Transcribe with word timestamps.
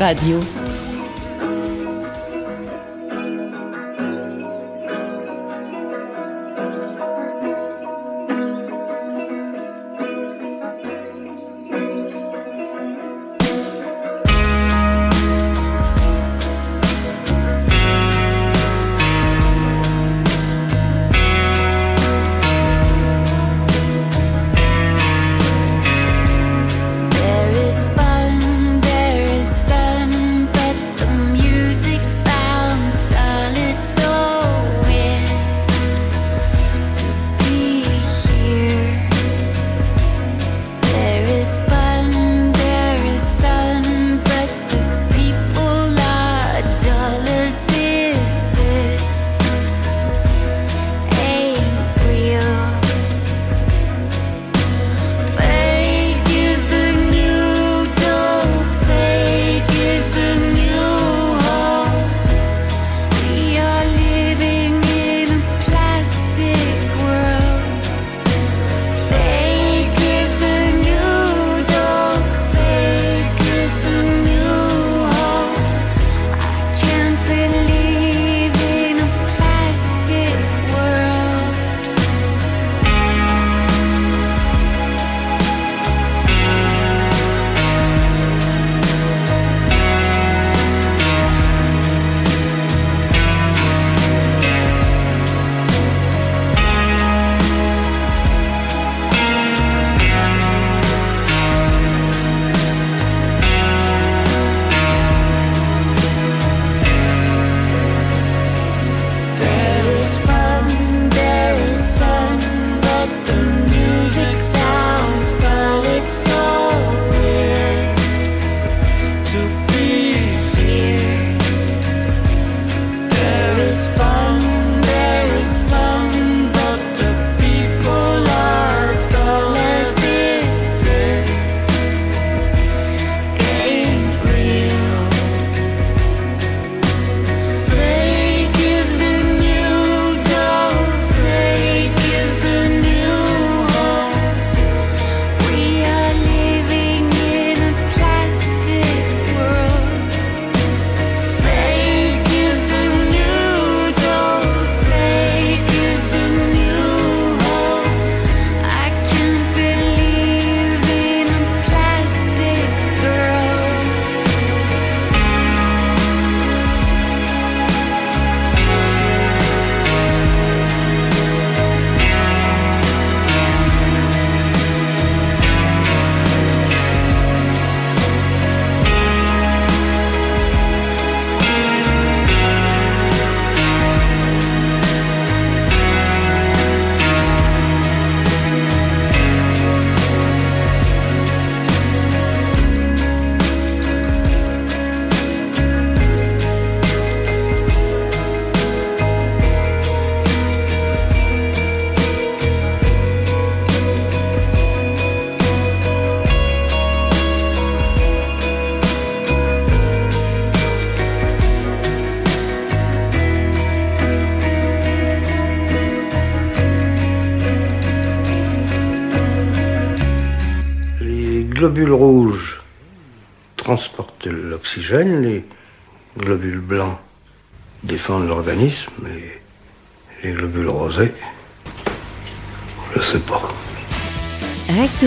Radio. 0.00 0.49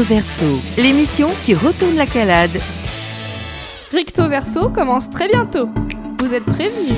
Verso, 0.04 0.60
l'émission 0.78 1.30
qui 1.44 1.54
retourne 1.54 1.96
la 1.96 2.06
calade. 2.06 2.60
Recto 3.94 4.28
Verso 4.28 4.70
commence 4.70 5.10
très 5.10 5.30
bientôt. 5.30 5.70
Vous 6.20 6.34
êtes 6.34 6.44
prévenus. 6.44 6.98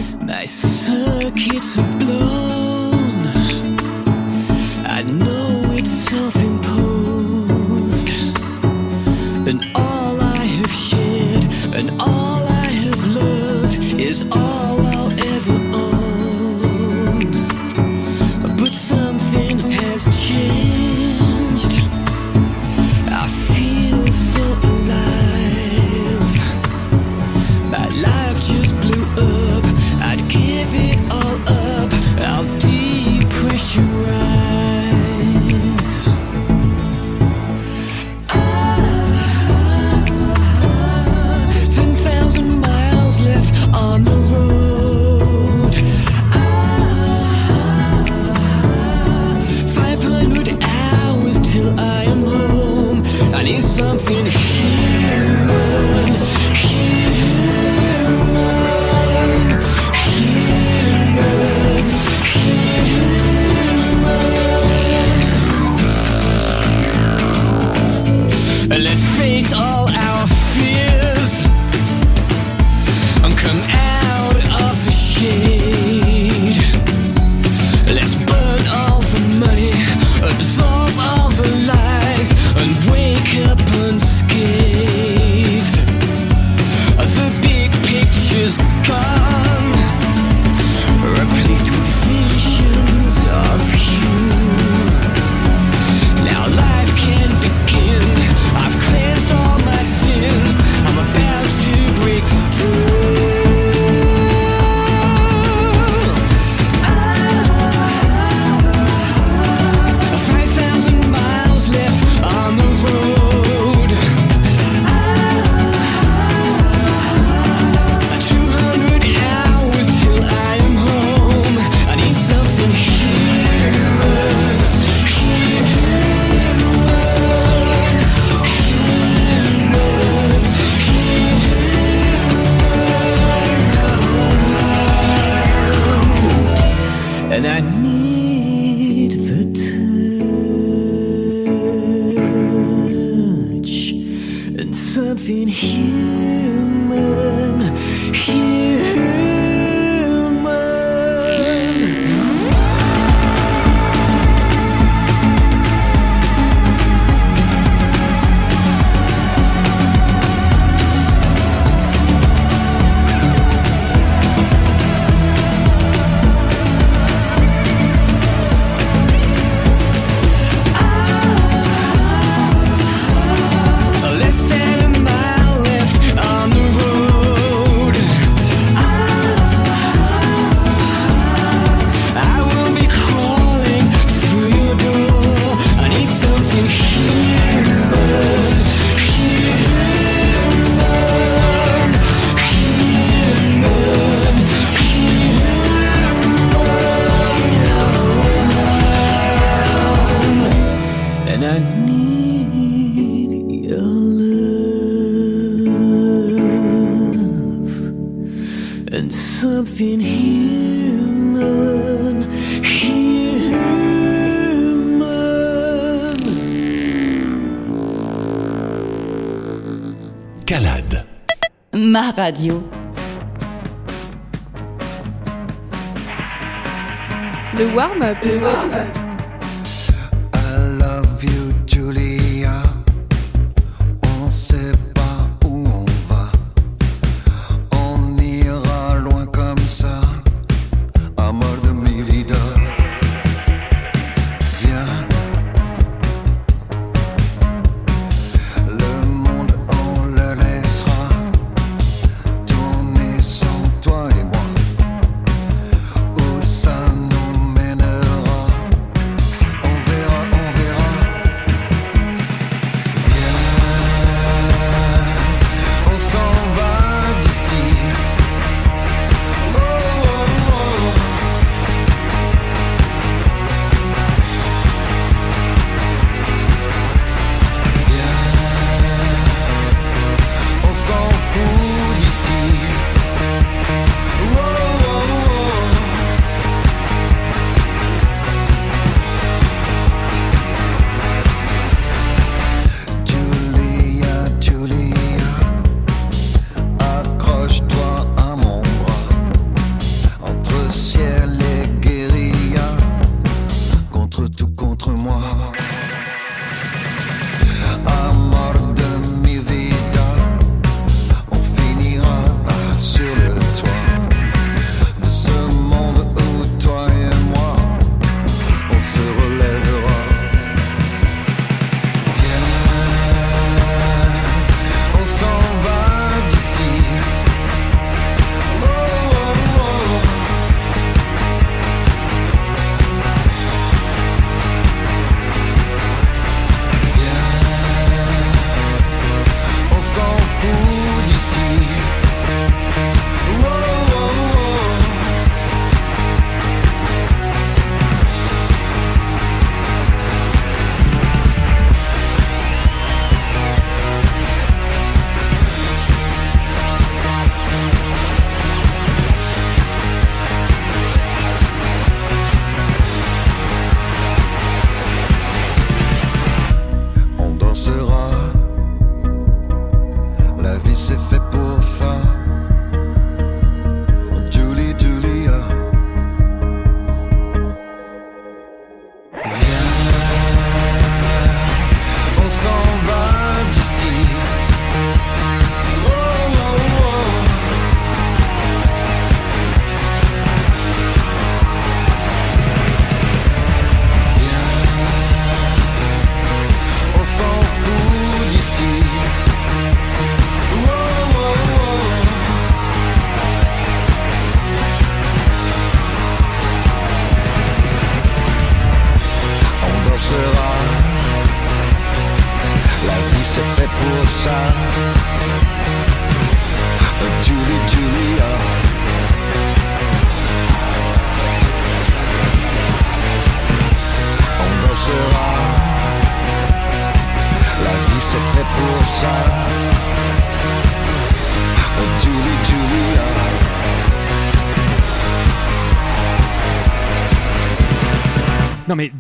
Le 228.22 228.38
warm-up. 228.38 228.65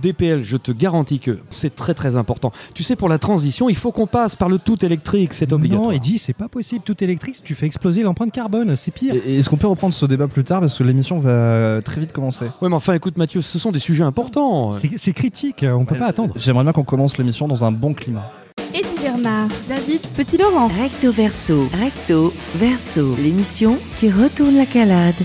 DPL, 0.05 0.43
je 0.43 0.57
te 0.57 0.71
garantis 0.71 1.19
que 1.19 1.39
c'est 1.49 1.75
très 1.75 1.93
très 1.93 2.17
important. 2.17 2.51
Tu 2.73 2.83
sais, 2.83 2.95
pour 2.95 3.09
la 3.09 3.17
transition, 3.17 3.69
il 3.69 3.75
faut 3.75 3.91
qu'on 3.91 4.07
passe 4.07 4.35
par 4.35 4.49
le 4.49 4.59
tout 4.59 4.85
électrique, 4.85 5.33
c'est 5.33 5.51
obligatoire. 5.51 5.87
Non, 5.87 5.91
Eddy, 5.91 6.17
c'est 6.17 6.33
pas 6.33 6.47
possible. 6.47 6.83
Tout 6.85 7.03
électrique, 7.03 7.37
tu 7.43 7.55
fais 7.55 7.65
exploser 7.65 8.03
l'empreinte 8.03 8.31
carbone, 8.31 8.75
c'est 8.75 8.91
pire. 8.91 9.15
Est-ce 9.15 9.49
qu'on 9.49 9.57
peut 9.57 9.67
reprendre 9.67 9.93
ce 9.93 10.05
débat 10.05 10.27
plus 10.27 10.43
tard 10.43 10.59
parce 10.59 10.77
que 10.77 10.83
l'émission 10.83 11.19
va 11.19 11.81
très 11.81 12.01
vite 12.01 12.11
commencer 12.11 12.45
Ouais, 12.61 12.69
mais 12.69 12.75
enfin, 12.75 12.93
écoute, 12.93 13.17
Mathieu, 13.17 13.41
ce 13.41 13.57
sont 13.57 13.71
des 13.71 13.79
sujets 13.79 14.03
importants. 14.03 14.73
C'est 14.73 15.13
critique, 15.13 15.65
on 15.67 15.79
ouais, 15.79 15.85
peut 15.85 15.97
pas 15.97 16.07
attendre. 16.07 16.33
J'aimerais 16.37 16.63
bien 16.63 16.73
qu'on 16.73 16.83
commence 16.83 17.17
l'émission 17.17 17.47
dans 17.47 17.63
un 17.63 17.71
bon 17.71 17.93
climat. 17.93 18.31
Eddy 18.73 18.87
Bernard, 19.01 19.49
David 19.67 20.01
Petit-Laurent. 20.15 20.67
Recto 20.67 21.11
Verso, 21.11 21.67
Recto 21.79 22.33
Verso, 22.55 23.15
l'émission 23.15 23.77
qui 23.97 24.11
retourne 24.11 24.55
la 24.55 24.65
calade. 24.65 25.15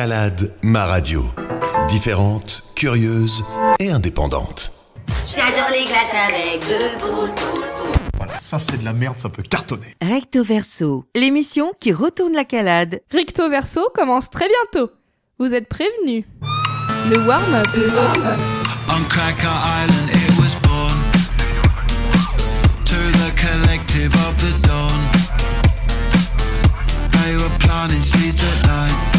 Escalade, 0.00 0.50
ma 0.62 0.86
radio. 0.86 1.26
Différente, 1.86 2.62
curieuse 2.74 3.44
et 3.78 3.90
indépendante. 3.90 4.72
J'adore 5.26 5.68
les 5.70 5.84
glaces 5.84 6.14
avec 6.26 6.66
deux 6.66 6.98
boules, 6.98 7.28
boules, 7.28 7.68
boules. 7.84 8.00
Voilà, 8.16 8.40
ça 8.40 8.58
c'est 8.58 8.78
de 8.78 8.84
la 8.86 8.94
merde, 8.94 9.18
ça 9.18 9.28
peut 9.28 9.42
cartonner. 9.42 9.94
Recto 10.00 10.42
Verso, 10.42 11.04
l'émission 11.14 11.74
qui 11.78 11.92
retourne 11.92 12.32
la 12.32 12.44
calade. 12.44 13.02
Recto 13.10 13.50
Verso 13.50 13.90
commence 13.94 14.30
très 14.30 14.48
bientôt. 14.48 14.90
Vous 15.38 15.52
êtes 15.52 15.68
prévenus. 15.68 16.24
Le 17.10 17.18
warm-up. 17.18 17.66
Le 17.76 17.88
warm-up. 17.94 18.38
On 18.88 19.04
Cracker 19.06 19.48
Island, 19.48 20.08
it 20.14 20.38
was 20.38 20.56
born. 20.62 20.96
To 22.86 22.96
the 23.18 23.30
collective 23.36 24.14
of 24.14 24.34
the 24.38 24.66
dawn. 24.66 24.98
They 27.12 27.36
were 27.36 27.58
planting 27.58 28.00
seeds 28.00 28.42
at 28.42 28.66
night. 28.66 29.09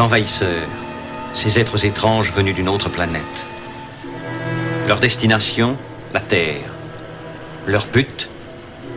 Les 0.00 0.06
envahisseurs, 0.06 0.66
ces 1.34 1.58
êtres 1.58 1.84
étranges 1.84 2.32
venus 2.32 2.54
d'une 2.54 2.70
autre 2.70 2.88
planète. 2.88 3.44
Leur 4.88 4.98
destination, 4.98 5.76
la 6.14 6.20
Terre. 6.20 6.72
Leur 7.66 7.86
but, 7.86 8.30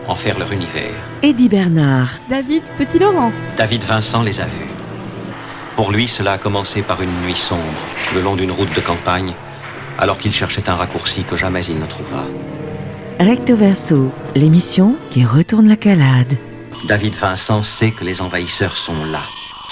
en 0.08 0.16
faire 0.16 0.40
leur 0.40 0.54
univers. 0.54 0.96
Eddie 1.22 1.50
Bernard. 1.50 2.08
David 2.30 2.64
Petit-Laurent. 2.78 3.34
David 3.58 3.84
Vincent 3.84 4.24
les 4.24 4.40
a 4.40 4.46
vus. 4.46 4.72
Pour 5.76 5.92
lui, 5.92 6.08
cela 6.08 6.32
a 6.32 6.38
commencé 6.38 6.82
par 6.84 7.02
une 7.02 7.22
nuit 7.24 7.36
sombre, 7.36 7.84
le 8.16 8.22
long 8.22 8.38
d'une 8.38 8.52
route 8.52 8.74
de 8.74 8.80
campagne, 8.80 9.34
alors 10.00 10.18
qu'il 10.18 10.32
cherchait 10.32 10.70
un 10.70 10.76
raccourci 10.76 11.26
que 11.26 11.36
jamais 11.36 11.66
il 11.66 11.80
ne 11.80 11.86
trouva. 11.86 12.24
Recto 13.20 13.58
Verso, 13.58 14.14
l'émission 14.36 14.96
qui 15.10 15.26
retourne 15.26 15.68
la 15.68 15.76
calade. 15.76 16.38
David 16.88 17.16
Vincent 17.16 17.62
sait 17.62 17.92
que 17.92 18.06
les 18.06 18.22
envahisseurs 18.22 18.78
sont 18.78 19.04
là, 19.04 19.24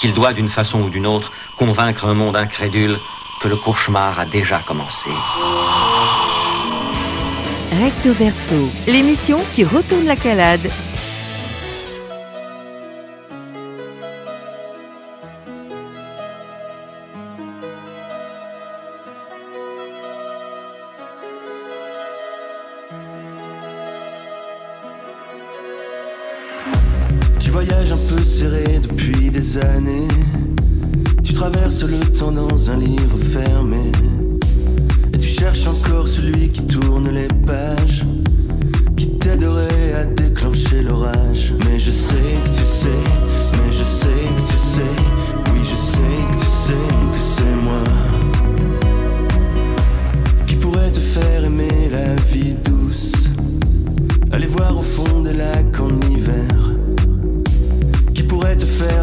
qu'il 0.02 0.14
doit 0.14 0.32
d'une 0.32 0.48
façon 0.48 0.80
ou 0.82 0.90
d'une 0.90 1.06
autre 1.06 1.30
convaincre 1.56 2.06
un 2.06 2.14
monde 2.14 2.34
incrédule 2.34 2.98
que 3.40 3.46
le 3.46 3.56
cauchemar 3.56 4.18
a 4.18 4.24
déjà 4.24 4.58
commencé. 4.58 5.10
Recto 7.80 8.12
Verso, 8.12 8.68
l'émission 8.88 9.38
qui 9.52 9.62
retourne 9.62 10.06
la 10.06 10.16
calade. 10.16 10.68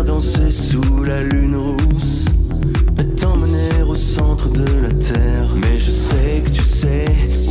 Danser 0.04 0.52
sous 0.52 1.04
la 1.04 1.24
lune 1.24 1.56
rousse 1.56 2.26
et 3.00 3.06
t'emmener 3.16 3.84
au 3.88 3.96
centre 3.96 4.50
de 4.50 4.66
la 4.82 4.90
terre. 4.90 5.50
Mais 5.56 5.80
je 5.80 5.92
sais 5.92 6.42
que 6.44 6.50
tu 6.50 6.62
sais, 6.62 7.06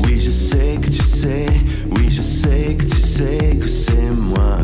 oui 0.05 0.21
je 0.21 0.31
sais 0.31 0.79
que 0.81 0.87
tu 0.89 1.03
sais, 1.03 1.47
oui 1.91 2.09
je 2.11 2.23
sais 2.23 2.77
que 2.77 2.85
tu 2.85 3.01
sais 3.01 3.57
que 3.61 3.69
c'est 3.69 4.11
moi. 4.17 4.58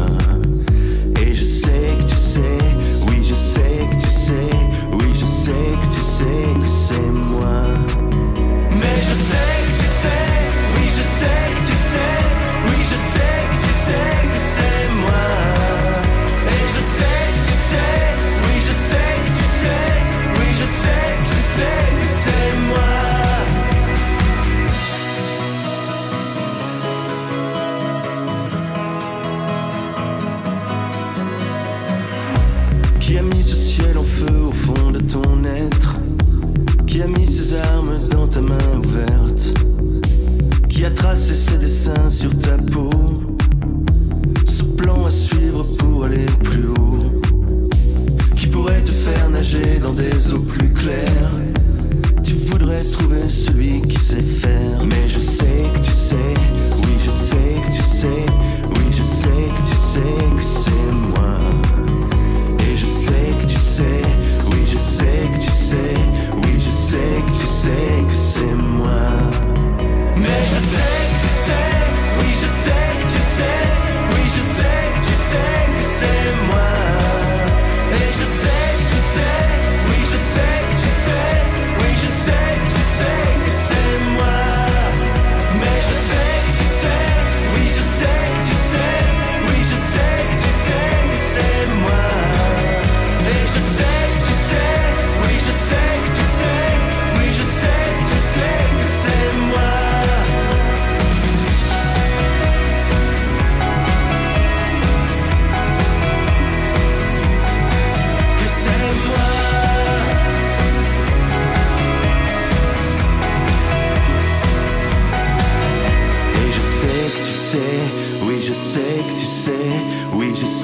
Des 49.95 50.33
eaux 50.33 50.41
plus 50.41 50.69
claires 50.73 51.33
Tu 52.23 52.35
voudrais 52.35 52.83
trouver 52.85 53.29
celui 53.29 53.83
qui 53.83 53.99
sait 53.99 54.23
faire 54.23 54.85
Mais 54.85 55.09
je 55.09 55.19
sais 55.19 55.65
que 55.73 55.79
tu 55.79 55.91
sais, 55.91 56.35
oui 56.83 56.95
je 57.05 57.11
sais 57.11 57.55
que 57.67 57.77
tu 57.77 57.83
sais 57.83 58.27
Oui 58.71 58.87
je 58.91 59.03
sais 59.03 59.49
que 59.55 59.63
tu 59.69 59.77
sais 59.77 60.17
que 60.37 60.43
c'est 60.43 60.93
moi 61.17 61.39
et 62.61 62.77
je 62.77 62.87
sais 62.87 63.31
que 63.41 63.47
tu 63.47 63.59
sais, 63.59 64.03
oui 64.51 64.59
je 64.67 64.79
sais 64.79 65.29
que 65.33 65.41
tu 65.45 65.51
sais, 65.53 65.95
oui 66.33 66.55
je 66.59 66.71
sais 66.71 67.23
que 67.27 67.33
tu 67.41 67.47
sais 67.47 68.05
que 68.09 68.15
c'est 68.15 68.55
moi. 68.55 69.09
Mais 70.17 70.43
je 70.51 70.61
sais 70.73 70.97
que 71.11 71.19
tu 71.23 71.31
sais, 71.45 71.69
oui 72.19 72.31
je 72.33 72.49
sais 72.65 72.87
que 72.99 73.07
tu 73.13 73.23
sais, 73.37 73.64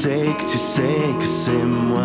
sais 0.00 0.34
que 0.38 0.50
tu 0.50 0.56
sais 0.56 1.14
que 1.18 1.24
c'est 1.24 1.64
moi. 1.66 2.00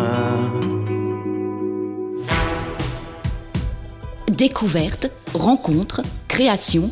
Découverte, 4.28 5.10
rencontre, 5.32 6.02
création. 6.28 6.90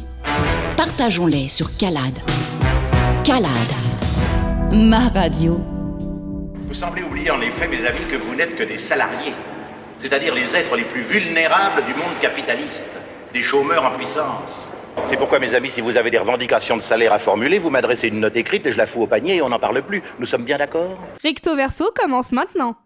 Partageons-les 0.78 1.48
sur 1.48 1.76
Calade. 1.76 2.20
Calade. 3.22 3.74
Ma 4.72 5.00
radio. 5.10 5.60
Vous 6.68 6.72
semblez 6.72 7.02
oublier 7.02 7.30
en 7.30 7.42
effet, 7.42 7.68
mes 7.68 7.84
amis, 7.84 8.06
que 8.10 8.16
vous 8.16 8.34
n'êtes 8.34 8.56
que 8.56 8.62
des 8.62 8.78
salariés, 8.78 9.34
c'est-à-dire 9.98 10.34
les 10.34 10.56
êtres 10.56 10.74
les 10.74 10.84
plus 10.84 11.02
vulnérables 11.02 11.84
du 11.84 11.92
monde 11.92 12.18
capitaliste, 12.22 12.98
des 13.34 13.42
chômeurs 13.42 13.84
en 13.84 13.94
puissance. 13.98 14.70
C'est 15.06 15.18
pourquoi, 15.18 15.38
mes 15.38 15.54
amis, 15.54 15.70
si 15.70 15.80
vous 15.80 15.96
avez 15.96 16.10
des 16.10 16.18
revendications 16.18 16.76
de 16.76 16.82
salaire 16.82 17.12
à 17.12 17.18
formuler, 17.18 17.58
vous 17.58 17.68
m'adressez 17.70 18.08
une 18.08 18.20
note 18.20 18.36
écrite 18.36 18.66
et 18.66 18.72
je 18.72 18.78
la 18.78 18.86
fous 18.86 19.02
au 19.02 19.06
panier 19.06 19.36
et 19.36 19.42
on 19.42 19.50
n'en 19.50 19.58
parle 19.58 19.82
plus. 19.82 20.02
Nous 20.18 20.26
sommes 20.26 20.44
bien 20.44 20.56
d'accord? 20.56 20.98
Recto 21.22 21.54
Verso 21.56 21.84
commence 21.94 22.32
maintenant. 22.32 22.76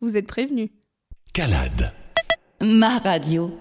Vous 0.00 0.16
êtes 0.16 0.26
prévenus. 0.26 0.70
Calade. 1.32 1.92
Ma 2.60 2.98
radio. 2.98 3.56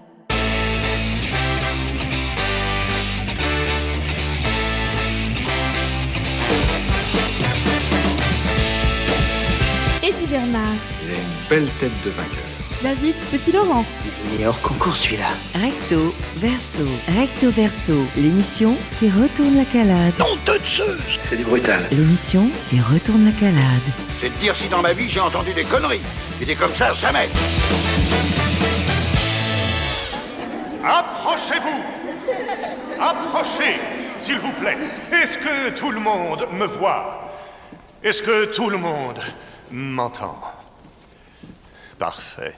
Eddie 10.04 10.28
Bernard, 10.30 10.62
Il 11.04 11.12
a 11.12 11.18
une 11.18 11.50
belle 11.50 11.70
tête 11.80 11.92
de 12.04 12.10
vainqueur. 12.12 12.47
David 12.84 13.16
Petit-Laurent, 13.32 13.84
Meilleur 14.32 14.62
concours 14.62 14.96
celui-là. 14.96 15.30
Recto 15.56 16.14
verso, 16.36 16.84
recto 17.18 17.50
verso, 17.50 17.94
l'émission 18.16 18.76
qui 19.00 19.10
retourne 19.10 19.58
la 19.58 19.66
calade. 19.66 20.14
Non 20.20 20.36
de 20.46 20.60
Zeus 20.64 21.20
C'est 21.28 21.38
du 21.38 21.44
brutal. 21.44 21.88
L'émission 21.92 22.48
qui 22.70 22.80
retourne 22.80 23.26
la 23.26 23.32
calade. 23.32 23.82
C'est 24.22 24.30
de 24.30 24.36
dire 24.36 24.56
si 24.56 24.68
dans 24.68 24.84
ma 24.84 24.94
vie 24.94 25.10
j'ai 25.10 25.20
entendu 25.20 25.54
des 25.54 25.64
conneries. 25.64 26.02
Et 26.40 26.46
des 26.46 26.56
comme 26.56 26.74
ça, 26.76 26.94
jamais. 26.94 27.30
Approchez-vous 30.86 31.84
Approchez, 33.00 33.80
s'il 34.20 34.38
vous 34.38 34.54
plaît. 34.54 34.78
Est-ce 35.12 35.40
que 35.40 35.70
tout 35.72 35.90
le 35.90 36.00
monde 36.00 36.48
me 36.54 36.68
voit? 36.68 37.32
Est-ce 38.04 38.22
que 38.22 38.46
tout 38.46 38.70
le 38.70 38.78
monde 38.78 39.20
m'entend? 39.72 40.40
Parfait. 41.98 42.54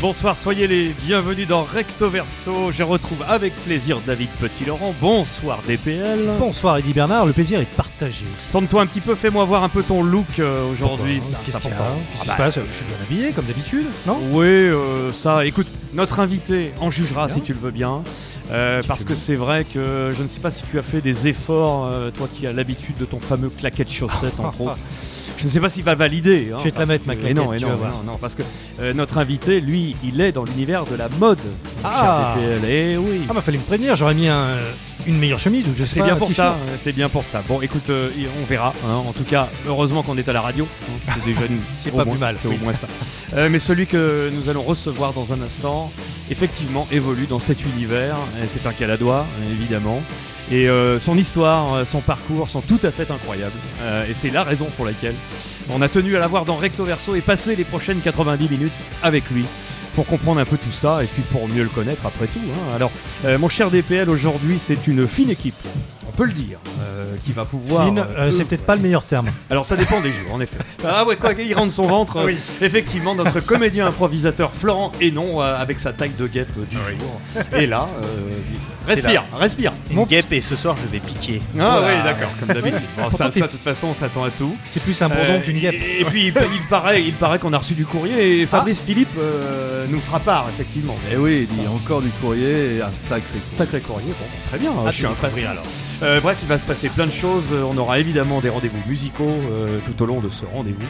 Bonsoir, 0.00 0.38
soyez 0.38 0.66
les 0.66 0.94
bienvenus 1.04 1.46
dans 1.46 1.62
Recto 1.62 2.08
Verso. 2.08 2.72
Je 2.72 2.82
retrouve 2.82 3.22
avec 3.28 3.54
plaisir 3.66 4.00
David 4.06 4.30
Petit-Laurent. 4.40 4.94
Bonsoir 4.98 5.60
DPL. 5.68 6.20
Bonsoir 6.38 6.78
Eddie 6.78 6.94
Bernard, 6.94 7.26
le 7.26 7.34
plaisir 7.34 7.60
est 7.60 7.68
partagé. 7.76 8.24
Tourne-toi 8.50 8.80
un 8.80 8.86
petit 8.86 9.00
peu, 9.02 9.14
fais-moi 9.14 9.44
voir 9.44 9.62
un 9.62 9.68
peu 9.68 9.82
ton 9.82 10.02
look 10.02 10.24
euh, 10.38 10.72
aujourd'hui. 10.72 11.20
Pourquoi 11.20 11.36
ça, 11.36 11.42
Qu'est-ce 11.44 11.56
c'est 11.58 11.62
qu'il 11.62 11.70
y 11.70 11.74
a 11.74 11.76
important. 11.76 12.00
Qu'est-ce 12.12 12.18
Ah 12.18 12.22
qui 12.22 12.28
bah, 12.28 12.50
se 12.50 12.60
passe 12.60 12.66
Je 12.66 12.76
suis 12.76 12.84
bien 12.86 12.96
habillé 13.06 13.32
comme 13.32 13.44
d'habitude, 13.44 13.86
non 14.06 14.18
Oui, 14.32 14.46
euh, 14.46 15.12
ça, 15.12 15.44
écoute, 15.44 15.66
notre 15.92 16.20
invité 16.20 16.72
en 16.80 16.90
jugera 16.90 17.28
si 17.28 17.42
tu 17.42 17.52
le 17.52 17.58
veux 17.58 17.70
bien. 17.70 18.02
Euh, 18.50 18.82
parce 18.88 19.04
que 19.04 19.14
c'est 19.14 19.36
vrai 19.36 19.64
que 19.64 20.12
je 20.16 20.22
ne 20.22 20.28
sais 20.28 20.40
pas 20.40 20.50
si 20.50 20.62
tu 20.68 20.78
as 20.78 20.82
fait 20.82 21.00
des 21.00 21.28
efforts, 21.28 21.86
euh, 21.86 22.10
toi 22.10 22.26
qui 22.34 22.46
as 22.48 22.52
l'habitude 22.52 22.96
de 22.96 23.04
ton 23.04 23.20
fameux 23.20 23.48
claquette 23.48 23.92
chaussette, 23.92 24.40
entre 24.40 24.60
autres. 24.62 24.78
Je 25.40 25.44
ne 25.46 25.48
sais 25.48 25.60
pas 25.60 25.70
s'il 25.70 25.84
va 25.84 25.94
valider. 25.94 26.50
hein, 26.52 26.56
Je 26.58 26.64
vais 26.64 26.70
te 26.70 26.78
la 26.78 26.84
mettre, 26.86 27.06
ma 27.06 27.14
que- 27.16 27.20
claquette, 27.20 27.36
non, 27.38 27.52
non, 27.52 27.68
non, 27.78 28.02
non, 28.12 28.16
parce 28.20 28.34
que 28.34 28.42
euh, 28.80 28.92
notre 28.92 29.16
invité, 29.18 29.60
lui, 29.60 29.96
il 30.04 30.20
est 30.20 30.32
dans 30.32 30.44
l'univers 30.44 30.84
de 30.84 30.94
la 30.96 31.08
mode. 31.08 31.38
Ah. 31.82 32.34
DPL. 32.36 32.60
Eh 32.68 32.96
oui. 32.98 33.20
Ah 33.28 33.32
bah 33.32 33.40
fallait 33.40 33.56
me 33.58 33.62
prévenir, 33.62 33.96
j'aurais 33.96 34.12
mis 34.14 34.28
un- 34.28 34.58
une 35.06 35.16
meilleure 35.18 35.38
chemise 35.38 35.64
ou 35.66 35.70
je 35.74 35.84
sais 35.84 35.94
C'est 35.94 36.02
bien 36.02 36.16
pour 36.16 36.30
ça, 36.30 36.48
euh, 36.50 36.76
c'est 36.84 36.92
bien 36.92 37.08
pour 37.08 37.24
ça. 37.24 37.42
Bon, 37.48 37.62
écoute, 37.62 37.88
euh, 37.88 38.10
on 38.42 38.44
verra. 38.44 38.74
hein. 38.86 38.96
En 39.08 39.12
tout 39.12 39.24
cas, 39.24 39.48
heureusement 39.66 40.02
qu'on 40.02 40.18
est 40.18 40.28
à 40.28 40.32
la 40.34 40.42
radio. 40.42 40.68
hein. 41.08 41.12
C'est 41.14 41.24
déjà 41.24 41.46
une- 41.46 41.58
C'est 41.80 41.90
pas 41.90 42.04
moins- 42.04 42.12
plus 42.14 42.20
mal, 42.20 42.36
C'est 42.40 42.48
oui. 42.48 42.56
au 42.60 42.64
moins 42.64 42.74
ça. 42.74 42.86
Euh, 43.34 43.48
mais 43.50 43.58
celui 43.58 43.86
que 43.86 44.30
nous 44.34 44.50
allons 44.50 44.62
recevoir 44.62 45.14
dans 45.14 45.32
un 45.32 45.40
instant, 45.40 45.90
effectivement, 46.30 46.86
évolue 46.92 47.26
dans 47.26 47.40
cet 47.40 47.64
univers. 47.64 48.16
Et 48.44 48.46
C'est 48.46 48.66
un 48.66 48.72
Caladois, 48.72 49.24
évidemment. 49.50 50.02
Et 50.50 50.68
euh, 50.68 50.98
son 50.98 51.16
histoire, 51.16 51.74
euh, 51.74 51.84
son 51.84 52.00
parcours 52.00 52.48
sont 52.48 52.60
tout 52.60 52.80
à 52.82 52.90
fait 52.90 53.10
incroyables. 53.10 53.52
Euh, 53.82 54.04
et 54.08 54.14
c'est 54.14 54.30
la 54.30 54.42
raison 54.42 54.66
pour 54.76 54.84
laquelle 54.84 55.14
on 55.70 55.80
a 55.80 55.88
tenu 55.88 56.16
à 56.16 56.20
l'avoir 56.20 56.44
dans 56.44 56.56
Recto 56.56 56.84
Verso 56.84 57.14
et 57.14 57.20
passer 57.20 57.54
les 57.54 57.62
prochaines 57.64 58.00
90 58.00 58.48
minutes 58.48 58.72
avec 59.02 59.30
lui 59.30 59.44
pour 59.94 60.06
comprendre 60.06 60.40
un 60.40 60.44
peu 60.44 60.56
tout 60.56 60.72
ça 60.72 61.02
et 61.04 61.06
puis 61.06 61.22
pour 61.30 61.48
mieux 61.48 61.62
le 61.62 61.68
connaître 61.68 62.04
après 62.06 62.26
tout. 62.26 62.38
hein. 62.38 62.74
Alors, 62.74 62.90
mon 63.38 63.48
cher 63.48 63.70
DPL, 63.70 64.08
aujourd'hui, 64.08 64.58
c'est 64.58 64.86
une 64.86 65.06
fine 65.06 65.30
équipe 65.30 65.54
on 66.08 66.12
peut 66.12 66.24
le 66.24 66.32
dire, 66.32 66.58
euh, 66.80 67.14
qui 67.24 67.32
va 67.32 67.44
pouvoir. 67.44 67.86
Clean, 67.92 67.96
euh, 68.16 68.32
c'est 68.32 68.44
peut-être 68.44 68.66
pas 68.66 68.76
le 68.76 68.82
meilleur 68.82 69.04
terme. 69.04 69.28
Alors 69.50 69.64
ça 69.64 69.76
dépend 69.76 70.00
des 70.00 70.10
jours, 70.12 70.34
en 70.34 70.40
effet. 70.40 70.56
Ah 70.82 71.04
ouais, 71.04 71.16
quoi 71.16 71.34
qu'il 71.34 71.54
rentre 71.54 71.72
son 71.72 71.82
ventre. 71.86 72.16
euh, 72.16 72.24
Oui. 72.26 72.38
Effectivement, 72.62 73.14
notre 73.14 73.40
comédien 73.40 73.86
improvisateur 73.86 74.50
Florent 74.52 74.92
Hénon, 75.00 75.42
euh, 75.42 75.60
avec 75.60 75.78
sa 75.78 75.92
taille 75.92 76.12
de 76.18 76.26
guêpe 76.26 76.48
euh, 76.58 76.64
du 76.70 76.76
jour, 76.76 77.20
est 77.52 77.66
là. 77.66 77.86
euh, 78.02 78.06
respire, 78.86 79.24
respire. 79.38 79.72
Une 79.90 80.04
guêpe 80.04 80.32
et 80.32 80.40
ce 80.40 80.56
soir 80.56 80.74
je 80.82 80.90
vais 80.90 81.00
piquer. 81.00 81.42
Ah 81.58 81.78
Voilà. 81.80 81.86
oui, 81.86 82.02
d'accord, 82.02 82.30
comme 82.40 82.48
d'habitude. 82.48 82.80
Bon, 82.98 83.10
ça, 83.10 83.28
de 83.28 83.46
toute 83.46 83.60
façon, 83.62 83.88
on 83.88 83.94
s'attend 83.94 84.24
à 84.24 84.30
tout. 84.30 84.56
C'est 84.66 84.82
plus 84.82 85.00
un 85.02 85.08
bourdon 85.08 85.22
Euh, 85.34 85.40
qu'une 85.40 85.58
guêpe. 85.58 85.74
Et, 85.74 86.00
et 86.00 86.04
puis, 86.06 86.28
il, 86.28 86.34
il 86.54 86.62
paraît, 86.70 87.02
il 87.02 87.12
paraît 87.12 87.38
qu'on 87.38 87.52
a 87.52 87.58
reçu 87.58 87.74
du 87.74 87.84
courrier 87.84 88.40
et 88.40 88.46
Fabrice 88.46 88.80
Philippe 88.80 89.10
euh, 89.18 89.84
nous 89.90 89.98
fera 89.98 90.18
part, 90.18 90.46
effectivement. 90.48 90.96
Et 91.12 91.16
oui, 91.18 91.46
il 91.58 91.62
y 91.62 91.66
a 91.66 91.70
encore 91.70 92.00
du 92.00 92.08
courrier 92.22 92.76
et 92.76 92.82
un 92.82 92.90
sacré 92.94 93.38
Sacré 93.52 93.80
courrier, 93.80 94.08
bon, 94.18 94.26
très 94.48 94.58
bien, 94.58 94.70
Ah, 94.84 94.90
je 94.90 94.96
suis 94.96 95.06
découvrir, 95.06 95.50
alors. 95.50 95.64
Euh, 96.02 96.18
bref, 96.20 96.38
il 96.42 96.48
va 96.48 96.58
se 96.58 96.66
passer 96.66 96.88
plein 96.88 97.06
de 97.06 97.12
choses. 97.12 97.52
On 97.52 97.76
aura 97.76 97.98
évidemment 97.98 98.40
des 98.40 98.48
rendez-vous 98.48 98.82
musicaux 98.88 99.28
euh, 99.50 99.78
tout 99.84 100.02
au 100.02 100.06
long 100.06 100.20
de 100.20 100.30
ce 100.30 100.44
rendez-vous. 100.46 100.80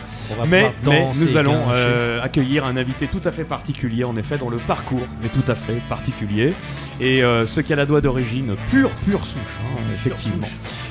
Mais, 0.47 0.73
mais 0.87 1.09
nous 1.15 1.37
allons 1.37 1.59
euh, 1.75 2.23
accueillir 2.23 2.65
un 2.65 2.77
invité 2.77 3.09
tout 3.09 3.21
à 3.25 3.33
fait 3.33 3.43
particulier, 3.45 4.05
en 4.05 4.17
effet, 4.17 4.39
dont 4.39 4.51
le 4.51 4.59
parcours 4.59 5.07
est 5.25 5.29
tout 5.29 5.51
à 5.51 5.55
fait 5.57 5.81
particulier. 5.89 6.55
Et 7.01 7.25
euh, 7.25 7.45
ce 7.45 7.61
qui 7.61 7.73
a 7.73 7.77
la 7.77 7.87
doigt 7.87 8.01
d'origine 8.01 8.55
pure, 8.71 8.91
pure 9.05 9.25
souche, 9.27 9.41
hein, 9.65 9.81
effectivement. 9.95 10.47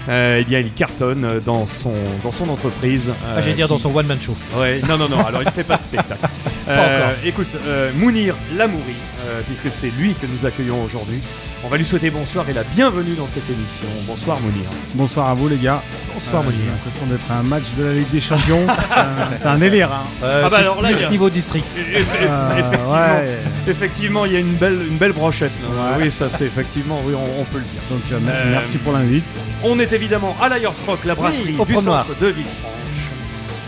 Euh, 0.10 0.40
eh 0.42 0.44
bien, 0.44 0.60
il 0.60 0.74
cartonne 0.74 1.40
dans 1.46 1.66
son, 1.68 1.94
dans 2.24 2.32
son 2.32 2.50
entreprise. 2.50 3.12
Ah, 3.24 3.42
j'allais 3.42 3.54
dire 3.54 3.68
qui- 3.68 3.72
dans 3.74 3.80
son 3.80 3.96
one-man 3.96 4.18
show. 4.22 4.36
Ouais, 4.58 4.82
non, 4.88 4.98
non, 4.98 5.08
non, 5.08 5.24
alors 5.26 5.42
il 5.44 5.46
ne 5.46 5.52
fait 5.52 5.64
pas 5.64 5.78
de 5.78 5.84
spectacle. 5.84 6.20
Euh. 6.72 7.12
Écoute, 7.26 7.48
euh, 7.66 7.90
Mounir 7.96 8.36
Lamouri, 8.56 8.94
euh, 9.26 9.42
puisque 9.48 9.72
c'est 9.72 9.90
lui 9.98 10.14
que 10.14 10.28
nous 10.28 10.46
accueillons 10.46 10.84
aujourd'hui, 10.84 11.20
on 11.64 11.68
va 11.68 11.76
lui 11.78 11.84
souhaiter 11.86 12.10
bonsoir 12.10 12.48
et 12.50 12.54
la 12.54 12.64
bienvenue 12.64 13.16
dans 13.16 13.28
cette 13.28 13.50
émission. 13.50 13.88
Bonsoir 14.08 14.40
Mounir. 14.40 14.64
Bonsoir 14.94 15.30
à 15.30 15.34
vous 15.34 15.50
les 15.50 15.58
gars. 15.58 15.82
Bonsoir, 16.14 16.42
Euh, 16.42 16.46
Mounir. 16.46 16.60
J'ai 16.64 16.72
l'impression 16.72 17.06
d'être 17.08 17.32
à 17.32 17.40
un 17.40 17.44
match 17.44 17.64
de 17.78 17.84
la 17.84 17.94
Ligue 17.94 18.10
des 18.12 18.22
Champions. 18.22 18.66
Euh, 19.00 19.26
c'est 19.38 19.48
un 19.48 19.58
délire. 19.58 19.90
Hein. 19.94 20.04
ah 20.24 20.50
bah 20.50 20.58
alors 20.58 20.82
là, 20.82 20.92
y 20.92 20.94
a- 20.94 21.30
district. 21.30 21.66
Eff- 21.78 22.06
Euh, 22.22 22.58
effectivement, 22.58 22.96
ouais. 22.96 23.38
effectivement, 23.68 24.26
il 24.26 24.34
y 24.34 24.36
a 24.36 24.40
une 24.40 24.56
belle, 24.56 24.80
une 24.90 24.98
belle 24.98 25.12
brochette. 25.14 25.52
là. 25.64 25.98
Oui, 26.00 26.12
ça 26.12 26.30
c'est 26.30 26.46
effectivement, 26.46 27.02
oui, 27.06 27.14
on, 27.16 27.42
on 27.42 27.44
peut 27.46 27.60
le 27.60 27.64
dire. 27.64 27.82
Donc 27.90 28.02
euh, 28.12 28.20
me- 28.20 28.52
merci 28.52 28.78
pour 28.78 28.94
l'invite. 28.94 29.24
On 29.64 29.80
est 29.80 29.92
évidemment 29.94 30.36
à 30.42 30.50
l'Ayers 30.50 30.68
Rock, 30.88 31.00
la 31.06 31.16
brasserie 31.16 31.56
au 31.60 31.66
du 31.66 31.74
centre 31.76 32.08
de 32.22 32.28
Villefranche, 32.28 32.74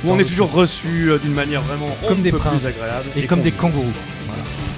où 0.04 0.12
on 0.12 0.19
est 0.19 0.25
toujours 0.25 0.51
reçu 0.51 1.12
d'une 1.23 1.34
manière 1.34 1.62
vraiment 1.62 1.95
Comme 2.08 2.21
des 2.21 2.32
princes. 2.32 2.63
plus 2.63 2.67
agréable 2.67 3.06
Et 3.15 3.25
comme 3.25 3.41
des 3.41 3.51
kangourous. 3.51 3.93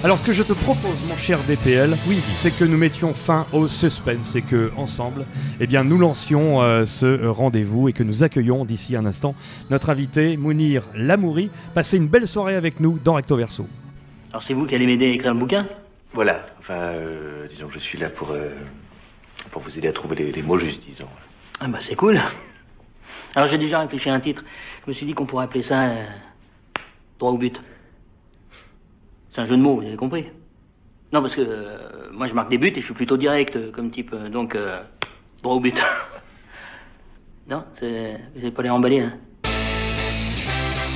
Alors 0.04 0.18
ce 0.18 0.26
que 0.26 0.34
je 0.34 0.44
te 0.44 0.52
propose, 0.52 1.02
mon 1.08 1.16
cher 1.16 1.40
DPL, 1.48 1.92
oui, 2.10 2.18
c'est 2.18 2.52
que 2.52 2.66
nous 2.66 2.78
mettions 2.78 3.14
fin 3.14 3.48
au 3.54 3.70
suspense 3.70 4.36
et 4.36 4.42
que 4.42 4.70
ensemble, 4.76 5.26
eh 5.62 5.66
bien, 5.66 5.86
nous 5.86 5.98
lancions 5.98 6.62
euh, 6.62 6.84
ce 6.84 7.26
rendez-vous 7.26 7.88
et 7.88 7.94
que 7.94 8.04
nous 8.04 8.22
accueillons 8.22 8.66
d'ici 8.66 8.98
un 8.98 9.06
instant 9.06 9.34
notre 9.70 9.90
invité 9.90 10.36
Mounir 10.36 10.84
Lamouri. 10.94 11.50
Passez 11.74 11.96
une 11.96 12.08
belle 12.08 12.28
soirée 12.28 12.58
avec 12.58 12.82
nous 12.82 13.00
dans 13.02 13.14
Recto 13.14 13.38
Verso. 13.38 13.66
Alors 14.32 14.44
c'est 14.46 14.54
vous 14.54 14.66
qui 14.66 14.76
allez 14.76 14.88
m'aider 14.88 15.06
à 15.06 15.14
écrire 15.14 15.34
le 15.34 15.40
bouquin? 15.40 15.68
Voilà, 16.14 16.48
enfin, 16.60 16.74
euh, 16.74 17.48
disons 17.48 17.70
que 17.70 17.76
je 17.76 17.80
suis 17.80 17.98
là 17.98 18.10
pour, 18.10 18.32
euh, 18.32 18.50
pour 19.52 19.62
vous 19.62 19.72
aider 19.78 19.88
à 19.88 19.94
trouver 19.94 20.18
les, 20.18 20.34
les 20.34 20.42
mots 20.42 20.60
justes, 20.60 20.82
disons. 20.86 21.08
Ah 21.62 21.68
bah 21.70 21.80
c'est 21.88 21.96
cool. 21.96 22.22
Alors 23.36 23.50
j'ai 23.50 23.58
déjà 23.58 23.80
réfléchi 23.80 24.10
à 24.10 24.16
un 24.16 24.20
titre. 24.20 24.44
Je 24.86 24.92
me 24.92 24.96
suis 24.96 25.06
dit 25.06 25.14
qu'on 25.14 25.26
pourrait 25.26 25.46
appeler 25.46 25.64
ça 25.70 25.82
euh, 25.84 26.06
droit 27.20 27.32
au 27.32 27.38
but. 27.38 27.58
C'est 29.34 29.42
un 29.42 29.48
jeu 29.48 29.58
de 29.58 29.62
mots, 29.62 29.78
vous 29.78 29.88
avez 29.88 29.96
compris 29.96 30.26
Non 31.12 31.22
parce 31.24 31.34
que 31.34 31.42
euh, 31.42 31.78
moi 32.12 32.28
je 32.28 32.34
marque 32.34 32.52
des 32.52 32.60
buts 32.60 32.72
et 32.76 32.80
je 32.80 32.86
suis 32.86 32.94
plutôt 32.94 33.18
direct 33.18 33.56
euh, 33.56 33.72
comme 33.72 33.90
type, 33.90 34.12
euh, 34.14 34.30
donc 34.30 34.54
euh, 34.54 34.80
droit 35.42 35.56
au 35.56 35.60
but. 35.60 35.74
non, 37.50 37.64
c'est 37.80 38.20
vous 38.36 38.42
n'avez 38.42 38.52
pas 38.52 38.62
l'air 38.62 38.76
emballé, 38.76 39.00
hein 39.00 39.14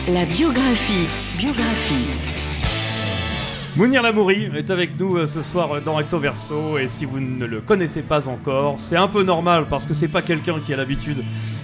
La 0.08 0.26
biographie. 0.26 1.08
Biographie. 1.39 2.10
Mounir 3.76 4.04
Lamouri 4.04 4.50
est 4.56 4.69
avec 4.69 5.00
nous 5.00 5.26
ce 5.26 5.41
soir 5.41 5.82
dans 5.82 5.95
Recto 5.95 6.19
Verso 6.19 6.78
et 6.78 6.88
si 6.88 7.06
vous 7.06 7.19
ne 7.19 7.45
le 7.45 7.62
connaissez 7.62 8.02
pas 8.04 8.28
encore, 8.28 8.80
c'est 8.80 8.97
un 8.97 9.08
peu 9.08 9.23
normal 9.23 9.65
parce 9.69 9.86
que 9.86 9.93
c'est 9.93 10.08
pas 10.08 10.23
quelqu'un 10.23 10.60
qui 10.60 10.73
a 10.73 10.78
l'habitude 10.78 11.23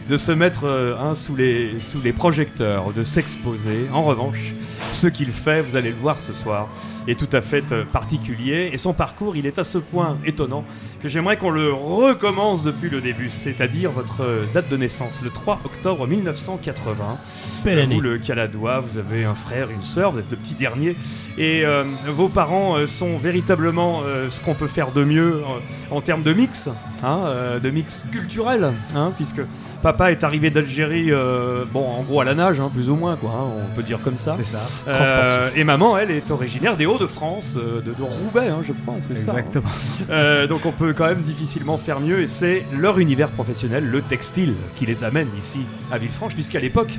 de 0.10 0.18
se 0.18 0.32
mettre 0.32 0.68
hein, 1.00 1.16
sous, 1.16 1.36
les, 1.36 1.80
sous 1.80 2.02
les 2.02 2.14
projecteurs, 2.14 2.94
de 2.94 3.02
s'exposer. 3.02 3.88
En 3.92 4.04
revanche, 4.04 4.54
ce 4.92 5.08
qu'il 5.08 5.32
fait, 5.32 5.62
vous 5.62 5.76
allez 5.76 5.90
le 5.90 5.98
voir 5.98 6.22
ce 6.22 6.34
soir, 6.34 6.68
est 7.08 7.20
tout 7.20 7.30
à 7.36 7.42
fait 7.42 7.72
euh, 7.72 7.84
particulier 7.86 8.70
et 8.74 8.78
son 8.78 8.94
parcours, 8.94 9.36
il 9.36 9.46
est 9.46 9.60
à 9.60 9.64
ce 9.64 9.78
point 9.78 10.18
étonnant 10.26 10.64
que 11.02 11.10
j'aimerais 11.10 11.38
qu'on 11.38 11.50
le 11.50 11.72
recommence 11.74 12.64
depuis 12.64 12.90
le 12.90 13.02
début, 13.02 13.30
c'est-à-dire 13.30 13.92
votre 13.92 14.22
euh, 14.24 14.46
date 14.54 14.70
de 14.70 14.78
naissance, 14.78 15.20
le 15.24 15.30
3 15.30 15.60
octobre 15.66 16.08
1980. 16.08 17.18
Belle 17.66 17.80
Euh, 17.80 17.84
année. 17.84 17.96
Vous, 17.96 18.02
le 18.02 18.18
Caladois, 18.18 18.80
vous 18.80 18.98
avez 18.98 19.26
un 19.26 19.36
frère, 19.36 19.70
une 19.70 19.82
sœur, 19.82 20.12
vous 20.12 20.20
êtes 20.20 20.32
le 20.32 20.38
petit 20.38 20.56
dernier 20.56 20.96
et 21.38 21.66
euh, 21.66 21.84
vos 22.10 22.30
parents 22.30 22.78
euh, 22.78 22.88
sont 22.88 23.18
véritablement 23.18 24.02
euh, 24.06 24.30
ce 24.30 24.40
qu'on 24.42 24.54
peut 24.56 24.68
faire 24.68 24.92
de 24.92 25.04
mieux 25.04 25.36
euh, 25.36 25.60
en 25.92 26.02
termes 26.02 26.24
de 26.24 26.34
mix, 26.34 26.70
hein, 27.04 27.20
euh, 27.26 27.60
de 27.60 27.70
mix 27.70 28.06
culturel, 28.12 28.74
hein, 28.96 29.12
puisque 29.16 29.42
papa 29.82 30.12
est 30.12 30.24
arrivé 30.24 30.50
d'Algérie, 30.50 31.12
euh, 31.12 31.66
bon, 31.72 31.86
en 31.86 32.04
gros 32.04 32.22
à 32.22 32.26
la 32.26 32.34
nage, 32.36 32.60
hein, 32.60 32.70
plus 32.74 32.90
ou 32.90 32.96
moins, 32.96 33.16
quoi, 33.18 33.32
hein, 33.32 33.52
on 33.72 33.76
peut 33.76 33.84
dire 33.84 34.00
comme 34.04 34.18
ça. 34.18 34.36
C'est 34.38 34.46
ça, 34.56 34.60
Euh, 34.88 35.50
et 35.56 35.64
maman, 35.64 35.98
elle, 35.98 36.12
est 36.12 36.32
originaire 36.32 36.78
des 36.78 36.86
Hauts-de-France, 36.96 37.56
euh, 37.58 37.82
de, 37.82 37.94
de 37.94 38.04
Roubaix, 38.04 38.50
hein, 38.50 38.60
je 38.64 38.74
crois, 38.74 38.96
c'est 39.00 39.16
ça. 39.16 39.32
hein. 39.32 39.38
Exactement. 39.38 39.70
Euh, 40.10 40.48
donc 40.48 40.66
on 40.66 40.72
peut 40.72 40.94
quand 40.94 41.08
même 41.08 41.22
difficilement 41.22 41.78
faire 41.78 42.00
mieux, 42.00 42.22
et 42.22 42.28
c'est 42.28 42.66
leur 42.78 43.00
univers 43.00 43.32
professionnel, 43.32 43.86
le 43.86 44.02
textile, 44.02 44.54
qui 44.76 44.86
les 44.86 45.04
amène 45.04 45.30
ici 45.38 45.62
à 45.92 45.98
Villefranche, 45.98 46.34
puisqu'à 46.34 46.60
l'époque, 46.60 46.94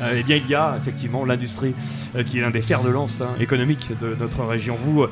euh, 0.00 0.14
eh 0.18 0.22
bien, 0.22 0.36
il 0.36 0.48
y 0.48 0.54
a 0.54 0.76
effectivement 0.80 1.26
l'industrie 1.26 1.74
euh, 2.16 2.22
qui 2.22 2.38
est 2.38 2.40
l'un 2.40 2.50
des 2.50 2.62
fers 2.62 2.82
de 2.82 2.88
lance 2.88 3.20
hein, 3.20 3.30
économiques 3.38 3.90
de 4.00 4.16
notre 4.18 4.44
région. 4.44 4.78
Vous 4.82 5.02
euh, 5.02 5.08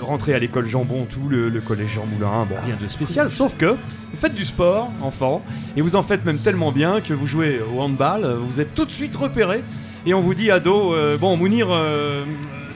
rentrez 0.00 0.34
à 0.34 0.38
l'école 0.38 0.66
Jean 0.68 0.84
Bontou, 0.84 1.28
le, 1.28 1.48
le 1.48 1.60
collège 1.60 1.94
Jean 1.94 2.06
Moulin, 2.06 2.46
bon, 2.48 2.54
rien 2.64 2.76
de 2.80 2.86
spécial, 2.86 3.28
sauf 3.28 3.56
que 3.56 3.66
vous 3.66 4.16
faites 4.16 4.34
du 4.34 4.44
sport, 4.44 4.90
enfant, 5.02 5.42
et 5.76 5.80
vous 5.80 5.96
en 5.96 6.04
faites 6.04 6.24
même 6.24 6.38
tellement 6.38 6.70
bien 6.70 7.00
que 7.00 7.12
vous 7.12 7.26
jouez 7.26 7.60
au 7.74 7.80
handball, 7.80 8.24
vous 8.48 8.60
êtes 8.60 8.72
tout 8.74 8.84
de 8.84 8.90
suite 8.92 9.16
repéré, 9.16 9.64
et 10.06 10.14
on 10.14 10.20
vous 10.20 10.34
dit, 10.34 10.50
ado, 10.50 10.94
bon, 11.18 11.36
Mounir, 11.36 11.66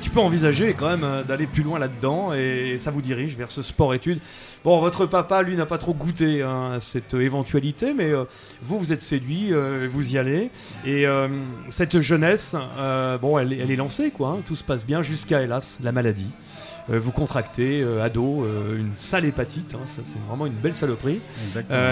tu 0.05 0.11
peux 0.11 0.21
envisager 0.21 0.75
quand 0.75 0.91
même 0.91 1.03
euh, 1.03 1.23
d'aller 1.23 1.47
plus 1.47 1.63
loin 1.63 1.79
là-dedans, 1.79 2.35
et 2.35 2.77
ça 2.79 2.91
vous 2.91 3.01
dirige 3.01 3.37
vers 3.37 3.51
ce 3.51 3.63
sport-études. 3.63 4.19
Bon, 4.63 4.79
votre 4.81 5.07
papa, 5.07 5.41
lui, 5.43 5.57
n'a 5.57 5.65
pas 5.65 5.79
trop 5.79 5.95
goûté 5.95 6.43
hein, 6.43 6.73
à 6.75 6.81
cette 6.81 7.15
éventualité, 7.15 7.95
mais 7.95 8.11
euh, 8.11 8.25
vous, 8.63 8.79
vous 8.79 8.93
êtes 8.93 9.01
séduit, 9.01 9.53
euh, 9.53 9.89
vous 9.91 10.13
y 10.15 10.19
allez. 10.19 10.51
Et 10.87 11.07
cette 11.71 12.01
jeunesse, 12.01 12.55
bon, 13.23 13.39
elle, 13.39 13.53
est- 13.55 13.59
elle 13.59 13.71
est 13.71 13.77
lancée, 13.77 14.11
quoi. 14.11 14.29
hein, 14.39 14.43
tout 14.47 14.57
se 14.57 14.65
passe 14.65 14.85
bien 14.85 15.01
jusqu'à, 15.03 15.41
hélas, 15.43 15.79
la 15.83 15.93
maladie. 15.93 16.27
Euh, 16.91 17.01
vous 17.01 17.13
contractez, 17.13 17.81
euh, 17.83 18.05
ado, 18.05 18.45
euh, 18.45 18.79
une 18.79 18.95
sale 18.95 19.25
hépatite. 19.25 19.75
hein, 19.75 19.85
c'est 19.87 20.03
vraiment 20.29 20.47
une 20.47 20.53
belle 20.53 20.75
saloperie. 20.75 21.21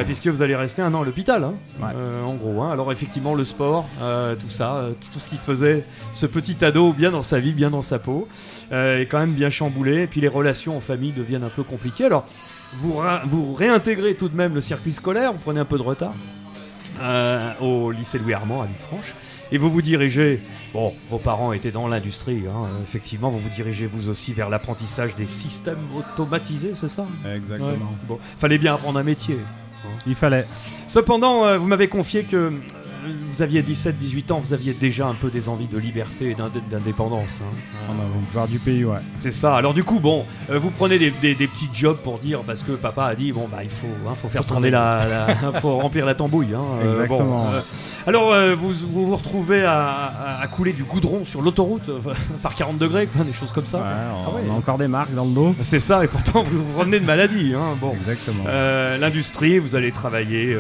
Puisque 0.05 0.27
vous 0.27 0.43
allez 0.43 0.55
rester 0.55 0.83
un 0.83 0.93
an 0.93 1.03
à 1.03 1.05
l'hôpital, 1.05 1.45
hein, 1.45 1.55
en 2.27 2.35
gros. 2.35 2.63
hein. 2.63 2.71
Alors, 2.71 2.93
effectivement, 2.93 3.35
le 3.35 3.45
sport, 3.45 3.89
tout 4.41 4.51
ça, 4.51 4.87
tout 5.13 5.19
ce 5.19 5.29
qui 5.29 5.37
faisait 5.37 5.85
ce 6.13 6.27
petit 6.27 6.63
ado 6.65 6.93
bien 6.93 7.11
dans 7.11 7.23
sa 7.23 7.41
vie, 7.41 7.53
bien 7.53 7.71
dans 7.71 7.83
sa 7.83 7.99
peau, 7.99 8.29
est 8.71 9.09
quand 9.11 9.19
même 9.19 9.35
bien 9.35 9.51
chamboulé. 9.51 10.03
Et 10.03 10.07
puis, 10.07 10.21
les 10.21 10.29
relations 10.29 10.77
en 10.77 10.81
famille 10.81 11.13
deviennent 11.13 11.45
un 11.45 11.51
peu 11.51 11.63
compliquées. 11.63 12.05
Alors, 12.05 12.27
vous, 12.75 13.01
vous 13.27 13.55
réintégrez 13.55 14.15
tout 14.15 14.29
de 14.29 14.37
même 14.37 14.55
le 14.55 14.61
circuit 14.61 14.93
scolaire, 14.93 15.33
vous 15.33 15.39
prenez 15.39 15.61
un 15.61 15.65
peu 15.65 15.77
de 15.79 15.83
retard 15.83 16.15
euh, 17.01 17.53
au 17.61 17.91
lycée 17.91 18.19
Louis 18.19 18.35
Armand 18.35 18.63
à 18.63 18.67
Villefranche. 18.67 19.15
Et 19.51 19.59
vous 19.59 19.71
vous 19.71 19.83
dirigez, 19.83 20.43
bon, 20.73 20.95
vos 21.11 21.19
parents 21.19 21.53
étaient 21.53 21.71
dans 21.71 21.89
l'industrie, 21.89 22.45
hein, 22.49 22.69
effectivement, 22.83 23.31
vous 23.31 23.39
vous 23.39 23.55
dirigez 23.55 23.87
vous 23.87 24.09
aussi 24.09 24.33
vers 24.33 24.49
l'apprentissage 24.49 25.15
des 25.17 25.27
systèmes 25.27 25.79
automatisés, 25.97 26.73
c'est 26.75 26.89
ça? 26.89 27.07
Exactement. 27.35 27.71
Ouais. 27.71 27.77
Bon, 28.09 28.19
fallait 28.39 28.59
bien 28.59 28.75
apprendre 28.75 28.99
un 28.99 29.05
métier. 29.05 29.39
Il 30.07 30.15
fallait. 30.15 30.47
Cependant, 30.87 31.45
euh, 31.45 31.59
vous 31.59 31.67
m'avez 31.67 31.89
confié 31.89 32.23
que 32.23 32.53
vous 33.31 33.43
aviez 33.43 33.63
17-18 33.63 34.33
ans, 34.33 34.41
vous 34.45 34.53
aviez 34.53 34.73
déjà 34.73 35.07
un 35.07 35.15
peu 35.15 35.29
des 35.31 35.49
envies 35.49 35.67
de 35.67 35.79
liberté 35.79 36.31
et 36.31 36.35
d'indé- 36.35 36.61
d'indépendance. 36.71 37.41
hein. 37.43 37.51
On 37.89 37.93
a 37.93 38.05
voir 38.33 38.49
du 38.49 38.59
pays, 38.59 38.85
ouais. 38.85 38.99
C'est 39.19 39.31
ça. 39.31 39.57
Alors 39.57 39.75
du 39.75 39.85
coup, 39.85 39.99
bon, 40.01 40.25
euh, 40.51 40.59
vous 40.59 40.71
prenez 40.71 40.99
des, 40.99 41.11
des- 41.11 41.35
des 41.35 41.47
petits 41.49 41.69
jobs 41.75 41.97
pour 41.99 42.19
dire 42.19 42.41
parce 42.41 42.63
que 42.63 42.73
papa 42.73 43.05
a 43.07 43.15
dit 43.15 43.33
bon 43.33 43.49
bah 43.51 43.59
il 43.65 43.71
faut, 43.71 43.87
hein, 44.09 44.15
faut 44.21 44.29
faire 44.29 44.43
Faut 44.43 44.49
tourner 44.49 44.71
tourner. 44.71 44.85
la, 44.85 45.27
la- 45.53 45.53
faut 45.61 45.77
remplir 45.79 46.07
la 46.07 46.15
tambouille. 46.15 46.55
hein. 46.55 46.63
Euh, 46.85 46.93
Exactement. 47.05 47.45
bon, 47.47 47.53
euh, 47.53 47.61
alors 48.07 48.57
vous, 48.57 48.71
vous 48.93 49.07
vous 49.07 49.17
retrouvez 49.17 49.65
à, 49.65 50.41
couler 50.53 50.73
du 50.73 50.85
goudron 50.85 51.25
sur 51.25 51.41
l'autoroute 51.43 51.91
par 52.43 52.55
40 52.55 52.77
degrés, 52.79 53.07
quoi, 53.07 53.25
des 53.25 53.33
choses 53.33 53.53
comme 53.53 53.67
ça. 53.67 53.79
Ouais, 53.79 53.85
Ah 53.87 54.15
on, 54.29 54.35
ouais. 54.37 54.43
on 54.49 54.55
a 54.55 54.57
encore 54.57 54.79
des 54.79 54.89
marques 54.89 55.15
dans 55.15 55.25
le 55.25 55.33
dos. 55.33 55.55
C'est 55.63 55.81
ça, 55.81 56.05
et 56.05 56.09
pourtant 56.09 56.43
vous 56.45 56.63
vous 56.65 56.79
revenez 56.79 57.01
de 57.01 57.07
maladie. 57.07 57.53
Hein. 57.57 57.77
Bon. 57.81 57.93
Exactement. 57.95 58.45
L'industrie, 58.99 59.59
vous 59.59 59.75
allez 59.75 59.93
travailler 59.93 60.57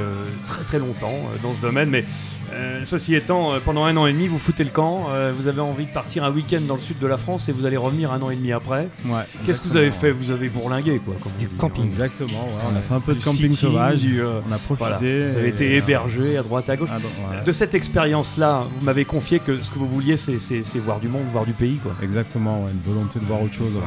très 0.48 0.62
très 0.64 0.78
longtemps 0.78 1.14
dans 1.42 1.52
ce 1.52 1.60
domaine, 1.60 1.90
mais 1.90 2.04
Euh, 2.52 2.80
ceci 2.84 3.14
étant, 3.14 3.52
euh, 3.54 3.60
pendant 3.64 3.84
un 3.84 3.96
an 3.96 4.06
et 4.06 4.12
demi, 4.12 4.26
vous 4.28 4.38
foutez 4.38 4.62
le 4.64 4.70
camp, 4.70 5.06
euh, 5.10 5.32
vous 5.36 5.46
avez 5.48 5.60
envie 5.60 5.86
de 5.86 5.90
partir 5.92 6.22
un 6.24 6.30
week-end 6.30 6.60
dans 6.68 6.74
le 6.74 6.80
sud 6.80 6.98
de 6.98 7.06
la 7.06 7.16
France 7.16 7.48
et 7.48 7.52
vous 7.52 7.64
allez 7.64 7.76
revenir 7.78 8.12
un 8.12 8.20
an 8.20 8.28
et 8.30 8.36
demi 8.36 8.52
après. 8.52 8.88
Ouais, 9.06 9.22
Qu'est-ce 9.46 9.60
que 9.60 9.68
vous 9.68 9.76
avez 9.76 9.90
fait 9.90 10.10
Vous 10.10 10.30
avez 10.30 10.48
bourlingué, 10.48 11.00
quoi. 11.04 11.14
comme 11.22 11.32
on 11.36 11.40
dit. 11.40 11.48
camping. 11.58 11.86
Exactement, 11.86 12.28
ouais, 12.44 12.62
on 12.72 12.76
a 12.76 12.80
fait 12.80 12.94
un 12.94 13.00
peu 13.00 13.14
de 13.14 13.18
Du 13.18 13.24
camping 13.24 13.50
city, 13.52 13.56
sauvage. 13.56 14.00
du, 14.00 14.20
euh, 14.20 14.40
on 14.48 14.52
a 14.52 14.58
profité. 14.58 14.76
voilà. 14.78 14.98
Vous 14.98 15.38
avez 15.38 15.48
été 15.48 15.72
euh, 15.72 15.78
hébergé 15.78 16.36
à 16.36 16.42
droite, 16.42 16.68
à 16.68 16.76
gauche. 16.76 16.90
Ah, 16.92 16.98
bon. 16.98 17.44
De 17.46 17.52
cette 17.52 17.74
expérience-là, 17.74 18.64
vous 18.78 18.84
m'avez 18.84 19.04
confié 19.04 19.38
que 19.38 19.62
ce 19.62 19.70
que 19.70 19.78
vous 19.78 19.88
vouliez, 19.88 20.16
c'est 20.16 20.38
c'est- 20.40 20.62
c'est 20.62 20.78
voir 20.78 21.00
du 21.00 21.08
monde, 21.08 21.22
voir 21.32 21.46
du 21.46 21.52
pays, 21.52 21.76
quoi. 21.82 21.92
Exactement, 22.02 22.64
ouais, 22.64 22.70
une 22.72 22.92
volonté 22.92 23.18
de 23.18 23.24
voir 23.24 23.40
autre 23.42 23.54
chose. 23.54 23.78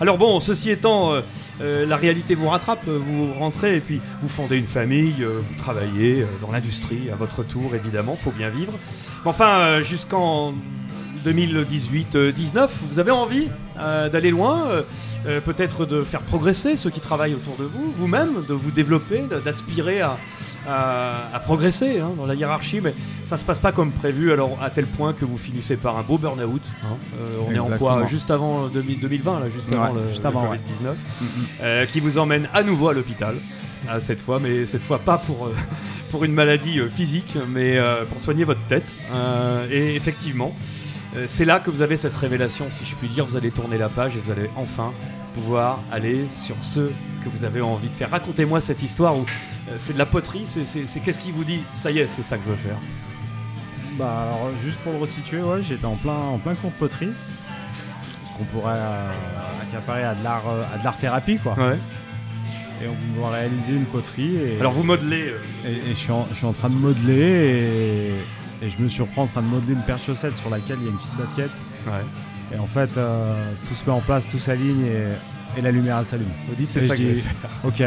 Alors 0.00 0.16
bon, 0.18 0.40
ceci 0.40 0.70
étant, 0.70 1.12
euh, 1.60 1.86
la 1.86 1.96
réalité 1.96 2.34
vous 2.34 2.48
rattrape, 2.48 2.86
euh, 2.88 2.98
vous 2.98 3.32
rentrez 3.34 3.76
et 3.76 3.80
puis 3.80 4.00
vous 4.22 4.28
fondez 4.28 4.56
une 4.56 4.66
famille, 4.66 5.16
euh, 5.20 5.40
vous 5.46 5.58
travaillez 5.58 6.24
dans 6.40 6.50
l'industrie 6.50 7.10
à 7.10 7.16
votre 7.16 7.42
tour, 7.42 7.74
évidemment, 7.74 8.16
faut 8.16 8.30
bien 8.30 8.48
vivre. 8.48 8.72
Enfin, 9.24 9.82
jusqu'en 9.82 10.54
2018-19, 11.24 12.68
vous 12.90 12.98
avez 12.98 13.10
envie 13.10 13.48
d'aller 13.76 14.30
loin, 14.30 14.62
euh, 15.26 15.36
euh, 15.36 15.40
peut-être 15.40 15.86
de 15.86 16.02
faire 16.02 16.20
progresser 16.22 16.76
ceux 16.76 16.90
qui 16.90 17.00
travaillent 17.00 17.34
autour 17.34 17.56
de 17.56 17.64
vous, 17.64 17.92
vous-même, 17.92 18.42
de 18.48 18.54
vous 18.54 18.70
développer, 18.70 19.22
d'aspirer 19.44 20.00
à, 20.00 20.16
à- 20.68 21.34
à 21.34 21.40
progresser 21.40 22.00
hein, 22.00 22.10
dans 22.16 22.26
la 22.26 22.34
hiérarchie, 22.34 22.80
mais 22.82 22.94
ça 23.24 23.36
se 23.36 23.44
passe 23.44 23.58
pas 23.58 23.72
comme 23.72 23.92
prévu, 23.92 24.32
alors 24.32 24.58
à 24.62 24.70
tel 24.70 24.86
point 24.86 25.12
que 25.12 25.24
vous 25.24 25.38
finissez 25.38 25.76
par 25.76 25.96
un 25.98 26.02
beau 26.02 26.18
burn-out. 26.18 26.62
hein. 26.84 26.86
Euh, 27.20 27.34
on 27.48 27.52
est 27.52 27.58
en 27.58 27.70
quoi. 27.78 28.06
Juste 28.06 28.30
avant 28.30 28.66
2000 28.68 29.00
2020, 29.00 29.40
là, 29.40 29.46
juste 29.54 29.68
Ouais, 29.74 29.80
avant 29.80 29.94
le, 29.94 30.08
juste 30.10 30.22
le 30.22 30.26
avant, 30.28 30.50
ouais. 30.50 30.58
Covid-19, 30.58 30.94
euh, 31.62 31.86
qui 31.86 32.00
vous 32.00 32.18
emmène 32.18 32.48
à 32.54 32.62
nouveau 32.62 32.88
à 32.88 32.94
l'hôpital. 32.94 33.36
ah, 33.88 34.00
cette 34.00 34.20
fois, 34.20 34.38
mais 34.40 34.66
cette 34.66 34.82
fois 34.82 34.98
pas 34.98 35.16
pour, 35.18 35.46
euh, 35.46 35.54
pour 36.10 36.24
une 36.24 36.32
maladie 36.34 36.80
euh, 36.80 36.88
physique, 36.90 37.36
mais 37.48 37.78
euh, 37.78 38.04
pour 38.04 38.20
soigner 38.20 38.44
votre 38.44 38.60
tête. 38.68 38.94
Euh, 39.12 39.66
et 39.70 39.94
effectivement, 39.96 40.54
euh, 41.16 41.24
c'est 41.28 41.44
là 41.44 41.58
que 41.58 41.70
vous 41.70 41.82
avez 41.82 41.96
cette 41.96 42.16
révélation, 42.16 42.66
si 42.70 42.84
je 42.84 42.94
puis 42.94 43.08
dire. 43.08 43.26
Vous 43.26 43.36
allez 43.36 43.50
tourner 43.50 43.78
la 43.78 43.88
page 43.88 44.16
et 44.16 44.20
vous 44.20 44.30
allez 44.30 44.48
enfin 44.56 44.92
pouvoir 45.34 45.80
aller 45.90 46.26
sur 46.30 46.56
ce 46.62 46.80
que 46.80 47.28
vous 47.32 47.44
avez 47.44 47.60
envie 47.60 47.88
de 47.88 47.94
faire. 47.94 48.10
Racontez-moi 48.10 48.60
cette 48.60 48.82
histoire 48.82 49.16
où 49.16 49.24
euh, 49.68 49.76
c'est 49.78 49.92
de 49.92 49.98
la 49.98 50.06
poterie, 50.06 50.46
c'est 50.46 51.00
qu'est-ce 51.00 51.18
qui 51.18 51.32
vous 51.32 51.44
dit 51.44 51.60
Ça 51.72 51.90
y 51.90 51.98
est, 51.98 52.06
c'est 52.06 52.22
ça 52.22 52.36
que 52.36 52.44
je 52.44 52.50
veux 52.50 52.56
faire? 52.56 52.78
Bah 53.98 54.22
alors 54.22 54.50
juste 54.58 54.80
pour 54.80 54.92
le 54.92 54.98
resituer, 54.98 55.42
ouais, 55.42 55.62
j'étais 55.62 55.84
en 55.84 55.96
plein 55.96 56.14
en 56.14 56.38
plein 56.38 56.54
cours 56.54 56.70
de 56.70 56.76
poterie, 56.76 57.10
ce 58.26 58.38
qu'on 58.38 58.44
pourrait 58.44 58.78
euh, 58.78 59.12
accaparer 59.62 60.04
à 60.04 60.14
de 60.14 60.24
l'art 60.24 60.44
à 60.72 60.78
de 60.78 60.84
l'art 60.84 60.96
thérapie 60.96 61.38
quoi. 61.38 61.54
Ouais. 61.54 61.76
Et 62.82 62.86
on 62.88 63.18
doit 63.18 63.30
réaliser 63.30 63.74
une 63.74 63.84
poterie. 63.84 64.36
Et, 64.36 64.56
Alors 64.58 64.72
vous 64.72 64.84
modelez. 64.84 65.34
Et, 65.66 65.70
et 65.70 65.90
je, 65.90 65.96
suis 65.96 66.12
en, 66.12 66.26
je 66.30 66.36
suis 66.36 66.46
en 66.46 66.54
train 66.54 66.70
de 66.70 66.76
modeler 66.76 67.20
et, 67.20 68.14
et 68.62 68.70
je 68.70 68.78
me 68.82 68.88
surprends 68.88 69.22
en 69.22 69.26
train 69.26 69.42
de 69.42 69.46
modeler 69.46 69.72
une 69.74 69.82
paire 69.82 69.98
de 69.98 70.02
chaussettes 70.02 70.36
sur 70.36 70.50
laquelle 70.50 70.76
il 70.80 70.84
y 70.84 70.88
a 70.88 70.90
une 70.90 70.98
petite 70.98 71.16
basket. 71.16 71.50
Ouais. 71.86 71.92
Et 72.54 72.58
en 72.58 72.66
fait, 72.66 72.90
euh, 72.96 73.52
tout 73.68 73.74
se 73.74 73.84
met 73.84 73.92
en 73.92 74.00
place, 74.00 74.28
tout 74.28 74.38
s'aligne 74.38 74.84
et, 74.84 75.58
et 75.58 75.62
la 75.62 75.70
lumière 75.70 75.98
elle 76.00 76.06
s'allume. 76.06 76.28
Vous 76.48 76.54
dites, 76.54 76.70
c'est 76.70 76.82
ça 76.86 76.94
que 76.96 77.02
je 77.02 77.08
vais 77.08 77.22
Ok, 77.64 77.82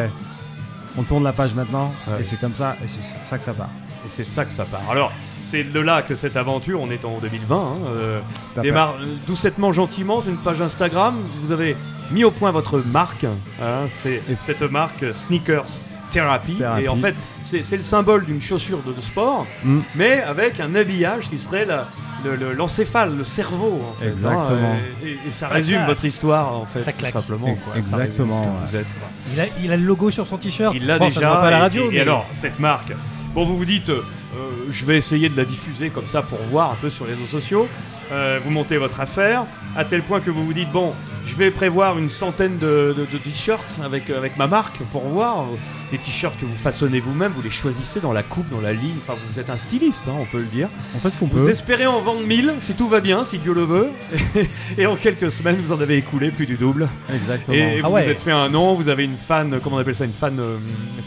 on 0.97 1.03
tourne 1.03 1.23
la 1.23 1.33
page 1.33 1.53
maintenant 1.53 1.91
Ouais. 2.07 2.21
et 2.21 2.23
c'est 2.23 2.37
comme 2.39 2.55
ça 2.55 2.75
et 2.83 2.87
c'est 2.87 2.99
ça 3.25 3.37
que 3.37 3.43
ça 3.45 3.53
part. 3.53 3.69
Et 4.05 4.09
c'est 4.09 4.25
ça 4.27 4.45
que 4.45 4.51
ça 4.51 4.65
part. 4.65 4.81
Alors, 4.89 5.11
c'est 5.43 5.63
de 5.65 5.79
là 5.79 6.01
que 6.01 6.15
cette 6.15 6.37
aventure, 6.37 6.79
on 6.81 6.89
est 6.91 7.03
en 7.05 7.17
2020, 7.19 7.55
hein, 7.57 7.75
euh, 7.87 8.19
démarre 8.61 8.95
doucettement, 9.27 9.71
gentiment, 9.73 10.21
sur 10.21 10.29
une 10.29 10.37
page 10.37 10.61
Instagram. 10.61 11.15
Vous 11.41 11.51
avez 11.51 11.75
mis 12.11 12.23
au 12.23 12.31
point 12.31 12.51
votre 12.51 12.79
marque. 12.79 13.25
hein, 13.25 13.87
c'est 13.91 14.21
cette 14.43 14.61
marque 14.63 15.03
Sneakers 15.13 15.65
Therapy. 16.13 16.53
Therapy. 16.55 16.83
Et 16.83 16.89
en 16.89 16.95
fait, 16.95 17.15
c'est 17.41 17.63
c'est 17.63 17.77
le 17.77 17.83
symbole 17.83 18.25
d'une 18.25 18.41
chaussure 18.41 18.79
de, 18.85 18.93
de 18.93 19.01
sport, 19.01 19.45
Mm. 19.63 19.79
mais 19.95 20.21
avec 20.21 20.59
un 20.59 20.73
habillage 20.75 21.29
qui 21.29 21.37
serait 21.37 21.65
la- 21.65 21.87
le- 22.23 22.35
le- 22.37 22.53
l'encéphale, 22.53 23.17
le, 23.17 23.23
cerveau. 23.23 23.81
En 23.91 23.99
fait, 24.01 24.07
hein, 24.07 24.11
Exactement. 24.13 24.75
et, 25.03 25.07
et- 25.07 25.11
et 25.27 25.31
ça 25.31 25.47
La 25.49 25.55
résume 25.55 25.75
classe. 25.77 25.87
votre 25.89 26.05
histoire, 26.05 26.53
en 26.55 26.65
fait, 26.65 26.79
Ça 26.79 26.91
tout 26.93 26.99
claque. 26.99 27.11
simplement. 27.13 27.53
quoi. 27.55 27.75
Exactement, 27.75 28.39
ouais. 28.71 28.79
êtes, 28.79 28.87
quoi. 28.99 29.07
Il 29.33 29.41
a, 29.41 29.45
il 29.63 29.71
a 29.71 29.77
le 29.77 29.83
logo 29.83 30.09
sur 30.11 30.25
son 30.25 30.37
t-shirt. 30.37 30.73
Il 30.75 30.85
l'a 30.87 30.99
Bon, 30.99 31.07
déjà. 31.07 31.19
Ça 31.21 31.27
pas 31.27 31.41
à 31.47 31.51
la 31.51 31.57
et- 31.57 31.61
radio. 31.61 31.85
et, 31.91 31.95
mais- 31.95 31.99
alors, 31.99 32.25
cette 32.31 32.59
marque, 32.59 32.93
bon, 33.35 33.43
vous 33.45 33.57
vous 33.57 33.65
dites, 33.65 33.89
euh, 33.89 34.01
euh, 34.35 34.37
je 34.69 34.85
vais 34.85 34.97
essayer 34.97 35.27
de 35.29 35.35
la 35.35 35.43
diffuser 35.45 35.89
comme 35.89 36.07
ça 36.07 36.21
pour 36.21 36.39
voir 36.49 36.71
un 36.71 36.75
peu 36.81 36.89
sur 36.89 37.05
les 37.05 37.11
réseaux 37.13 37.25
sociaux. 37.25 37.67
Euh, 38.11 38.39
vous 38.43 38.51
montez 38.51 38.77
votre 38.77 38.99
affaire, 39.01 39.43
à 39.75 39.83
tel 39.85 40.01
point 40.03 40.19
que 40.21 40.29
vous 40.29 40.45
vous 40.45 40.53
dites, 40.53 40.71
bon, 40.71 40.93
je 41.25 41.35
vais 41.35 41.51
prévoir 41.51 41.97
une 41.97 42.09
centaine 42.09 42.57
de, 42.57 42.93
de- 42.97 43.05
de 43.11 43.17
t-shirts 43.17 43.77
avec, 43.83 44.09
avec 44.09 44.37
ma 44.37 44.47
marque 44.47 44.77
pour 44.91 45.03
voir. 45.07 45.45
Des 45.93 45.99
t-shirts 45.99 46.33
que 46.39 46.45
vous 46.45 46.55
façonnez 46.57 46.99
vous-même, 46.99 47.31
vous 47.35 47.43
les 47.43 47.51
choisissez 47.51 47.99
dans 47.99 48.13
la 48.13 48.23
coupe, 48.23 48.49
dans 48.49 48.61
la 48.61 48.73
ligne. 48.73 48.95
Enfin, 49.07 49.13
vous 49.31 49.39
êtes 49.39 49.51
un 49.51 49.57
styliste, 49.57 50.05
hein, 50.07 50.13
on 50.19 50.25
peut 50.25 50.39
le 50.39 50.45
dire. 50.45 50.67
On 50.95 50.97
fait 50.97 51.11
ce 51.11 51.17
qu'on 51.19 51.27
Vous 51.27 51.37
peut. 51.37 51.49
espérez 51.51 51.85
en 51.85 52.01
vendre 52.01 52.21
1000 52.25 52.53
si 52.61 52.73
tout 52.73 52.87
va 52.89 52.99
bien, 52.99 53.23
si 53.23 53.37
Dieu 53.37 53.53
le 53.53 53.63
veut. 53.63 53.89
Et 54.79 54.87
en 54.87 54.95
quelques 54.95 55.31
semaines, 55.31 55.57
vous 55.63 55.71
en 55.71 55.79
avez 55.79 55.97
écoulé 55.97 56.31
plus 56.31 56.47
du 56.47 56.55
double. 56.55 56.89
Exactement. 57.13 57.55
Et 57.55 57.79
vous 57.81 57.85
Ah 57.85 57.89
ouais. 57.91 58.05
vous 58.05 58.09
êtes 58.09 58.21
fait 58.21 58.31
un 58.31 58.49
nom, 58.49 58.73
vous 58.73 58.89
avez 58.89 59.03
une 59.03 59.17
fan, 59.17 59.59
comment 59.63 59.75
on 59.75 59.79
appelle 59.79 59.93
ça, 59.93 60.05
une 60.05 60.13
fan, 60.13 60.35
euh, 60.39 60.57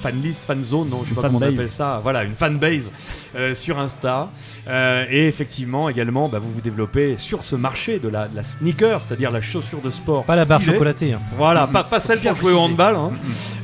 fan 0.01 0.22
list, 0.22 0.45
fan 0.45 0.62
zone, 0.62 0.89
non, 0.89 1.01
je 1.03 1.09
sais 1.09 1.14
pas 1.16 1.22
comment 1.22 1.39
on 1.39 1.43
appelle 1.43 1.68
ça. 1.68 1.99
Voilà, 2.05 2.22
une 2.22 2.37
fan 2.37 2.57
base 2.57 2.93
euh, 3.34 3.55
sur 3.55 3.80
Insta. 3.80 4.30
Euh, 4.68 5.05
et 5.11 5.26
effectivement, 5.26 5.89
également, 5.89 6.28
bah, 6.28 6.39
vous 6.39 6.53
vous 6.53 6.61
développez 6.61 7.16
sur 7.18 7.43
ce 7.43 7.57
marché 7.57 7.99
de 7.99 8.07
la, 8.09 8.28
de 8.28 8.37
la 8.37 8.45
sneaker, 8.45 9.03
c'est-à-dire 9.03 9.32
la 9.32 9.41
chaussure 9.41 9.80
de 9.80 9.91
sport. 9.91 10.22
Pas 10.26 10.37
la 10.37 10.45
barre 10.45 10.61
chocolatée. 10.62 11.12
hein. 11.12 11.20
Voilà, 11.37 11.66
pas, 11.66 11.82
pas 11.82 11.99
celle 11.99 12.20
pour 12.20 12.37
jouer 12.37 12.53
au 12.53 12.59
handball, 12.61 12.95
hein. 12.95 13.11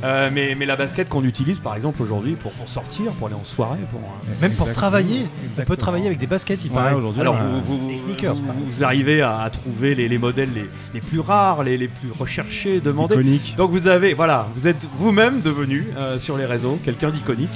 Euh, 0.03 0.29
mais, 0.33 0.53
mais 0.59 0.65
la 0.65 0.75
basket 0.75 1.07
qu'on 1.13 1.23
utilise 1.23 1.59
par 1.59 1.75
exemple 1.75 2.01
aujourd'hui 2.01 2.33
pour, 2.33 2.51
pour 2.53 2.67
sortir, 2.67 3.11
pour 3.13 3.27
aller 3.27 3.35
en 3.35 3.45
soirée, 3.45 3.77
pour. 3.91 3.99
euh, 4.01 4.03
Même 4.41 4.51
pour 4.51 4.67
Exactement. 4.67 4.73
travailler, 4.73 5.27
on 5.59 5.61
peut 5.61 5.77
travailler 5.77 6.07
avec 6.07 6.17
des 6.17 6.25
baskets, 6.27 6.59
il 6.65 6.69
Ouais, 6.71 6.75
paraît. 6.75 6.93
aujourd'hui, 6.95 7.21
Alors 7.21 7.35
vous, 7.35 7.61
vous, 7.61 7.87
Des 7.89 7.97
sneakers, 7.97 8.33
vous, 8.33 8.41
par 8.47 8.55
vous 8.55 8.83
arrivez 8.83 9.21
à, 9.21 9.39
à 9.41 9.49
trouver 9.51 9.93
les, 9.95 10.07
les 10.09 10.17
modèles 10.17 10.49
les, 10.55 10.67
les 10.95 11.01
plus 11.01 11.19
rares, 11.19 11.63
les, 11.63 11.77
les 11.77 11.87
plus 11.87 12.09
recherchés, 12.17 12.81
demandés. 12.81 13.13
Iconique. 13.13 13.53
Donc 13.57 13.71
vous 13.71 13.87
avez, 13.87 14.13
voilà, 14.13 14.47
vous 14.55 14.65
êtes 14.67 14.85
vous-même 14.97 15.39
devenu 15.39 15.85
euh, 15.97 16.17
sur 16.19 16.37
les 16.37 16.45
réseaux 16.45 16.79
quelqu'un 16.83 17.11
d'iconique 17.11 17.49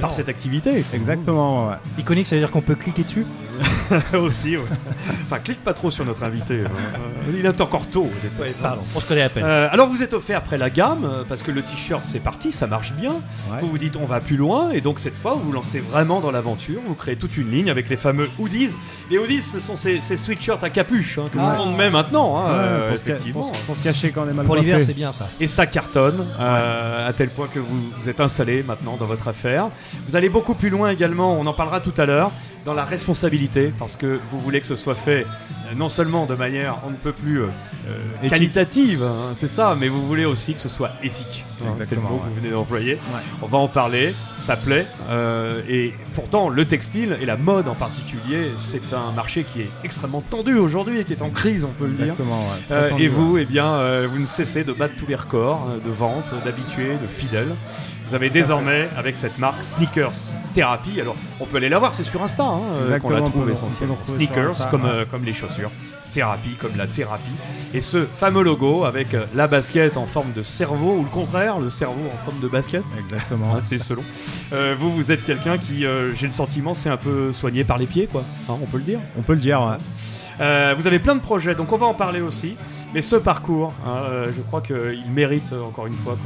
par 0.00 0.12
cette 0.12 0.28
activité. 0.28 0.84
Exactement. 0.92 1.68
ouais. 1.68 1.74
Iconique, 1.98 2.26
ça 2.26 2.36
veut 2.36 2.42
dire 2.42 2.50
qu'on 2.50 2.60
peut 2.60 2.74
cliquer 2.74 3.02
dessus 3.04 3.24
Aussi, 4.14 4.56
ouais. 4.56 4.64
Enfin, 5.22 5.38
clique 5.38 5.62
pas 5.62 5.74
trop 5.74 5.90
sur 5.90 6.04
notre 6.06 6.22
invité. 6.22 6.54
euh, 6.54 6.64
euh, 6.64 7.32
il 7.38 7.44
est 7.44 7.60
encore 7.60 7.86
tôt. 7.86 8.08
Pardon, 8.62 8.80
on 8.94 9.00
se 9.00 9.06
connaît 9.06 9.22
à 9.22 9.28
peine. 9.28 9.44
Euh, 9.44 9.68
alors 9.70 9.88
vous 9.88 10.02
êtes 10.02 10.14
offert 10.14 10.38
après 10.38 10.56
la 10.56 10.70
gamme 10.70 11.06
parce 11.28 11.42
que 11.42 11.50
le 11.50 11.60
t-shirt 11.62 12.02
c'est 12.04 12.20
parti, 12.20 12.52
ça 12.52 12.66
marche 12.66 12.79
bien. 12.98 13.12
Vous 13.60 13.68
vous 13.68 13.78
dites 13.78 13.96
on 13.96 14.04
va 14.06 14.20
plus 14.20 14.36
loin 14.36 14.70
et 14.70 14.80
donc 14.80 14.98
cette 15.00 15.16
fois 15.16 15.34
vous 15.34 15.40
vous 15.42 15.52
lancez 15.52 15.80
vraiment 15.80 16.20
dans 16.20 16.30
l'aventure. 16.30 16.80
Vous 16.86 16.94
créez 16.94 17.16
toute 17.16 17.36
une 17.36 17.50
ligne 17.50 17.70
avec 17.70 17.88
les 17.88 17.96
fameux 17.96 18.28
hoodies. 18.38 18.70
Les 19.10 19.18
hoodies 19.18 19.42
ce 19.42 19.58
sont 19.60 19.76
ces, 19.76 20.00
ces 20.02 20.16
sweatshirts 20.16 20.62
à 20.62 20.70
capuche 20.70 21.18
hein, 21.18 21.24
que 21.32 21.38
Ah. 21.40 21.44
tout 21.44 21.50
le 21.50 21.56
monde 21.68 21.76
met 21.76 21.90
maintenant. 21.90 22.38
hein, 22.38 22.44
Ouais, 22.52 22.58
euh, 22.58 22.88
pour, 22.88 22.98
se 22.98 23.04
ca- 23.04 23.10
effectivement. 23.14 23.40
pour 23.42 23.54
se- 23.56 23.60
pour 23.62 23.76
se 23.76 23.82
cacher 23.82 24.10
quand 24.10 24.22
on 24.26 24.30
est 24.30 24.34
mal 24.34 24.46
Pour 24.46 24.56
l'hiver, 24.56 24.78
c'est 24.80 24.94
bien 24.94 25.12
ça. 25.12 25.28
Et 25.40 25.48
ça 25.48 25.66
cartonne 25.66 26.26
euh, 26.38 27.08
à 27.08 27.12
tel 27.12 27.28
point 27.30 27.48
que 27.52 27.58
vous, 27.58 27.90
vous 28.02 28.08
êtes 28.08 28.20
installé 28.20 28.62
maintenant 28.62 28.96
dans 28.98 29.06
votre 29.06 29.26
affaire. 29.28 29.66
Vous 30.08 30.16
allez 30.16 30.28
beaucoup 30.28 30.54
plus 30.54 30.70
loin 30.70 30.90
également, 30.90 31.32
on 31.38 31.46
en 31.46 31.52
parlera 31.54 31.80
tout 31.80 31.92
à 31.98 32.06
l'heure, 32.06 32.30
dans 32.64 32.74
la 32.74 32.84
responsabilité, 32.84 33.72
parce 33.78 33.96
que 33.96 34.18
vous 34.24 34.38
voulez 34.40 34.60
que 34.60 34.66
ce 34.66 34.74
soit 34.76 34.94
fait 34.94 35.24
euh, 35.24 35.74
non 35.76 35.88
seulement 35.88 36.26
de 36.26 36.34
manière 36.34 36.76
on 36.86 36.90
ne 36.90 36.96
peut 36.96 37.12
plus 37.12 37.40
euh, 37.42 37.46
euh, 37.88 38.28
qualitative, 38.28 39.02
hein, 39.02 39.32
c'est 39.34 39.48
ça, 39.48 39.74
mais 39.80 39.88
vous 39.88 40.06
voulez 40.06 40.26
aussi 40.26 40.52
que 40.54 40.60
ce 40.60 40.68
soit 40.68 40.90
éthique. 41.02 41.42
hein, 41.42 41.48
c'est 41.58 41.64
le 41.64 41.70
Exactement, 41.72 42.10
mot 42.10 42.18
que 42.18 42.24
vous 42.28 42.34
venez 42.34 42.50
d'employer. 42.50 42.98
On 43.42 43.46
va 43.46 43.58
en 43.58 43.68
parler, 43.68 44.14
ça 44.38 44.56
plaît. 44.56 44.86
euh, 45.08 45.62
et 45.68 45.94
pourtant, 46.14 46.48
le 46.50 46.64
textile 46.66 47.16
et 47.20 47.24
la 47.24 47.36
mode 47.36 47.66
en 47.68 47.74
particulier, 47.74 48.50
c'est 48.56 48.82
un 48.92 49.12
marché 49.12 49.44
qui 49.44 49.62
est 49.62 49.70
extrêmement 49.82 50.20
tendu 50.20 50.54
aujourd'hui 50.56 51.00
et 51.00 51.04
qui 51.04 51.14
est 51.14 51.22
en 51.22 51.30
crise, 51.30 51.64
on 51.64 51.68
peut 51.72 51.86
le 51.86 51.94
dire. 51.94 52.14
Ouais. 52.18 52.26
Euh, 52.72 52.90
tendu, 52.90 53.04
et 53.04 53.08
vous, 53.08 53.38
eh 53.38 53.46
bien, 53.46 54.06
vous 54.06 54.18
ne 54.18 54.26
cessez 54.26 54.64
de 54.64 54.72
battre 54.72 54.94
tous 54.98 55.06
les 55.06 55.14
records 55.16 55.66
de 55.84 55.90
vente, 55.90 56.26
d'habitués, 56.44 56.96
de 57.00 57.08
fidèles. 57.08 57.54
Vous 58.10 58.16
avez 58.16 58.28
désormais, 58.30 58.88
avec 58.96 59.16
cette 59.16 59.38
marque 59.38 59.62
Sneakers 59.62 60.10
Therapy, 60.52 61.00
alors 61.00 61.14
on 61.38 61.46
peut 61.46 61.58
aller 61.58 61.68
la 61.68 61.78
voir, 61.78 61.94
c'est 61.94 62.02
sur 62.02 62.20
Insta 62.20 62.42
hein, 62.42 62.58
euh, 62.90 62.98
qu'on 62.98 63.10
la 63.10 63.20
trouve 63.20 63.46
le- 63.46 63.52
essentiellement. 63.52 63.96
Sneakers, 64.02 64.50
Insta, 64.50 64.64
comme, 64.66 64.82
ouais. 64.82 64.90
euh, 64.92 65.04
comme 65.08 65.22
les 65.24 65.32
chaussures. 65.32 65.70
Thérapie, 66.12 66.56
comme 66.58 66.72
la 66.76 66.88
thérapie. 66.88 67.22
Et 67.72 67.80
ce 67.80 68.04
fameux 68.04 68.42
logo 68.42 68.82
avec 68.84 69.14
euh, 69.14 69.26
la 69.32 69.46
basket 69.46 69.96
en 69.96 70.06
forme 70.06 70.32
de 70.32 70.42
cerveau, 70.42 70.96
ou 70.98 71.02
le 71.04 71.08
contraire, 71.08 71.60
le 71.60 71.70
cerveau 71.70 72.00
en 72.12 72.24
forme 72.24 72.40
de 72.40 72.48
basket. 72.48 72.82
Exactement. 72.98 73.54
Hein, 73.54 73.60
c'est 73.62 73.78
selon. 73.78 74.02
Euh, 74.52 74.74
vous, 74.76 74.92
vous 74.92 75.12
êtes 75.12 75.24
quelqu'un 75.24 75.56
qui, 75.56 75.86
euh, 75.86 76.12
j'ai 76.16 76.26
le 76.26 76.32
sentiment, 76.32 76.74
c'est 76.74 76.88
un 76.90 76.96
peu 76.96 77.32
soigné 77.32 77.62
par 77.62 77.78
les 77.78 77.86
pieds, 77.86 78.08
quoi. 78.10 78.22
Hein, 78.48 78.54
on 78.60 78.66
peut 78.66 78.78
le 78.78 78.82
dire. 78.82 78.98
On 79.16 79.22
peut 79.22 79.34
le 79.34 79.38
dire. 79.38 79.60
ouais. 79.62 79.76
Euh, 80.40 80.74
vous 80.76 80.88
avez 80.88 80.98
plein 80.98 81.14
de 81.14 81.20
projets, 81.20 81.54
donc 81.54 81.70
on 81.70 81.76
va 81.76 81.86
en 81.86 81.94
parler 81.94 82.20
aussi. 82.20 82.56
Mais 82.92 83.02
ce 83.02 83.14
parcours, 83.14 83.72
hein, 83.86 83.98
euh, 84.10 84.26
je 84.26 84.40
crois 84.42 84.60
qu'il 84.60 85.04
mérite 85.14 85.52
euh, 85.52 85.62
encore 85.62 85.86
une 85.86 85.94
fois 85.94 86.16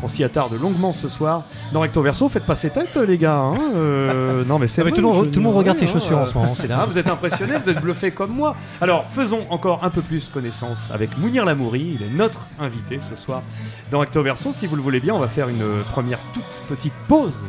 qu'on 0.00 0.06
s'y 0.06 0.22
attarde 0.22 0.52
longuement 0.60 0.92
ce 0.92 1.08
soir. 1.08 1.42
Dans 1.72 1.80
Recto 1.80 2.00
Verso, 2.00 2.28
faites 2.28 2.46
pas 2.46 2.54
ses 2.54 2.70
têtes, 2.70 2.96
les 2.96 3.18
gars. 3.18 3.38
hein, 3.38 3.58
euh, 3.74 4.44
non, 4.44 4.60
mais 4.60 4.68
c'est 4.68 4.82
Ah, 4.82 4.84
vrai, 4.84 4.92
tout 4.92 5.00
le 5.00 5.08
monde- 5.08 5.24
je 5.24 5.30
tout 5.30 5.36
le 5.40 5.42
monde 5.42 5.56
regarde 5.56 5.78
ouais, 5.80 5.86
ses 5.86 5.92
chaussures 5.92 6.18
en 6.18 6.26
ce 6.26 6.34
moment, 6.34 6.54
c'est 6.56 6.68
dingue. 6.68 6.78
Ah, 6.80 6.86
vous 6.86 6.96
êtes 6.96 7.08
impressionnés, 7.08 7.54
vous 7.60 7.68
êtes 7.68 7.80
bluffés 7.80 8.12
comme 8.12 8.30
moi. 8.30 8.54
Alors, 8.80 9.04
faisons 9.10 9.40
encore 9.50 9.80
un 9.82 9.90
peu 9.90 10.00
plus 10.00 10.28
connaissance 10.28 10.90
avec 10.92 11.18
Mounir 11.18 11.44
Lamouri. 11.44 11.96
Il 12.00 12.06
est 12.06 12.10
notre 12.16 12.38
invité 12.60 12.98
ce 13.00 13.16
soir 13.16 13.42
dans 13.90 13.98
Recto 13.98 14.22
Verso. 14.22 14.52
Si 14.52 14.68
vous 14.68 14.76
le 14.76 14.82
voulez 14.82 15.00
bien, 15.00 15.14
on 15.14 15.18
va 15.20 15.28
faire 15.28 15.48
une 15.48 15.64
première 15.90 16.18
toute 16.34 16.44
petite 16.68 16.94
pause 17.08 17.42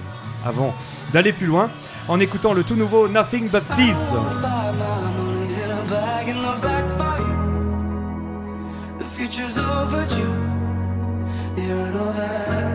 avant 0.46 0.74
d'aller 1.14 1.32
plus 1.32 1.46
loin. 1.48 1.70
en 2.10 2.20
écoutant 2.20 2.54
le 2.54 2.64
tout 2.64 2.76
nouveau 2.76 3.08
Nothing 3.08 3.48
But 3.50 3.64
Thieves. 3.78 3.96
Five, 3.96 4.76
my 4.76 5.24
money's 5.24 5.58
in 5.58 5.72
a 5.72 5.84
bag 5.90 6.28
in 6.28 6.34
the 6.42 6.62
back 6.62 6.90
for 6.98 7.18
you. 7.20 7.34
The 7.34 7.43
future's 9.14 9.58
overdue. 9.58 10.38
Yeah, 11.58 11.86
I 11.86 11.90
know 11.96 12.12
that. 12.20 12.68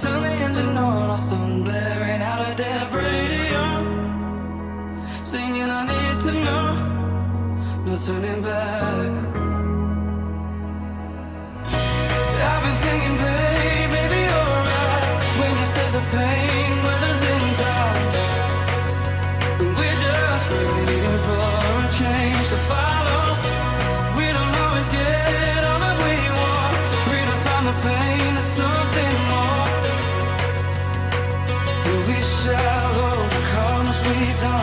Turn 0.00 0.22
the 0.22 0.32
engine 0.46 0.76
on, 0.76 1.10
or 1.10 1.18
some 1.18 1.64
blaring 1.64 2.22
out 2.22 2.40
a 2.50 2.54
dead 2.54 2.94
radio. 2.94 3.62
Singing, 5.24 5.70
I 5.80 5.82
need 5.92 6.16
to 6.26 6.32
know. 6.44 6.66
No 7.86 7.94
turning 8.06 8.42
back. 8.42 9.34
I've 12.46 12.62
been 12.64 12.76
thinking, 12.84 13.16
babe, 13.22 13.90
maybe 13.96 14.18
you're 14.28 14.58
right. 14.70 15.06
When 15.38 15.50
you 15.58 15.66
said 15.74 15.90
the 15.96 16.02
pain 16.12 16.43
we 32.06 32.14
shall 32.14 32.56
shallow 32.56 33.28
comes 33.52 33.98
we've 34.06 34.40
done. 34.40 34.53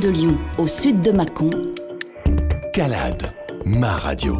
De 0.00 0.08
Lyon 0.08 0.38
au 0.56 0.66
sud 0.66 1.00
de 1.02 1.10
Mâcon, 1.10 1.50
Calade, 2.72 3.34
ma 3.66 3.96
radio. 3.96 4.38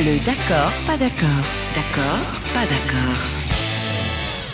Le 0.00 0.24
d'accord, 0.26 0.72
pas 0.86 0.98
d'accord. 0.98 1.44
D'accord, 1.74 2.18
pas 2.52 2.66
d'accord. 2.66 3.18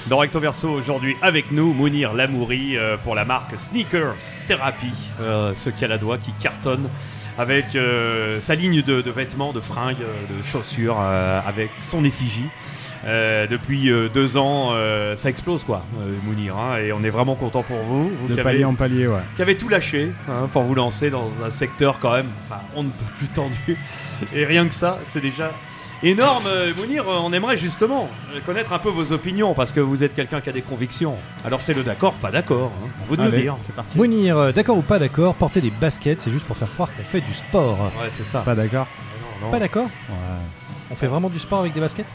Dans 0.06 0.18
Recto 0.18 0.38
Verso 0.38 0.68
aujourd'hui 0.68 1.16
avec 1.20 1.50
nous, 1.50 1.72
Mounir 1.72 2.12
Lamouri 2.12 2.76
euh, 2.76 2.96
pour 2.96 3.16
la 3.16 3.24
marque 3.24 3.58
Sneakers 3.58 4.14
Therapy, 4.46 4.92
euh, 5.20 5.52
ce 5.54 5.70
caladois 5.70 6.18
qui 6.18 6.32
cartonne 6.40 6.88
avec 7.36 7.74
euh, 7.74 8.40
sa 8.40 8.54
ligne 8.54 8.82
de, 8.82 9.00
de 9.00 9.10
vêtements, 9.10 9.52
de 9.52 9.60
fringues, 9.60 9.96
de 9.98 10.46
chaussures, 10.46 10.98
euh, 11.00 11.40
avec 11.44 11.70
son 11.80 12.04
effigie. 12.04 12.46
Euh, 13.06 13.46
depuis 13.46 13.90
euh, 13.90 14.08
deux 14.08 14.36
ans, 14.36 14.70
euh, 14.72 15.14
ça 15.16 15.28
explose 15.28 15.62
quoi, 15.64 15.84
euh, 16.00 16.08
Mounir, 16.24 16.56
hein, 16.56 16.78
et 16.78 16.92
on 16.92 17.04
est 17.04 17.10
vraiment 17.10 17.34
content 17.34 17.62
pour 17.62 17.76
vous. 17.78 18.08
vous 18.08 18.28
De 18.28 18.34
qui 18.34 18.40
palier 18.42 18.56
avez- 18.58 18.64
en 18.64 18.74
palier, 18.74 19.06
ouais. 19.06 19.20
qui 19.36 19.42
avez 19.42 19.56
tout 19.56 19.68
lâché 19.68 20.10
hein, 20.28 20.48
pour 20.52 20.62
vous 20.62 20.74
lancer 20.74 21.10
dans 21.10 21.30
un 21.44 21.50
secteur 21.50 21.98
quand 22.00 22.12
même, 22.14 22.28
enfin, 22.48 22.60
on 22.74 22.82
ne 22.84 22.88
peut 22.88 23.04
plus 23.18 23.26
tendu. 23.28 23.76
Et 24.34 24.44
rien 24.46 24.66
que 24.66 24.74
ça, 24.74 24.98
c'est 25.04 25.20
déjà 25.20 25.50
énorme. 26.02 26.44
Euh, 26.46 26.72
Mounir, 26.76 27.04
on 27.06 27.32
aimerait 27.34 27.56
justement 27.56 28.08
connaître 28.46 28.72
un 28.72 28.78
peu 28.78 28.88
vos 28.88 29.12
opinions 29.12 29.52
parce 29.54 29.72
que 29.72 29.80
vous 29.80 30.02
êtes 30.02 30.14
quelqu'un 30.14 30.40
qui 30.40 30.48
a 30.48 30.52
des 30.52 30.62
convictions. 30.62 31.16
Alors 31.44 31.60
c'est 31.60 31.74
le 31.74 31.82
d'accord, 31.82 32.14
pas 32.14 32.30
d'accord. 32.30 32.72
Hein. 32.82 32.88
À 33.02 33.04
vous 33.06 33.16
de 33.16 33.22
Allez, 33.22 33.36
nous 33.36 33.42
dire. 33.42 33.54
c'est 33.58 33.74
parti. 33.74 33.96
Mounir, 33.98 34.38
euh, 34.38 34.52
d'accord 34.52 34.78
ou 34.78 34.82
pas 34.82 34.98
d'accord, 34.98 35.34
porter 35.34 35.60
des 35.60 35.70
baskets, 35.70 36.22
c'est 36.22 36.30
juste 36.30 36.46
pour 36.46 36.56
faire 36.56 36.72
croire 36.72 36.88
qu'on 36.96 37.02
fait 37.04 37.20
du 37.20 37.34
sport. 37.34 37.78
Ouais, 38.00 38.08
c'est 38.10 38.24
ça. 38.24 38.40
Pas 38.40 38.54
d'accord 38.54 38.86
non. 39.42 39.50
Pas 39.50 39.58
d'accord 39.58 39.88
Ouais. 40.08 40.16
On 40.90 40.94
fait 40.94 41.06
vraiment 41.06 41.28
du 41.28 41.38
sport 41.38 41.60
avec 41.60 41.72
des 41.74 41.80
baskets 41.80 42.06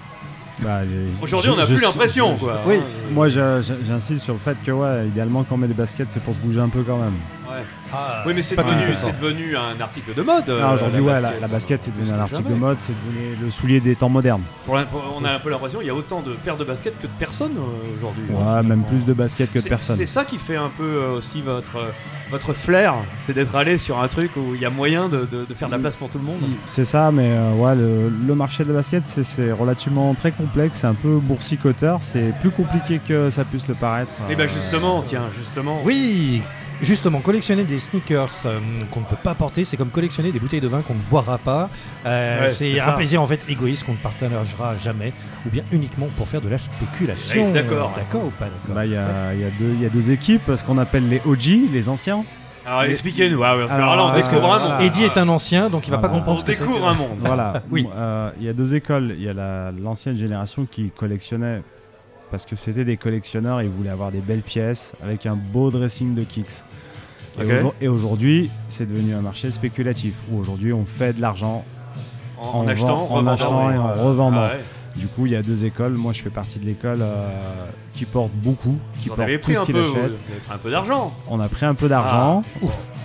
Bah, 0.61 0.81
Aujourd'hui, 1.21 1.51
on 1.51 1.55
n'a 1.55 1.65
plus 1.65 1.81
l'impression, 1.81 2.35
quoi. 2.37 2.61
Oui, 2.67 2.75
moi 3.13 3.29
j'insiste 3.29 4.23
sur 4.23 4.33
le 4.33 4.39
fait 4.39 4.57
que, 4.65 4.71
ouais, 4.71 5.07
idéalement, 5.07 5.43
quand 5.43 5.55
on 5.55 5.57
met 5.57 5.67
des 5.67 5.73
baskets, 5.73 6.07
c'est 6.09 6.21
pour 6.21 6.33
se 6.35 6.39
bouger 6.39 6.59
un 6.59 6.69
peu 6.69 6.81
quand 6.83 6.97
même. 6.97 7.13
Ouais. 7.59 7.97
oui, 8.27 8.33
mais 8.35 8.41
c'est 8.41 8.55
devenu, 8.55 9.55
un 9.55 9.79
article 9.81 10.13
de 10.13 10.21
mode. 10.21 10.47
euh, 10.49 10.61
Ah, 10.63 10.73
Aujourd'hui, 10.73 11.01
ouais, 11.01 11.13
la, 11.13 11.21
basket. 11.21 11.41
la 11.41 11.47
basket, 11.47 11.83
c'est 11.83 11.95
devenu 11.97 12.11
un 12.15 12.19
article 12.19 12.43
jamais. 12.43 12.55
de 12.55 12.59
mode, 12.59 12.77
c'est 12.79 12.93
devenu 12.93 13.35
le 13.43 13.51
soulier 13.51 13.79
des 13.79 13.95
temps 13.95 14.09
modernes. 14.09 14.43
Pour 14.65 14.75
l'in- 14.75 14.83
pour- 14.85 15.03
on 15.19 15.23
a 15.25 15.31
un 15.31 15.39
peu 15.39 15.49
l'impression 15.49 15.79
qu'il 15.79 15.87
y 15.87 15.91
a 15.91 15.95
autant 15.95 16.21
de 16.21 16.33
paires 16.33 16.57
de 16.57 16.63
baskets 16.63 16.99
que 17.01 17.07
de 17.07 17.11
personnes 17.19 17.57
euh, 17.57 17.97
aujourd'hui. 17.97 18.23
hein, 18.31 18.57
Ouais, 18.57 18.63
même 18.63 18.83
plus 18.83 19.03
de 19.05 19.13
baskets 19.13 19.49
que 19.51 19.57
de 19.57 19.63
C'est- 19.63 19.69
personnes. 19.69 19.95
C'est 19.97 20.05
ça 20.05 20.23
qui 20.25 20.37
fait 20.37 20.55
un 20.57 20.69
peu 20.77 20.83
euh, 20.83 21.13
aussi 21.17 21.41
votre, 21.41 21.77
euh, 21.77 21.89
votre 22.29 22.53
flair, 22.53 22.93
c'est 23.19 23.33
d'être 23.33 23.55
allé 23.55 23.79
sur 23.79 23.99
un 23.99 24.07
truc 24.07 24.31
où 24.37 24.53
il 24.53 24.61
y 24.61 24.65
a 24.65 24.69
moyen 24.69 25.09
de, 25.09 25.27
de- 25.31 25.45
de 25.45 25.53
faire 25.55 25.67
de 25.67 25.73
la 25.73 25.79
place 25.79 25.95
pour 25.95 26.09
tout 26.09 26.19
le 26.19 26.25
monde. 26.25 26.37
C'est 26.65 26.85
ça, 26.85 27.11
mais 27.11 27.31
euh, 27.31 27.53
ouais, 27.55 27.75
le, 27.75 28.09
le 28.27 28.35
marché 28.35 28.63
de 28.63 28.69
la 28.69 28.75
basket, 28.75 29.03
c'est- 29.07 29.51
relativement 29.51 30.13
très 30.13 30.31
complexe, 30.31 30.79
c'est 30.81 30.87
un 30.87 30.93
peu 30.93 31.17
boursicoteur, 31.17 31.99
c'est 32.01 32.33
plus 32.39 32.51
compliqué 32.51 32.99
que 33.05 33.31
ça 33.31 33.43
puisse 33.45 33.67
le 33.67 33.73
paraître. 33.73 34.11
Et 34.29 34.35
bah 34.35 34.45
justement, 34.45 35.01
tiens, 35.07 35.23
justement. 35.35 35.81
Oui 35.83 36.41
Justement, 36.81 37.19
collectionner 37.19 37.63
des 37.65 37.77
sneakers 37.79 38.29
euh, 38.45 38.59
qu'on 38.91 39.01
ne 39.01 39.05
peut 39.05 39.17
pas 39.21 39.33
porter, 39.35 39.65
c'est 39.65 39.75
comme 39.75 39.89
collectionner 39.89 40.31
des 40.31 40.39
bouteilles 40.39 40.61
de 40.61 40.67
vin 40.69 40.81
qu'on 40.81 40.93
ne 40.93 41.01
boira 41.09 41.37
pas. 41.37 41.69
Euh, 42.05 42.43
Ouais, 42.45 42.49
c'est 42.51 42.79
un 42.79 42.85
ça. 42.85 42.91
plaisir 42.93 43.21
en 43.21 43.27
fait 43.27 43.41
égoïste 43.49 43.83
qu'on 43.85 43.91
ne 43.91 43.97
partagera 43.97 44.75
jamais, 44.81 45.11
ou 45.45 45.49
bien 45.49 45.63
uniquement 45.73 46.07
pour 46.17 46.27
faire 46.27 46.39
de 46.41 46.47
la 46.47 46.57
spéculation. 46.57 47.47
Ouais, 47.47 47.51
d'accord. 47.51 47.91
D'accord 47.97 48.25
ou 48.25 48.29
pas 48.31 48.45
d'accord 48.45 48.75
Bah, 48.75 48.85
il 48.85 48.93
y, 48.93 48.95
a, 48.95 49.33
il 49.33 49.41
y 49.41 49.43
a 49.43 49.49
deux- 49.59 49.73
il 49.73 49.81
y 49.81 49.85
a 49.85 49.89
deux 49.89 50.09
équipes, 50.11 50.49
ce 50.55 50.63
qu'on 50.63 50.77
appelle 50.77 51.09
les 51.09 51.21
OG, 51.25 51.69
les 51.71 51.89
anciens. 51.89 52.23
Alors 52.65 52.83
Les- 52.83 52.91
expliquez-nous, 52.91 53.43
ah, 53.43 53.55
parce 53.59 53.71
que 53.71 53.75
Alors, 53.77 53.95
là 53.97 54.05
on 54.05 54.09
euh, 54.11 54.15
découvre 54.21 54.53
un 54.53 54.59
monde. 54.59 54.67
voilà. 54.69 54.85
Eddie 54.85 55.03
est 55.03 55.17
un 55.17 55.27
ancien, 55.27 55.69
donc 55.69 55.85
il 55.87 55.91
va 55.91 55.97
pas 55.97 56.07
Voilà. 56.07 56.19
comprendre 56.19 56.37
On 56.41 56.45
ce 56.45 56.45
découvre 56.51 56.79
que- 56.79 56.85
un 56.85 56.93
monde. 56.93 57.17
Voilà. 57.19 57.61
Oui. 57.71 57.85
Euh, 57.93 58.29
Il 58.39 58.45
y 58.45 58.49
a 58.49 58.53
deux 58.53 58.73
écoles. 58.75 59.15
Il 59.17 59.23
y 59.23 59.27
a 59.29 59.33
la- 59.33 59.71
l'ancienne 59.71 60.15
génération 60.15 60.65
qui 60.69 60.91
collectionnait 60.91 61.61
parce 62.31 62.45
que 62.45 62.55
c'était 62.55 62.85
des 62.85 62.95
collectionneurs 62.95 63.59
et 63.59 63.65
ils 63.65 63.71
voulaient 63.71 63.89
avoir 63.89 64.11
des 64.11 64.21
belles 64.21 64.43
pièces 64.43 64.93
avec 65.03 65.25
un 65.25 65.35
beau 65.35 65.71
dressing 65.71 66.13
de 66.13 66.21
kicks. 66.23 66.63
Et, 67.81 67.87
aujourd'hui, 67.87 68.49
c'est 68.69 68.87
devenu 68.87 69.13
un 69.13 69.21
marché 69.21 69.51
spéculatif 69.51 70.13
où 70.31 70.39
aujourd'hui 70.39 70.73
on 70.73 70.85
fait 70.85 71.13
de 71.13 71.21
l'argent 71.21 71.63
En, 72.41 72.67
achetant, 72.67 73.07
en 73.11 73.27
achetant 73.27 73.71
et 73.71 73.77
en 73.77 73.93
revendant. 73.93 74.37
Ah 74.37 74.53
ouais. 74.53 74.63
Du 74.99 75.07
coup, 75.07 75.25
il 75.25 75.31
y 75.31 75.35
a 75.35 75.41
deux 75.41 75.63
écoles. 75.65 75.93
Moi, 75.93 76.11
je 76.13 76.21
fais 76.21 76.29
partie 76.29 76.59
de 76.59 76.65
l'école 76.65 76.99
euh, 77.01 77.65
qui 77.93 78.03
porte 78.05 78.31
beaucoup, 78.33 78.77
qui 79.01 79.09
Vous 79.09 79.15
porte 79.15 79.29
tout 79.41 79.53
ce 79.55 79.61
qu'il 79.63 79.77
achète. 79.77 79.93
vous 79.93 79.97
avez 79.99 80.09
pris 80.45 80.53
un 80.53 80.57
peu 80.57 80.71
d'argent. 80.71 81.13
On 81.29 81.39
a 81.39 81.47
pris 81.47 81.65
un 81.65 81.73
peu 81.73 81.87
d'argent. 81.87 82.43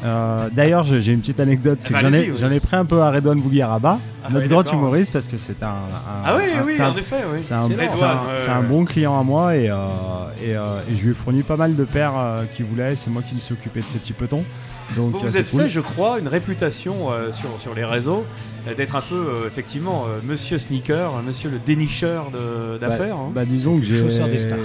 Euh, 0.05 0.49
D'ailleurs, 0.53 0.85
j'ai 0.85 1.13
une 1.13 1.21
petite 1.21 1.41
anecdote. 1.41 1.79
C'est 1.81 1.95
que 1.95 2.01
j'en 2.01 2.13
ai, 2.13 2.31
oui. 2.31 2.61
pris 2.61 2.77
un 2.77 2.85
peu 2.85 3.01
à 3.01 3.11
Redouane 3.11 3.41
Bougueraba, 3.41 3.99
Ah 4.25 4.29
notre 4.31 4.43
oui, 4.47 4.49
grand 4.51 4.73
humoriste, 4.73 5.13
parce 5.13 5.29
que 5.29 5.39
c'est 5.39 5.63
un, 5.63 5.69
un- 5.69 5.73
Ah 6.27 6.37
oui, 6.37 6.43
un- 6.59 6.65
oui, 6.65 6.73
c'est 6.77 6.83
un- 6.83 6.91
en 6.91 6.97
effet, 6.97 7.17
oui. 7.33 7.39
C'est 7.43 7.55
bon 8.63 8.85
client 8.85 9.19
à 9.19 9.23
moi 9.23 9.57
et, 9.57 9.71
euh, 9.71 9.77
et, 10.43 10.51
et 10.51 10.97
je 10.97 11.05
lui 11.05 11.11
ai 11.13 11.15
fourni 11.15 11.43
pas 11.43 11.57
mal 11.57 11.75
de 11.77 11.85
paires 11.85 12.13
qu'il 12.55 12.67
voulait. 12.67 12.97
C'est 12.97 13.11
moi 13.11 13.23
qui 13.23 13.35
me 13.35 13.41
suis 13.41 13.55
occupé 13.55 13.81
de 13.81 13.87
ces 13.87 13.99
petits 13.99 14.13
petons. 14.13 14.45
Donc, 14.97 15.13
Vous 15.13 15.19
euh, 15.19 15.21
vous 15.29 15.37
êtes 15.37 15.51
cool. 15.51 15.63
fait, 15.63 15.69
je 15.69 15.81
crois, 15.81 16.19
une 16.19 16.29
réputation 16.29 17.11
euh, 17.11 17.33
sur, 17.33 17.49
sur 17.61 17.75
les 17.75 17.85
réseaux 17.85 18.25
euh, 18.69 18.75
d'être 18.75 18.97
un 18.97 19.01
peu, 19.01 19.15
euh, 19.15 19.47
effectivement, 19.47 20.05
euh, 20.07 20.21
monsieur 20.25 20.59
sneaker, 20.59 21.23
monsieur 21.23 21.51
le 21.51 21.59
dénicheur 21.59 22.31
Bah- 22.31 22.79
d'affaires. 22.79 23.17
hein. 23.17 23.31
bah, 23.35 23.45
disons 23.45 23.77
que 23.79 23.85
j'ai 23.85 24.01
Chausseur 24.01 24.29
des 24.29 24.39
stars. 24.39 24.59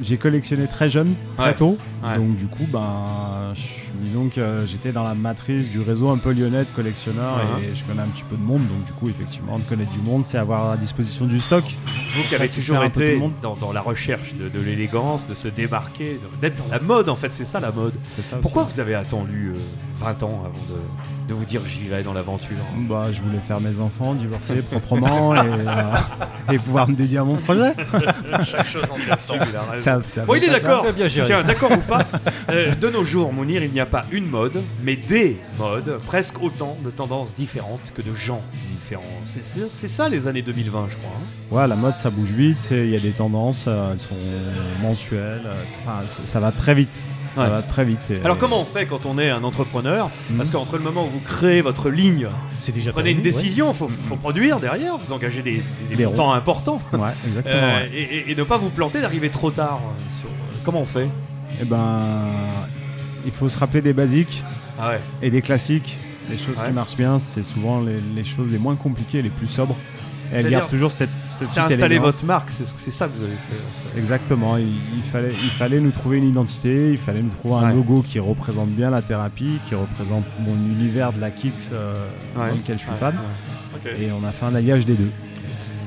J'ai 0.00 0.16
collectionné 0.16 0.66
très 0.66 0.88
jeune, 0.88 1.14
très 1.36 1.46
Ouais. 1.48 1.54
tôt. 1.54 1.78
Ouais. 2.04 2.16
Donc 2.16 2.36
du 2.36 2.46
coup, 2.46 2.66
ben, 2.72 3.52
je- 3.54 3.62
disons 4.04 4.28
que 4.28 4.64
j'étais 4.66 4.92
dans 4.92 5.04
la 5.04 5.14
matrice 5.14 5.70
du 5.70 5.80
réseau 5.80 6.10
un 6.10 6.18
peu 6.18 6.32
lyonnais 6.32 6.60
de 6.64 6.68
collectionneurs 6.76 7.36
Ouais. 7.56 7.62
et 7.72 7.76
je 7.76 7.84
connais 7.84 8.02
un 8.02 8.08
petit 8.08 8.24
peu 8.28 8.36
de 8.36 8.42
monde. 8.42 8.60
Donc 8.66 8.84
du 8.86 8.92
coup, 8.92 9.08
effectivement, 9.08 9.58
de 9.58 9.64
connaître 9.64 9.92
du 9.92 10.00
monde, 10.00 10.24
c'est 10.24 10.36
avoir 10.38 10.70
à 10.72 10.76
disposition 10.76 11.26
du 11.26 11.40
stock. 11.40 11.64
Vous 11.86 12.22
qui 12.28 12.34
avez 12.34 12.48
toujours 12.48 12.82
été 12.84 13.16
monde. 13.16 13.32
dans, 13.42 13.54
dans 13.54 13.72
la 13.72 13.80
recherche 13.80 14.34
de, 14.34 14.48
de 14.48 14.60
l'élégance, 14.64 15.26
de 15.26 15.34
se 15.34 15.48
démarquer, 15.48 16.20
d'être 16.40 16.58
dans 16.58 16.70
la 16.72 16.80
mode 16.80 17.08
en 17.08 17.16
fait, 17.16 17.32
c'est 17.32 17.44
ça 17.44 17.60
la 17.60 17.70
mode. 17.72 17.94
Ça 18.20 18.36
Pourquoi 18.38 18.64
aussi. 18.64 18.74
vous 18.74 18.80
avez 18.80 18.94
attendu 18.94 19.52
euh, 19.54 19.58
20 20.00 20.22
ans 20.24 20.42
avant 20.44 20.50
de, 20.74 20.80
de 21.28 21.32
vous 21.34 21.44
dire 21.44 21.60
j'y 21.66 21.88
vais 21.88 22.02
dans 22.02 22.12
l'aventure 22.12 22.56
Bah, 22.88 23.06
je 23.10 23.22
voulais 23.22 23.38
faire 23.48 23.60
mes 23.60 23.80
enfants, 23.80 24.14
divorcer 24.14 24.56
proprement 24.70 25.34
et, 25.34 25.38
euh, 25.38 26.52
et 26.52 26.58
pouvoir 26.58 26.88
me 26.88 26.94
dédier 26.94 27.18
à 27.18 27.24
mon 27.24 27.36
projet. 27.36 27.72
Chaque 28.44 28.66
chose 28.68 28.82
en 28.90 29.16
son 29.16 29.38
temps. 29.38 29.44
Ça- 29.76 30.00
ça 30.06 30.24
Bon, 30.26 30.34
il 30.34 30.44
est 30.44 30.50
d'accord. 30.50 30.82
Très 30.82 30.92
bien 30.92 31.08
géré. 31.08 31.26
Tiens, 31.26 31.42
d'accord 31.42 31.72
ou 31.72 31.78
pas 31.78 32.04
euh, 32.50 32.74
De 32.74 32.90
nos 32.90 33.04
jours, 33.04 33.32
Mounir, 33.32 33.62
il 33.64 33.72
n'y 33.72 33.80
a 33.80 33.86
pas 33.86 34.04
une 34.12 34.26
mode, 34.28 34.60
mais 34.82 34.96
des 34.96 35.38
modes, 35.58 35.98
presque 36.06 36.42
autant 36.42 36.76
de 36.84 36.90
tendances 36.90 37.34
différentes 37.34 37.92
que 37.94 38.02
de 38.02 38.14
gens 38.14 38.42
différents. 38.70 39.02
C'est 39.24 39.88
ça 39.88 40.08
les 40.10 40.26
années 40.28 40.42
2020, 40.42 40.88
je 40.90 40.96
crois. 40.96 41.10
hein. 41.16 41.22
Ouais, 41.56 41.66
la 41.68 41.76
mode 41.76 41.96
ça 41.96 42.10
bouge 42.10 42.32
vite, 42.32 42.68
il 42.70 42.90
y 42.90 42.96
a 42.96 43.00
des 43.00 43.12
tendances, 43.12 43.64
euh, 43.66 43.92
elles 43.92 44.00
sont 44.00 44.14
mensuelles, 44.82 45.42
euh, 45.46 45.52
enfin, 45.86 46.02
ça 46.06 46.40
va 46.40 46.52
très 46.52 46.74
vite. 46.74 46.92
Ça 47.36 47.48
va 47.48 47.62
très 47.62 47.84
vite. 47.84 47.98
et- 48.10 48.20
Alors 48.24 48.38
comment 48.38 48.60
on 48.60 48.64
fait 48.64 48.86
quand 48.86 49.06
on 49.06 49.18
est 49.18 49.30
un 49.30 49.42
entrepreneur 49.44 50.10
Mhm. 50.30 50.36
Parce 50.36 50.50
qu'entre 50.50 50.76
le 50.76 50.82
moment 50.84 51.04
où 51.06 51.10
vous 51.10 51.20
créez 51.20 51.60
votre 51.60 51.90
ligne, 51.90 52.28
c'est 52.62 52.72
déjà 52.72 52.92
prenez 52.92 53.10
une 53.10 53.22
décision, 53.22 53.70
il 53.72 53.74
faut, 53.76 53.88
faut 53.88 54.16
produire 54.16 54.60
derrière, 54.60 54.96
vous 54.98 55.12
engagez 55.12 55.42
des, 55.42 55.62
des, 55.90 55.96
Des 55.96 56.06
montants 56.06 56.32
importants. 56.32 56.80
Ouais, 56.92 57.10
exactement, 57.26 57.56
Euh, 57.56 58.24
et, 58.28 58.34
ne 58.34 58.42
pas 58.44 58.56
vous 58.58 58.70
planter 58.70 59.00
d'arriver 59.00 59.30
trop 59.30 59.50
tard. 59.50 59.80
euh, 59.84 60.20
sur- 60.20 60.28
euh, 60.28 60.54
comment 60.64 60.80
on 60.80 60.86
fait 60.86 61.08
Eh 61.60 61.64
ben, 61.64 62.22
il 63.26 63.32
faut 63.32 63.48
se 63.48 63.58
rappeler 63.58 63.80
des 63.82 63.92
basiques 63.92 64.44
Ah 64.80 64.92
et 65.22 65.30
des 65.30 65.42
classiques. 65.42 65.96
Les 66.30 66.38
choses 66.38 66.56
qui 66.66 66.72
marchent 66.72 66.96
bien, 66.96 67.18
c'est 67.18 67.42
souvent 67.42 67.80
les, 67.80 67.98
les 68.16 68.24
choses 68.24 68.50
les 68.50 68.58
moins 68.58 68.76
compliquées, 68.76 69.20
les 69.22 69.28
plus 69.28 69.46
sobres. 69.46 69.76
C'est-à-dire, 70.30 70.50
gardent 70.58 70.70
toujours 70.70 70.90
cette, 70.90 71.00
cette 71.08 71.10
C'est 71.30 71.38
petite 71.46 71.58
installer 71.58 71.84
élégance. 71.84 72.14
votre 72.14 72.24
marque, 72.26 72.50
c'est 72.50 72.90
ça 72.90 73.06
que 73.08 73.16
vous 73.18 73.24
avez 73.24 73.32
fait. 73.36 73.54
en 73.88 73.92
fait. 73.92 73.98
Exactement, 73.98 74.56
il, 74.56 74.66
il 74.96 75.02
fallait, 75.10 75.32
il 75.32 75.50
fallait 75.50 75.80
nous 75.80 75.90
trouver 75.90 76.18
une 76.18 76.28
identité, 76.28 76.90
il 76.92 76.98
fallait 76.98 77.22
nous 77.22 77.30
trouver 77.30 77.54
un 77.64 77.68
Ouais. 77.68 77.74
logo 77.74 78.02
qui 78.02 78.18
représente 78.18 78.68
bien 78.70 78.90
la 78.90 79.02
thérapie, 79.02 79.58
qui 79.68 79.74
représente 79.74 80.24
mon 80.40 80.54
univers 80.78 81.12
de 81.12 81.20
la 81.20 81.30
Kicks 81.30 81.52
euh, 81.72 82.06
Ouais. 82.36 82.48
dans 82.50 82.54
lequel 82.56 82.78
je 82.78 82.84
suis 82.84 82.92
fan. 82.98 83.14
Et 84.00 84.10
on 84.12 84.26
a 84.26 84.32
fait 84.32 84.46
un 84.46 84.54
alliage 84.54 84.86
des 84.86 84.94
deux. 84.94 85.10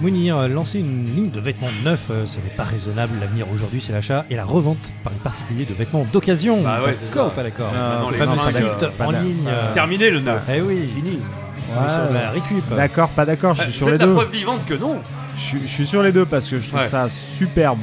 Mounir, 0.02 0.38
euh, 0.38 0.48
lancer 0.48 0.80
une 0.80 1.06
ligne 1.16 1.30
de 1.32 1.40
vêtements 1.40 1.70
neufs, 1.84 2.08
euh, 2.12 2.26
ce 2.28 2.36
n'est 2.38 2.56
pas 2.56 2.64
raisonnable. 2.64 3.14
L'avenir 3.20 3.48
aujourd'hui, 3.52 3.84
c'est 3.86 3.92
l'achat 3.94 4.26
et 4.30 4.36
la 4.36 4.46
revente 4.46 4.78
par 5.04 5.12
les 5.12 5.20
particuliers 5.20 5.66
de 5.66 5.74
vêtements 5.74 6.06
d'occasion. 6.14 6.62
Bah 6.62 6.80
ouais, 6.86 6.96
c'est 7.00 7.08
d'accord 7.08 7.28
ou 7.28 7.36
pas 7.36 7.44
d'accord 7.44 7.72
Euh, 7.76 8.12
les 8.12 8.18
fameux 8.18 8.40
site 8.52 8.84
euh, 8.84 9.04
en 9.06 9.12
ligne. 9.12 9.46
euh, 9.48 9.74
Terminé 9.74 10.10
le 10.12 10.20
neuf. 10.20 10.48
Eh 10.56 10.62
oui. 10.62 10.82
C'est 10.82 11.00
fini. 11.00 11.20
sur 11.68 12.14
la 12.14 12.30
récup. 12.32 12.64
D'accord, 12.76 13.10
pas 13.10 13.26
d'accord, 13.26 13.56
je 13.56 13.62
Euh, 13.62 13.66
suis 13.66 13.72
vous 13.74 13.78
sur 13.78 13.86
les 13.88 13.98
la 13.98 14.06
deux. 14.06 14.14
preuve 14.14 14.32
vivante 14.32 14.66
que 14.68 14.76
non. 14.76 14.98
Je, 15.36 15.42
suis- 15.42 15.62
je 15.62 15.68
suis 15.68 15.88
sur 15.88 16.04
les 16.04 16.12
deux 16.12 16.26
parce 16.26 16.48
que 16.48 16.58
je 16.58 16.68
trouve 16.68 16.80
Ouais. 16.82 16.86
ça 16.88 17.08
superbe. 17.10 17.80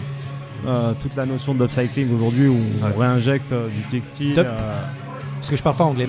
euh, 0.66 0.92
toute 1.02 1.14
la 1.14 1.26
notion 1.26 1.54
d'upcycling 1.54 2.14
aujourd'hui 2.14 2.46
où 2.48 2.56
on 2.82 2.98
réinjecte 2.98 3.52
euh, 3.52 3.68
du 3.68 3.82
textile. 3.90 4.38
Euh, 4.38 4.70
Parce 5.44 5.50
que 5.50 5.56
je 5.58 5.62
parle 5.62 5.76
pas 5.76 5.84
anglais, 5.84 6.08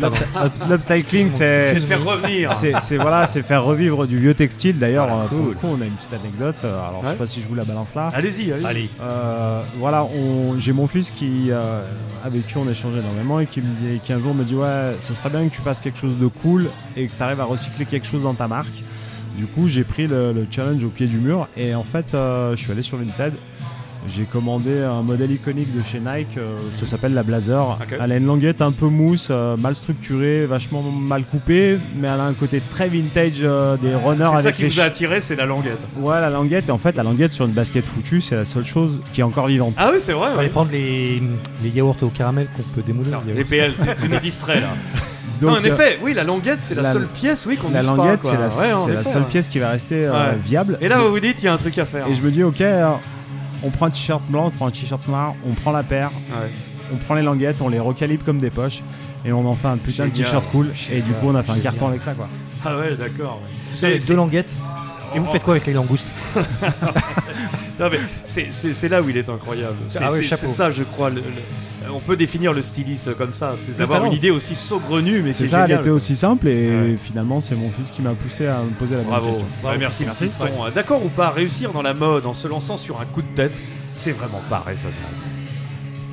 L'upcycling, 0.69 1.29
c'est. 1.29 1.77
Faire 1.81 2.03
revenir. 2.05 2.49
C'est 2.51 2.97
voilà, 2.97 3.25
c'est 3.25 3.41
faire 3.41 3.63
revivre 3.65 4.07
du 4.07 4.17
vieux 4.17 4.33
textile. 4.33 4.79
D'ailleurs, 4.79 5.07
Voilà, 5.07 5.23
euh, 5.23 5.27
pour 5.27 5.45
le 5.47 5.51
coup, 5.55 5.67
on 5.77 5.81
a 5.81 5.85
une 5.85 5.91
petite 5.91 6.13
anecdote. 6.13 6.55
euh, 6.63 6.79
Alors, 6.87 7.01
je 7.01 7.05
Ouais. 7.07 7.11
sais 7.11 7.17
pas 7.17 7.25
si 7.27 7.41
je 7.41 7.47
vous 7.49 7.55
la 7.55 7.65
balance 7.65 7.93
là. 7.95 8.11
Allez-y. 8.15 8.53
Allez. 8.65 8.89
Euh, 9.01 9.59
voilà, 9.77 10.07
j'ai 10.57 10.71
mon 10.71 10.87
fils 10.87 11.11
qui, 11.11 11.47
euh, 11.51 11.81
avec 12.23 12.47
qui 12.47 12.57
on 12.57 12.69
échange 12.69 12.95
énormément 12.95 13.41
et 13.41 13.45
qui, 13.45 13.59
me 13.59 13.65
dit, 13.65 13.99
qui 13.99 14.13
un 14.13 14.19
jour 14.19 14.33
me 14.33 14.45
dit 14.45 14.55
Ouais, 14.55 14.95
ça 14.99 15.13
serait 15.13 15.29
bien 15.29 15.45
que 15.49 15.53
tu 15.53 15.61
fasses 15.61 15.81
quelque 15.81 15.99
chose 15.99 16.17
de 16.17 16.27
cool 16.27 16.67
et 16.95 17.07
que 17.07 17.11
tu 17.15 17.21
arrives 17.21 17.41
à 17.41 17.45
recycler 17.45 17.85
quelque 17.85 18.07
chose 18.07 18.23
dans 18.23 18.35
ta 18.35 18.47
marque. 18.47 18.83
Du 19.37 19.47
coup, 19.47 19.67
j'ai 19.67 19.83
pris 19.83 20.07
le, 20.07 20.31
le 20.31 20.47
challenge 20.49 20.81
au 20.85 20.87
pied 20.89 21.07
du 21.07 21.17
mur 21.17 21.49
et 21.57 21.75
en 21.75 21.83
fait, 21.83 22.05
euh, 22.13 22.55
je 22.55 22.63
suis 22.63 22.71
allé 22.71 22.81
sur 22.83 22.97
Vinted. 22.97 23.33
J'ai 24.07 24.23
commandé 24.25 24.81
un 24.83 25.01
modèle 25.01 25.31
iconique 25.31 25.75
de 25.75 25.81
chez 25.83 25.99
Nike, 25.99 26.37
euh, 26.37 26.57
ça 26.73 26.85
s'appelle 26.85 27.13
la 27.15 27.23
Blazer. 27.23 27.77
Elle 27.99 28.11
a 28.11 28.17
une 28.17 28.25
languette 28.27 28.61
un 28.61 28.71
peu 28.71 28.85
mousse, 28.85 29.29
euh, 29.31 29.57
mal 29.57 29.75
structurée, 29.75 30.45
vachement 30.45 30.83
mal 30.83 31.23
coupée, 31.23 31.79
mais 31.95 32.07
elle 32.07 32.19
a 32.19 32.25
un 32.25 32.33
côté 32.33 32.61
très 32.69 32.87
vintage 32.87 33.39
euh, 33.41 33.77
des 33.77 33.95
runners 33.95 34.25
C'est 34.25 34.31
ça 34.31 34.37
avec 34.37 34.55
qui 34.57 34.61
les 34.63 34.69
vous 34.69 34.79
a 34.79 34.83
attiré, 34.83 35.21
c'est 35.21 35.35
la 35.35 35.45
languette. 35.47 35.79
Ouais, 35.97 36.21
la 36.21 36.29
languette, 36.29 36.69
et 36.69 36.71
en 36.71 36.77
fait, 36.77 36.95
la 36.95 37.03
languette 37.03 37.31
sur 37.31 37.45
une 37.45 37.53
basket 37.53 37.83
foutue, 37.83 38.21
c'est 38.21 38.35
la 38.35 38.45
seule 38.45 38.65
chose 38.65 39.01
qui 39.11 39.21
est 39.21 39.23
encore 39.23 39.47
vivante. 39.47 39.73
Ah 39.77 39.89
oui, 39.91 39.97
c'est 39.99 40.13
vrai. 40.13 40.27
On 40.27 40.29
va 40.29 40.33
ouais. 40.35 40.39
aller 40.41 40.49
prendre 40.49 40.71
les, 40.71 41.21
les 41.63 41.69
yaourts 41.69 41.97
au 42.03 42.07
caramel 42.09 42.47
qu'on 42.55 42.61
peut 42.61 42.83
démouler. 42.85 43.09
Non, 43.09 43.21
les. 43.25 43.43
PL, 43.43 43.73
tu- 44.01 44.07
nous 44.07 44.19
distrais 44.19 44.61
là. 44.61 44.67
Donc, 45.41 45.49
non, 45.51 45.57
en 45.59 45.63
effet, 45.63 45.97
oui, 46.03 46.13
la 46.13 46.23
languette, 46.23 46.59
c'est 46.61 46.75
la, 46.75 46.83
la- 46.83 46.93
seule 46.93 47.07
pièce, 47.07 47.45
oui, 47.47 47.57
qu'on 47.57 47.71
La 47.71 47.81
languette, 47.81 48.21
c'est 48.21 48.33
la, 48.33 48.47
Ouais, 48.49 49.03
seule 49.03 49.23
ouais. 49.23 49.27
pièce 49.29 49.47
qui 49.47 49.57
va 49.57 49.69
rester 49.71 50.05
euh, 50.05 50.11
Ouais. 50.13 50.37
viable. 50.43 50.77
Et 50.79 50.87
là, 50.89 50.99
vous 50.99 51.09
vous 51.09 51.19
dites, 51.19 51.41
il 51.41 51.45
y 51.45 51.47
a 51.47 51.53
un 51.53 51.57
truc 51.57 51.77
à 51.79 51.85
faire. 51.85 52.07
Et 52.07 52.13
je 52.13 52.21
me 52.21 52.29
dis, 52.29 52.43
ok, 52.43 52.61
on 53.65 53.69
prend 53.71 53.87
un 53.87 53.89
t-shirt 53.89 54.21
blanc, 54.29 54.45
on 54.47 54.49
prend 54.51 54.67
un 54.67 54.71
t-shirt 54.71 55.05
noir, 55.07 55.33
on 55.45 55.53
prend 55.53 55.71
la 55.71 55.83
paire, 55.83 56.11
Ouais. 56.29 56.51
on 56.93 56.97
prend 56.97 57.15
les 57.15 57.21
languettes, 57.23 57.57
on 57.61 57.67
les 57.69 57.79
recalibre 57.79 58.23
comme 58.23 58.39
des 58.39 58.49
poches, 58.51 58.81
et 59.25 59.31
on 59.33 59.45
en 59.45 59.55
fait 59.55 59.67
un 59.67 59.77
putain 59.77 60.05
de 60.05 60.11
t-shirt 60.11 60.45
cool. 60.51 60.71
Et 60.91 61.01
du 61.01 61.11
coup, 61.13 61.27
on 61.27 61.35
a 61.35 61.43
fait 61.43 61.51
un 61.51 61.55
Génial. 61.55 61.73
carton 61.73 61.87
avec 61.89 62.03
ça, 62.03 62.13
quoi. 62.13 62.27
Ah 62.63 62.77
ouais, 62.77 62.95
d'accord. 62.95 63.41
ouais. 63.43 63.49
C'est- 63.75 64.07
deux 64.07 64.15
languettes. 64.15 64.53
Et 65.13 65.19
vous 65.19 65.25
Oh. 65.27 65.31
faites 65.31 65.43
quoi 65.43 65.53
avec 65.55 65.65
les 65.67 65.73
langoustes 65.73 66.07
Non 67.79 67.89
mais 67.91 67.99
c'est- 68.23 68.47
c'est 68.51 68.73
c'est 68.73 68.87
là 68.87 69.01
où 69.01 69.09
il 69.09 69.17
est 69.17 69.27
incroyable. 69.29 69.75
C'est 69.89 69.99
Ah 70.01 70.11
ouais, 70.11 70.19
c'est- 70.19 70.23
chapeau. 70.23 70.45
c'est 70.47 70.53
ça, 70.53 70.71
je 70.71 70.83
crois. 70.83 71.09
le- 71.09 71.15
le- 71.17 71.91
on 71.93 71.99
peut 71.99 72.15
définir 72.15 72.53
le 72.53 72.61
styliste 72.61 73.15
comme 73.15 73.31
ça, 73.31 73.53
c'est 73.57 73.77
d'avoir 73.77 74.05
une 74.05 74.13
idée 74.13 74.31
aussi 74.31 74.55
saugrenue, 74.55 75.21
mais 75.21 75.33
C'est 75.33 75.43
est 75.43 75.47
ça, 75.47 75.65
elle 75.65 75.71
était 75.71 75.83
quoi. 75.83 75.91
aussi 75.93 76.15
simple, 76.15 76.47
et 76.47 76.69
Ouais. 76.69 76.97
finalement, 77.03 77.39
c'est 77.39 77.55
mon 77.55 77.69
fils 77.69 77.91
qui 77.91 78.01
m'a 78.01 78.11
poussé 78.13 78.47
à 78.47 78.59
me 78.63 78.69
poser 78.71 78.93
la 78.95 79.01
bonne 79.01 79.09
Bravo. 79.09 79.25
question. 79.27 79.45
Ouais, 79.63 79.77
merci, 79.77 80.05
Fiston. 80.15 80.47
D'accord 80.73 81.03
ou 81.05 81.09
pas, 81.09 81.29
réussir 81.29 81.71
dans 81.73 81.81
la 81.83 81.93
mode 81.93 82.25
en 82.25 82.33
se 82.33 82.47
lançant 82.47 82.77
sur 82.77 82.99
un 83.01 83.05
coup 83.05 83.21
de 83.21 83.27
tête, 83.35 83.53
c'est 83.95 84.13
vraiment 84.13 84.41
pas 84.49 84.63
raisonnable. 84.65 84.97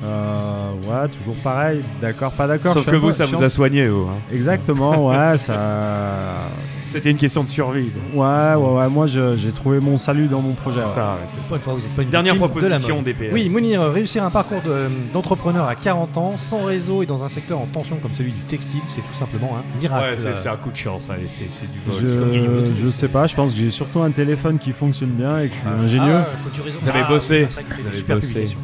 Euh, 0.05 0.71
ouais, 0.85 1.07
toujours 1.07 1.35
pareil. 1.35 1.81
D'accord, 2.01 2.33
pas 2.33 2.45
d'accord. 2.45 2.73
Sauf 2.73 2.85
que 2.85 2.95
vous, 2.97 3.11
ça 3.13 3.25
vous 3.25 3.41
a 3.41 3.49
soigné, 3.49 3.87
vous. 3.87 4.07
hein. 4.09 4.17
Exactement, 4.33 5.07
ouais, 5.07 5.37
ça. 5.37 6.33
C'était 6.93 7.11
une 7.11 7.17
question 7.17 7.43
de 7.43 7.49
survie. 7.49 7.89
quoi. 8.13 8.55
Ouais, 8.55 8.63
ouais, 8.63 8.79
ouais. 8.79 8.89
Moi, 8.89 9.07
je- 9.07 9.35
j'ai 9.35 9.51
trouvé 9.51 9.79
mon 9.79 9.97
salut 9.97 10.27
dans 10.27 10.41
mon 10.41 10.53
projet. 10.53 10.81
C'est 10.85 10.93
ça, 10.95 11.13
ouais, 11.15 11.27
c'est. 11.27 11.41
Pour 11.47 11.55
une 11.57 11.61
fois, 11.61 11.73
vous 11.73 11.79
n'êtes 11.81 11.95
pas 11.95 12.01
une 12.03 12.09
Dernière 12.09 12.33
de 12.35 12.39
proposition 12.39 12.95
mode. 12.97 13.05
DPL. 13.05 13.33
Oui, 13.33 13.49
Mounir, 13.49 13.81
réussir 13.91 14.23
un 14.23 14.29
parcours 14.29 14.61
de- 14.61 14.87
d'entrepreneur 15.13 15.67
à 15.67 15.75
40 15.75 16.17
ans, 16.17 16.35
sans 16.37 16.63
réseau 16.63 17.03
et 17.03 17.05
dans 17.05 17.23
un 17.23 17.29
secteur 17.29 17.59
en 17.59 17.65
tension 17.65 17.97
comme 17.97 18.13
celui 18.13 18.31
du 18.31 18.39
textile, 18.41 18.81
c'est 18.87 19.01
tout 19.01 19.13
simplement 19.13 19.57
un 19.57 19.79
miracle. 19.79 20.11
Ouais, 20.11 20.33
c'est 20.35 20.49
un 20.49 20.55
coup 20.55 20.71
de 20.71 20.75
chance, 20.77 21.09
allez, 21.09 21.27
c'est 21.29 21.49
c'est 21.49 21.71
du 21.71 21.79
vol. 21.85 22.09
c'est 22.09 22.17
comme 22.19 22.33
Je, 22.33 22.81
je 22.85 22.87
sais 22.87 23.07
pas, 23.07 23.27
je 23.27 23.35
pense 23.35 23.53
que 23.53 23.59
j'ai 23.59 23.71
surtout 23.71 24.01
un 24.01 24.11
téléphone 24.11 24.57
qui 24.59 24.71
fonctionne 24.71 25.09
bien 25.11 25.39
et 25.41 25.49
que 25.49 25.55
je 25.55 25.59
suis 25.59 25.67
ingénieux. 25.99 26.15
Ah, 26.21 26.27
faut 26.43 26.49
du 26.49 26.61
réseau. 26.61 26.77
Vous 26.81 26.89
avez 26.89 27.01
Ah, 27.03 27.07
bossé. 27.09 27.47
Vous 27.79 27.87
avez 27.87 27.97
super 27.97 28.15
bossé. 28.17 28.55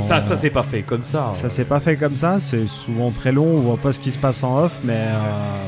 Ça- 0.00 0.20
Ça, 0.20 0.50
pas 0.50 0.62
fait 0.62 0.82
comme 0.82 1.04
ça. 1.04 1.30
Ça 1.34 1.50
s'est 1.50 1.64
pas 1.64 1.80
fait 1.80 1.96
comme 1.96 2.16
ça, 2.16 2.38
c'est 2.40 2.66
souvent 2.66 3.10
très 3.10 3.32
long, 3.32 3.46
on 3.46 3.60
voit 3.60 3.76
pas 3.76 3.92
ce 3.92 4.00
qui 4.00 4.10
se 4.10 4.18
passe 4.18 4.42
en 4.44 4.64
off, 4.64 4.72
mais, 4.84 4.92
euh, 4.94 5.12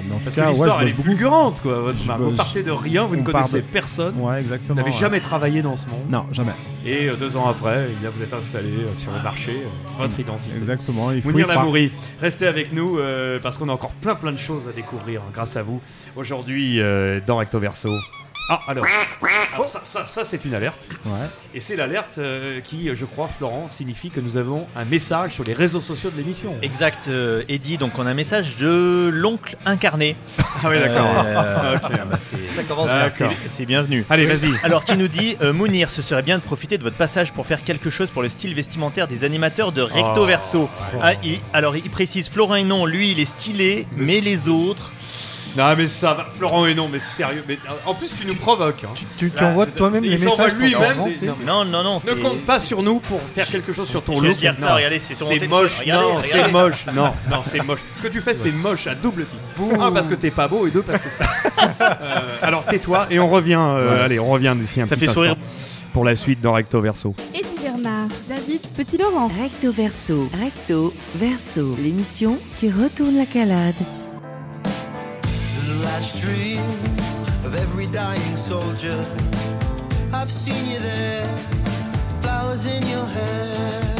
mais 0.08 0.14
en 0.14 0.18
Parce 0.18 0.34
tout 0.34 0.40
cas, 0.40 0.46
que 0.46 0.50
l'histoire, 0.50 0.76
ouais, 0.78 0.82
elle 0.82 0.88
est 0.88 0.90
bosse 0.92 0.96
beaucoup. 0.96 1.08
fulgurante, 1.08 1.60
quoi. 1.62 1.80
Votre 1.80 1.98
Je 2.02 2.06
marque. 2.06 2.20
Vous 2.20 2.26
bosse- 2.28 2.36
partez 2.36 2.62
de 2.62 2.70
rien, 2.70 3.04
vous 3.04 3.16
ne 3.16 3.20
on 3.20 3.24
part 3.24 3.32
connaissez 3.42 3.60
de- 3.62 3.66
personne. 3.66 4.14
Ouais, 4.20 4.40
exactement. 4.40 4.68
Vous 4.70 4.74
n'avez 4.80 4.90
ouais. 4.90 4.96
jamais 4.96 5.20
travaillé 5.20 5.62
dans 5.62 5.76
ce 5.76 5.86
monde. 5.86 6.00
Non, 6.10 6.24
jamais. 6.32 6.52
Et 6.86 7.06
euh, 7.08 7.16
deux 7.16 7.36
ans 7.36 7.48
après, 7.48 7.88
eh 7.90 7.94
bien, 8.00 8.10
vous 8.14 8.22
êtes 8.22 8.32
installé 8.34 8.68
euh, 8.70 8.96
sur 8.96 9.12
le 9.12 9.22
marché, 9.22 9.52
euh, 9.64 10.02
votre 10.02 10.18
identité. 10.18 10.50
Exactement, 10.56 11.10
il 11.12 11.22
faut 11.22 11.28
y 11.28 11.32
Mounir 11.32 11.46
croire. 11.46 11.60
Lamouri, 11.60 11.92
restez 12.20 12.46
avec 12.46 12.72
nous 12.72 12.98
euh, 12.98 13.38
parce 13.42 13.58
qu'on 13.58 13.68
a 13.68 13.72
encore 13.72 13.92
plein 13.92 14.14
plein 14.14 14.32
de 14.32 14.38
choses 14.38 14.62
à 14.68 14.72
découvrir 14.72 15.20
hein, 15.22 15.30
grâce 15.34 15.56
à 15.56 15.62
vous. 15.62 15.80
Aujourd'hui, 16.16 16.80
euh, 16.80 17.20
dans 17.26 17.36
Recto 17.38 17.58
Verso. 17.58 17.88
Ah, 18.50 18.60
alors, 18.68 18.84
alors 19.54 19.66
ça, 19.68 19.80
ça, 19.84 20.04
ça, 20.04 20.22
c'est 20.22 20.44
une 20.44 20.54
alerte. 20.54 20.88
Ouais. 21.06 21.12
Et 21.54 21.60
c'est 21.60 21.76
l'alerte 21.76 22.18
euh, 22.18 22.60
qui, 22.60 22.90
je 22.94 23.04
crois, 23.06 23.26
Florent, 23.28 23.68
signifie 23.68 24.10
que 24.10 24.20
nous 24.20 24.36
avons 24.36 24.66
un 24.76 24.84
message 24.84 25.32
sur 25.32 25.44
les 25.44 25.54
réseaux 25.54 25.80
sociaux 25.80 26.10
de 26.10 26.16
l'émission. 26.18 26.54
Exact, 26.60 27.06
euh, 27.08 27.42
Eddie. 27.48 27.78
Donc 27.78 27.98
on 27.98 28.06
a 28.06 28.10
un 28.10 28.14
message 28.14 28.56
de 28.56 29.10
l'oncle 29.12 29.56
incarné. 29.64 30.16
Ah 30.62 30.68
oui, 30.70 30.78
d'accord. 30.78 31.06
Euh, 31.26 31.34
ah 31.82 31.88
bah, 32.08 32.18
c'est- 32.30 32.54
ça 32.56 32.62
commence 32.62 32.86
bien. 32.86 32.98
D'accord. 33.04 33.32
C'est- 33.42 33.48
C'est 33.48 33.66
bienvenu. 33.66 34.06
Allez, 34.08 34.24
vas-y. 34.24 34.52
Alors 34.62 34.84
qui 34.84 34.96
nous 34.96 35.08
dit 35.08 35.36
euh, 35.42 35.52
Mounir, 35.52 35.90
ce 35.90 36.00
serait 36.00 36.22
bien 36.22 36.38
de 36.38 36.42
profiter 36.44 36.78
de 36.78 36.82
votre 36.84 36.96
passage 36.96 37.32
pour 37.32 37.44
faire 37.44 37.64
quelque 37.64 37.90
chose 37.90 38.08
pour 38.10 38.22
le 38.22 38.28
style 38.28 38.54
vestimentaire 38.54 39.08
des 39.08 39.24
animateurs 39.24 39.72
de 39.72 39.82
Recto 39.82 40.22
Oh, 40.22 40.24
Verso. 40.26 40.62
ouais. 40.62 41.00
Ah, 41.02 41.12
il- 41.24 41.40
alors 41.52 41.76
il 41.76 41.90
précise 41.90 42.28
Florent 42.28 42.54
et 42.54 42.62
non, 42.64 42.86
lui 42.86 43.10
il 43.10 43.20
est 43.20 43.24
stylé, 43.24 43.86
mais 43.96 44.20
les 44.20 44.48
autres. 44.48 44.92
Non 45.56 45.74
mais 45.76 45.86
ça 45.88 46.14
va, 46.14 46.26
Florent 46.28 46.66
et 46.66 46.74
non, 46.74 46.88
mais 46.88 46.98
sérieux. 46.98 47.44
Mais, 47.46 47.54
euh, 47.54 47.72
en 47.86 47.94
plus 47.94 48.12
tu 48.18 48.26
nous 48.26 48.34
provoques. 48.34 48.84
hein. 48.84 48.88
tu- 48.94 49.30
tu 49.30 49.36
Là, 49.36 49.48
envoies 49.48 49.66
toi-même 49.66 50.02
les 50.02 50.10
messages 50.18 50.50
pour 50.54 50.58
lui-même. 50.60 51.04
des- 51.20 51.26
non, 51.46 51.64
Non, 51.64 51.82
non. 51.84 52.00
Ne 52.06 52.14
compte 52.14 52.40
pas 52.44 52.58
sur 52.60 52.82
nous 52.82 52.98
pour 53.00 53.20
faire 53.22 53.46
quelque 53.46 53.72
chose 53.72 53.88
sur 53.88 54.02
ton 54.02 54.16
Je 54.16 54.22
vais 54.22 54.28
look. 54.28 54.38
dire 54.38 54.54
ça, 54.54 54.68
Non. 54.70 54.74
regardez, 54.74 54.98
c'est 55.00 55.14
moche. 55.48 55.78
Regardez, 55.80 56.06
non, 56.06 56.20
c'est 56.22 56.52
moche. 56.52 56.86
Non, 56.94 57.12
non, 57.30 57.42
c'est 57.48 57.62
moche. 57.64 57.80
Ce 57.94 58.02
que 58.02 58.08
tu 58.08 58.20
fais, 58.20 58.34
c'est 58.34 58.50
moche 58.52 58.86
à 58.86 58.94
double 58.94 59.26
titre. 59.26 59.42
Un 59.80 59.92
parce 59.92 60.08
que 60.08 60.14
t'es 60.14 60.30
pas 60.30 60.48
beau 60.48 60.66
et 60.66 60.70
deux 60.70 60.82
parce 60.82 61.02
que. 61.02 61.08
c'est- 61.08 61.24
Euh, 61.80 62.20
alors 62.42 62.64
tais-toi 62.64 63.06
et 63.10 63.18
on 63.18 63.28
revient. 63.28 63.58
euh, 63.58 63.94
Ouais. 63.96 64.00
Allez, 64.02 64.18
on 64.18 64.28
revient 64.28 64.54
d'ici 64.58 64.80
un 64.80 64.86
Ça 64.86 64.96
petit 64.96 65.06
fait 65.06 65.12
sourire. 65.12 65.36
Pour 65.92 66.04
la 66.04 66.16
suite 66.16 66.40
dans 66.40 66.52
Recto 66.54 66.80
Verso. 66.80 67.14
Eddie 67.32 67.46
Bernard, 67.62 68.08
David 68.28 68.60
Petit-Laurent. 68.76 69.28
Recto 69.40 69.70
Verso, 69.70 70.28
Recto 70.40 70.92
Verso, 71.14 71.76
l'émission 71.80 72.36
qui 72.58 72.70
retourne 72.70 73.16
la 73.16 73.26
calade. 73.26 73.74
Last 75.94 76.20
dream 76.20 76.58
of 77.44 77.54
every 77.54 77.86
dying 77.86 78.36
soldier. 78.36 78.98
I've 80.12 80.28
seen 80.28 80.68
you 80.68 80.80
there, 80.80 81.24
flowers 82.20 82.66
in 82.66 82.84
your 82.88 83.06
hair. 83.06 83.94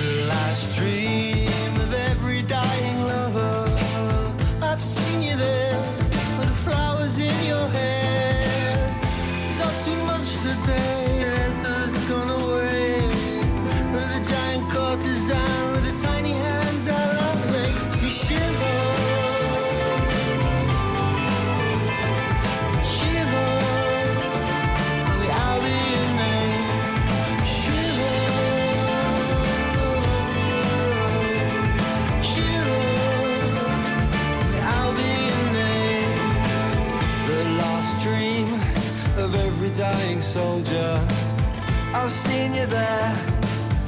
The 0.00 0.24
last 0.26 0.74
dream 0.74 1.74
of 1.82 1.92
every 2.10 2.40
dying 2.40 3.02
lover. 3.02 3.78
I've 4.62 4.80
seen 4.80 5.22
you 5.22 5.36
there, 5.36 5.78
with 6.38 6.56
flowers 6.64 7.18
in 7.18 7.44
your 7.44 7.68
hair. 7.68 8.01
Soldier. 40.32 40.98
I've 41.92 42.10
seen 42.10 42.54
you 42.54 42.64
there, 42.64 43.10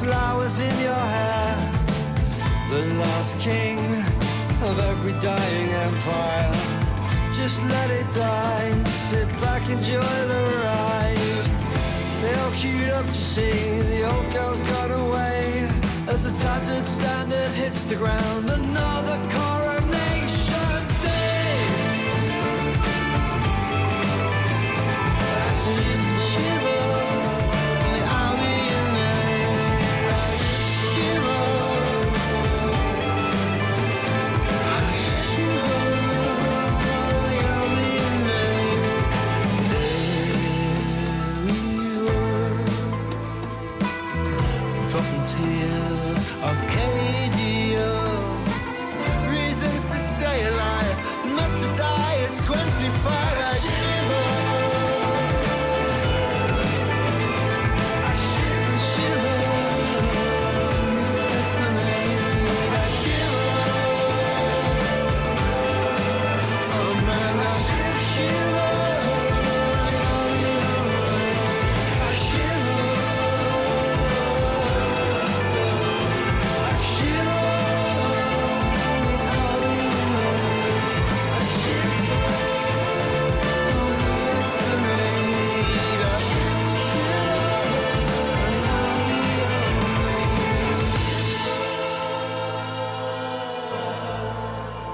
flowers 0.00 0.60
in 0.60 0.76
your 0.88 1.04
hair. 1.16 1.52
The 2.68 2.82
last 3.00 3.38
king 3.38 3.78
of 4.68 4.78
every 4.90 5.14
dying 5.20 5.70
empire. 5.88 6.52
Just 7.32 7.64
let 7.64 7.88
it 7.90 8.08
die. 8.10 8.72
Sit 9.08 9.28
back, 9.40 9.62
enjoy 9.70 10.16
the 10.32 10.42
ride. 10.66 11.44
They 12.20 12.34
all 12.40 12.52
queued 12.60 12.90
up 12.90 13.06
to 13.06 13.20
see 13.32 13.80
the 13.92 14.02
old 14.12 14.30
girls 14.34 14.60
got 14.68 14.90
away. 14.90 15.66
As 16.12 16.24
the 16.24 16.34
tattered 16.44 16.84
standard 16.84 17.52
hits 17.52 17.86
the 17.86 17.96
ground, 17.96 18.50
another 18.50 19.16
coronation 19.30 19.53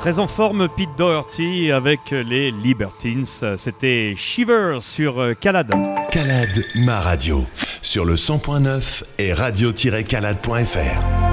Très 0.01 0.19
en 0.19 0.27
forme, 0.27 0.67
Pete 0.75 0.97
Doherty 0.97 1.71
avec 1.71 2.13
les 2.13 2.51
Libertines. 2.51 3.27
C'était 3.57 4.15
Shiver 4.17 4.79
sur 4.81 5.21
euh, 5.21 5.35
Calade. 5.35 5.73
Calade, 6.11 6.65
ma 6.75 7.01
radio. 7.01 7.45
Sur 7.83 8.07
le 8.07 8.15
100.9 8.15 9.05
et 9.19 9.35
radio-calade.fr. 9.35 11.30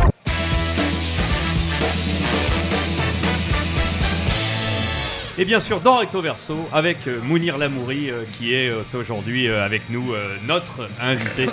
Et 5.39 5.45
bien 5.45 5.59
sûr, 5.59 5.81
dans 5.81 5.97
Recto 5.97 6.19
Verso, 6.19 6.55
avec 6.73 7.07
euh, 7.07 7.19
Mounir 7.21 7.59
Lamouri, 7.59 8.09
euh, 8.09 8.23
qui 8.37 8.55
est 8.55 8.69
euh, 8.69 8.81
aujourd'hui 8.95 9.47
euh, 9.47 9.63
avec 9.63 9.83
nous, 9.91 10.15
notre 10.47 10.89
invité, 10.99 11.47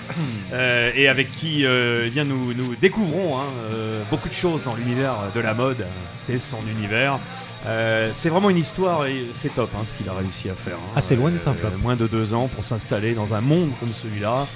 et 0.97 1.09
avec 1.09 1.30
qui 1.32 1.64
eh 1.64 2.09
bien, 2.11 2.24
nous, 2.24 2.55
nous 2.55 2.74
découvrons 2.76 3.39
hein, 3.39 3.45
beaucoup 4.11 4.28
de 4.28 4.35
choses 4.35 4.62
dans 4.64 4.74
l'univers 4.74 5.14
de 5.35 5.41
la 5.41 5.53
mode. 5.53 5.87
C'est 6.24 6.39
son 6.39 6.61
univers. 6.66 7.18
C'est 8.12 8.28
vraiment 8.28 8.51
une 8.51 8.57
histoire, 8.57 9.07
et 9.07 9.26
c'est 9.32 9.55
top 9.55 9.70
hein, 9.76 9.82
ce 9.85 9.95
qu'il 9.95 10.09
a 10.09 10.14
réussi 10.14 10.49
à 10.49 10.55
faire. 10.55 10.76
hein. 10.76 10.93
Ah, 10.97 11.01
c'est 11.01 11.16
loin 11.16 11.30
d'être 11.30 11.49
un 11.49 11.55
flop. 11.55 11.70
Moins 11.82 11.97
de 11.97 12.07
deux 12.07 12.32
ans 12.32 12.49
pour 12.49 12.64
s'installer 12.64 13.12
dans 13.14 13.35
un 13.35 13.41
monde 13.41 13.70
comme 13.80 13.93
celui-là. 13.93 14.47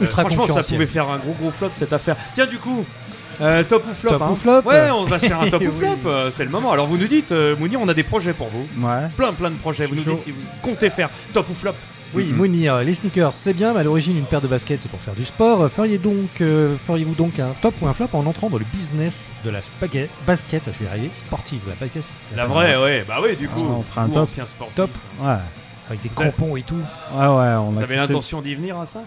Ultra 0.00 0.22
franchement, 0.22 0.46
ça 0.46 0.62
pouvait 0.62 0.86
faire 0.86 1.08
un 1.10 1.18
gros 1.18 1.34
gros 1.34 1.50
flop 1.50 1.70
cette 1.74 1.92
affaire. 1.92 2.16
Tiens, 2.34 2.46
du 2.46 2.58
coup. 2.58 2.86
Euh, 3.40 3.62
top 3.64 3.84
ou 3.90 3.94
flop 3.94 4.10
Top 4.10 4.22
hein. 4.22 4.28
ou 4.32 4.36
flop 4.36 4.62
Ouais, 4.64 4.90
on 4.90 5.04
va 5.04 5.18
se 5.18 5.26
faire 5.26 5.40
un 5.40 5.48
top 5.50 5.62
ou 5.62 5.66
Oui. 5.66 5.72
flop, 5.72 5.96
euh, 6.10 6.30
c'est 6.30 6.44
le 6.44 6.50
moment. 6.50 6.72
Alors 6.72 6.86
vous 6.86 6.98
nous 6.98 7.06
dites, 7.08 7.32
euh, 7.32 7.54
Mounir, 7.56 7.80
on 7.80 7.88
a 7.88 7.94
des 7.94 8.02
projets 8.02 8.32
pour 8.32 8.48
vous. 8.48 8.66
Ouais. 8.86 9.08
Plein 9.16 9.32
plein 9.32 9.50
de 9.50 9.56
projets. 9.56 9.86
Vous 9.86 9.94
nous 9.94 10.04
chaud. 10.04 10.12
dites 10.12 10.22
si 10.24 10.30
vous 10.30 10.40
comptez 10.62 10.90
faire 10.90 11.10
top 11.32 11.48
ou 11.50 11.54
flop. 11.54 11.72
Oui, 12.14 12.24
Mhm. 12.24 12.36
Mounir, 12.36 12.78
les 12.78 12.94
sneakers, 12.94 13.34
c'est 13.34 13.52
bien, 13.52 13.74
mais 13.74 13.80
à 13.80 13.82
l'origine, 13.82 14.16
une 14.16 14.24
paire 14.24 14.40
de 14.40 14.48
baskets, 14.48 14.80
c'est 14.82 14.88
pour 14.90 14.98
faire 15.00 15.12
du 15.12 15.26
sport. 15.26 15.60
Euh, 15.64 15.68
Feriez 15.68 15.98
donc, 15.98 16.40
euh, 16.40 16.74
feriez-vous 16.86 17.14
donc 17.14 17.38
un 17.38 17.50
top 17.60 17.74
ou 17.82 17.86
un 17.86 17.92
flop 17.92 18.08
en 18.14 18.24
entrant 18.24 18.48
dans 18.48 18.56
le 18.56 18.64
business 18.72 19.30
de 19.44 19.50
la 19.50 19.60
spaghetti, 19.60 20.08
basket, 20.26 20.62
je 20.72 20.78
vais 20.78 20.84
y 20.86 20.88
arriver, 20.88 21.10
sportive, 21.14 21.60
la 21.68 21.74
basket. 21.74 22.04
La 22.34 22.46
vraie, 22.46 22.78
ouais, 22.82 23.04
bah 23.06 23.16
oui, 23.22 23.36
du 23.36 23.46
coup. 23.46 23.60
on 23.60 23.82
fera 23.82 24.04
un 24.04 24.08
top. 24.08 24.26
sportif. 24.26 24.74
Top. 24.74 24.90
Ouais. 25.20 25.34
Avec 25.90 26.00
des 26.02 26.08
crampons 26.08 26.56
et 26.56 26.62
tout. 26.62 26.76
Ouais, 27.14 27.26
ouais, 27.26 27.54
on 27.58 27.72
Vous 27.72 27.80
a 27.80 27.82
avez 27.82 27.96
l'intention 27.96 28.40
d'y 28.40 28.54
venir 28.54 28.78
à 28.78 28.86
ça? 28.86 29.00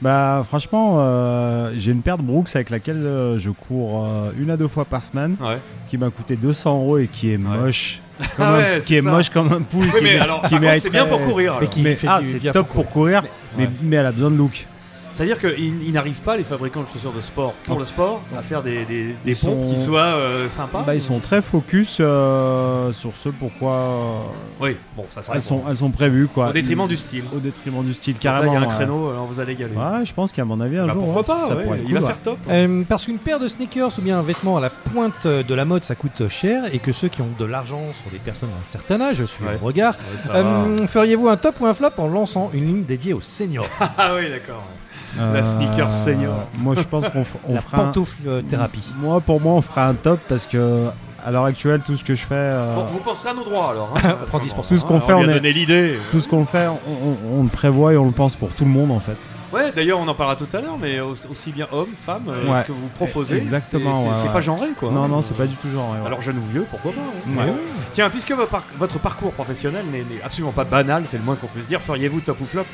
Bah 0.00 0.44
franchement, 0.46 0.96
euh, 0.98 1.72
j'ai 1.76 1.90
une 1.90 2.02
paire 2.02 2.18
de 2.18 2.22
Brooks 2.22 2.54
avec 2.54 2.70
laquelle 2.70 3.04
euh, 3.04 3.38
je 3.38 3.50
cours 3.50 4.06
euh, 4.06 4.30
une 4.38 4.50
à 4.50 4.56
deux 4.56 4.68
fois 4.68 4.84
par 4.84 5.02
semaine, 5.02 5.36
Ouais. 5.40 5.58
qui 5.88 5.98
m'a 5.98 6.08
coûté 6.10 6.36
200 6.36 6.70
euros 6.76 6.98
et 6.98 7.08
qui 7.08 7.32
est 7.32 7.38
moche. 7.38 8.00
Comme 8.18 8.26
Ah 8.46 8.54
un- 8.54 8.58
ouais, 8.58 8.80
qui 8.84 8.94
est 8.96 9.00
moche 9.02 9.30
comme 9.30 9.52
un 9.52 9.60
pouille. 9.62 9.86
Oui, 9.92 9.98
qui 9.98 10.02
mais 10.04 10.18
alors, 10.18 10.42
qui 10.42 10.56
c'est 10.80 10.90
bien 10.90 11.06
pour 11.06 11.20
courir, 11.24 11.54
alors. 11.54 11.70
Mais, 11.76 11.94
Qui 11.94 11.96
fait 12.00 12.06
ah, 12.08 12.18
c'est 12.22 12.38
top 12.52 12.66
pour 12.68 12.84
pour 12.84 12.92
courir, 12.92 13.22
mais, 13.56 13.64
Ouais. 13.66 13.70
mais 13.82 13.96
elle 13.96 14.06
a 14.06 14.12
besoin 14.12 14.30
de 14.30 14.36
look. 14.36 14.66
C'est-à-dire 15.18 15.40
qu'ils 15.40 15.82
ils 15.82 15.92
n'arrivent 15.92 16.20
pas, 16.20 16.36
les 16.36 16.44
fabricants 16.44 16.82
de 16.82 16.86
chaussures 16.86 17.12
de 17.12 17.20
sport, 17.20 17.52
pour 17.64 17.74
Non. 17.74 17.80
le 17.80 17.84
sport, 17.84 18.22
à 18.36 18.40
faire 18.40 18.62
des, 18.62 18.84
des, 18.84 19.14
pompes 19.24 19.34
sont- 19.34 19.66
qui 19.68 19.76
soient 19.76 19.98
euh, 20.14 20.48
sympas 20.48 20.84
Bah, 20.86 20.94
ils 20.94 21.00
sont 21.00 21.18
très 21.18 21.42
focus 21.42 21.96
euh, 22.00 22.92
sur 22.92 23.16
ce 23.16 23.28
pourquoi. 23.28 23.72
euh, 23.72 24.20
Oui, 24.60 24.76
bon, 24.96 25.04
ça 25.08 25.24
se 25.24 25.32
elles 25.32 25.42
sont, 25.42 25.64
elles 25.68 25.76
sont 25.76 25.90
prévues 25.90 26.28
quoi. 26.32 26.50
Au 26.50 26.52
détriment 26.52 26.86
du 26.86 26.96
style. 26.96 27.24
Au 27.34 27.40
détriment 27.40 27.82
du 27.84 27.94
style, 27.94 28.14
Là, 28.14 28.20
carrément. 28.20 28.52
il 28.52 28.54
y 28.54 28.58
a 28.58 28.60
un 28.60 28.68
ouais. 28.68 28.74
créneau, 28.76 29.10
alors 29.10 29.26
vous 29.26 29.40
allez 29.40 29.54
y 29.54 29.64
aller. 29.64 29.74
Ouais, 29.74 30.04
je 30.04 30.14
pense 30.14 30.30
qu'à 30.30 30.44
mon 30.44 30.60
avis, 30.60 30.78
un 30.78 30.86
Bah, 30.86 30.92
jour, 30.92 31.02
pourquoi 31.02 31.22
ouais, 31.22 31.26
pas, 31.26 31.48
ça 31.48 31.56
ouais, 31.56 31.62
pourrait 31.64 31.80
il 31.84 31.94
va 31.94 32.00
faire 32.00 32.22
top. 32.22 32.38
Euh, 32.48 32.84
parce 32.88 33.04
qu'une 33.04 33.18
paire 33.18 33.40
de 33.40 33.48
sneakers 33.48 33.98
ou 33.98 34.02
bien 34.02 34.20
un 34.20 34.22
vêtement 34.22 34.56
à 34.56 34.60
la 34.60 34.70
pointe 34.70 35.26
de 35.26 35.54
la 35.54 35.64
mode, 35.64 35.82
ça 35.82 35.96
coûte 35.96 36.28
cher 36.28 36.72
et 36.72 36.78
que 36.78 36.92
ceux 36.92 37.08
qui 37.08 37.22
ont 37.22 37.28
de 37.40 37.44
l'argent 37.44 37.80
sont 38.04 38.10
des 38.12 38.18
personnes 38.20 38.50
d'un 38.50 38.70
certain 38.70 39.00
âge, 39.00 39.24
suivant 39.24 39.50
Ouais. 39.50 39.58
le 39.60 39.66
regard. 39.66 39.94
Euh, 40.32 40.86
Feriez-vous 40.86 41.28
un 41.28 41.36
top 41.36 41.56
ou 41.60 41.66
un 41.66 41.74
flop 41.74 41.88
en 41.98 42.06
lançant 42.06 42.50
une 42.54 42.66
ligne 42.68 42.84
dédiée 42.84 43.14
aux 43.14 43.20
seniors? 43.20 43.66
Ah 43.98 44.12
oui, 44.14 44.30
d'accord. 44.30 44.62
La 45.18 45.24
Euh, 45.40 45.42
sneaker 45.42 45.92
senior. 45.92 46.34
Moi, 46.58 46.74
je 46.74 46.82
pense 46.82 47.08
qu'on 47.08 47.22
f- 47.22 47.26
on 47.48 47.54
La 47.54 47.60
fera. 47.60 47.76
un- 47.82 47.84
pantoufle, 47.86 48.16
euh, 48.26 48.42
thérapie. 48.42 48.92
Moi, 49.00 49.20
pour 49.20 49.40
moi, 49.40 49.54
on 49.54 49.62
fera 49.62 49.86
un 49.88 49.94
top 49.94 50.20
parce 50.28 50.46
que 50.46 50.86
à 51.26 51.30
l'heure 51.32 51.44
actuelle, 51.44 51.82
tout 51.84 51.96
ce 51.96 52.04
que 52.04 52.14
je 52.14 52.24
fais. 52.24 52.34
euh, 52.34 52.74
Bon, 52.76 52.84
vous 52.84 52.98
penserez 53.00 53.30
à 53.30 53.34
nos 53.34 53.44
droits 53.44 53.70
alors. 53.72 53.92
Hein, 53.96 53.98
à 54.24 54.26
ce 54.26 54.68
tout 54.68 54.78
ce 54.78 54.84
qu'on 54.84 54.96
hein, 54.96 55.00
fait, 55.00 55.12
on 55.12 55.18
on 55.18 55.22
lui 55.22 55.28
a 55.28 55.32
est- 55.32 55.34
donné 55.40 55.52
l'idée. 55.52 55.98
Tout 56.12 56.20
ce 56.20 56.28
qu'on 56.28 56.44
fait, 56.44 56.66
on, 56.68 56.78
on- 57.36 57.40
on 57.40 57.42
le 57.42 57.48
prévoit 57.48 57.92
et 57.92 57.96
on 57.96 58.06
le 58.06 58.12
pense 58.12 58.36
pour 58.36 58.50
tout 58.52 58.64
le 58.64 58.70
monde 58.70 58.92
en 58.92 59.00
fait. 59.00 59.16
Ouais, 59.52 59.72
d'ailleurs, 59.74 59.98
on 59.98 60.06
en 60.08 60.14
parlera 60.14 60.36
tout 60.36 60.48
à 60.56 60.60
l'heure, 60.60 60.76
mais 60.80 61.00
au- 61.00 61.12
aussi 61.30 61.52
bien 61.52 61.66
hommes, 61.72 61.94
femmes, 61.96 62.24
euh, 62.28 62.50
Ouais. 62.52 62.60
ce 62.62 62.66
que 62.66 62.72
vous 62.72 62.88
proposez. 62.96 63.36
Exactement, 63.38 63.94
c'est- 63.94 64.26
ouais, 64.26 64.32
pas 64.32 64.40
genré 64.42 64.68
quoi. 64.78 64.90
Non, 64.90 65.04
hein. 65.04 65.08
non, 65.08 65.22
c'est 65.22 65.36
pas 65.36 65.46
du 65.46 65.54
tout 65.56 65.68
genré, 65.72 65.98
ouais. 66.00 66.06
Alors, 66.06 66.20
jeune 66.20 66.36
ou 66.36 66.52
vieux, 66.52 66.66
pourquoi 66.70 66.92
pas 66.92 67.00
hein. 67.00 67.30
Ouais. 67.36 67.44
Ouais. 67.44 67.52
Tiens, 67.92 68.10
puisque 68.10 68.32
votre, 68.32 68.50
par- 68.50 68.62
votre 68.78 68.98
parcours 68.98 69.32
professionnel 69.32 69.84
n'est 69.92 70.04
absolument 70.22 70.52
pas 70.52 70.64
banal, 70.64 71.04
c'est 71.06 71.16
le 71.16 71.22
moins 71.22 71.34
qu'on 71.36 71.46
puisse 71.46 71.66
dire, 71.66 71.80
feriez-vous 71.80 72.20
top 72.20 72.40
ou 72.40 72.44
flop 72.46 72.64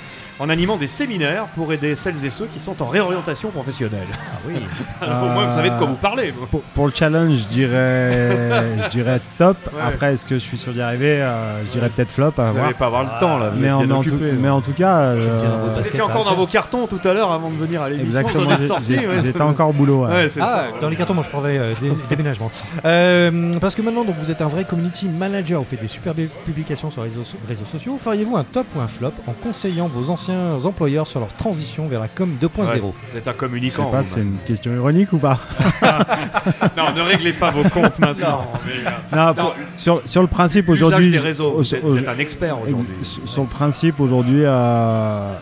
en 0.41 0.49
animant 0.49 0.77
des 0.77 0.89
séminaires 0.89 1.45
pour 1.55 1.73
aider 1.73 1.95
celles 1.95 2.25
et 2.25 2.31
ceux 2.31 2.47
qui 2.47 2.59
sont 2.59 2.83
en 2.83 2.87
réorientation 2.87 3.51
professionnelle? 3.51 4.07
Ah 4.13 4.39
oui. 4.47 4.55
Alors, 5.01 5.23
au 5.25 5.29
moins, 5.29 5.47
vous 5.47 5.55
savez 5.55 5.71
de 5.71 5.77
quoi 5.77 5.87
Euh, 5.87 5.91
vous 5.91 5.97
parlez. 5.97 6.33
Pour, 6.51 6.61
pour 6.63 6.87
le 6.87 6.93
challenge, 6.93 7.35
je 7.37 7.47
dirais, 7.49 8.49
je 8.85 8.89
dirais 8.89 9.21
top. 9.39 9.57
Ouais. 9.73 9.81
Après, 9.87 10.13
est-ce 10.15 10.25
que 10.25 10.35
je 10.35 10.41
suis 10.41 10.59
sûr 10.59 10.73
d'y 10.73 10.81
arriver? 10.81 11.21
Euh, 11.23 11.63
Je 11.67 11.71
dirais 11.71 11.89
peut-être 11.89 12.11
flop. 12.11 12.33
À 12.39 12.47
Vous 12.47 12.53
voir. 12.55 12.65
allez 12.67 12.75
pas 12.75 12.87
avoir 12.87 13.05
le 13.05 13.11
temps, 13.21 13.39
là, 13.39 13.51
vous 13.51 13.61
mais, 13.61 13.69
êtes 13.69 13.73
en, 13.75 13.79
bien 13.79 13.87
mais 13.87 13.95
en 13.95 14.01
occupé, 14.01 14.31
tout, 14.31 14.37
mais 14.41 14.49
en 14.51 14.61
tout 14.61 14.73
cas, 14.73 14.97
euh, 14.99 15.75
Vous 15.79 15.87
étiez 15.87 16.01
encore 16.03 16.25
dans 16.25 16.35
vos 16.35 16.47
cartons 16.65 16.87
tout 16.87 17.07
à 17.09 17.13
l'heure 17.13 17.31
avant 17.33 17.51
de 17.51 17.57
venir 17.57 17.83
à 17.83 17.91
l'émission. 17.91 18.21
Exactement, 18.21 18.81
j'ai- 18.83 19.07
ouais. 19.07 19.17
j'étais 19.25 19.41
encore 19.41 19.69
au 19.71 19.73
boulot, 19.73 20.05
ouais. 20.07 20.11
Ouais, 20.13 20.29
c'est 20.29 20.41
Ah, 20.41 20.47
ça. 20.73 20.81
dans 20.81 20.89
les 20.89 20.97
cartons, 20.97 21.15
moi 21.15 21.25
je 21.25 21.31
parlais 21.31 21.59
euh, 21.59 21.73
dé- 21.81 21.93
déménagement. 22.11 22.51
Euh, 22.85 23.53
parce 23.61 23.75
que 23.75 23.83
maintenant, 23.83 24.05
donc, 24.05 24.17
vous 24.19 24.31
êtes 24.31 24.41
un 24.43 24.49
vrai 24.49 24.65
community 24.65 25.07
manager, 25.09 25.61
vous 25.61 25.67
faites 25.69 25.81
des 25.81 25.89
super 25.89 26.15
belles 26.15 26.29
publications 26.45 26.91
sur 26.91 27.03
les 27.05 27.11
réseaux, 27.11 27.25
so- 27.25 27.37
réseaux 27.47 27.65
sociaux. 27.71 27.99
Feriez-vous 28.03 28.37
un 28.37 28.45
top 28.45 28.67
ou 28.77 28.81
un 28.81 28.89
flop 28.89 29.13
en 29.27 29.33
conseillant 29.33 29.89
vos 29.89 30.11
anciens 30.11 30.59
employeurs 30.65 31.07
sur 31.07 31.21
leur 31.21 31.33
transition 31.35 31.87
vers 31.87 32.01
la 32.01 32.09
com 32.09 32.31
2.0 32.41 32.65
Ouais, 32.67 32.81
Vous 32.81 33.19
êtes 33.19 33.29
un 33.29 33.33
je 33.33 33.37
communicant. 33.37 33.87
sais 33.87 33.91
pas, 33.97 34.03
c'est 34.03 34.21
une 34.21 34.37
question 34.47 34.73
ironique 34.73 35.13
ou 35.13 35.19
pas 35.19 35.39
Non, 36.77 36.93
ne 36.95 37.01
réglez 37.03 37.33
pas 37.33 37.51
vos 37.51 37.63
comptes 37.69 37.99
maintenant. 37.99 38.47
mais, 38.67 38.73
euh, 38.87 39.17
Non, 39.17 39.27
non, 39.29 39.35
pour- 39.35 39.55
sur, 39.77 40.03
sur 40.07 40.23
le 40.23 40.29
principe 40.29 40.69
aujourd'hui. 40.69 41.11
des 41.11 41.19
réseaux, 41.19 41.51
au- 41.53 41.57
vous 41.59 41.75
êtes- 41.75 41.83
vous 41.85 41.97
êtes 41.99 42.09
un 42.09 42.19
expert 42.19 42.59
aujourd'hui. 42.59 42.87
Sur, 43.03 43.29
sur 43.29 43.43
le 43.43 43.49
principe 43.49 44.01
aujourd'hui, 44.01 44.43
euh, 44.45 45.35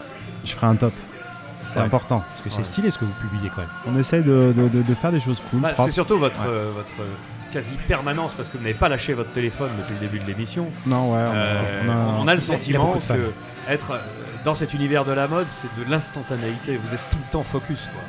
je 0.44 0.52
ferai 0.52 0.66
un 0.66 0.74
top. 0.76 0.92
C'est 1.72 1.78
Ouais. 1.78 1.84
important. 1.86 2.22
Parce 2.28 2.42
que 2.42 2.50
c'est 2.50 2.64
stylé 2.70 2.90
ce 2.90 2.98
que 2.98 3.04
vous 3.06 3.12
publiez 3.12 3.48
quand 3.48 3.62
même. 3.62 3.70
On 3.86 3.98
essaye 3.98 4.22
de, 4.22 4.52
de- 4.54 4.68
de- 4.68 4.82
de 4.82 4.94
faire 4.94 5.10
des 5.12 5.20
choses 5.20 5.42
cool. 5.50 5.60
Bah, 5.60 5.70
c'est 5.76 5.90
surtout 5.90 6.18
votre, 6.18 6.38
Ouais. 6.40 6.46
euh, 6.48 6.70
votre 6.74 7.00
euh, 7.00 7.04
quasi-permanence 7.52 8.34
parce 8.34 8.48
que 8.50 8.56
vous 8.56 8.62
n'avez 8.62 8.74
pas 8.74 8.88
lâché 8.88 9.14
votre 9.14 9.30
téléphone 9.30 9.70
depuis 9.78 9.94
le 9.94 10.00
début 10.00 10.18
de 10.18 10.26
l'émission. 10.26 10.68
Non, 10.86 11.12
ouais, 11.12 11.18
on 11.26 11.30
a- 11.32 11.34
Euh, 11.34 11.82
on 11.86 11.90
a- 11.90 11.94
on 12.24 12.28
a 12.28 12.34
le 12.34 12.40
a- 12.40 12.42
a 12.42 12.46
sentiment 12.46 12.92
fans. 13.00 13.14
que 13.14 13.32
être 13.72 14.00
dans 14.44 14.54
cet 14.54 14.74
univers 14.74 15.04
de 15.04 15.12
la 15.12 15.28
mode, 15.28 15.46
c'est 15.48 15.68
de 15.82 15.90
l'instantanéité. 15.90 16.76
Vous 16.82 16.92
êtes 16.94 17.10
tout 17.10 17.18
le 17.18 17.32
temps 17.32 17.42
focus. 17.42 17.78
Quoi. 17.92 18.02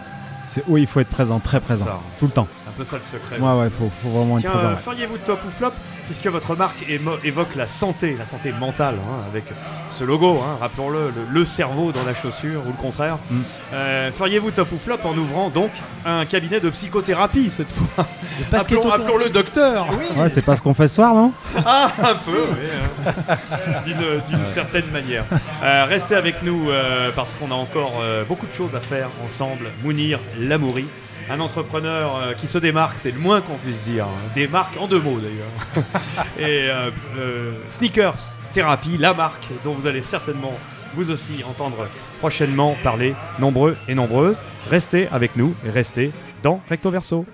C'est- 0.49 0.63
Oui, 0.67 0.81
il 0.81 0.87
faut 0.87 0.99
être 0.99 1.09
présent, 1.09 1.39
très 1.39 1.59
présent, 1.59 1.85
Ça. 1.85 1.99
tout 2.19 2.25
le 2.25 2.31
temps. 2.31 2.47
Un 2.67 2.71
peu 2.71 2.83
ça 2.83 2.97
le 2.97 3.01
secret. 3.03 3.39
Ouais, 3.39 3.47
aussi. 3.49 3.59
ouais, 3.61 3.69
faut, 3.69 3.89
faut 4.01 4.09
vraiment 4.09 4.37
Tiens, 4.37 4.49
être 4.51 4.55
présent. 4.57 4.71
euh, 4.71 4.75
ouais. 4.75 4.79
feriez-vous 4.81 5.17
top 5.19 5.39
ou 5.47 5.51
flop? 5.51 5.71
Puisque 6.05 6.27
votre 6.27 6.55
marque 6.55 6.81
émo- 6.89 7.17
évoque 7.23 7.55
la 7.55 7.67
santé, 7.67 8.15
la 8.17 8.25
santé 8.25 8.51
mentale, 8.51 8.95
hein, 8.99 9.23
avec 9.29 9.45
ce 9.89 10.03
logo, 10.03 10.41
hein, 10.43 10.57
rappelons-le, 10.59 11.05
le, 11.15 11.23
le 11.31 11.45
cerveau 11.45 11.91
dans 11.91 12.03
la 12.03 12.13
chaussure 12.13 12.61
ou 12.65 12.69
le 12.69 12.81
contraire. 12.81 13.17
Mm. 13.29 13.37
Euh, 13.73 14.11
feriez-vous 14.11 14.51
top 14.51 14.71
ou 14.71 14.79
flop 14.79 14.97
en 15.05 15.17
ouvrant 15.17 15.49
donc 15.49 15.71
un 16.05 16.25
cabinet 16.25 16.59
de 16.59 16.69
psychothérapie 16.69 17.49
cette 17.49 17.71
fois 17.71 18.05
Appelons-le 18.51 19.29
docteur. 19.29 19.87
Ouais, 20.17 20.29
c'est 20.29 20.41
pas 20.41 20.55
ce 20.55 20.61
qu'on 20.61 20.73
fait 20.73 20.87
ce 20.87 20.95
soir, 20.95 21.13
non 21.13 21.31
Ah, 21.65 21.91
un 22.01 22.15
peu, 22.15 22.45
oui, 22.51 22.69
hein. 23.07 23.35
d'une 23.85 24.21
d'une 24.29 24.45
certaine 24.45 24.87
manière. 24.91 25.23
Euh, 25.63 25.85
restez 25.87 26.15
avec 26.15 26.43
nous 26.43 26.69
euh, 26.69 27.11
parce 27.15 27.35
qu'on 27.35 27.51
a 27.51 27.55
encore 27.55 27.93
euh, 28.01 28.23
beaucoup 28.27 28.47
de 28.47 28.53
choses 28.53 28.75
à 28.75 28.79
faire 28.79 29.09
ensemble. 29.25 29.67
Mounir 29.83 30.19
Lamouri, 30.39 30.85
un 31.29 31.39
entrepreneur 31.39 32.15
euh, 32.17 32.33
qui 32.33 32.47
se 32.47 32.57
démarque, 32.57 32.97
c'est 32.97 33.11
le 33.11 33.19
moins 33.19 33.41
qu'on 33.41 33.55
puisse 33.55 33.83
dire. 33.83 34.05
hein. 34.05 34.31
Démarque 34.35 34.77
en 34.79 34.87
deux 34.87 34.99
mots 34.99 35.19
d'ailleurs. 35.19 35.85
Et 36.37 36.69
euh, 36.69 36.89
euh, 37.17 37.51
Sneakers 37.69 38.35
Thérapie, 38.51 38.97
la 38.97 39.13
marque 39.13 39.47
dont 39.63 39.73
vous 39.73 39.87
allez 39.87 40.01
certainement 40.01 40.53
vous 40.95 41.09
aussi 41.09 41.43
entendre 41.43 41.87
prochainement 42.19 42.75
parler, 42.83 43.15
nombreux 43.39 43.75
et 43.87 43.95
nombreuses. 43.95 44.43
Restez 44.69 45.07
avec 45.11 45.35
nous 45.35 45.55
et 45.65 45.71
restez 45.71 46.11
dans 46.43 46.61
Recto 46.69 46.91
Verso. 46.91 47.25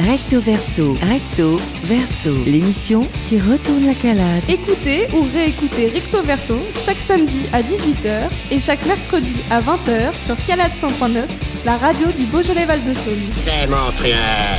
Recto 0.00 0.40
verso, 0.40 0.96
recto 1.02 1.60
verso, 1.82 2.32
l'émission 2.46 3.06
qui 3.28 3.38
retourne 3.38 3.84
la 3.84 3.92
calade. 3.92 4.42
Écoutez 4.48 5.06
ou 5.12 5.26
réécoutez 5.30 5.88
Recto 5.88 6.22
Verso 6.22 6.58
chaque 6.86 7.02
samedi 7.06 7.42
à 7.52 7.60
18h 7.60 8.30
et 8.50 8.58
chaque 8.60 8.86
mercredi 8.86 9.34
à 9.50 9.60
20h 9.60 10.14
sur 10.24 10.36
Calade 10.46 10.72
100.9, 10.72 11.26
la 11.66 11.76
radio 11.76 12.06
du 12.12 12.24
Beaujolais-Val 12.24 12.82
de 12.82 12.94
Saône. 12.94 13.20
C'est 13.30 13.66
monstrueux. 13.66 14.14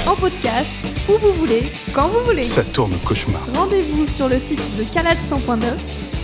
En 0.05 0.15
podcast, 0.15 0.69
où 1.09 1.13
vous 1.13 1.33
voulez, 1.33 1.63
quand 1.91 2.09
vous 2.09 2.23
voulez. 2.23 2.43
Ça 2.43 2.63
tourne 2.63 2.93
au 2.93 2.99
cauchemar. 2.99 3.41
Rendez-vous 3.55 4.05
sur 4.15 4.29
le 4.29 4.37
site 4.37 4.61
de 4.77 4.83
Calade 4.83 5.17
100.9, 5.27 5.63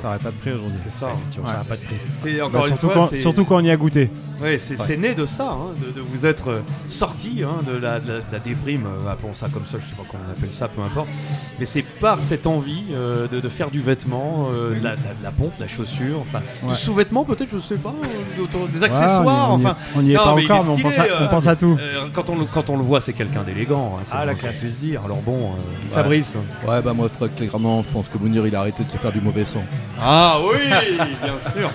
Ça 0.00 0.08
aurait 0.08 0.18
pas 0.18 0.30
de 0.30 0.36
prix 0.36 0.52
aujourd'hui. 0.52 0.78
C'est 0.84 0.92
ça. 1.00 1.08
Tu 1.32 1.40
vois, 1.40 1.50
Ça 1.50 1.64
pas 1.68 1.76
de 1.76 1.82
prix. 1.82 1.96
C'est 2.22 2.38
Bah, 2.38 2.46
encore 2.46 2.62
une 2.66 2.68
surtout, 2.78 2.86
fois, 2.88 3.08
quand, 3.10 3.16
surtout 3.16 3.44
quand 3.44 3.56
on 3.56 3.60
y 3.64 3.70
a 3.70 3.76
goûté. 3.76 4.10
Oui, 4.42 4.56
c'est 4.58 4.78
Ouais. 4.80 4.84
c'est 4.86 4.96
né 4.96 5.14
de 5.14 5.26
ça, 5.26 5.50
hein, 5.50 5.72
de, 5.76 5.92
de 5.92 6.00
vous 6.00 6.24
être 6.24 6.48
euh, 6.50 6.60
sorti 6.86 7.42
hein, 7.44 7.62
de, 7.66 7.76
la, 7.76 8.00
de 8.00 8.08
la- 8.08 8.18
de 8.18 8.22
la 8.32 8.38
déprime, 8.38 8.86
euh, 8.86 9.12
appelons 9.12 9.34
ça 9.34 9.48
comme 9.52 9.66
ça, 9.66 9.76
je 9.78 9.84
sais 9.86 9.94
pas 9.94 10.02
comment 10.10 10.22
on 10.26 10.32
appelle 10.32 10.52
ça, 10.52 10.66
peu 10.68 10.80
importe. 10.80 11.08
Mais 11.60 11.66
c'est 11.66 11.82
par 11.82 12.20
cette 12.22 12.46
envie 12.46 12.84
euh, 12.92 13.28
de, 13.28 13.40
de 13.40 13.48
faire 13.50 13.70
du 13.70 13.80
vêtement, 13.82 14.48
euh, 14.50 14.70
de, 14.70 14.74
la, 14.82 14.96
de 14.96 15.02
la- 15.06 15.14
de 15.14 15.22
la 15.22 15.30
pompe, 15.30 15.54
de 15.58 15.62
la 15.62 15.68
chaussure, 15.68 16.20
enfin, 16.20 16.40
Ouais. 16.62 16.70
du 16.70 16.74
sous-vêtement 16.74 17.24
peut-être, 17.24 17.50
je 17.52 17.58
sais 17.58 17.76
pas, 17.76 17.92
euh, 18.02 18.66
des 18.72 18.78
Ouais, 18.80 18.84
accessoires, 18.84 19.52
on 19.52 19.58
y- 19.58 19.66
enfin. 19.66 19.76
on 19.94 20.02
y 20.04 20.12
est 20.12 20.16
Non, 20.16 20.24
pas 20.24 20.34
mais 20.36 20.44
encore, 20.44 20.64
mais 20.64 20.70
on 20.70 20.78
pense 20.78 20.98
à- 20.98 21.04
on 21.20 21.22
euh, 21.22 21.26
pense 21.28 21.46
à 21.46 21.56
tout. 21.56 21.76
euh, 21.78 22.06
quand, 22.14 22.30
on, 22.30 22.38
le- 22.38 22.44
quand 22.46 22.70
on 22.70 22.76
le 22.78 22.82
voit, 22.82 23.00
c'est 23.02 23.12
quelqu'un 23.12 23.42
d'élégant, 23.42 23.96
hein, 23.98 24.02
c'est 24.04 24.14
Ah, 24.16 24.24
la 24.24 24.34
classe. 24.34 24.58
puisse 24.58 24.78
dire. 24.80 25.02
Alors 25.04 25.20
bon, 25.20 25.36
euh, 25.36 25.38
Ouais. 25.50 25.94
Fabrice. 25.94 26.34
Ouais, 26.66 26.80
bah 26.82 26.94
moi, 26.94 27.08
très 27.10 27.41
clairement, 27.48 27.82
je 27.82 27.88
pense 27.88 28.08
que 28.08 28.18
Mounir, 28.18 28.46
il 28.46 28.54
a 28.56 28.60
arrêté 28.60 28.82
de 28.84 28.90
se 28.90 28.96
faire 28.96 29.12
du 29.12 29.20
mauvais 29.20 29.44
son. 29.44 29.62
Ah 30.00 30.38
oui, 30.50 30.58
bien 31.22 31.40
sûr. 31.50 31.70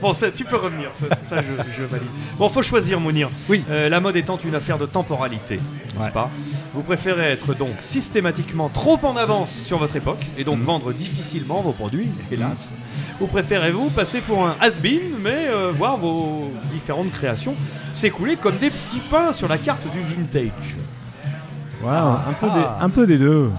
Bon, 0.00 0.14
ça, 0.14 0.30
tu 0.30 0.44
peux 0.44 0.54
revenir, 0.56 0.90
ça, 0.92 1.06
ça, 1.16 1.36
je, 1.42 1.72
je 1.76 1.82
valide. 1.82 2.06
Bon, 2.38 2.48
faut 2.48 2.62
choisir, 2.62 3.00
Mounir. 3.00 3.30
Oui. 3.48 3.64
la 3.68 3.98
mode 4.00 4.14
étant 4.16 4.38
une 4.44 4.54
affaire 4.54 4.78
de 4.78 4.86
temporalité, 4.86 5.56
n'est-ce 5.56 6.04
Ouais. 6.06 6.10
pas? 6.12 6.30
Vous 6.72 6.82
préférez 6.82 7.32
être 7.32 7.54
donc 7.56 7.72
systématiquement 7.80 8.68
trop 8.68 9.00
en 9.02 9.16
avance 9.16 9.50
sur 9.50 9.78
votre 9.78 9.96
époque 9.96 10.20
et 10.36 10.40
Mhm. 10.42 10.46
donc 10.46 10.60
vendre 10.60 10.92
difficilement 10.92 11.62
vos 11.62 11.72
produits, 11.72 12.08
hélas. 12.30 12.72
Ou 13.20 13.26
préférez-vous 13.26 13.90
passer 13.90 14.20
pour 14.20 14.46
un 14.46 14.54
has-been, 14.60 15.00
mais 15.20 15.48
euh, 15.48 15.72
voir 15.72 15.96
vos 15.96 16.52
différentes 16.72 17.10
créations 17.10 17.56
s'écouler 17.92 18.36
comme 18.36 18.56
des 18.58 18.70
petits 18.70 19.00
pains 19.10 19.32
sur 19.32 19.48
la 19.48 19.58
carte 19.58 19.90
du 19.90 19.98
vintage? 20.00 20.76
Un, 21.84 22.32
peu 22.40 22.46
Ah. 22.52 22.76
des, 22.78 22.84
un 22.84 22.90
peu 22.90 23.06
des 23.06 23.18
deux. 23.18 23.50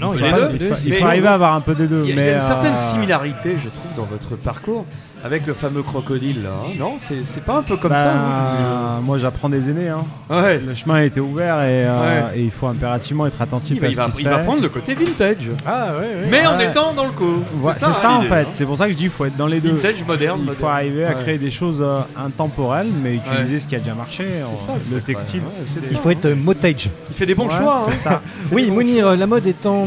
Non, 0.00 0.12
il 0.14 0.20
faut, 0.20 0.24
a 0.26 0.30
pas- 0.30 0.48
les 0.48 0.58
deux. 0.58 0.66
il 0.66 0.74
faut- 0.74 0.80
il 0.84 0.90
Mais 0.90 0.96
faut 0.96 1.02
non, 1.04 1.10
arriver 1.10 1.28
à 1.28 1.32
avoir 1.34 1.54
un 1.54 1.60
peu 1.60 1.74
des 1.74 1.86
deux. 1.86 2.02
Il 2.04 2.10
y 2.10 2.12
a, 2.12 2.16
mais 2.16 2.22
il 2.22 2.26
y 2.26 2.30
a 2.30 2.34
une 2.34 2.40
certaine 2.40 2.72
euh, 2.74 2.76
similarité, 2.76 3.56
je 3.62 3.68
trouve, 3.68 3.94
dans 3.96 4.04
votre 4.04 4.36
parcours 4.36 4.84
avec 5.24 5.46
le 5.46 5.54
fameux 5.54 5.82
crocodile 5.82 6.42
là. 6.42 6.50
hein, 6.64 6.70
non, 6.78 6.96
c'est 6.98 7.44
pas 7.44 7.56
un 7.58 7.62
peu 7.62 7.76
comme 7.76 7.90
bah, 7.92 7.96
ça 7.96 8.12
hein 8.12 9.00
Moi, 9.04 9.18
j'apprends 9.18 9.48
des 9.48 9.68
aînés. 9.70 9.88
Hein. 9.88 10.04
Ouais. 10.30 10.58
Le 10.58 10.74
chemin 10.74 10.94
a 10.96 11.02
été 11.04 11.20
ouvert 11.20 11.56
et, 11.62 11.84
euh, 11.86 12.00
Ouais. 12.32 12.38
et 12.38 12.42
il 12.44 12.50
faut 12.50 12.66
impérativement 12.66 13.26
être 13.26 13.40
attentif 13.40 13.78
il 13.80 13.84
à 13.84 13.88
il 13.88 13.94
ce 13.94 14.00
va- 14.00 14.06
qui 14.06 14.12
se 14.12 14.20
il 14.20 14.24
fait. 14.24 14.30
va 14.30 14.38
prendre 14.38 14.62
le 14.62 14.68
côté 14.68 14.94
vintage. 14.94 15.48
Ah 15.66 15.92
ouais, 15.94 16.00
ouais. 16.00 16.28
Mais 16.30 16.46
en 16.46 16.58
étant 16.58 16.92
dans 16.94 17.04
le 17.06 17.12
coup. 17.12 17.36
Ouais, 17.60 17.72
c'est 17.74 17.80
ça, 17.92 18.10
hein, 18.10 18.16
en 18.18 18.22
fait. 18.22 18.34
hein. 18.42 18.46
C'est 18.50 18.64
pour 18.64 18.76
ça 18.76 18.86
que 18.86 18.92
je 18.92 18.96
dis 18.96 19.04
qu'il 19.04 19.10
faut 19.12 19.24
être 19.24 19.36
dans 19.36 19.46
les 19.46 19.60
deux. 19.60 19.72
Vintage, 19.72 20.04
moderne, 20.06 20.40
Il 20.42 20.46
faut 20.46 20.52
moderne. 20.62 20.72
arriver 20.72 21.04
à 21.04 21.14
créer 21.14 21.38
des 21.38 21.50
choses 21.50 21.82
euh, 21.82 22.00
intemporelles, 22.16 22.90
mais 23.02 23.14
utiliser 23.14 23.54
Ouais. 23.54 23.58
ce 23.60 23.66
qui 23.68 23.76
a 23.76 23.78
déjà 23.78 23.94
marché. 23.94 24.24
C'est 24.44 24.52
Euh, 24.52 24.56
ça, 24.56 24.72
le 24.94 25.00
textile, 25.00 25.42
Il 25.90 25.96
faut 25.98 26.10
être 26.10 26.26
euh, 26.26 26.34
motage. 26.34 26.90
Il 27.10 27.14
fait 27.14 27.26
des 27.26 27.34
bons 27.34 27.48
choix. 27.48 27.86
Oui, 28.52 28.70
Mounir, 28.70 29.16
la 29.16 29.26
mode 29.26 29.46
étant 29.46 29.86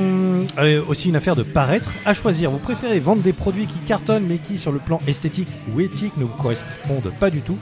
euh, 0.59 0.81
aussi 0.87 1.09
une 1.09 1.15
affaire 1.15 1.35
de 1.35 1.43
paraître, 1.43 1.89
à 2.05 2.13
choisir. 2.13 2.49
Vous 2.51 2.57
préférez 2.57 2.99
vendre 2.99 3.21
des 3.21 3.33
produits 3.33 3.65
qui 3.67 3.77
cartonnent 3.79 4.25
mais 4.27 4.37
qui, 4.37 4.57
sur 4.57 4.71
le 4.71 4.79
plan 4.79 4.99
esthétique 5.07 5.24
ou 5.73 5.79
éthique, 5.79 6.17
ne 6.17 6.23
vous 6.23 6.35
correspondent 6.35 7.11
pas 7.19 7.29
du 7.29 7.41
tout 7.41 7.57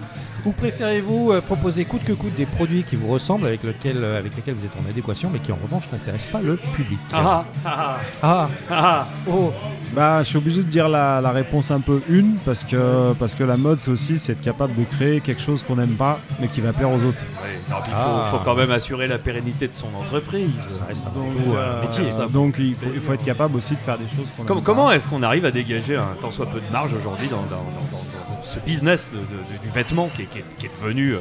Ou 0.46 0.52
préférez-vous 0.52 1.32
euh, 1.32 1.42
proposer 1.42 1.86
coûte 1.86 2.04
que 2.04 2.12
coûte 2.14 2.36
des 2.36 2.46
produits 2.46 2.84
qui 2.84 2.96
vous 2.98 3.08
ressemblent, 3.08 3.46
avec, 3.48 3.64
lequel, 3.64 3.98
euh, 4.04 4.18
avec 4.20 4.36
lesquels 4.36 4.56
vous 4.56 4.66
êtes 4.66 4.76
en 4.76 4.90
adéquation, 4.90 5.30
mais 5.32 5.40
qui 5.40 5.52
en 5.54 5.60
revanche 5.62 5.84
n'intéressent 5.92 6.32
pas 6.32 6.42
le 6.42 6.58
public? 6.76 7.00
Ah, 7.14 7.46
ah, 7.66 7.98
Ah, 8.22 8.50
ah, 8.70 9.08
oh. 9.32 9.54
Bah, 9.94 10.22
je 10.24 10.28
suis 10.30 10.38
obligé 10.38 10.62
de 10.64 10.68
dire 10.68 10.90
la, 10.90 11.22
la 11.22 11.32
réponse 11.32 11.70
un 11.72 11.80
peu 11.80 12.02
une 12.10 12.36
parce 12.46 12.64
que 12.64 13.14
parce 13.20 13.36
que 13.36 13.44
la 13.44 13.58
mode 13.58 13.78
c'est 13.80 13.92
aussi 13.92 14.18
c'est 14.18 14.32
être 14.32 14.42
capable 14.42 14.74
de 14.76 14.84
créer 14.86 15.22
quelque 15.22 15.40
chose 15.42 15.62
qu'on 15.62 15.76
n'aime 15.76 15.94
pas 15.96 16.20
mais 16.40 16.48
qui 16.48 16.62
va 16.62 16.74
plaire 16.74 16.90
aux 16.90 16.96
autres. 16.96 17.20
Ouais, 17.44 17.60
non, 17.70 17.76
puis 17.84 17.92
il 17.92 17.96
faut, 17.96 18.02
Ah. 18.04 18.28
faut 18.32 18.40
quand 18.40 18.56
même 18.56 18.72
assurer 18.72 19.06
la 19.08 19.20
pérennité 19.20 19.68
de 19.68 19.74
son 19.74 19.90
entreprise. 19.96 20.50
Ça 20.72 20.82
reste 20.88 21.06
Donc, 21.14 21.32
euh, 21.56 21.78
un 21.80 21.82
métier. 21.86 22.10
ça. 22.10 22.26
donc 22.26 22.56
il 22.58 22.74
faut, 22.76 22.90
il 22.94 23.00
faut 23.02 23.14
être 23.14 23.24
capable 23.24 23.56
aussi 23.56 23.76
de 23.76 23.80
faire 23.80 24.00
des 24.00 24.08
choses 24.08 24.26
qu'on 24.36 24.44
Comme- 24.46 24.58
aime 24.58 24.64
comment 24.64 24.92
est-ce 24.92 25.08
qu'on 25.08 25.22
arrive 25.22 25.46
à 25.46 25.52
dégager 25.52 25.96
un 25.96 26.16
tant 26.20 26.32
soit 26.32 26.48
peu 26.48 26.60
de 26.60 26.72
marge 26.72 26.92
aujourd'hui 26.96 27.28
dans, 27.30 27.38
dans- 27.44 27.50
dans- 27.50 27.58
dans- 27.92 28.36
dans 28.36 28.44
ce 28.44 28.60
business 28.62 29.12
de- 29.14 29.18
de- 29.20 29.24
de- 29.24 29.62
du 29.62 29.70
vêtement 29.70 30.10
qui 30.16 30.24
est, 30.24 30.26
qui 30.34 30.40
est- 30.40 30.46
qui 30.58 30.66
est 30.66 30.72
devenu, 30.82 31.12
euh, 31.14 31.20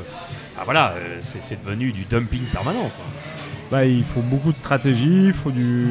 ah 0.59 0.63
voilà, 0.65 0.95
euh, 0.97 1.21
c'est 1.23 1.63
devenu 1.63 1.93
du 1.93 2.05
dumping 2.05 2.43
permanent. 2.53 2.81
quoi. 2.97 3.05
Bah, 3.71 3.85
il 3.87 4.03
faut 4.05 4.21
beaucoup 4.23 4.51
de 4.53 4.57
stratégie, 4.57 5.27
il 5.27 5.33
faut 5.33 5.51
du. 5.51 5.87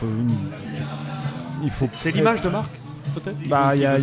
faut 0.00 0.06
il 1.64 1.70
faut. 1.70 1.88
C'est 1.94 2.10
l'image 2.12 2.40
de 2.40 2.48
marque, 2.48 2.74
peut-être? 3.14 3.48
Bah, 3.48 3.72
il 3.74 3.80
y 3.82 3.86
a, 3.86 3.98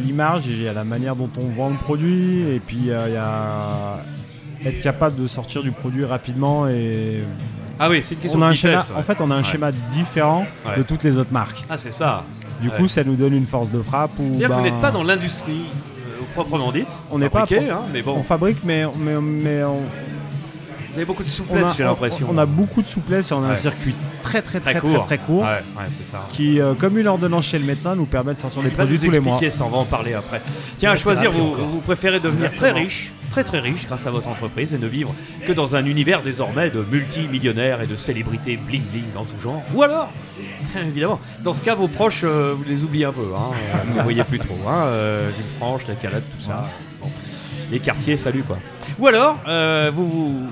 l'image 0.00 0.46
il 0.46 0.62
y 0.62 0.68
a 0.68 0.72
la 0.72 0.84
manière 0.84 1.14
dont 1.16 1.30
on 1.38 1.48
vend 1.54 1.70
le 1.70 1.76
produit, 1.76 2.40
et 2.54 2.60
puis 2.64 2.90
euh, 2.90 3.04
il 3.08 3.14
y 3.14 3.16
a 3.16 3.98
être 4.64 4.80
capable 4.80 5.20
de 5.20 5.26
sortir 5.26 5.62
du 5.62 5.70
produit 5.72 6.04
rapidement 6.04 6.68
et. 6.68 7.22
Ah 7.78 7.88
oui, 7.90 8.00
c'est 8.02 8.14
une 8.14 8.20
question 8.20 8.38
on 8.38 8.42
a 8.42 8.46
de 8.46 8.50
un 8.52 8.54
schéma, 8.54 8.78
ouais. 8.78 8.84
En 8.98 9.02
fait, 9.02 9.20
on 9.20 9.30
a 9.30 9.34
un 9.34 9.38
Ouais. 9.38 9.42
schéma 9.44 9.72
différent 9.90 10.46
Ouais. 10.66 10.76
de 10.78 10.82
toutes 10.82 11.02
les 11.02 11.16
autres 11.16 11.32
marques. 11.32 11.64
Ah, 11.68 11.76
c'est 11.78 11.90
ça. 11.92 12.24
Du 12.60 12.70
coup, 12.70 12.86
ça 12.86 13.02
nous 13.02 13.16
donne 13.16 13.34
une 13.34 13.46
force 13.46 13.70
de 13.72 13.82
frappe. 13.82 14.12
Ou 14.20 14.36
Bien 14.36 14.46
que 14.48 14.52
vous 14.52 14.58
ben, 14.62 14.70
n'êtes 14.70 14.80
pas 14.80 14.92
dans 14.92 15.02
l'industrie 15.02 15.64
proprement 16.32 16.72
dite, 16.72 16.88
On 17.10 17.18
n'est 17.18 17.28
pas. 17.30 17.46
hein, 17.70 17.82
mais 17.92 18.02
bon, 18.02 18.16
On 18.18 18.22
fabrique, 18.22 18.58
mais, 18.64 18.84
mais, 18.96 19.20
mais 19.20 19.62
on, 19.64 19.82
vous 20.92 20.98
avez 20.98 21.06
beaucoup 21.06 21.24
de 21.24 21.28
souplesse, 21.28 21.76
j'ai 21.76 21.84
l'impression. 21.84 22.26
on 22.30 22.36
a 22.36 22.44
beaucoup 22.44 22.82
de 22.82 22.86
souplesse 22.86 23.30
et 23.30 23.34
on 23.34 23.42
a 23.44 23.48
un 23.48 23.54
circuit 23.54 23.94
très 24.22 24.42
très 24.42 24.60
très 24.60 24.74
court. 24.74 25.06
très, 25.06 25.16
court 25.16 25.42
Ouais, 25.42 25.62
ouais, 25.76 25.88
c'est 25.90 26.04
ça. 26.04 26.28
qui, 26.30 26.60
euh, 26.60 26.74
comme 26.74 26.98
une 26.98 27.06
ordonnance 27.06 27.46
chez 27.46 27.58
le 27.58 27.64
médecin, 27.64 27.96
nous 27.96 28.04
permet 28.04 28.34
de 28.34 28.38
sortir 28.38 28.62
des 28.62 28.68
produits 28.68 28.98
tous 28.98 29.10
les 29.10 29.20
mois. 29.20 29.40
ça, 29.50 29.64
on 29.64 29.70
va 29.70 29.78
en 29.78 29.84
parler 29.86 30.12
après. 30.12 30.42
Tiens, 30.76 30.90
à 30.90 30.96
choisir, 30.96 31.32
vous, 31.32 31.80
préférez 31.80 32.20
devenir 32.20 32.54
très 32.54 32.72
riche, 32.72 33.10
très 33.30 33.42
très 33.42 33.60
riche 33.60 33.86
grâce 33.86 34.06
à 34.06 34.10
votre 34.10 34.28
entreprise 34.28 34.74
et 34.74 34.78
ne 34.78 34.86
vivre 34.86 35.14
que 35.46 35.52
dans 35.52 35.76
un 35.76 35.86
univers 35.86 36.22
désormais 36.22 36.68
de 36.68 36.84
multimillionnaires 36.90 37.80
et 37.80 37.86
de 37.86 37.96
célébrités 37.96 38.58
bling 38.58 38.82
bling 38.82 39.16
en 39.16 39.24
tout 39.24 39.40
genre. 39.40 39.62
Ou 39.74 39.82
alors, 39.82 40.12
évidemment, 40.76 41.20
dans 41.42 41.54
ce 41.54 41.64
cas, 41.64 41.74
vos 41.74 41.88
proches, 41.88 42.22
euh, 42.24 42.54
vous 42.54 42.64
les 42.64 42.84
oubliez 42.84 43.06
un 43.06 43.12
peu, 43.12 43.28
hein, 43.34 43.54
vous 43.86 43.96
ne 43.96 44.02
voyez 44.02 44.24
plus 44.24 44.38
trop. 44.38 44.58
Hein, 44.68 44.84
euh, 44.84 45.30
Villefranche, 45.36 45.86
la 45.86 45.94
Calade, 45.94 46.24
tout 46.36 46.42
ça. 46.44 46.68
Bon. 47.00 47.10
Les 47.70 47.78
quartiers, 47.78 48.18
salut 48.18 48.42
quoi. 48.42 48.58
Ou 48.98 49.06
alors, 49.06 49.38
euh, 49.48 49.90
vous, 49.94 50.06
vous 50.06 50.48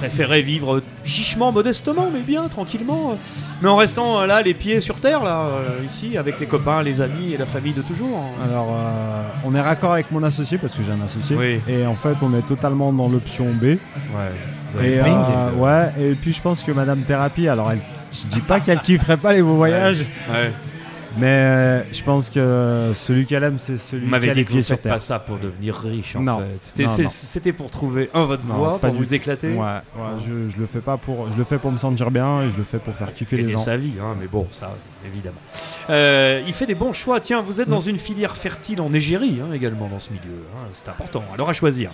préférez 0.00 0.40
vivre 0.42 0.80
chichement, 1.04 1.52
modestement, 1.52 2.08
mais 2.12 2.20
bien, 2.20 2.48
tranquillement, 2.48 3.18
mais 3.60 3.68
en 3.68 3.76
restant 3.76 4.20
euh, 4.20 4.26
là, 4.26 4.40
les 4.40 4.54
pieds 4.54 4.80
sur 4.80 4.96
terre, 4.96 5.22
là, 5.22 5.42
euh, 5.42 5.84
ici, 5.86 6.16
avec 6.16 6.40
les 6.40 6.46
copains, 6.46 6.82
les 6.82 7.02
amis 7.02 7.34
et 7.34 7.36
la 7.36 7.44
famille 7.44 7.74
de 7.74 7.82
toujours. 7.82 8.16
hein. 8.18 8.46
Alors, 8.50 8.68
euh, 8.70 9.22
on 9.44 9.54
est 9.54 9.60
raccord 9.60 9.92
avec 9.92 10.10
mon 10.10 10.22
associé 10.22 10.56
parce 10.56 10.74
que 10.74 10.82
j'ai 10.82 10.92
un 10.92 11.04
associé. 11.04 11.36
Oui. 11.36 11.60
Et 11.68 11.84
en 11.86 11.94
fait, 11.94 12.14
on 12.22 12.32
est 12.38 12.46
totalement 12.46 12.92
dans 12.92 13.08
l'option 13.08 13.46
B. 13.52 13.64
Ouais. 13.64 13.78
Euh, 14.80 15.04
et- 15.54 15.58
ouais. 15.58 16.10
Et 16.10 16.14
puis, 16.14 16.32
je 16.32 16.40
pense 16.40 16.62
que 16.62 16.72
Madame 16.72 17.00
Thérapie, 17.00 17.48
alors 17.48 17.70
elle, 17.72 17.80
je 18.12 18.26
dis 18.28 18.40
pas 18.40 18.60
qu'elle 18.60 18.80
kifferait 18.80 19.16
pas 19.18 19.32
les 19.34 19.42
beaux 19.42 19.54
voyages. 19.56 20.04
Ouais. 20.32 20.50
Mais 21.18 21.26
euh, 21.26 21.82
je 21.92 22.02
pense 22.02 22.30
que 22.30 22.92
celui 22.94 23.26
qu'elle 23.26 23.42
aime, 23.42 23.58
c'est 23.58 23.76
celui 23.78 24.06
qui 24.08 24.14
a 24.30 24.32
les 24.32 24.44
pieds 24.44 24.62
sur 24.62 24.78
terre. 24.78 24.94
pas 24.94 25.00
ça 25.00 25.18
pour 25.18 25.38
devenir 25.38 25.74
riche 25.74 26.14
en 26.16 26.20
Non. 26.22 26.38
fait. 26.38 27.06
C'était, 27.08 27.52
pour 27.52 27.70
trouver 27.70 28.10
un 28.14 28.24
votre 28.24 28.44
Non, 28.46 28.78
pas 28.78 28.88
pour 28.88 28.96
vous 28.96 29.12
éclater. 29.14 29.48
Ouais, 29.48 29.56
ouais, 29.56 30.18
je, 30.20 30.48
je 30.48 30.56
le 30.56 30.66
fais 30.66 30.80
pas 30.80 30.96
pour, 30.96 31.30
je 31.32 31.36
le 31.36 31.44
fais 31.44 31.58
pour 31.58 31.72
me 31.72 31.78
sentir 31.78 32.10
bien 32.10 32.42
et 32.42 32.50
je 32.50 32.56
le 32.56 32.62
fais 32.64 32.78
pour 32.78 32.94
faire 32.94 33.12
kiffer 33.12 33.38
les 33.38 33.50
gens. 33.50 33.56
sa 33.58 33.76
vie, 33.76 33.94
hein, 34.00 34.16
mais 34.20 34.26
bon, 34.28 34.46
ça, 34.52 34.76
évidemment. 35.06 35.40
Euh, 35.90 36.42
il 36.46 36.52
fait 36.54 36.66
des 36.66 36.74
bons 36.76 36.92
choix. 36.92 37.20
Tiens, 37.20 37.40
vous 37.40 37.60
êtes 37.60 37.68
Mm. 37.68 37.72
dans 37.72 37.80
une 37.80 37.98
filière 37.98 38.36
fertile 38.36 38.80
en 38.80 38.92
égérie 38.92 39.40
hein, 39.42 39.52
également 39.52 39.88
dans 39.88 39.98
ce 39.98 40.10
milieu. 40.10 40.22
hein, 40.54 40.68
c'est 40.72 40.88
important. 40.88 41.24
Alors 41.34 41.48
à 41.48 41.52
choisir. 41.52 41.90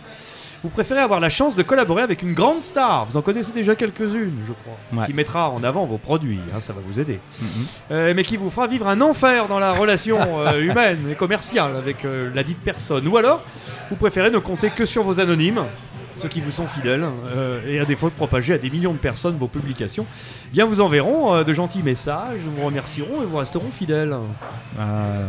Vous 0.62 0.68
préférez 0.70 1.00
avoir 1.00 1.20
la 1.20 1.28
chance 1.28 1.54
de 1.54 1.62
collaborer 1.62 2.02
avec 2.02 2.22
une 2.22 2.32
grande 2.34 2.60
star, 2.60 3.06
vous 3.06 3.16
en 3.16 3.22
connaissez 3.22 3.52
déjà 3.52 3.76
quelques-unes, 3.76 4.38
je 4.46 4.52
crois, 4.52 4.76
Ouais. 5.00 5.06
qui 5.06 5.12
mettra 5.12 5.50
en 5.50 5.62
avant 5.62 5.84
vos 5.86 5.98
produits, 5.98 6.40
hein, 6.54 6.58
ça 6.60 6.72
va 6.72 6.80
vous 6.84 6.98
aider, 6.98 7.18
Mhm. 7.40 7.46
Euh, 7.92 8.12
mais 8.16 8.24
qui 8.24 8.36
vous 8.36 8.50
fera 8.50 8.66
vivre 8.66 8.88
un 8.88 9.00
enfer 9.00 9.48
dans 9.48 9.58
la 9.58 9.72
relation 9.72 10.18
euh, 10.46 10.60
humaine 10.60 10.98
et 11.10 11.14
commerciale 11.14 11.76
avec 11.76 12.04
euh, 12.04 12.30
la 12.34 12.42
dite 12.42 12.58
personne. 12.64 13.06
Ou 13.06 13.16
alors, 13.16 13.42
vous 13.90 13.96
préférez 13.96 14.30
ne 14.30 14.38
compter 14.38 14.70
que 14.70 14.84
sur 14.84 15.02
vos 15.04 15.20
anonymes, 15.20 15.62
ceux 16.16 16.28
qui 16.28 16.40
vous 16.40 16.50
sont 16.50 16.66
fidèles, 16.66 17.04
euh, 17.28 17.60
et 17.66 17.78
à 17.80 17.84
défaut 17.84 18.08
de 18.08 18.14
propager 18.14 18.54
à 18.54 18.58
des 18.58 18.70
millions 18.70 18.92
de 18.92 18.98
personnes 18.98 19.36
vos 19.36 19.48
publications, 19.48 20.06
bien 20.52 20.64
vous 20.64 20.80
enverront 20.80 21.34
euh, 21.34 21.44
de 21.44 21.52
gentils 21.52 21.82
messages, 21.82 22.38
vous 22.56 22.64
remercieront 22.64 23.22
et 23.22 23.26
vous 23.26 23.36
resteront 23.36 23.70
fidèles. 23.70 24.14
Euh, 24.78 25.28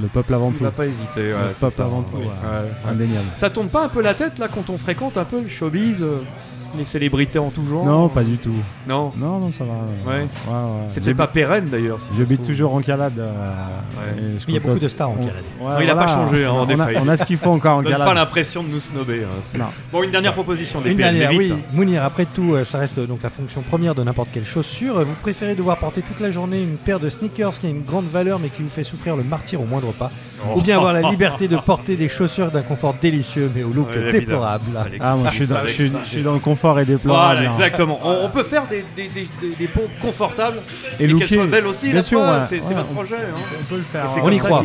le 0.00 0.06
peuple 0.08 0.34
avant 0.34 0.50
Il 0.50 0.58
tout. 0.58 0.64
va 0.64 0.70
pas 0.70 0.86
hésiter. 0.86 1.30
le 1.30 1.52
peuple 1.58 1.72
ça, 1.72 1.84
avant 1.84 2.02
tout. 2.02 2.16
Ouais, 2.16 2.22
ouais, 2.24 2.60
ouais. 2.62 2.90
Indéniable. 2.90 3.26
Ça 3.36 3.50
tourne 3.50 3.68
pas 3.68 3.84
un 3.84 3.88
peu 3.88 4.00
la 4.02 4.14
tête 4.14 4.38
là 4.38 4.48
quand 4.48 4.70
on 4.70 4.78
fréquente 4.78 5.16
un 5.16 5.24
peu 5.24 5.40
le 5.40 5.48
showbiz, 5.48 6.02
euh, 6.02 6.18
les 6.76 6.84
célébrités 6.84 7.38
en 7.38 7.50
tout 7.50 7.62
genre 7.68 7.84
Non, 7.84 8.08
pas 8.08 8.22
du 8.22 8.36
tout. 8.38 8.54
Non. 8.86 9.12
Non, 9.16 9.38
non, 9.38 9.50
ça 9.52 9.64
va. 9.64 9.72
Ouais. 10.10 10.18
ouais, 10.20 10.24
ouais. 10.26 11.00
Peut-être 11.00 11.16
pas 11.16 11.26
pérenne 11.26 11.68
d'ailleurs. 11.70 12.00
si 12.00 12.16
J'habite 12.16 12.42
toujours 12.42 12.74
en 12.74 12.80
calade. 12.80 13.18
euh, 13.18 13.32
Ouais. 13.98 14.22
Il 14.48 14.54
y 14.54 14.56
a 14.56 14.60
beaucoup 14.60 14.78
de 14.78 14.88
stars 14.88 15.10
en 15.10 15.14
on- 15.14 15.26
Calade. 15.26 15.34
ouais, 15.60 15.66
Non, 15.68 15.80
il 15.82 15.90
a 15.90 15.94
pas 15.94 16.06
voilà. 16.06 16.12
changé 16.26 16.44
hein, 16.44 16.50
en 16.52 16.66
on, 16.66 16.80
a, 16.80 16.90
effet. 16.90 17.00
on 17.04 17.08
a 17.08 17.16
ce 17.16 17.24
qu'il 17.24 17.36
faut 17.38 17.50
encore 17.50 17.78
en 17.78 17.82
calade. 17.82 18.04
pas 18.06 18.14
l'impression 18.14 18.62
de 18.62 18.68
nous 18.68 18.80
snobber. 18.80 19.24
hein, 19.24 19.58
Non. 19.58 19.64
Bon, 19.92 20.02
une 20.02 20.10
dernière 20.10 20.34
proposition 20.34 20.80
des 20.80 20.90
Une 20.90 20.96
dernière, 20.96 21.30
vite. 21.30 21.40
oui. 21.52 21.54
Mounir, 21.72 22.04
après 22.04 22.26
tout, 22.26 22.54
euh, 22.54 22.64
ça 22.64 22.78
reste 22.78 22.98
donc 23.00 23.20
la 23.22 23.30
fonction 23.30 23.62
première 23.62 23.94
de 23.94 24.02
n'importe 24.04 24.28
quelle 24.32 24.46
chaussure. 24.46 25.04
Vous 25.04 25.14
préférez 25.22 25.54
devoir 25.54 25.78
porter 25.78 26.02
toute 26.02 26.20
la 26.20 26.30
journée 26.30 26.62
une 26.62 26.76
paire 26.76 27.00
de 27.00 27.08
sneakers 27.10 27.58
qui 27.58 27.66
a 27.66 27.70
une 27.70 27.82
grande 27.82 28.06
valeur 28.10 28.38
mais 28.38 28.48
qui 28.48 28.62
vous 28.62 28.70
fait 28.70 28.84
souffrir 28.84 29.16
le 29.16 29.24
martyr 29.24 29.60
au 29.60 29.64
moindre 29.64 29.92
pas 29.92 30.10
Oh. 30.40 30.56
Ou 30.56 30.62
bien 30.62 30.76
avoir 30.76 30.92
la 30.92 31.02
liberté 31.10 31.48
de 31.48 31.56
porter 31.56 31.96
des 31.96 32.08
chaussures 32.08 32.52
d'un 32.52 32.62
confort 32.62 32.94
délicieux 33.02 33.50
mais 33.56 33.64
au 33.64 33.70
look 33.70 33.88
déplorable 34.12 34.62
Ah, 35.00 35.16
moi, 35.16 35.30
je 35.30 35.42
suis 36.04 36.22
dans 36.22 36.32
le 36.32 36.38
confort 36.38 36.57
confort 36.58 36.80
est 36.80 36.84
déplorable. 36.84 37.34
Voilà, 37.36 37.48
hein. 37.48 37.52
exactement. 37.52 38.00
On, 38.04 38.24
on 38.24 38.28
peut 38.28 38.42
faire 38.42 38.64
des, 38.66 38.84
des, 38.96 39.08
des, 39.08 39.28
des- 39.58 39.68
pompes 39.68 39.90
confortables 40.00 40.58
Et 40.98 41.06
qu'elles 41.06 41.28
soient 41.28 41.46
belles 41.46 41.66
aussi. 41.66 41.86
Bien 41.86 41.94
la 41.96 42.02
sûr, 42.02 42.20
preuve, 42.20 42.40
ouais. 42.40 42.46
c'est 42.48 42.62
c'est 42.62 42.68
Ouais, 42.70 42.74
votre 42.74 42.88
projet. 42.92 43.14
hein. 43.16 43.38
on 43.60 43.64
peut 43.64 43.76
le 43.76 43.82
faire. 43.82 44.04
Et 44.04 44.20
On 44.20 44.24
comme 44.24 44.32
y 44.32 44.38
ça 44.38 44.48
croit. 44.48 44.64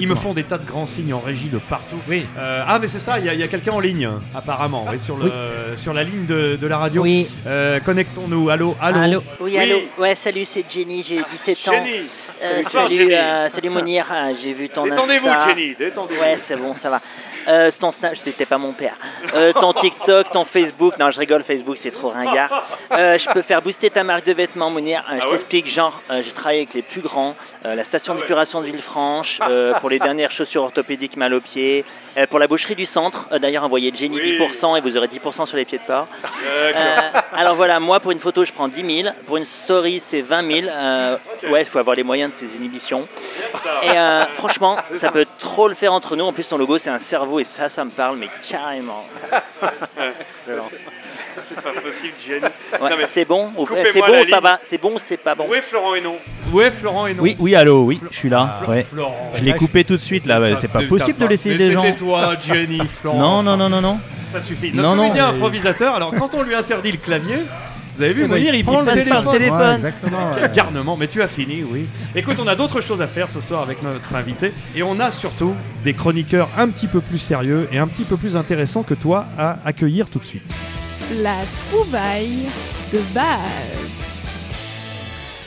Ils 0.00 0.08
me 0.08 0.14
font 0.14 0.32
des 0.34 0.44
tas 0.44 0.58
de 0.58 0.66
grands 0.66 0.86
signes 0.86 1.12
en 1.12 1.20
régie 1.20 1.48
de 1.48 1.58
partout. 1.58 1.96
Euh, 2.10 2.64
ah, 2.66 2.78
mais 2.78 2.88
c'est 2.88 2.98
ça, 2.98 3.18
il 3.18 3.24
y 3.26 3.42
a, 3.42 3.48
quelqu'un 3.48 3.72
en 3.72 3.80
ligne, 3.80 4.08
apparemment, 4.34 4.86
oui, 4.90 4.98
sur, 4.98 5.16
le, 5.16 5.30
sur 5.76 5.92
la 5.92 6.04
ligne 6.04 6.26
de, 6.26 6.56
de 6.60 6.66
la 6.66 6.78
radio. 6.78 7.02
Oui. 7.02 7.28
Euh, 7.46 7.80
Connectons-nous. 7.80 8.50
Allô, 8.50 8.76
allô. 8.80 9.22
Oui, 9.40 9.58
allô. 9.58 9.78
Ouais, 9.98 10.14
salut, 10.14 10.44
c'est 10.44 10.64
Jenny, 10.68 11.02
j'ai 11.02 11.20
17 11.32 11.68
ans. 11.68 11.72
Jenny. 11.72 12.08
Euh, 12.42 12.62
salut, 12.70 12.96
Jenny. 12.96 13.14
euh, 13.14 13.48
salut 13.48 13.70
Mounir, 13.70 14.06
Ah, 14.10 14.28
j'ai 14.40 14.52
vu 14.52 14.68
ton 14.68 14.84
Détendez-vous. 14.84 15.28
Jenny, 15.48 15.74
détendez-vous. 15.78 16.20
Ouais, 16.20 16.38
c'est 16.46 16.56
bon, 16.56 16.74
ça 16.80 16.90
va. 16.90 17.00
Euh, 17.48 17.70
ton 17.78 17.92
Snap, 17.92 18.14
je 18.14 18.22
t'étais 18.22 18.46
pas 18.46 18.58
mon 18.58 18.72
père. 18.72 18.96
Euh, 19.34 19.52
ton 19.52 19.72
TikTok, 19.72 20.30
ton 20.32 20.44
Facebook, 20.44 20.98
non, 20.98 21.10
je 21.10 21.18
rigole, 21.18 21.42
Facebook, 21.42 21.76
c'est 21.78 21.90
trop 21.90 22.10
ringard. 22.10 22.66
Euh, 22.92 23.18
je 23.18 23.28
peux 23.30 23.42
faire 23.42 23.62
booster 23.62 23.90
ta 23.90 24.04
marque 24.04 24.24
de 24.24 24.32
vêtements, 24.32 24.70
Mounir. 24.70 25.04
Je 25.08 25.12
Ah 25.12 25.24
ouais 25.24 25.30
t'explique, 25.32 25.68
genre, 25.68 26.00
j'ai 26.20 26.32
travaillé 26.32 26.60
avec 26.60 26.74
les 26.74 26.82
plus 26.82 27.00
grands, 27.00 27.34
la 27.64 27.84
station 27.84 28.14
d'épuration 28.14 28.60
de 28.60 28.66
Villefranche, 28.66 29.40
pour 29.80 29.90
les 29.90 29.98
dernières 29.98 30.30
chaussures 30.30 30.62
orthopédiques 30.62 31.16
mal 31.16 31.34
aux 31.34 31.40
pieds, 31.40 31.84
pour 32.30 32.38
la 32.38 32.46
boucherie 32.46 32.76
du 32.76 32.86
centre. 32.86 33.28
D'ailleurs, 33.38 33.64
envoyez 33.64 33.92
Jenny 33.94 34.18
10% 34.18 34.78
et 34.78 34.80
vous 34.80 34.96
aurez 34.96 35.08
10% 35.08 35.46
sur 35.46 35.56
les 35.56 35.64
pieds 35.64 35.78
de 35.78 35.84
porc. 35.84 36.06
Alors 37.32 37.56
voilà, 37.56 37.80
moi 37.80 38.00
pour 38.00 38.12
une 38.12 38.20
photo 38.20 38.44
je 38.44 38.52
prends 38.52 38.68
10 38.68 39.02
000, 39.02 39.14
pour 39.26 39.36
une 39.36 39.44
story 39.44 40.02
c'est 40.06 40.20
20 40.20 40.52
000. 40.52 40.68
Euh, 40.68 41.16
ouais, 41.50 41.62
il 41.62 41.66
faut 41.66 41.78
avoir 41.78 41.96
les 41.96 42.02
moyens 42.02 42.32
de 42.32 42.36
ses 42.36 42.56
inhibitions. 42.56 43.06
Et 43.82 43.96
franchement, 44.34 44.76
ça 44.96 45.10
peut 45.10 45.26
trop 45.38 45.68
le 45.68 45.74
faire 45.74 45.92
entre 45.92 46.16
nous. 46.16 46.24
En 46.24 46.32
plus, 46.32 46.48
ton 46.48 46.58
logo 46.58 46.78
c'est 46.78 46.90
un 46.90 46.98
cerveau 46.98 47.33
et 47.38 47.44
ça, 47.44 47.68
ça 47.68 47.84
me 47.84 47.90
parle, 47.90 48.18
mais 48.18 48.28
carrément. 48.48 49.04
Excellent. 50.38 50.68
C'est 51.48 51.54
pas 51.56 51.72
possible, 51.72 52.14
Jenny. 52.26 52.40
Ouais, 52.80 52.90
Non, 52.90 52.96
mais 52.96 53.06
c'est 53.12 53.24
bon 53.24 53.50
ou 53.56 53.64
coupez-moi 53.66 53.90
c'est 53.92 54.00
bon 54.00 54.06
ou 54.06 54.10
pas 54.12 54.24
ligne. 54.24 54.40
bon 54.42 54.56
C'est 54.70 54.78
bon 54.80 54.94
ou 54.94 54.98
c'est 55.08 55.16
pas 55.16 55.34
bon? 55.34 55.48
Où 55.48 55.54
est 55.54 55.62
Florent 55.62 55.94
Hénon 55.94 56.16
Où 56.52 56.60
est 56.60 56.70
Florent 56.70 57.06
Hénon 57.06 57.22
Oui, 57.22 57.36
oui, 57.38 57.54
allô, 57.54 57.82
oui, 57.84 58.00
je 58.10 58.16
suis 58.16 58.28
là. 58.28 58.60
Ah, 58.64 58.70
ouais. 58.70 58.82
Florent. 58.82 59.32
Je 59.34 59.44
l'ai 59.44 59.54
coupé 59.54 59.84
tout 59.84 59.96
de 59.96 60.02
suite 60.02 60.26
là, 60.26 60.38
c'est 60.56 60.68
pas 60.70 60.82
possible 60.82 61.18
de 61.18 61.26
laisser 61.26 61.56
des 61.56 61.72
gens. 61.72 61.82
c'était 61.82 61.96
toi, 61.98 62.34
Jenny, 62.42 62.80
Florent. 62.86 63.18
Non, 63.18 63.42
non, 63.42 63.56
non, 63.56 63.68
non, 63.68 63.80
non. 63.80 63.98
Ça 64.28 64.40
suffit. 64.40 64.72
Non, 64.72 64.82
Notre 64.82 64.96
non, 64.96 65.02
comédien 65.04 65.28
mais- 65.30 65.36
improvisateur, 65.36 65.94
alors 65.94 66.12
quand 66.14 66.34
on 66.34 66.42
lui 66.42 66.54
interdit 66.54 66.90
le 66.92 66.98
clavier, 66.98 67.36
vous 67.96 68.02
avez 68.02 68.12
vu, 68.12 68.26
Mounir, 68.26 68.54
il 68.54 68.58
il 68.58 68.64
prend 68.64 68.80
le 68.80 68.86
le 68.86 68.92
téléphone. 68.92 69.32
téléphone. 69.32 69.58
Ouais, 69.60 69.74
exactement, 69.76 70.30
Quel 70.34 70.42
ouais. 70.48 70.52
garnement, 70.54 70.96
mais 70.96 71.06
tu 71.06 71.22
as 71.22 71.28
fini, 71.28 71.62
oui. 71.62 71.86
Écoute, 72.14 72.36
on 72.40 72.46
a 72.46 72.56
d'autres 72.56 72.80
choses 72.80 73.00
à 73.00 73.06
faire 73.06 73.30
ce 73.30 73.40
soir 73.40 73.62
avec 73.62 73.82
notre 73.82 74.14
invité. 74.14 74.52
Et 74.74 74.82
on 74.82 74.98
a 75.00 75.10
surtout 75.10 75.54
des 75.84 75.94
chroniqueurs 75.94 76.48
un 76.58 76.68
petit 76.68 76.86
peu 76.86 77.00
plus 77.00 77.18
sérieux 77.18 77.68
et 77.72 77.78
un 77.78 77.86
petit 77.86 78.04
peu 78.04 78.16
plus 78.16 78.36
intéressants 78.36 78.82
que 78.82 78.94
toi 78.94 79.26
à 79.38 79.58
accueillir 79.64 80.08
tout 80.08 80.18
de 80.18 80.24
suite. 80.26 80.50
La 81.22 81.36
trouvaille 81.70 82.46
de 82.92 82.98
base. 83.14 83.90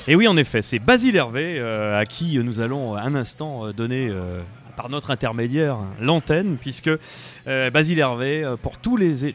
Et 0.07 0.15
oui, 0.15 0.27
en 0.27 0.37
effet, 0.37 0.61
c'est 0.61 0.79
Basile 0.79 1.17
Hervé 1.17 1.57
euh, 1.59 1.99
à 1.99 2.05
qui 2.05 2.39
nous 2.39 2.61
allons 2.61 2.95
un 2.95 3.13
instant 3.13 3.65
euh, 3.67 3.73
donner, 3.73 4.07
euh, 4.09 4.39
par 4.77 4.89
notre 4.89 5.09
intermédiaire, 5.11 5.79
l'antenne, 5.99 6.55
puisque 6.61 6.91
euh, 7.47 7.69
Basile 7.71 7.99
Hervé, 7.99 8.43
euh, 8.45 8.55
pour, 8.55 8.73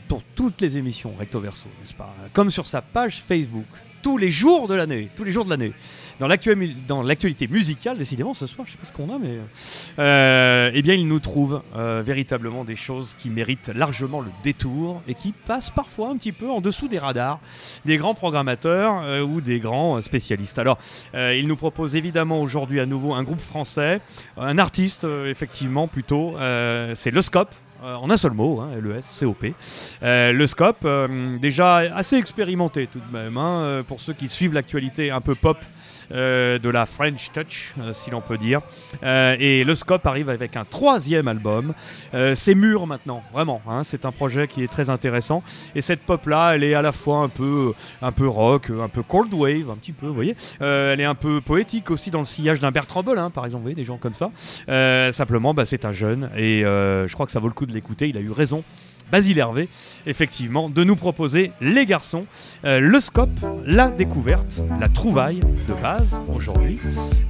pour 0.09 0.23
toutes 0.37 0.61
les 0.61 0.79
émissions 0.79 1.13
Recto 1.19 1.41
Verso, 1.41 1.69
n'est-ce 1.81 1.93
pas 1.93 2.15
Comme 2.33 2.49
sur 2.49 2.67
sa 2.67 2.81
page 2.81 3.21
Facebook, 3.21 3.67
tous 4.03 4.17
les 4.17 4.31
jours 4.31 4.69
de 4.69 4.75
l'année, 4.75 5.09
tous 5.17 5.25
les 5.25 5.33
jours 5.33 5.45
de 5.45 5.51
l'année, 5.51 5.73
dans 6.23 6.29
l'actu- 6.29 6.77
dans 6.87 7.03
l'actualité 7.03 7.49
musicale, 7.49 7.99
décidément 7.99 8.33
ce 8.33 8.47
soir, 8.47 8.65
je 8.65 8.73
sais 8.73 8.79
pas 8.79 8.87
ce 8.87 8.93
qu'on 8.93 9.13
a, 9.13 9.19
mais 9.19 9.41
euh, 9.99 10.71
eh 10.73 10.81
bien 10.81 10.95
il 10.95 11.09
nous 11.09 11.19
trouve 11.19 11.63
euh, 11.75 12.01
véritablement 12.07 12.63
des 12.63 12.77
choses 12.77 13.17
qui 13.19 13.29
méritent 13.29 13.73
largement 13.75 14.21
le 14.21 14.29
détour 14.45 15.03
et 15.09 15.15
qui 15.15 15.33
passent 15.33 15.71
parfois 15.71 16.11
un 16.11 16.17
petit 16.17 16.31
peu 16.31 16.49
en 16.49 16.61
dessous 16.61 16.87
des 16.87 17.01
radars 17.01 17.41
des 17.85 17.97
grands 17.97 18.15
programmateurs 18.15 19.03
euh, 19.03 19.21
ou 19.23 19.41
des 19.41 19.59
grands 19.59 20.01
spécialistes. 20.01 20.61
Alors 20.61 20.79
il 21.13 21.49
nous 21.49 21.57
propose 21.57 21.97
évidemment 21.97 22.41
aujourd'hui 22.41 22.79
à 22.79 22.87
nouveau 22.87 23.15
un 23.15 23.25
groupe 23.25 23.41
français, 23.41 24.01
un 24.37 24.59
artiste 24.59 25.05
effectivement 25.27 25.89
plutôt, 25.89 26.37
c'est 26.95 27.11
Le 27.11 27.21
Scope. 27.21 27.53
en 27.83 28.11
un 28.11 28.17
seul 28.17 28.31
mot, 28.33 28.61
hein, 28.61 28.71
L-E-S-C-O-P. 28.79 29.55
Euh, 30.05 30.33
le 30.33 30.47
Scope, 30.47 30.87
déjà 31.41 31.79
assez 31.79 32.17
expérimenté 32.17 32.87
tout 32.87 33.01
de 33.01 33.13
même, 33.13 33.37
hein, 33.37 33.83
pour 33.89 34.01
ceux 34.01 34.13
qui 34.13 34.29
suivent 34.29 34.55
l'actualité 34.55 35.11
un 35.11 35.21
peu 35.21 35.35
pop 35.35 35.59
euh, 36.13 36.59
de 36.59 36.69
la 36.69 36.87
French 36.87 37.31
Touch, 37.33 37.75
euh, 37.81 37.93
si 37.93 38.11
l'on 38.11 38.21
peut 38.21 38.39
dire. 38.39 38.61
Euh, 39.03 39.37
et 39.39 39.65
le 39.65 39.75
Scope 39.75 40.07
arrive 40.07 40.29
avec 40.29 40.57
un 40.57 40.65
troisième 40.65 41.29
album. 41.29 41.75
C'est 42.35 42.55
mûr 42.55 42.87
maintenant, 42.87 43.23
vraiment. 43.33 43.63
hein, 43.69 43.83
c'est 43.85 44.05
un 44.05 44.13
projet 44.13 44.49
qui 44.49 44.63
est 44.63 44.69
très 44.69 44.91
intéressant. 44.91 45.43
Et 45.75 45.81
cette 45.81 46.01
pop-là, 46.01 46.55
elle 46.55 46.65
est 46.65 46.75
à 46.75 46.83
la 46.83 46.93
fois 46.93 47.19
un 47.19 47.29
peu, 47.29 47.73
un 48.03 48.13
peu 48.13 48.29
rock, 48.29 48.71
un 48.71 48.89
peu 48.89 49.03
cold 49.03 49.33
wave, 49.33 49.71
un 49.71 49.77
petit 49.77 49.93
peu, 49.93 50.07
vous 50.07 50.15
voyez. 50.15 50.37
Elle 50.61 51.01
est 51.01 51.05
un 51.05 51.15
peu 51.15 51.41
poétique 51.41 51.91
aussi 51.91 52.11
dans 52.11 52.19
le 52.19 52.25
sillage 52.25 52.61
d'un 52.61 52.71
Bertrand 52.71 53.03
Belin, 53.03 53.31
par 53.31 53.45
exemple, 53.45 53.61
vous 53.61 53.65
voyez, 53.65 53.77
des 53.77 53.85
gens 53.85 53.99
comme 53.99 54.15
ça. 54.15 54.31
Simplement, 55.13 55.55
bah, 55.55 55.65
c'est 55.65 55.85
un 55.85 55.93
jeune 55.93 56.31
et 56.37 56.63
je 56.63 57.13
crois 57.13 57.27
que 57.27 57.33
ça 57.33 57.41
vaut 57.41 57.49
le 57.49 57.55
coup 57.55 57.67
de 57.67 57.73
l'écouter. 57.73 58.09
Il 58.09 58.17
a 58.17 58.21
eu 58.21 58.31
raison. 58.31 58.63
Basile 59.13 59.39
Hervé, 59.39 59.69
effectivement, 60.07 60.71
de 60.71 60.85
nous 60.85 60.97
proposer 60.97 61.53
les 61.61 61.85
garçons, 61.85 62.25
euh, 62.65 62.81
le 62.81 62.99
scope, 62.99 63.29
la 63.67 63.89
découverte, 63.89 64.63
la 64.81 64.89
trouvaille 64.89 65.41
de 65.41 65.75
base 65.83 66.19
aujourd'hui. 66.35 66.79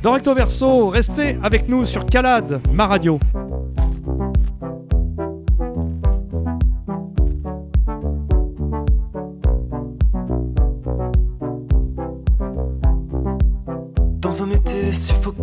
Dans 0.00 0.12
Recto 0.12 0.32
Verso, 0.32 0.88
restez 0.90 1.36
avec 1.42 1.68
nous 1.68 1.84
sur 1.84 2.06
Calade, 2.06 2.60
ma 2.72 2.86
radio. 2.86 3.18
Dans 14.20 14.42
un 14.44 14.50
été 14.50 14.92
suffocant, 14.92 15.41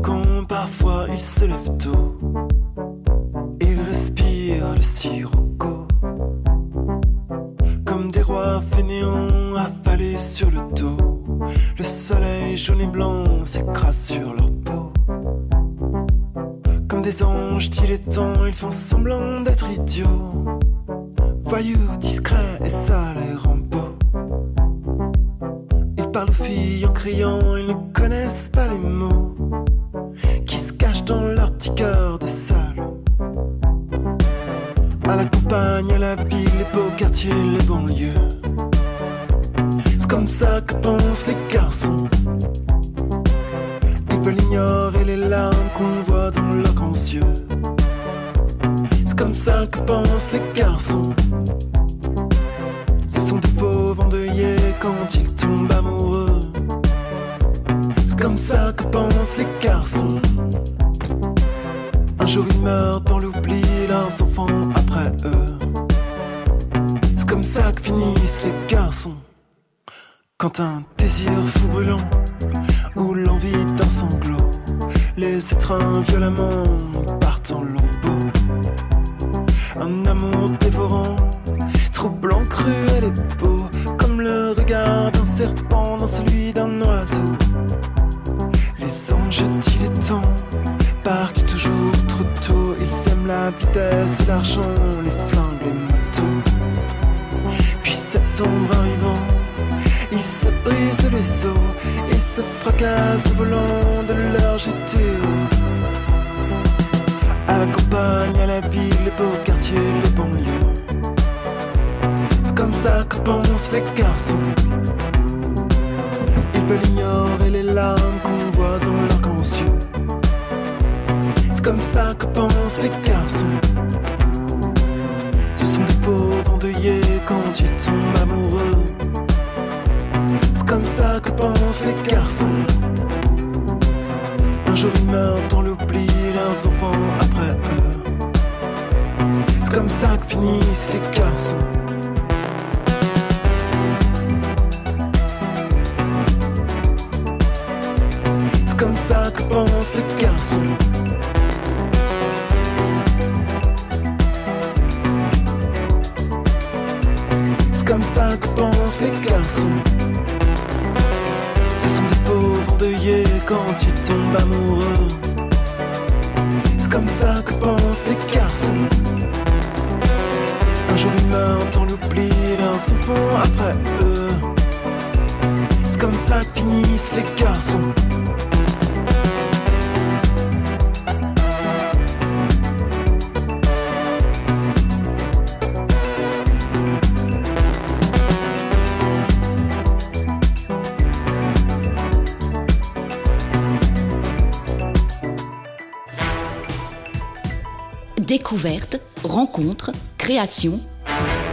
radio. 19.89 20.38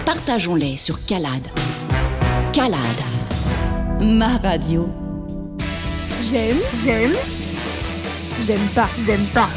Partageons-les 0.05 0.77
sur 0.77 1.05
Calade. 1.05 1.47
Calade, 2.53 2.79
ma 4.01 4.37
radio. 4.39 4.89
J'aime, 6.29 6.57
j'aime, 6.85 7.13
j'aime 8.45 8.67
pas, 8.75 8.89
j'aime 9.07 9.27
pas. 9.27 9.49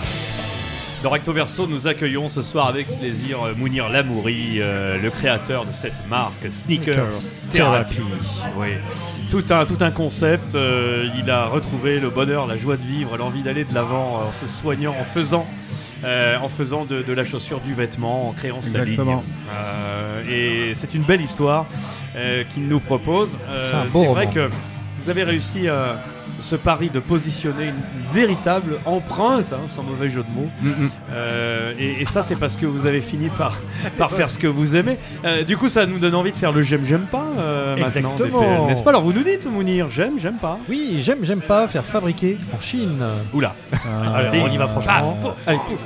Dans 1.01 1.09
Recto 1.09 1.31
Verso, 1.33 1.65
nous 1.65 1.87
accueillons 1.87 2.29
ce 2.29 2.41
soir 2.43 2.67
avec 2.67 2.85
plaisir 2.99 3.41
euh, 3.41 3.53
Mounir 3.55 3.89
Lamouri, 3.89 4.57
euh, 4.57 5.01
le 5.01 5.09
créateur 5.09 5.65
de 5.65 5.71
cette 5.71 6.07
marque 6.09 6.51
Sneakers 6.51 7.07
Therapy. 7.49 7.95
Therapy. 7.95 8.01
Oui. 8.57 8.67
Tout 9.31 9.45
un, 9.49 9.65
tout 9.65 9.77
un 9.79 9.91
concept. 9.91 10.53
euh, 10.55 11.09
il 11.17 11.31
a 11.31 11.45
retrouvé 11.47 11.99
le 11.99 12.09
bonheur, 12.09 12.45
la 12.45 12.57
joie 12.57 12.75
de 12.77 12.83
vivre, 12.83 13.17
l'envie 13.17 13.41
d'aller 13.41 13.63
de 13.63 13.73
l'avant 13.73 14.21
en 14.27 14.31
se 14.31 14.45
soignant, 14.45 14.93
en 14.99 15.05
faisant. 15.05 15.47
Euh, 16.03 16.37
en 16.39 16.49
faisant 16.49 16.85
de, 16.85 17.01
de 17.01 17.13
la 17.13 17.25
chaussure 17.25 17.59
du 17.61 17.73
vêtement, 17.73 18.29
en 18.29 18.31
créant 18.31 18.61
sa 18.61 18.79
ligne. 18.79 18.93
Exactement. 18.93 19.23
Euh, 19.51 20.69
et 20.71 20.73
c'est 20.75 20.93
une 20.93 21.03
belle 21.03 21.21
histoire 21.21 21.65
euh, 22.15 22.43
qu'il 22.53 22.67
nous 22.67 22.79
propose. 22.79 23.37
C'est 23.91 24.05
vrai 24.05 24.27
que 24.27 24.49
vous 25.01 25.09
avez 25.09 25.23
réussi 25.23 25.67
euh, 25.67 25.93
ce 26.41 26.55
pari 26.55 26.89
de 26.89 26.99
positionner 26.99 27.65
une, 27.65 27.69
une 27.69 28.13
véritable 28.13 28.77
empreinte, 28.85 29.51
hein, 29.53 29.67
sans 29.69 29.83
mauvais 29.83 30.09
jeu 30.09 30.23
de 30.23 30.33
mots. 30.33 30.49
Euh, 31.11 31.73
et, 31.79 32.01
et 32.01 32.05
ça, 32.05 32.21
c'est 32.21 32.35
parce 32.35 32.55
que 32.55 32.65
vous 32.65 32.85
avez 32.85 33.01
fini 33.01 33.29
par, 33.29 33.57
par 33.97 34.11
faire 34.11 34.29
ce 34.29 34.39
que 34.39 34.47
vous 34.47 34.75
aimez. 34.75 34.97
Euh, 35.25 35.43
du 35.43 35.57
coup, 35.57 35.69
ça 35.69 35.85
nous 35.85 35.99
donne 35.99 36.15
envie 36.15 36.31
de 36.31 36.37
faire 36.37 36.51
le 36.51 36.61
j'aime, 36.61 36.85
j'aime 36.85 37.07
pas 37.11 37.25
euh, 37.37 37.77
maintenant. 37.77 38.15
N'est-ce 38.67 38.83
pas? 38.83 38.89
Alors, 38.91 39.03
vous 39.03 39.13
nous 39.13 39.23
dites, 39.23 39.45
Mounir, 39.45 39.89
j'aime, 39.89 40.19
j'aime 40.19 40.37
pas. 40.37 40.59
Oui, 40.69 40.99
j'aime, 41.01 41.19
j'aime 41.23 41.41
pas 41.41 41.67
faire 41.67 41.85
fabriquer 41.85 42.37
en 42.55 42.61
Chine. 42.61 43.03
Oula. 43.33 43.55
Alors, 44.15 44.33
on 44.33 44.51
y 44.51 44.57
va 44.57 44.67
franchement. 44.67 45.35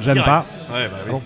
J'aime 0.01 0.23
pas. 0.23 0.45
Ouais, 0.73 0.87
bah 0.87 0.97
oui, 1.05 1.11
Bon. 1.11 1.21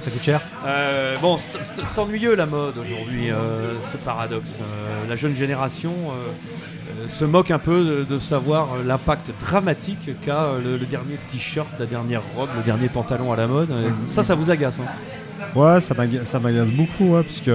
Ça 0.00 0.10
coûte 0.10 0.22
cher. 0.22 0.40
Euh, 0.66 1.16
bon, 1.20 1.36
c'est 1.36 1.98
ennuyeux 1.98 2.34
la 2.34 2.46
mode 2.46 2.76
aujourd'hui, 2.78 3.30
euh, 3.30 3.80
ce 3.80 3.96
paradoxe. 3.96 4.58
Euh, 4.60 5.08
la 5.08 5.16
jeune 5.16 5.36
génération 5.36 5.92
euh, 5.92 6.12
euh, 6.12 6.73
se 7.06 7.24
moque 7.24 7.50
un 7.50 7.58
peu 7.58 7.84
de, 7.84 8.04
de 8.14 8.18
savoir 8.18 8.68
euh, 8.74 8.84
l'impact 8.84 9.32
dramatique 9.40 10.10
qu'a 10.24 10.44
euh, 10.44 10.60
le, 10.62 10.76
le 10.78 10.86
dernier 10.86 11.16
t-shirt, 11.28 11.68
la 11.78 11.86
dernière 11.86 12.22
robe, 12.36 12.48
le 12.56 12.62
dernier 12.62 12.88
pantalon 12.88 13.32
à 13.32 13.36
la 13.36 13.46
mode. 13.46 13.70
Euh, 13.70 13.90
Ça, 14.06 14.22
ça 14.22 14.34
vous 14.34 14.50
agace. 14.50 14.78
hein? 14.80 14.88
Ouais, 15.54 15.80
ça 15.80 15.94
m'aga- 15.94 16.24
ça 16.24 16.38
m'agace 16.40 16.70
beaucoup, 16.70 17.14
ouais, 17.14 17.22
parce 17.22 17.40
que 17.40 17.50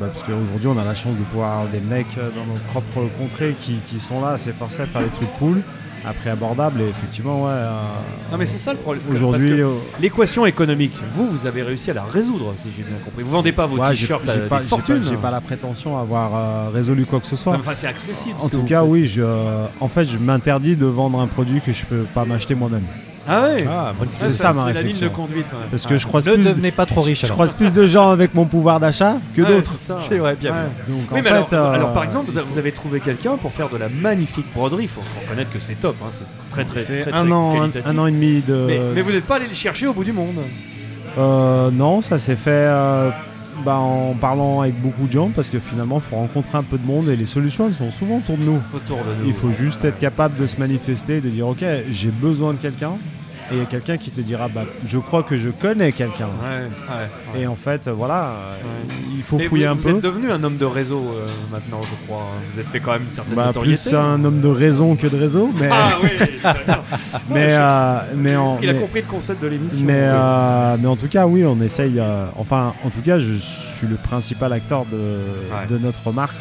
bah, 0.00 0.06
parce 0.12 0.24
qu'aujourd'hui 0.26 0.66
on 0.66 0.78
a 0.78 0.84
la 0.84 0.94
chance 0.94 1.14
de 1.16 1.22
pouvoir 1.24 1.52
avoir 1.52 1.68
des 1.68 1.80
mecs 1.80 2.06
euh, 2.18 2.28
dans 2.36 2.44
nos 2.44 2.58
propres 2.72 3.08
contrées 3.18 3.54
qui, 3.60 3.76
qui 3.88 4.00
sont 4.00 4.20
là, 4.20 4.36
c'est 4.38 4.52
forcé 4.54 4.82
à 4.82 4.86
faire 4.86 5.02
des 5.02 5.08
trucs 5.08 5.32
cool, 5.38 5.62
après 6.04 6.30
abordables, 6.30 6.80
et 6.80 6.88
effectivement, 6.88 7.44
ouais. 7.44 7.50
euh, 7.52 7.70
Non 8.32 8.38
mais 8.38 8.46
c'est 8.46 8.58
ça 8.58 8.72
le 8.72 8.78
problème. 8.78 9.02
Aujourd'hui, 9.12 9.60
euh, 9.60 9.68
l'équation 10.00 10.44
économique, 10.46 10.92
vous, 11.14 11.28
vous 11.28 11.46
avez 11.46 11.62
réussi 11.62 11.90
à 11.90 11.94
la 11.94 12.02
résoudre, 12.04 12.54
si 12.60 12.68
j'ai 12.76 12.82
bien 12.82 12.96
compris. 13.04 13.22
Vous 13.22 13.30
vendez 13.30 13.52
pas 13.52 13.66
vos 13.66 13.76
ouais, 13.76 13.94
j'ai- 13.94 14.00
t-shirts 14.06 14.22
j'ai 14.24 14.30
à 14.32 14.36
pas, 14.48 14.56
des 14.58 14.62
j'ai 14.64 14.68
fortunes. 14.68 15.00
pas- 15.00 15.08
J'ai 15.08 15.16
pas 15.16 15.30
la 15.30 15.40
prétention 15.40 15.96
d'avoir 15.98 16.30
euh, 16.34 16.70
résolu 16.72 17.06
quoi 17.06 17.20
que 17.20 17.26
ce 17.26 17.36
soit. 17.36 17.54
Enfin, 17.54 17.72
c'est 17.74 17.86
accessible. 17.86 18.34
ce 18.40 18.44
En 18.44 18.48
tout 18.48 18.62
cas, 18.64 18.82
oui, 18.84 19.06
je, 19.06 19.20
euh, 19.22 19.66
en 19.80 19.88
fait, 19.88 20.04
je 20.04 20.18
m'interdis 20.18 20.74
de 20.76 20.86
vendre 20.86 21.20
un 21.20 21.26
produit 21.28 21.60
que 21.60 21.72
je 21.72 21.84
peux 21.84 22.04
pas 22.14 22.24
m'acheter 22.24 22.54
moi-même. 22.54 22.82
Ah 23.28 23.42
ouais. 23.42 23.64
Ah, 23.68 23.92
bonne 23.98 24.08
C'est 24.20 24.32
ça, 24.32 24.52
ma 24.52 24.66
c'est 24.66 24.72
la 24.72 24.82
ligne 24.82 24.92
réflexion. 24.92 25.06
de 25.08 25.12
conduite. 25.12 25.46
ouais. 25.52 25.58
Parce 25.70 25.84
Ah. 25.86 25.88
que 25.88 25.98
je 25.98 26.06
croise 26.06 26.26
Ne 26.26 26.34
plus, 26.34 26.44
devenez 26.44 26.70
pas 26.72 26.86
trop 26.86 27.02
riche, 27.02 27.24
je 27.24 27.32
croise 27.32 27.54
plus 27.54 27.72
de 27.72 27.86
gens 27.86 28.10
avec 28.10 28.34
mon 28.34 28.46
pouvoir 28.46 28.80
d'achat 28.80 29.16
que 29.36 29.42
Ouais, 29.42 29.48
d'autres. 29.48 29.74
c'est 29.78 30.18
vrai, 30.18 30.34
bien 30.34 30.50
Ouais. 30.52 30.58
vu. 30.88 30.92
Donc 30.94 31.02
Oui, 31.12 31.20
en 31.20 31.22
mais 31.22 31.22
fait, 31.22 31.28
alors, 31.36 31.48
euh, 31.52 31.72
alors, 31.74 31.92
par 31.92 32.02
exemple, 32.04 32.30
vous, 32.30 32.58
avez 32.58 32.72
trouvé 32.72 32.98
quelqu'un 33.00 33.36
pour 33.36 33.52
faire 33.52 33.68
de 33.68 33.76
la 33.76 33.88
magnifique 33.88 34.46
broderie. 34.54 34.84
Il 34.84 34.88
faut 34.88 35.02
reconnaître 35.22 35.50
que 35.52 35.60
c'est 35.60 35.74
top. 35.80 35.94
hein, 36.02 36.10
C'est 36.18 36.50
très 36.52 36.64
très, 36.64 36.82
c'est 36.82 37.02
très, 37.02 37.12
un 37.12 37.24
très 37.24 37.32
an, 37.32 37.50
un, 37.52 37.58
qualitatif. 37.60 37.90
un 37.90 37.98
an 37.98 38.06
et 38.06 38.12
demi 38.12 38.40
de. 38.46 38.64
Mais, 38.66 38.80
mais 38.96 39.02
vous 39.02 39.12
n'êtes 39.12 39.26
pas 39.26 39.36
allé 39.36 39.46
le 39.46 39.54
chercher 39.54 39.86
au 39.86 39.92
bout 39.92 40.04
du 40.04 40.12
monde. 40.12 40.36
Euh, 41.18 41.70
non, 41.70 42.00
ça 42.00 42.18
s'est 42.18 42.36
fait 42.36 42.50
euh, 42.50 43.10
bah, 43.64 43.76
en 43.76 44.14
parlant 44.14 44.60
avec 44.62 44.80
beaucoup 44.80 45.06
de 45.06 45.12
gens 45.12 45.30
parce 45.34 45.48
que 45.48 45.58
finalement, 45.58 45.96
il 46.04 46.08
faut 46.08 46.16
rencontrer 46.16 46.58
un 46.58 46.62
peu 46.62 46.78
de 46.78 46.86
monde 46.86 47.08
et 47.08 47.16
les 47.16 47.26
solutions 47.26 47.66
elles 47.66 47.74
sont 47.74 47.90
souvent 47.90 48.18
autour 48.18 48.36
de 48.36 48.44
nous. 48.44 48.60
Autour 48.74 48.98
de 48.98 49.22
nous. 49.22 49.28
Il 49.28 49.34
faut 49.34 49.52
juste 49.52 49.84
être 49.84 49.98
capable 49.98 50.38
de 50.40 50.46
se 50.46 50.56
manifester, 50.58 51.20
de 51.20 51.28
dire 51.28 51.46
ok, 51.48 51.64
j'ai 51.90 52.10
besoin 52.10 52.52
de 52.52 52.58
quelqu'un. 52.58 52.92
Et 53.52 53.56
il 53.56 53.58
y 53.58 53.62
a 53.62 53.66
quelqu'un 53.66 53.98
qui 53.98 54.10
te 54.10 54.20
dira 54.22 54.48
bah, 54.48 54.64
je 54.88 54.96
crois 54.98 55.22
que 55.22 55.36
je 55.36 55.50
connais 55.50 55.92
quelqu'un. 55.92 56.26
Ouais, 56.42 56.48
ouais, 56.94 57.34
ouais. 57.34 57.42
Et 57.42 57.46
en 57.46 57.54
fait, 57.54 57.86
euh, 57.86 57.92
voilà, 57.92 58.32
il 59.14 59.22
faut 59.22 59.36
Mais 59.36 59.44
fouiller 59.44 59.66
vous, 59.66 59.72
un 59.72 59.74
vous 59.74 59.82
peu. 59.82 59.90
êtes 59.90 60.00
devenu 60.00 60.30
un 60.32 60.42
homme 60.42 60.56
de 60.56 60.64
réseau 60.64 61.04
euh, 61.14 61.26
maintenant, 61.50 61.80
je 61.82 62.06
crois. 62.06 62.26
Vous 62.50 62.60
êtes 62.60 62.68
fait 62.68 62.80
quand 62.80 62.92
même 62.92 63.02
une 63.02 63.10
certaine 63.10 63.34
Bah, 63.34 63.46
notoriété. 63.46 63.90
plus 63.90 63.94
un 63.94 64.24
homme 64.24 64.40
de 64.40 64.48
raison 64.48 64.96
que 64.96 65.06
de 65.06 65.16
réseau, 65.18 65.50
mais 65.58 65.68
Ah 65.70 65.98
oui, 66.02 66.08
mais, 67.30 67.48
euh, 67.50 67.98
mais 68.16 68.36
en 68.36 68.58
Il 68.62 68.70
a 68.70 68.72
mais- 68.72 68.80
compris 68.80 69.00
le 69.02 69.06
concept 69.06 69.42
de 69.42 69.48
l'émission. 69.48 69.80
Mais, 69.82 69.92
euh, 69.98 70.76
mais 70.80 70.88
en 70.88 70.96
tout 70.96 71.08
cas, 71.08 71.26
oui, 71.26 71.44
on 71.44 71.60
essaye. 71.60 72.00
enfin, 72.38 72.72
en 72.84 72.88
tout 72.90 73.02
cas, 73.04 73.18
je 73.18 73.34
suis 73.34 73.86
le 73.86 73.96
principal 73.96 74.52
acteur 74.54 74.86
de, 74.86 75.68
de 75.74 75.78
notre 75.78 76.10
marque. 76.12 76.36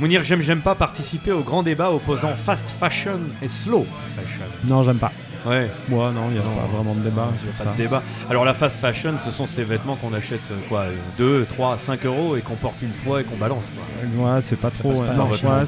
Mounir, 0.00 0.22
j'aime, 0.24 0.40
j'aime 0.42 0.60
pas 0.60 0.74
participer 0.76 1.32
au 1.32 1.42
grand 1.42 1.62
débat 1.64 1.90
opposant 1.90 2.30
fast 2.36 2.70
fashion 2.70 3.18
et 3.42 3.48
slow 3.48 3.84
fashion. 4.16 4.44
Non, 4.68 4.84
j'aime 4.84 4.98
pas. 4.98 5.10
Ouais. 5.46 5.70
Moi, 5.88 6.10
non, 6.12 6.22
il 6.28 6.34
n'y 6.34 6.38
a 6.38 6.42
Non, 6.42 6.50
pas 6.56 6.66
vraiment 6.76 6.94
de 6.94 7.00
débat 7.00 7.28
sur 7.42 7.52
pas 7.52 7.64
ça. 7.64 7.70
de 7.72 7.76
débat. 7.76 8.02
Alors 8.30 8.44
la 8.44 8.54
fast 8.54 8.80
fashion, 8.80 9.14
ce 9.22 9.30
sont 9.30 9.46
ces 9.46 9.62
vêtements 9.64 9.96
qu'on 9.96 10.12
achète 10.14 10.40
euh, 10.50 10.54
quoi 10.68 10.84
2, 11.18 11.46
3, 11.48 11.78
5 11.78 12.04
euros 12.06 12.36
et 12.36 12.40
qu'on 12.40 12.54
porte 12.56 12.76
une 12.82 12.90
fois 12.90 13.20
et 13.20 13.24
qu'on 13.24 13.36
balance. 13.36 13.66
Quoi. 13.74 14.34
Ouais, 14.34 14.40
c'est 14.42 14.56
pas 14.56 14.70
trop. 14.70 14.92
pas 14.92 15.12
non, 15.14 15.24
ouais. 15.26 15.30
Ouais. 15.32 15.64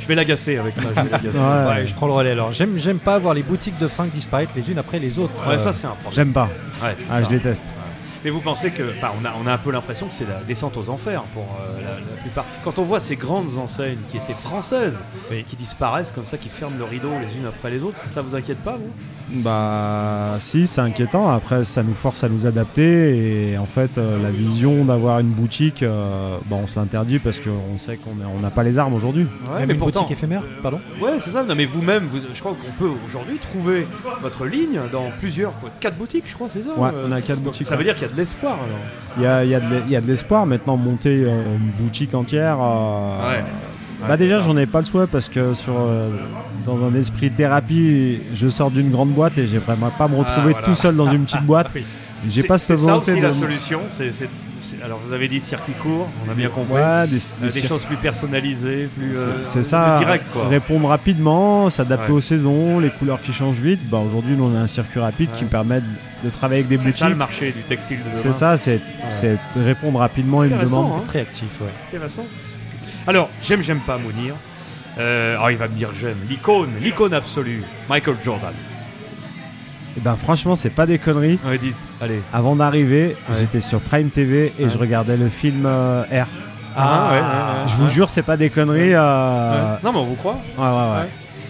Je 0.00 0.06
vais 0.06 0.14
l'agacer 0.14 0.58
avec 0.58 0.76
ça. 0.76 0.82
Je 0.94 1.00
vais 1.02 1.10
l'agacer. 1.10 1.38
Ouais. 1.40 1.74
Ouais, 1.80 1.86
je 1.86 1.94
prends 1.94 2.06
le 2.06 2.12
relais 2.12 2.32
alors. 2.32 2.52
J'aime, 2.52 2.78
j'aime 2.78 2.98
pas 2.98 3.18
voir 3.18 3.34
les 3.34 3.42
boutiques 3.42 3.78
de 3.78 3.88
fringues 3.88 4.10
disparaître 4.14 4.52
les 4.56 4.70
unes 4.70 4.78
après 4.78 4.98
les 4.98 5.18
autres. 5.18 5.32
Ouais, 5.48 5.54
Euh, 5.54 5.58
ça 5.58 5.72
c'est 5.72 5.86
un 5.86 5.90
problème. 5.90 6.12
J'aime 6.14 6.32
pas. 6.32 6.48
Ouais, 6.82 6.94
c'est 6.96 7.04
Ah, 7.10 7.18
ça. 7.18 7.22
je 7.24 7.28
déteste. 7.28 7.64
Mais 8.24 8.30
vous 8.30 8.40
pensez 8.40 8.70
que, 8.70 8.82
enfin, 8.96 9.10
on 9.20 9.24
a, 9.24 9.32
on 9.42 9.46
a 9.46 9.52
un 9.52 9.58
peu 9.58 9.70
l'impression 9.72 10.06
que 10.06 10.12
c'est 10.14 10.26
la 10.28 10.42
descente 10.46 10.76
aux 10.76 10.90
enfers 10.90 11.22
pour 11.34 11.42
euh, 11.60 11.80
la, 11.82 11.90
la 11.90 12.20
plupart. 12.22 12.44
Quand 12.64 12.78
on 12.78 12.82
voit 12.84 13.00
ces 13.00 13.16
grandes 13.16 13.56
enseignes 13.56 13.98
qui 14.10 14.18
étaient 14.18 14.34
françaises, 14.34 14.98
qui 15.48 15.56
disparaissent 15.56 16.12
comme 16.12 16.26
ça, 16.26 16.36
qui 16.36 16.48
ferment 16.50 16.76
le 16.78 16.84
rideau 16.84 17.08
les 17.08 17.36
unes 17.38 17.46
après 17.46 17.70
les 17.70 17.82
autres, 17.82 17.96
ça, 17.96 18.08
ça 18.08 18.22
vous 18.22 18.34
inquiète 18.34 18.58
pas, 18.58 18.76
vous? 18.76 18.90
Bah, 19.42 20.36
si, 20.38 20.66
c'est 20.66 20.80
inquiétant. 20.80 21.30
Après, 21.30 21.64
ça 21.64 21.82
nous 21.82 21.94
force 21.94 22.22
à 22.24 22.28
nous 22.28 22.46
adapter. 22.46 23.50
Et 23.52 23.58
en 23.58 23.64
fait, 23.66 23.96
euh, 23.96 24.20
la 24.22 24.30
vision 24.30 24.84
d'avoir 24.84 25.20
une 25.20 25.28
boutique, 25.30 25.82
euh, 25.82 26.36
bah, 26.46 26.56
on 26.62 26.66
se 26.66 26.78
l'interdit 26.78 27.18
parce 27.20 27.38
qu'on 27.38 27.78
sait 27.78 27.96
qu'on 27.96 28.10
est- 28.20 28.26
on 28.36 28.40
n'a 28.40 28.50
pas 28.50 28.62
les 28.64 28.78
armes 28.78 28.94
aujourd'hui. 28.94 29.22
Ouais, 29.54 29.66
mais 29.66 29.74
une 29.74 29.78
pourtant- 29.78 30.00
boutique 30.00 30.16
éphémère, 30.18 30.42
pardon 30.62 30.80
Ouais, 31.00 31.12
c'est 31.20 31.30
ça. 31.30 31.42
Non, 31.44 31.54
mais 31.54 31.64
vous-même, 31.64 32.06
vous- 32.06 32.18
je 32.34 32.40
crois 32.40 32.52
qu'on 32.54 32.72
peut 32.84 32.90
aujourd'hui 33.06 33.38
trouver 33.38 33.86
votre 34.20 34.44
ligne 34.46 34.80
dans 34.92 35.10
plusieurs, 35.20 35.52
quoi, 35.60 35.70
quatre 35.80 35.96
boutiques, 35.96 36.24
je 36.26 36.34
crois, 36.34 36.48
c'est 36.52 36.62
ça. 36.64 36.76
Ouais, 36.76 36.90
euh, 36.92 37.06
on 37.08 37.12
a 37.12 37.20
quatre 37.20 37.36
donc 37.40 37.52
boutiques, 37.52 37.66
Ça 37.66 37.76
veut 37.76 37.84
dire 37.84 37.94
qu'il 37.94 38.06
y 38.08 38.09
a 38.09 38.09
de 38.10 38.16
l'espoir 38.16 38.54
alors. 38.54 38.78
Il 39.16 39.22
y 39.22 39.26
a, 39.26 39.44
il 39.44 39.50
y 39.50 39.54
a 39.54 39.60
de 39.60 39.66
l'e- 39.66 39.82
il 39.86 39.92
y 39.92 39.96
a 39.96 40.00
de 40.00 40.06
l'espoir 40.06 40.46
maintenant 40.46 40.76
monter 40.76 41.22
une 41.22 41.70
boutique 41.84 42.14
entière. 42.14 42.58
euh, 42.60 43.28
Ouais. 43.30 43.44
Bah 44.08 44.16
déjà 44.16 44.40
j'en 44.40 44.56
ai 44.56 44.64
pas 44.66 44.78
le 44.78 44.86
souhait 44.86 45.06
parce 45.06 45.28
que 45.28 45.52
sur 45.52 45.74
euh, 45.78 46.08
dans 46.64 46.78
un 46.86 46.94
esprit 46.94 47.30
thérapie 47.30 48.18
je 48.34 48.48
sors 48.48 48.70
d'une 48.70 48.90
grande 48.90 49.10
boîte 49.10 49.36
et 49.36 49.46
j'aimerais 49.46 49.76
pas 49.98 50.08
me 50.08 50.16
retrouver 50.16 50.26
Ah, 50.38 50.42
voilà. 50.52 50.66
tout 50.66 50.74
seul 50.74 50.96
dans 50.96 51.12
une 51.12 51.24
petite 51.24 51.42
boîte. 51.46 51.70
Oui. 51.74 51.84
J'ai 52.30 52.42
pas 52.44 52.56
cette 52.58 52.76
c'est 52.78 52.84
ça 52.84 52.90
volonté 52.92 53.12
aussi 53.12 53.20
de 53.20 53.26
la 53.26 53.32
solution. 53.34 53.80
c'est- 53.88 54.12
alors 54.84 54.98
vous 55.04 55.12
avez 55.12 55.28
dit 55.28 55.40
circuit 55.40 55.72
court, 55.74 56.08
on 56.26 56.30
a 56.30 56.34
bien 56.34 56.48
compris. 56.48 56.74
Ouais, 56.74 57.06
des- 57.06 57.50
des 57.50 57.66
choses 57.66 57.84
plus 57.84 57.96
personnalisées, 57.96 58.88
plus 58.96 59.16
euh, 59.16 59.44
C'est 59.44 59.62
ça, 59.62 59.96
direct 59.98 60.24
quoi. 60.32 60.48
répondre 60.48 60.88
rapidement, 60.88 61.70
s'adapter 61.70 62.12
Ouais. 62.12 62.18
aux 62.18 62.20
saisons, 62.20 62.78
les 62.78 62.90
couleurs 62.90 63.20
qui 63.22 63.32
changent 63.32 63.58
vite. 63.60 63.80
Bah, 63.90 63.98
Aujourd'hui, 63.98 64.36
nous, 64.36 64.44
on 64.44 64.54
a 64.56 64.60
un 64.60 64.66
circuit 64.66 65.00
rapide 65.00 65.30
qui 65.32 65.40
Ouais. 65.40 65.44
me 65.44 65.50
permet 65.50 65.80
de, 65.80 65.86
de 66.24 66.30
travailler 66.30 66.60
avec 66.60 66.68
des 66.68 66.78
C'est 66.78 66.84
boutiques. 66.84 66.98
ça 67.00 67.08
le 67.08 67.14
marché 67.16 67.52
du 67.52 67.62
textile 67.62 67.98
de 67.98 68.04
demain. 68.04 68.16
C'est 68.16 68.32
ça, 68.32 68.58
c'est 68.58 68.80
c'est 69.12 69.38
répondre 69.56 69.98
rapidement 69.98 70.40
à 70.40 70.46
une 70.46 70.58
demande. 70.58 70.92
hein. 70.98 71.02
Très 71.06 71.20
actif, 71.20 71.48
ouais. 71.60 71.68
Intéressant. 71.88 72.26
Alors, 73.06 73.28
j'aime, 73.42 73.62
j'aime 73.62 73.80
pas 73.80 73.98
Mounir. 73.98 74.34
Euh, 74.98 75.34
alors 75.36 75.50
il 75.52 75.56
va 75.56 75.68
me 75.68 75.74
dire 75.74 75.88
j'aime. 75.98 76.16
L'icône, 76.28 76.68
l'icône 76.82 77.14
absolue, 77.14 77.62
Michael 77.88 78.16
Jordan. 78.24 78.52
Et 79.96 80.00
ben 80.00 80.16
franchement, 80.16 80.56
c'est 80.56 80.70
pas 80.70 80.84
des 80.86 80.98
conneries. 80.98 81.38
Ouais, 81.46 81.58
dites, 81.58 81.74
allez. 82.00 82.20
Avant 82.32 82.56
d'arriver, 82.56 83.16
Ouais. 83.28 83.36
j'étais 83.38 83.60
sur 83.60 83.80
Prime 83.80 84.08
TV 84.10 84.52
et 84.58 84.64
Ouais. 84.64 84.70
je 84.70 84.78
regardais 84.78 85.16
le 85.16 85.28
film 85.28 85.64
euh, 85.66 86.02
R. 86.04 86.26
Ah, 86.76 87.08
ouais, 87.10 87.18
ouais, 87.18 87.68
je 87.68 87.74
vous 87.74 87.88
jure, 87.88 88.08
c'est 88.08 88.22
pas 88.22 88.36
des 88.36 88.48
conneries. 88.50 88.94
euh. 88.94 89.74
Non 89.82 89.92
mais 89.92 89.98
on 89.98 90.04
vous 90.04 90.14
croit. 90.14 90.38
Ouais, 90.56 90.64
ouais, 90.64 91.00
ouais. 91.02 91.08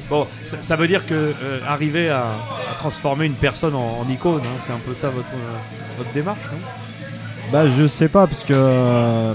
Bon, 0.09 0.27
ça, 0.45 0.57
ça 0.61 0.77
veut 0.77 0.89
dire 0.89 1.07
que 1.07 1.15
euh, 1.15 1.59
arriver 1.69 2.11
à, 2.11 2.21
à 2.23 2.75
transformer 2.79 3.27
une 3.27 3.35
personne 3.35 3.75
en, 3.75 3.99
en 4.01 4.11
icône, 4.11 4.41
hein, 4.45 4.59
c'est 4.61 4.73
un 4.73 4.81
peu 4.85 4.93
ça 4.95 5.09
votre, 5.09 5.29
votre 5.99 6.11
démarche, 6.13 6.41
non? 6.51 6.59
Bah, 7.53 7.69
je 7.69 7.87
sais 7.87 8.09
pas, 8.09 8.27
parce 8.27 8.43
que 8.45 9.35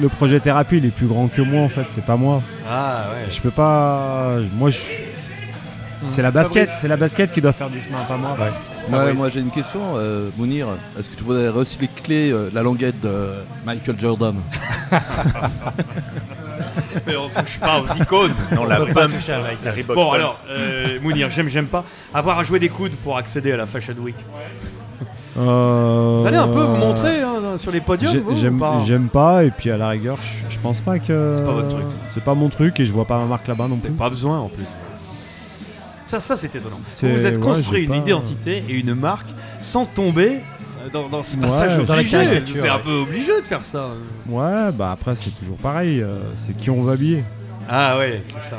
le 0.00 0.08
projet 0.08 0.38
thérapie, 0.40 0.76
il 0.76 0.84
est 0.86 0.90
plus 0.90 1.06
grand 1.06 1.28
que 1.28 1.40
moi 1.40 1.62
en 1.62 1.68
fait, 1.68 1.86
c'est 1.88 2.04
pas 2.04 2.16
moi. 2.16 2.42
Ah 2.70 3.04
ouais. 3.12 3.30
Je 3.30 3.40
peux 3.40 3.50
pas. 3.50 4.34
Moi, 4.54 4.70
je. 4.70 4.78
C'est 6.06 6.22
la 6.22 6.30
basket, 6.30 6.68
c'est 6.68 6.88
la 6.88 6.96
basket 6.96 7.32
qui 7.32 7.40
doit 7.40 7.52
faire 7.52 7.70
du 7.70 7.80
chemin, 7.80 7.98
pas 8.06 8.16
moi. 8.16 8.36
Ouais, 8.38 8.50
moi 8.88 9.28
j'ai 9.30 9.40
une 9.40 9.50
question, 9.50 9.80
euh, 9.96 10.28
Mounir. 10.36 10.66
Est-ce 10.98 11.08
que 11.10 11.16
tu 11.16 11.24
voudrais 11.24 11.48
recycler 11.48 12.30
euh, 12.30 12.50
la 12.52 12.62
languette 12.62 13.00
de 13.00 13.34
Michael 13.64 13.98
Jordan? 13.98 14.36
Mais 17.06 17.16
on 17.16 17.28
touche 17.28 17.58
pas 17.60 17.80
aux 17.80 18.02
icônes. 18.02 18.34
Non, 18.54 18.64
la 18.64 18.76
peut 18.80 18.92
pas 18.92 19.06
toucher 19.08 19.32
à 19.32 19.40
la 19.64 19.72
Reebok 19.72 19.94
Bon 19.96 20.12
alors, 20.12 20.40
euh, 20.50 20.98
Mounir, 21.02 21.28
j'aime, 21.30 21.48
j'aime 21.48 21.66
pas. 21.66 21.84
Avoir 22.14 22.38
à 22.38 22.42
jouer 22.44 22.58
des 22.58 22.68
coudes 22.68 22.96
pour 22.96 23.16
accéder 23.18 23.52
à 23.52 23.56
la 23.56 23.66
Fashion 23.66 23.94
Week. 24.00 24.16
Euh, 25.38 26.18
Vous 26.22 26.26
allez 26.26 26.38
un 26.38 26.48
peu 26.48 26.62
vous 26.62 26.76
montrer 26.76 27.20
hein, 27.22 27.58
sur 27.58 27.70
les 27.70 27.80
podiums, 27.80 28.10
j'ai- 28.10 28.20
vous, 28.20 28.32
ou 28.32 28.36
J'aime 28.36 28.58
pas 28.58 28.78
j'aime 28.86 29.08
pas, 29.08 29.44
et 29.44 29.50
puis 29.50 29.70
à 29.70 29.76
la 29.76 29.90
rigueur, 29.90 30.16
je, 30.22 30.54
je 30.54 30.58
pense 30.58 30.80
pas 30.80 30.98
que. 30.98 31.34
C'est 31.36 31.44
pas 31.44 31.52
votre 31.52 31.68
truc. 31.68 31.84
C'est 32.14 32.24
pas 32.24 32.32
mon 32.34 32.48
truc, 32.48 32.80
et 32.80 32.86
je 32.86 32.92
vois 32.92 33.04
pas 33.04 33.18
ma 33.18 33.26
marque 33.26 33.46
là-bas 33.46 33.68
non 33.68 33.76
plus. 33.76 33.90
Pas 33.90 34.08
besoin 34.08 34.38
en 34.38 34.48
plus. 34.48 34.64
Ça, 36.06 36.20
ça 36.20 36.36
c'est 36.36 36.54
étonnant. 36.54 36.78
Vous 37.02 37.08
vous 37.10 37.26
êtes 37.26 37.34
ouais, 37.34 37.40
construit 37.40 37.82
une 37.82 37.88
pas- 37.90 37.96
identité 37.96 38.62
et 38.68 38.72
une 38.72 38.94
marque 38.94 39.26
sans 39.60 39.84
tomber 39.86 40.36
euh, 40.84 40.88
dans, 40.92 41.08
dans 41.08 41.22
ce 41.22 41.34
Ouais, 41.36 41.42
passage 41.42 41.84
dans 41.84 41.94
la 41.94 42.00
obligé. 42.00 42.42
C'est 42.44 42.68
un 42.68 42.76
ouais. 42.76 42.80
peu 42.82 42.92
obligé 42.92 43.40
de 43.40 43.46
faire 43.46 43.64
ça. 43.64 43.88
Ouais, 44.28 44.70
bah 44.72 44.92
après, 44.92 45.16
c'est 45.16 45.30
toujours 45.30 45.56
pareil. 45.56 46.00
euh, 46.00 46.18
c'est 46.46 46.56
qui 46.56 46.70
on 46.70 46.80
va 46.82 46.92
habiller. 46.92 47.24
Ah 47.68 47.98
ouais, 47.98 48.22
c'est 48.26 48.40
ça. 48.40 48.58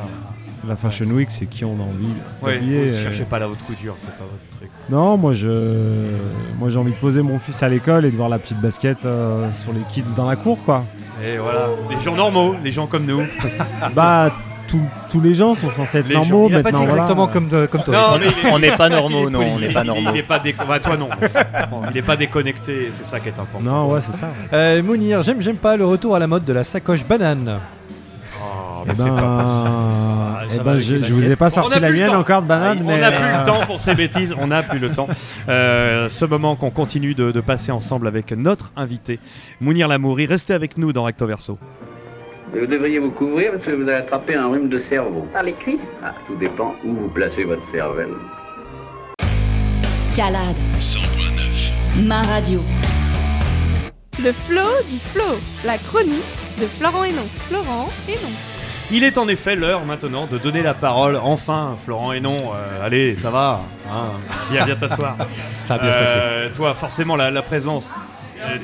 La 0.68 0.76
Fashion 0.76 1.06
Week, 1.06 1.30
c'est 1.30 1.46
qui 1.46 1.64
on 1.64 1.78
a 1.78 1.82
envie 1.82 2.08
Ouais, 2.42 2.54
d'habiller. 2.56 2.84
vous 2.86 2.94
euh. 2.94 3.02
cherchez 3.04 3.24
pas 3.24 3.38
la 3.38 3.48
haute 3.48 3.62
couture, 3.66 3.94
c'est 3.98 4.06
pas 4.18 4.24
votre 4.24 4.58
truc. 4.58 4.70
Non, 4.90 5.16
moi 5.16 5.32
je, 5.32 5.48
moi 6.58 6.68
j'ai 6.68 6.78
envie 6.78 6.90
de 6.92 6.96
poser 6.96 7.22
mon 7.22 7.38
fils 7.38 7.62
à 7.62 7.68
l'école 7.70 8.04
et 8.04 8.10
de 8.10 8.16
voir 8.16 8.28
la 8.28 8.38
petite 8.38 8.60
basket 8.60 8.98
euh, 9.06 9.50
sur 9.54 9.72
les 9.72 9.80
kids 9.90 10.04
dans 10.16 10.26
la 10.26 10.36
cour, 10.36 10.58
quoi. 10.64 10.84
Et 11.24 11.38
voilà, 11.38 11.68
les 11.88 12.00
gens 12.02 12.14
normaux, 12.14 12.56
les 12.62 12.70
gens 12.70 12.86
comme 12.86 13.06
nous. 13.06 13.22
bah, 13.94 14.32
tous- 14.68 14.80
tous 15.10 15.20
les 15.20 15.34
gens 15.34 15.54
sont 15.54 15.70
censés 15.70 15.98
être 15.98 16.08
Les 16.08 16.14
normaux 16.14 16.48
gens- 16.48 16.54
Il 16.54 16.54
a 16.56 16.62
pas 16.62 16.70
voilà. 16.70 16.84
exactement 16.92 17.26
comme, 17.26 17.48
de- 17.48 17.66
comme 17.66 17.82
toi. 17.82 17.94
Non, 18.12 18.18
mais 18.20 18.50
On 18.52 18.58
n'est 18.60 18.76
pas 18.76 18.88
normaux, 18.88 19.28
non, 19.30 19.40
on 19.40 19.58
n'est 19.58 19.72
pas 19.72 19.82
normaux. 19.84 20.10
Il 20.12 20.18
est 20.18 20.22
pas 20.22 20.38
déco- 20.38 20.66
bah, 20.68 20.78
toi 20.78 20.96
non. 20.96 21.08
Bon, 21.70 21.80
il 21.90 21.96
est 21.96 22.02
pas 22.02 22.16
déconnecté, 22.16 22.90
c'est 22.92 23.06
ça 23.06 23.18
qui 23.18 23.28
est 23.28 23.32
important. 23.38 23.60
Non, 23.60 23.88
ouais, 23.92 24.00
c'est 24.02 24.14
ça. 24.14 24.28
Euh, 24.52 24.82
Mounir, 24.82 25.22
j'aime, 25.22 25.40
j'aime 25.42 25.56
pas 25.56 25.76
le 25.76 25.84
retour 25.86 26.14
à 26.14 26.18
la 26.18 26.26
mode 26.26 26.44
de 26.44 26.52
la 26.52 26.62
sacoche 26.64 27.04
banane. 27.04 27.58
Oh, 28.40 28.82
Eh 28.84 28.88
mais 28.90 28.94
c'est 28.94 29.04
ben, 29.04 29.16
pas 29.16 30.42
eh 30.54 30.58
ben, 30.58 30.70
avec 30.72 30.82
je, 30.82 31.02
je 31.02 31.12
vous 31.12 31.28
ai 31.30 31.34
pas 31.36 31.50
sorti 31.50 31.80
la 31.80 31.90
mienne 31.90 32.14
encore 32.14 32.42
de 32.42 32.46
banane, 32.46 32.78
Ah, 32.80 32.84
mais 32.86 32.94
On 32.94 32.98
n'a 32.98 33.10
plus 33.10 33.24
euh, 33.24 33.38
le 33.40 33.44
temps 33.46 33.66
pour 33.66 33.80
ces 33.80 33.94
bêtises, 33.94 34.34
on 34.38 34.46
n'a 34.48 34.62
plus 34.62 34.78
le 34.78 34.90
temps. 34.90 35.08
Euh, 35.48 36.08
ce 36.08 36.24
moment 36.26 36.56
qu'on 36.56 36.70
continue 36.70 37.14
de, 37.14 37.32
de 37.32 37.40
passer 37.40 37.72
ensemble 37.72 38.06
avec 38.06 38.32
notre 38.32 38.70
invité, 38.76 39.18
Mounir 39.60 39.88
Lamouri. 39.88 40.26
Restez 40.26 40.52
avec 40.54 40.76
nous 40.78 40.92
dans 40.92 41.04
Recto 41.04 41.26
Verso. 41.26 41.58
Vous 42.52 42.66
devriez 42.66 42.98
vous 42.98 43.10
couvrir 43.10 43.52
parce 43.52 43.64
que 43.66 43.70
vous 43.72 43.82
avez 43.82 43.94
attrapé 43.94 44.34
un 44.34 44.48
rhume 44.48 44.68
de 44.68 44.78
cerveau. 44.78 45.26
Par 45.32 45.42
les 45.42 45.52
cuisses 45.52 45.80
Ah, 46.02 46.14
tout 46.26 46.34
dépend 46.36 46.74
où 46.84 46.94
vous 46.94 47.08
placez 47.08 47.44
votre 47.44 47.62
cervelle. 47.70 48.14
Calade. 50.16 50.56
Ma 52.02 52.22
radio. 52.22 52.62
Le 54.22 54.32
flow 54.32 54.66
du 54.90 54.98
flow, 55.12 55.38
la 55.64 55.78
chronique 55.78 56.24
de 56.60 56.66
Florent 56.66 57.04
Hénon. 57.04 57.26
Florent 57.48 57.88
Hénon. 58.08 58.30
Il 58.90 59.04
est 59.04 59.18
en 59.18 59.28
effet 59.28 59.54
l'heure 59.54 59.84
maintenant 59.84 60.26
de 60.26 60.38
donner 60.38 60.62
la 60.62 60.72
parole, 60.74 61.20
enfin, 61.22 61.76
Florent 61.84 62.12
et 62.14 62.20
non. 62.20 62.36
allez, 62.82 63.16
ça 63.18 63.30
va. 63.30 63.60
hein, 63.92 64.06
viens, 64.50 64.64
viens 64.64 64.74
t'asseoir. 64.76 65.16
Ça 65.64 65.76
va 65.76 65.82
bien 65.82 65.92
se 65.92 65.98
passer. 65.98 66.14
Euh, 66.16 66.48
Toi, 66.56 66.72
forcément, 66.74 67.14
la, 67.14 67.30
la 67.30 67.42
présence 67.42 67.94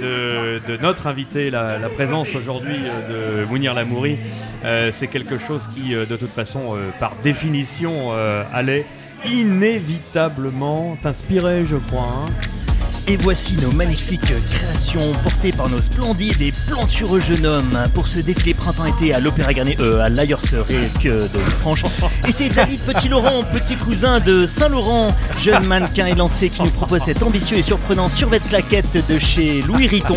de, 0.00 0.76
notre 0.80 1.06
invité, 1.06 1.50
la, 1.50 1.78
présence 1.94 2.34
aujourd'hui 2.34 2.76
euh, 2.76 3.44
de 3.44 3.48
Mounir 3.48 3.74
Lamouri, 3.74 4.16
euh, 4.64 4.90
c'est 4.92 5.06
quelque 5.06 5.38
chose 5.38 5.68
qui, 5.74 5.94
euh, 5.94 6.06
de 6.06 6.16
toute 6.16 6.32
façon, 6.32 6.76
par 7.00 7.14
définition, 7.22 8.12
allait 8.52 8.86
inévitablement 9.26 10.96
t'inspirer, 11.02 11.64
je 11.66 11.76
crois. 11.76 12.02
hein. 12.02 12.63
Et 13.06 13.18
voici 13.18 13.54
nos 13.58 13.70
magnifiques 13.72 14.32
créations 14.46 15.12
portées 15.22 15.52
par 15.52 15.68
nos 15.68 15.80
splendides 15.80 16.40
et 16.40 16.52
plantureux 16.52 17.20
jeunes 17.20 17.44
hommes 17.44 17.78
pour 17.92 18.08
ce 18.08 18.20
défilé 18.20 18.54
printemps-été 18.54 19.12
à 19.12 19.20
l'Opéra 19.20 19.52
Garnier, 19.52 19.76
euh, 19.80 20.00
à 20.00 20.08
l'Ailleurs 20.08 20.40
que 20.40 21.08
de 21.08 21.38
Franche. 21.38 21.84
Et 22.26 22.32
c'est 22.32 22.48
David 22.48 22.80
Petit-Laurent, 22.80 23.44
petit 23.52 23.76
cousin 23.76 24.20
de 24.20 24.46
Saint-Laurent, 24.46 25.14
jeune 25.42 25.64
mannequin 25.64 26.06
élancé 26.06 26.48
qui 26.48 26.62
nous 26.62 26.70
propose 26.70 27.02
cet 27.04 27.22
ambitieux 27.22 27.58
et 27.58 27.62
surprenant 27.62 28.08
survêt 28.08 28.40
claquette 28.40 29.06
de 29.06 29.18
chez 29.18 29.60
Louis 29.62 29.86
Vuitton. 29.86 30.16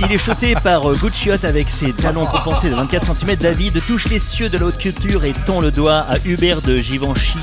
Il 0.00 0.10
est 0.10 0.18
chaussé 0.18 0.56
par 0.56 0.90
euh, 0.90 0.96
Gucci 0.96 1.30
avec 1.44 1.70
ses 1.70 1.92
talons 1.92 2.24
compensés 2.24 2.70
de 2.70 2.74
24 2.74 3.16
cm. 3.16 3.36
David 3.36 3.80
touche 3.86 4.08
les 4.08 4.18
cieux 4.18 4.48
de 4.48 4.58
la 4.58 4.66
haute 4.66 4.78
culture 4.78 5.24
et 5.24 5.32
tend 5.46 5.60
le 5.60 5.70
doigt 5.70 6.04
à 6.08 6.16
Hubert 6.24 6.62
de 6.62 6.78
Givenchy, 6.78 7.38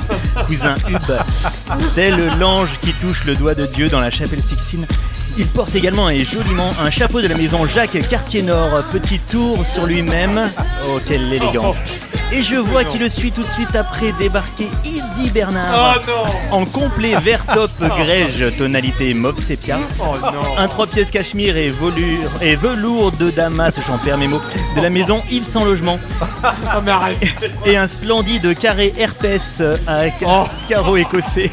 cousin 0.48 0.76
Hub, 0.90 1.80
tel 1.96 2.18
l'ange 2.40 2.78
qui 2.82 2.92
touche 2.92 3.24
le 3.24 3.36
doigt 3.36 3.56
de 3.56 3.66
Dieu 3.68 3.88
dans 3.88 4.02
la 4.02 4.10
chapelle 4.10 4.42
Sixtine. 4.42 4.65
Il 5.38 5.46
porte 5.48 5.76
également 5.76 6.10
et 6.10 6.20
joliment 6.20 6.70
un 6.82 6.90
chapeau 6.90 7.22
de 7.22 7.28
la 7.28 7.36
maison 7.36 7.66
Jacques 7.68 8.00
Cartier-Nord, 8.10 8.70
petit 8.92 9.20
tour 9.20 9.66
sur 9.66 9.86
lui-même. 9.86 10.44
Oh, 10.88 11.00
quelle 11.08 11.32
élégance! 11.34 11.76
Et 12.32 12.42
je 12.42 12.56
vois 12.56 12.84
qui 12.84 12.98
le 12.98 13.10
suit 13.10 13.32
tout 13.32 13.44
de 13.44 13.48
suite 13.50 13.76
après 13.76 14.12
débarquer 14.14 14.68
Idi 14.84 15.30
Bernard 15.30 16.00
Oh 16.02 16.12
non 16.52 16.58
en 16.62 16.66
complet 16.66 17.16
vert 17.24 17.46
top 17.54 17.70
grège 17.80 18.44
tonalité 18.58 19.14
mauve 19.14 19.38
sépia. 19.42 19.78
Oh 20.00 20.16
non 20.24 20.58
Un 20.58 20.68
trois 20.68 20.88
pièces 20.88 21.12
cachemire 21.12 21.56
et, 21.56 21.70
volure, 21.70 22.30
et 22.42 22.56
velours 22.56 23.12
de 23.12 23.30
Damas, 23.30 23.74
j'en 23.88 23.98
perds 24.00 24.18
mes 24.18 24.28
mots, 24.28 24.42
de 24.76 24.82
la 24.82 24.90
maison 24.90 25.22
Yves 25.30 25.46
sans 25.46 25.64
logement. 25.66 26.00
Oh, 26.22 26.26
mais 26.84 26.92
arrête 26.92 27.52
Et 27.68 27.78
un 27.78 27.88
splendide 27.88 28.58
carré 28.58 28.92
herpès 28.98 29.62
à 29.86 30.06
ca- 30.10 30.26
Oh. 30.28 30.46
carreaux 30.68 30.98
écossais. 30.98 31.52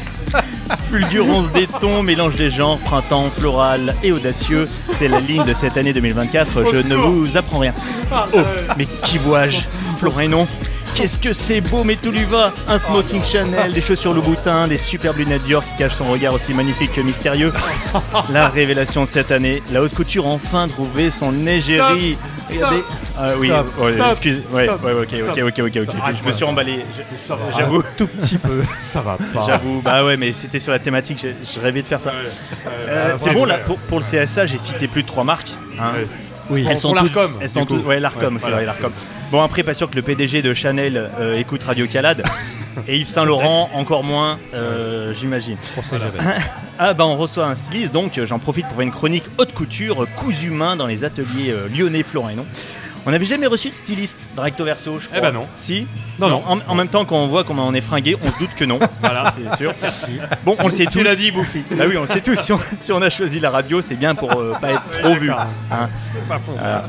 Fulgurance 0.89 1.51
des 1.53 1.67
tons, 1.67 2.03
mélange 2.03 2.35
des 2.37 2.49
genres, 2.49 2.77
printemps, 2.79 3.29
floral 3.37 3.95
et 4.03 4.11
audacieux. 4.11 4.67
C'est 4.97 5.07
la 5.07 5.19
ligne 5.19 5.43
de 5.43 5.53
cette 5.53 5.77
année 5.77 5.93
2024, 5.93 6.61
Au 6.63 6.71
je 6.73 6.77
ne 6.87 6.95
vous 6.95 7.37
apprends 7.37 7.59
rien. 7.59 7.73
Oh, 8.11 8.39
mais 8.77 8.85
qui 9.05 9.17
vois-je? 9.17 9.59
Florent 9.97 10.27
non 10.29 10.47
Qu'est-ce 10.95 11.17
que 11.17 11.33
c'est 11.33 11.59
beau, 11.61 11.83
mais 11.83 11.95
tout 11.95 12.11
lui 12.11 12.23
va 12.23 12.53
Un 12.69 12.77
smoking 12.77 13.23
Chanel, 13.23 13.73
des 13.73 13.81
chaussures 13.81 14.13
Louboutin, 14.13 14.67
des 14.67 14.77
superbes 14.77 15.17
lunettes 15.17 15.41
Dior 15.41 15.63
qui 15.65 15.75
cachent 15.77 15.95
son 15.95 16.03
regard 16.03 16.35
aussi 16.35 16.53
magnifique 16.53 16.91
que 16.93 17.01
mystérieux. 17.01 17.51
La 18.31 18.47
révélation 18.47 19.05
de 19.05 19.09
cette 19.09 19.31
année, 19.31 19.63
la 19.71 19.81
haute 19.81 19.95
couture 19.95 20.27
a 20.27 20.29
enfin 20.29 20.67
trouvé 20.67 21.09
son 21.09 21.47
égérie. 21.47 22.15
Stop, 22.45 22.51
Regardez. 22.57 22.77
stop, 22.77 22.91
Ah 23.17 23.29
oui, 23.37 23.47
stop, 23.49 23.67
excuse, 24.09 24.41
ouais, 24.51 24.65
stop, 24.65 24.83
ouais, 24.83 24.91
ok, 24.93 25.07
stop. 25.13 25.27
ok, 25.29 25.59
ok, 25.59 25.77
ok, 25.87 25.95
Je 26.23 26.27
me 26.27 26.33
suis 26.33 26.43
emballé, 26.45 26.79
j'avoue. 27.57 27.79
Un 27.79 27.83
tout 27.97 28.07
petit 28.07 28.37
peu. 28.37 28.61
Ça 28.79 29.01
va 29.01 29.17
pas. 29.33 29.45
J'avoue, 29.45 29.81
bah 29.81 30.03
ouais, 30.03 30.17
mais 30.17 30.31
c'était 30.31 30.59
sur 30.59 30.71
la 30.71 30.79
thématique, 30.79 31.23
je 31.43 31.59
rêvais 31.59 31.81
de 31.83 31.87
faire 31.87 31.99
ça. 32.01 32.11
Euh, 32.67 33.11
ouais, 33.11 33.17
c'est 33.17 33.31
bon, 33.33 33.45
là, 33.45 33.57
pour, 33.59 33.77
pour 33.77 33.99
le 33.99 34.05
CSA, 34.05 34.45
j'ai 34.47 34.57
cité 34.57 34.87
plus 34.87 35.03
de 35.03 35.07
trois 35.07 35.23
marques. 35.23 35.51
hein. 35.79 35.91
Oui. 36.49 36.65
Elles 36.69 36.77
sont 36.77 36.93
l'Arcom, 36.93 37.35
Elles 37.39 37.47
sont 37.49 37.65
toutes- 37.65 37.85
ouais, 37.85 38.01
l'Arcom, 38.01 38.23
Ouais, 38.25 38.31
c'est 38.33 38.39
voilà. 38.41 38.55
vrai, 38.57 38.65
l'Arcom. 38.65 38.91
Bon, 39.31 39.41
après, 39.41 39.63
pas 39.63 39.73
sûr 39.73 39.89
que 39.89 39.95
le 39.95 40.01
PDG 40.01 40.41
de 40.41 40.53
Chanel 40.53 41.09
euh, 41.19 41.37
écoute 41.37 41.63
Radio 41.63 41.87
Calade. 41.87 42.23
Et 42.87 42.97
Yves 42.97 43.07
Saint 43.07 43.23
Laurent, 43.23 43.69
encore 43.75 44.03
moins, 44.03 44.39
euh, 44.53 45.13
j'imagine. 45.13 45.57
Ah 46.79 46.95
bah 46.95 47.05
on 47.05 47.15
reçoit 47.17 47.45
un 47.45 47.53
styliste, 47.53 47.91
donc 47.91 48.17
euh, 48.17 48.25
j'en 48.25 48.39
profite 48.39 48.65
pour 48.65 48.73
faire 48.75 48.81
une 48.83 48.91
chronique 48.91 49.23
haute 49.37 49.53
couture, 49.53 50.03
euh, 50.03 50.07
cousu 50.17 50.49
main 50.49 50.75
dans 50.75 50.87
les 50.87 51.05
ateliers 51.05 51.51
euh, 51.51 51.67
lyonnais 51.69 52.01
Florénon. 52.01 52.45
On 53.05 53.11
n'avait 53.11 53.25
jamais 53.25 53.47
reçu 53.47 53.69
de 53.69 53.73
styliste 53.73 54.29
de 54.35 54.39
recto 54.39 54.63
verso, 54.63 54.97
je 54.97 55.07
crois. 55.07 55.17
Eh 55.17 55.21
ben 55.21 55.31
non. 55.31 55.45
Si 55.57 55.85
Non, 56.19 56.29
non. 56.29 56.43
En, 56.47 56.59
en 56.67 56.75
même 56.75 56.87
temps, 56.87 57.03
quand 57.03 57.17
on 57.17 57.27
voit 57.27 57.43
comment 57.43 57.67
on 57.67 57.73
est 57.73 57.81
fringué, 57.81 58.15
on 58.23 58.31
se 58.31 58.39
doute 58.39 58.55
que 58.55 58.63
non. 58.63 58.79
voilà, 59.01 59.33
c'est 59.35 59.57
sûr. 59.57 59.73
Bon, 60.45 60.55
on 60.59 60.67
le 60.67 60.73
sait 60.73 60.85
tous. 60.85 60.93
Tu 60.99 61.03
l'as 61.03 61.15
dit, 61.15 61.31
Bouffi. 61.31 61.63
Bah 61.71 61.83
oui, 61.87 61.97
on 61.97 62.01
le 62.01 62.07
sait 62.07 62.21
tous. 62.21 62.39
Si 62.39 62.53
on, 62.53 62.59
si 62.79 62.91
on 62.93 63.01
a 63.01 63.09
choisi 63.09 63.39
la 63.41 63.49
radio, 63.49 63.81
c'est 63.81 63.95
bien 63.95 64.15
pour 64.15 64.31
euh, 64.33 64.53
pas 64.61 64.71
être 64.71 64.83
trop 65.01 65.15
vu. 65.15 65.31
Hein. 65.31 65.89
Pas 66.29 66.39
faux. 66.39 66.53
Voilà. 66.57 66.85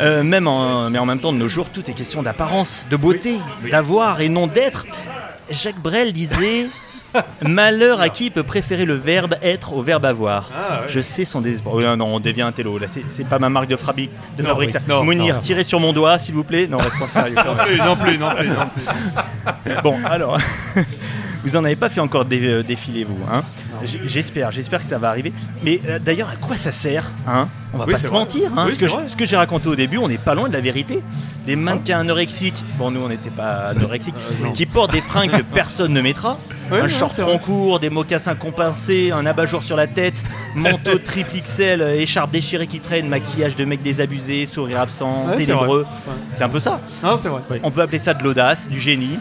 Euh, 0.00 0.22
même 0.24 0.48
en, 0.48 0.90
mais 0.90 0.98
en 0.98 1.06
même 1.06 1.20
temps, 1.20 1.32
de 1.32 1.38
nos 1.38 1.48
jours, 1.48 1.68
tout 1.68 1.88
est 1.88 1.94
question 1.94 2.22
d'apparence, 2.22 2.84
de 2.90 2.96
beauté, 2.96 3.36
d'avoir 3.70 4.20
et 4.20 4.28
non 4.28 4.48
d'être. 4.48 4.86
Jacques 5.50 5.80
Brel 5.80 6.12
disait 6.12 6.66
Malheur 7.42 8.00
à 8.00 8.08
qui 8.08 8.30
peut 8.30 8.42
préférer 8.42 8.84
le 8.84 8.94
verbe 8.94 9.34
être 9.42 9.72
au 9.72 9.82
verbe 9.82 10.04
avoir. 10.04 10.50
Ah, 10.54 10.72
ouais. 10.82 10.88
Je 10.88 11.00
sais 11.00 11.24
son 11.24 11.40
désespoir. 11.40 11.74
Oh, 11.76 11.80
non, 11.82 11.96
non, 11.96 12.14
on 12.14 12.20
devient 12.20 12.42
un 12.42 12.52
télo. 12.52 12.78
Là, 12.78 12.86
c'est- 12.88 13.24
pas 13.28 13.38
ma 13.38 13.48
marque 13.48 13.68
de, 13.68 13.76
fabrique, 13.76 14.10
de 14.36 14.42
Non, 14.42 14.50
fabrique. 14.50 14.68
oui. 14.70 14.72
ça. 14.72 14.80
Non, 14.88 15.04
Mounir, 15.04 15.34
non. 15.36 15.40
tirez 15.40 15.64
sur 15.64 15.80
mon 15.80 15.92
doigt, 15.92 16.18
s'il 16.18 16.34
vous 16.34 16.44
plaît. 16.44 16.66
Non, 16.66 16.78
restons 16.78 17.06
sérieux. 17.08 17.34
Non 17.36 17.54
plus, 17.56 17.78
non 17.78 17.96
plus, 17.96 18.18
non 18.18 18.30
plus, 18.36 18.48
non 18.48 19.74
Bon, 19.82 19.96
alors, 20.04 20.38
vous 21.44 21.56
en 21.56 21.64
avez 21.64 21.76
pas 21.76 21.88
fait 21.90 22.00
encore 22.00 22.24
dé- 22.24 22.40
euh, 22.42 22.62
défiler, 22.62 23.04
vous. 23.04 23.18
Hein? 23.32 23.42
J'espère, 24.04 24.50
j'espère 24.52 24.80
que 24.80 24.86
ça 24.86 24.98
va 24.98 25.08
arriver. 25.08 25.32
Mais 25.62 25.80
euh, 25.88 25.98
d'ailleurs, 25.98 26.28
à 26.30 26.36
quoi 26.36 26.56
ça 26.56 26.70
sert 26.72 27.10
hein? 27.26 27.48
On 27.74 27.78
va 27.78 27.86
Oui, 27.86 27.92
pas 27.94 27.98
se 27.98 28.06
vrai. 28.08 28.18
mentir. 28.18 28.50
Hein, 28.56 28.64
Oui, 28.66 28.74
ce 28.74 28.78
que, 28.78 28.86
c'est 28.86 28.92
je- 28.92 28.96
vrai. 28.96 29.08
ce 29.08 29.16
que 29.16 29.24
j'ai 29.24 29.36
raconté 29.36 29.68
au 29.68 29.74
début, 29.76 29.96
on 29.98 30.08
n'est 30.08 30.18
pas 30.18 30.34
loin 30.34 30.48
de 30.48 30.52
la 30.52 30.60
vérité. 30.60 31.02
Des 31.46 31.56
mannequins 31.56 32.00
anorexiques, 32.00 32.62
bon, 32.78 32.90
nous, 32.90 33.00
on 33.00 33.08
n'était 33.08 33.30
pas 33.30 33.68
anorexiques, 33.70 34.14
Euh, 34.44 34.50
qui 34.50 34.66
portent 34.66 34.92
des 34.92 35.00
fringues 35.00 35.30
que 35.32 35.42
personne 35.54 35.92
ne 35.92 36.00
mettra. 36.02 36.38
Oui, 36.70 36.78
un 36.80 36.88
short 36.88 37.16
tronc 37.16 37.38
court, 37.38 37.80
des 37.80 37.90
mocassins 37.90 38.34
compensés, 38.34 39.10
un 39.10 39.26
abat-jour 39.26 39.62
sur 39.62 39.76
la 39.76 39.86
tête, 39.86 40.22
manteau 40.54 40.98
triple 41.04 41.36
XL, 41.42 41.82
euh, 41.82 42.00
écharpe 42.00 42.30
déchirée 42.30 42.66
qui 42.66 42.78
traîne, 42.80 43.08
maquillage 43.08 43.56
de 43.56 43.64
mec 43.64 43.82
désabusé, 43.82 44.46
sourire 44.46 44.80
absent, 44.80 45.26
Ouais, 45.28 45.36
ténébreux. 45.36 45.86
C'est 46.34 46.44
un 46.44 46.48
peu 46.48 46.60
ça. 46.60 46.80
Non, 47.02 47.18
c'est 47.20 47.28
vrai. 47.28 47.40
On 47.62 47.70
peut 47.70 47.80
appeler 47.82 47.98
ça 47.98 48.14
de 48.14 48.22
l'audace, 48.22 48.68
du 48.68 48.80
génie. 48.80 49.18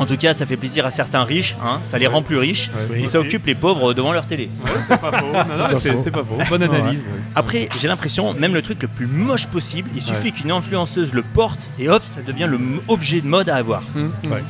En 0.00 0.06
tout 0.06 0.16
cas, 0.16 0.32
ça 0.32 0.46
fait 0.46 0.56
plaisir 0.56 0.86
à 0.86 0.92
certains 0.92 1.24
riches, 1.24 1.56
hein, 1.60 1.80
ça 1.90 1.98
les 1.98 2.06
rend 2.06 2.22
plus 2.22 2.36
riches, 2.36 2.70
Ouais. 2.88 3.00
et 3.02 3.08
ça 3.08 3.18
Aussi. 3.18 3.26
occupe 3.26 3.46
les 3.46 3.56
pauvres 3.56 3.94
devant 3.94 4.12
leur 4.12 4.26
télé. 4.26 4.48
Ouais, 4.64 4.70
c'est 4.86 4.96
pas 5.00 5.10
faux. 5.10 5.26
Non, 5.26 5.38
non, 5.56 5.64
c'est 5.80 5.98
c'est 5.98 6.12
pas 6.12 6.18
faux. 6.22 6.38
Bonne 6.48 6.62
analyse. 6.62 7.00
ouais. 7.00 7.34
J'ai 7.80 7.88
l'impression, 7.88 8.34
même 8.34 8.54
le 8.54 8.62
truc 8.62 8.82
le 8.82 8.88
plus 8.88 9.06
moche 9.06 9.46
possible, 9.46 9.90
il 9.94 10.02
suffit 10.02 10.26
Ouais. 10.26 10.30
qu'une 10.32 10.50
influenceuse 10.50 11.12
le 11.12 11.22
porte 11.22 11.70
et 11.78 11.88
hop, 11.88 12.02
ça 12.14 12.22
devient 12.22 12.46
le 12.48 12.58
objet 12.88 13.20
de 13.20 13.26
mode 13.26 13.48
à 13.50 13.56
avoir. 13.56 13.82
Hum, 13.94 14.12
ouais. 14.30 14.42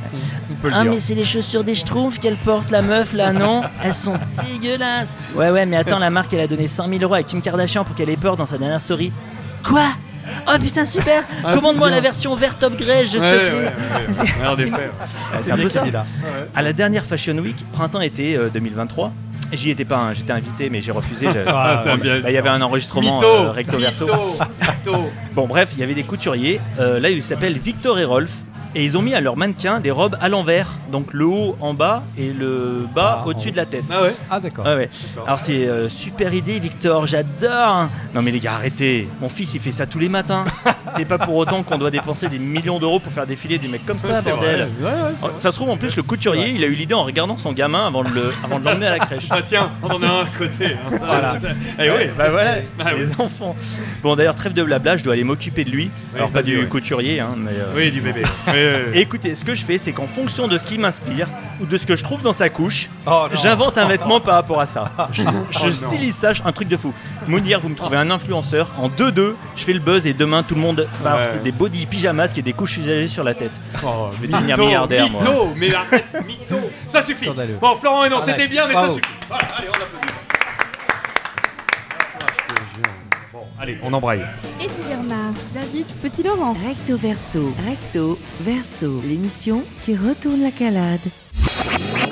Ah 0.73 0.83
mais 0.83 0.99
c'est 0.99 1.15
les 1.15 1.25
chaussures 1.25 1.63
des 1.63 1.75
schtroumpfs 1.75 2.19
qu'elle 2.19 2.35
porte 2.37 2.71
la 2.71 2.81
meuf 2.81 3.13
là 3.13 3.31
non? 3.33 3.61
Elles 3.83 3.93
sont 3.93 4.15
dégueulasses 4.51 5.15
Ouais 5.35 5.49
ouais 5.51 5.65
mais 5.65 5.77
attends 5.77 5.99
la 5.99 6.09
marque 6.09 6.33
elle 6.33 6.39
a 6.41 6.47
donné 6.47 6.67
100 6.67 6.87
000 6.89 7.01
euros 7.03 7.13
à 7.13 7.23
Kim 7.23 7.41
Kardashian 7.41 7.83
pour 7.85 7.95
qu'elle 7.95 8.09
ait 8.09 8.17
peur 8.17 8.35
dans 8.37 8.45
sa 8.45 8.57
dernière 8.57 8.81
story 8.81 9.11
Quoi? 9.63 9.83
Oh 10.47 10.57
putain 10.61 10.85
super 10.85 11.23
Ah, 11.43 11.53
Commande-moi 11.55 11.89
la 11.89 12.01
version 12.01 12.35
vert 12.35 12.57
top 12.57 12.73
s'il 12.77 12.85
te 12.85 12.91
Ouais, 12.91 13.07
plaît 13.09 13.19
ouais, 13.19 13.51
ouais, 13.51 13.63
ouais. 13.63 14.41
Ouais, 14.41 14.47
en 14.47 14.57
effet, 14.59 14.71
ouais. 14.71 14.91
Ah, 15.33 15.37
C'est 15.43 15.51
un 15.51 15.57
peu 15.57 15.69
ça 15.69 15.83
Ouais. 15.83 15.91
À 16.55 16.61
la 16.61 16.73
dernière 16.73 17.03
Fashion 17.05 17.37
Week, 17.37 17.65
printemps-été 17.71 18.35
euh, 18.35 18.49
2023 18.53 19.11
J'y 19.51 19.71
étais 19.71 19.85
pas, 19.85 19.97
hein, 19.97 20.13
j'étais 20.13 20.31
invité 20.33 20.69
mais 20.69 20.81
j'ai 20.81 20.91
refusé. 20.91 21.27
Ah, 21.47 21.83
Bah, 21.85 21.95
Il 22.03 22.33
y 22.33 22.37
avait 22.37 22.49
un 22.49 22.61
enregistrement 22.61 23.19
euh, 23.23 23.51
recto 23.51 23.77
verso. 23.77 24.05
Bon 25.33 25.47
bref, 25.47 25.69
il 25.73 25.79
y 25.79 25.83
avait 25.83 25.93
des 25.93 26.03
couturiers. 26.03 26.59
Euh, 26.79 26.99
là, 26.99 27.09
ils 27.09 27.23
s'appellent 27.23 27.57
Victor 27.57 27.99
et 27.99 28.05
Rolf. 28.05 28.31
Et 28.75 28.85
ils 28.85 28.95
ont 28.97 29.01
mis 29.01 29.13
à 29.15 29.21
leurs 29.21 29.35
mannequins 29.37 29.79
des 29.79 29.91
robes 29.91 30.15
à 30.21 30.29
l'envers. 30.29 30.67
Donc 30.91 31.13
le 31.13 31.25
haut 31.25 31.55
en 31.59 31.73
bas 31.73 32.03
et 32.17 32.31
le 32.31 32.85
bas 32.93 33.23
au-dessus 33.25 33.51
de 33.51 33.57
la 33.57 33.65
tête. 33.65 33.83
Ah 33.91 34.03
ouais? 34.03 34.15
Ah 34.29 34.39
d'accord. 34.39 34.65
Ouais, 34.65 34.75
ouais. 34.75 34.89
Alors 35.25 35.39
c'est 35.39 35.67
euh, 35.67 35.89
super 35.89 36.33
idée 36.33 36.59
Victor, 36.59 37.07
j'adore. 37.07 37.89
Non 38.13 38.21
mais 38.21 38.31
les 38.31 38.39
gars 38.39 38.53
arrêtez. 38.55 39.07
Mon 39.21 39.29
fils 39.29 39.53
il 39.53 39.59
fait 39.61 39.71
ça 39.71 39.85
tous 39.85 39.99
les 39.99 40.09
matins. 40.09 40.45
c'est 40.95 41.05
pas 41.05 41.17
pour 41.17 41.35
autant 41.35 41.63
qu'on 41.63 41.77
doit 41.77 41.91
dépenser 41.91 42.27
des 42.29 42.39
millions 42.39 42.79
d'euros 42.79 42.99
pour 42.99 43.11
faire 43.11 43.25
défiler 43.27 43.57
des 43.57 43.67
mecs 43.67 43.85
comme 43.85 43.99
ça, 43.99 44.07
Ouais, 44.21 44.31
bordel. 44.31 44.67
vrai. 44.79 44.91
Ouais, 44.93 45.01
ouais, 45.01 45.09
c'est 45.15 45.25
Oh, 45.25 45.31
ça 45.37 45.51
se 45.51 45.55
trouve 45.57 45.69
en 45.69 45.77
plus 45.77 45.95
le 45.95 46.03
couturier 46.03 46.49
il 46.55 46.63
a 46.63 46.67
eu 46.67 46.73
l'idée 46.73 46.93
en 46.93 47.03
regardant 47.03 47.37
son 47.37 47.53
gamin 47.53 47.87
avant 47.87 48.03
de 48.03 48.09
le- 48.09 48.33
avant 48.43 48.59
de 48.59 48.65
l'emmener 48.65 48.87
à 48.87 48.91
la 48.91 48.99
crèche. 48.99 49.27
Ah 49.29 49.41
tiens, 49.43 49.71
on 49.83 49.87
en 49.87 50.03
a 50.03 50.07
un 50.07 50.21
à 50.23 50.27
côté. 50.37 50.65
hein. 50.73 50.97
Voilà. 51.05 51.35
Eh 51.79 51.89
oui, 51.89 52.05
bah 52.17 52.29
voilà, 52.29 52.55
Bah 52.77 52.85
oui. 52.93 52.99
les 53.01 53.11
enfants. 53.19 53.55
Bon 54.03 54.15
d'ailleurs 54.15 54.35
trêve 54.35 54.53
de 54.53 54.63
blabla, 54.63 54.97
je 54.97 55.03
dois 55.03 55.13
aller 55.13 55.23
m'occuper 55.23 55.63
de 55.63 55.71
lui. 55.71 55.89
Alors 56.15 56.29
pas 56.29 56.43
du 56.43 56.57
ouais. 56.59 56.65
couturier, 56.65 57.19
hein, 57.19 57.31
mais. 57.37 57.51
euh, 57.53 57.73
Oui, 57.75 57.91
du 57.91 58.01
bébé. 58.01 58.23
Et 58.93 58.99
écoutez, 59.01 59.35
ce 59.35 59.43
que 59.45 59.55
je 59.55 59.65
fais, 59.65 59.77
c'est 59.77 59.91
qu'en 59.91 60.07
fonction 60.07 60.47
de 60.47 60.57
ce 60.57 60.65
qui 60.65 60.77
m'inspire 60.77 61.27
ou 61.61 61.65
de 61.65 61.77
ce 61.77 61.85
que 61.85 61.95
je 61.95 62.03
trouve 62.03 62.21
dans 62.21 62.33
sa 62.33 62.49
couche, 62.49 62.89
Oh, 63.05 63.25
j'invente 63.33 63.77
un 63.77 63.85
vêtement 63.85 64.19
par 64.19 64.35
rapport 64.35 64.59
à 64.61 64.65
ça. 64.65 64.91
Je, 65.11 65.23
je 65.23 65.27
Oh, 65.67 65.71
stylise 65.71 66.15
ça, 66.15 66.31
un 66.45 66.51
truc 66.51 66.67
de 66.67 66.77
fou. 66.77 66.93
Mounir, 67.27 67.59
vous 67.59 67.69
me 67.69 67.75
trouvez 67.75 67.97
un 67.97 68.09
influenceur 68.11 68.67
en 68.77 68.87
2-2, 68.89 69.33
je 69.55 69.63
fais 69.63 69.73
le 69.73 69.79
buzz 69.79 70.05
et 70.05 70.13
demain 70.13 70.43
tout 70.43 70.55
le 70.55 70.61
monde 70.61 70.87
va 71.03 71.15
Ouais. 71.15 71.21
avoir 71.23 71.43
des 71.43 71.51
body 71.51 71.85
pyjamas 71.85 72.31
et 72.37 72.41
des 72.41 72.53
couches 72.53 72.77
usagées 72.77 73.07
sur 73.07 73.23
la 73.23 73.33
tête. 73.33 73.51
Oh, 73.83 74.09
Je 74.15 74.21
vais 74.21 74.27
devenir 74.27 74.55
mytho, 74.57 74.65
milliardaire, 74.65 75.09
moi. 75.09 75.21
mytho, 75.21 75.53
mais 75.55 75.73
arrête, 75.73 76.05
mytho, 76.27 76.57
ça 76.87 77.01
suffit. 77.01 77.29
Bon, 77.61 77.75
Florent 77.77 78.05
et 78.05 78.09
non, 78.09 78.17
Arrête. 78.17 78.35
c'était 78.35 78.47
bien, 78.47 78.67
mais 78.67 78.73
ça 78.73 78.89
suffit. 78.89 79.01
Voilà, 79.27 79.43
allez, 79.57 79.67
allez, 83.59 83.77
on 83.83 83.93
embraye. 83.93 84.21
Eddie 84.59 84.87
Bernard, 84.87 85.33
David 85.53 85.85
Petit-Laurent. 86.01 86.53
Recto 86.53 86.97
verso, 86.97 87.53
recto 87.65 88.17
verso, 88.41 89.01
l'émission 89.01 89.63
qui 89.83 89.95
retourne 89.95 90.41
la 90.41 90.51
calade. 90.51 91.01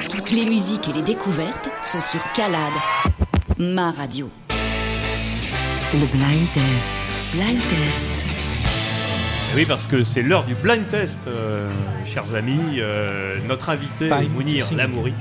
Toutes 0.09 0.31
les 0.31 0.45
musiques 0.45 0.89
et 0.89 0.93
les 0.93 1.01
découvertes 1.01 1.69
sont 1.81 2.01
sur 2.01 2.21
Calade. 2.33 2.73
Ma 3.57 3.91
radio. 3.91 4.29
Le 5.93 6.05
blind 6.05 6.47
test, 6.53 6.99
blind 7.33 7.59
test. 7.69 8.25
Oui, 9.55 9.65
parce 9.65 9.87
que 9.87 10.03
c'est 10.03 10.21
l'heure 10.21 10.45
du 10.45 10.53
blind 10.55 10.87
test, 10.89 11.21
euh, 11.27 11.69
chers 12.05 12.35
amis. 12.35 12.79
Euh, 12.79 13.37
notre 13.47 13.69
invité, 13.69 14.07
Time 14.09 14.29
Mounir. 14.33 14.67
Lamouri, 14.75 15.13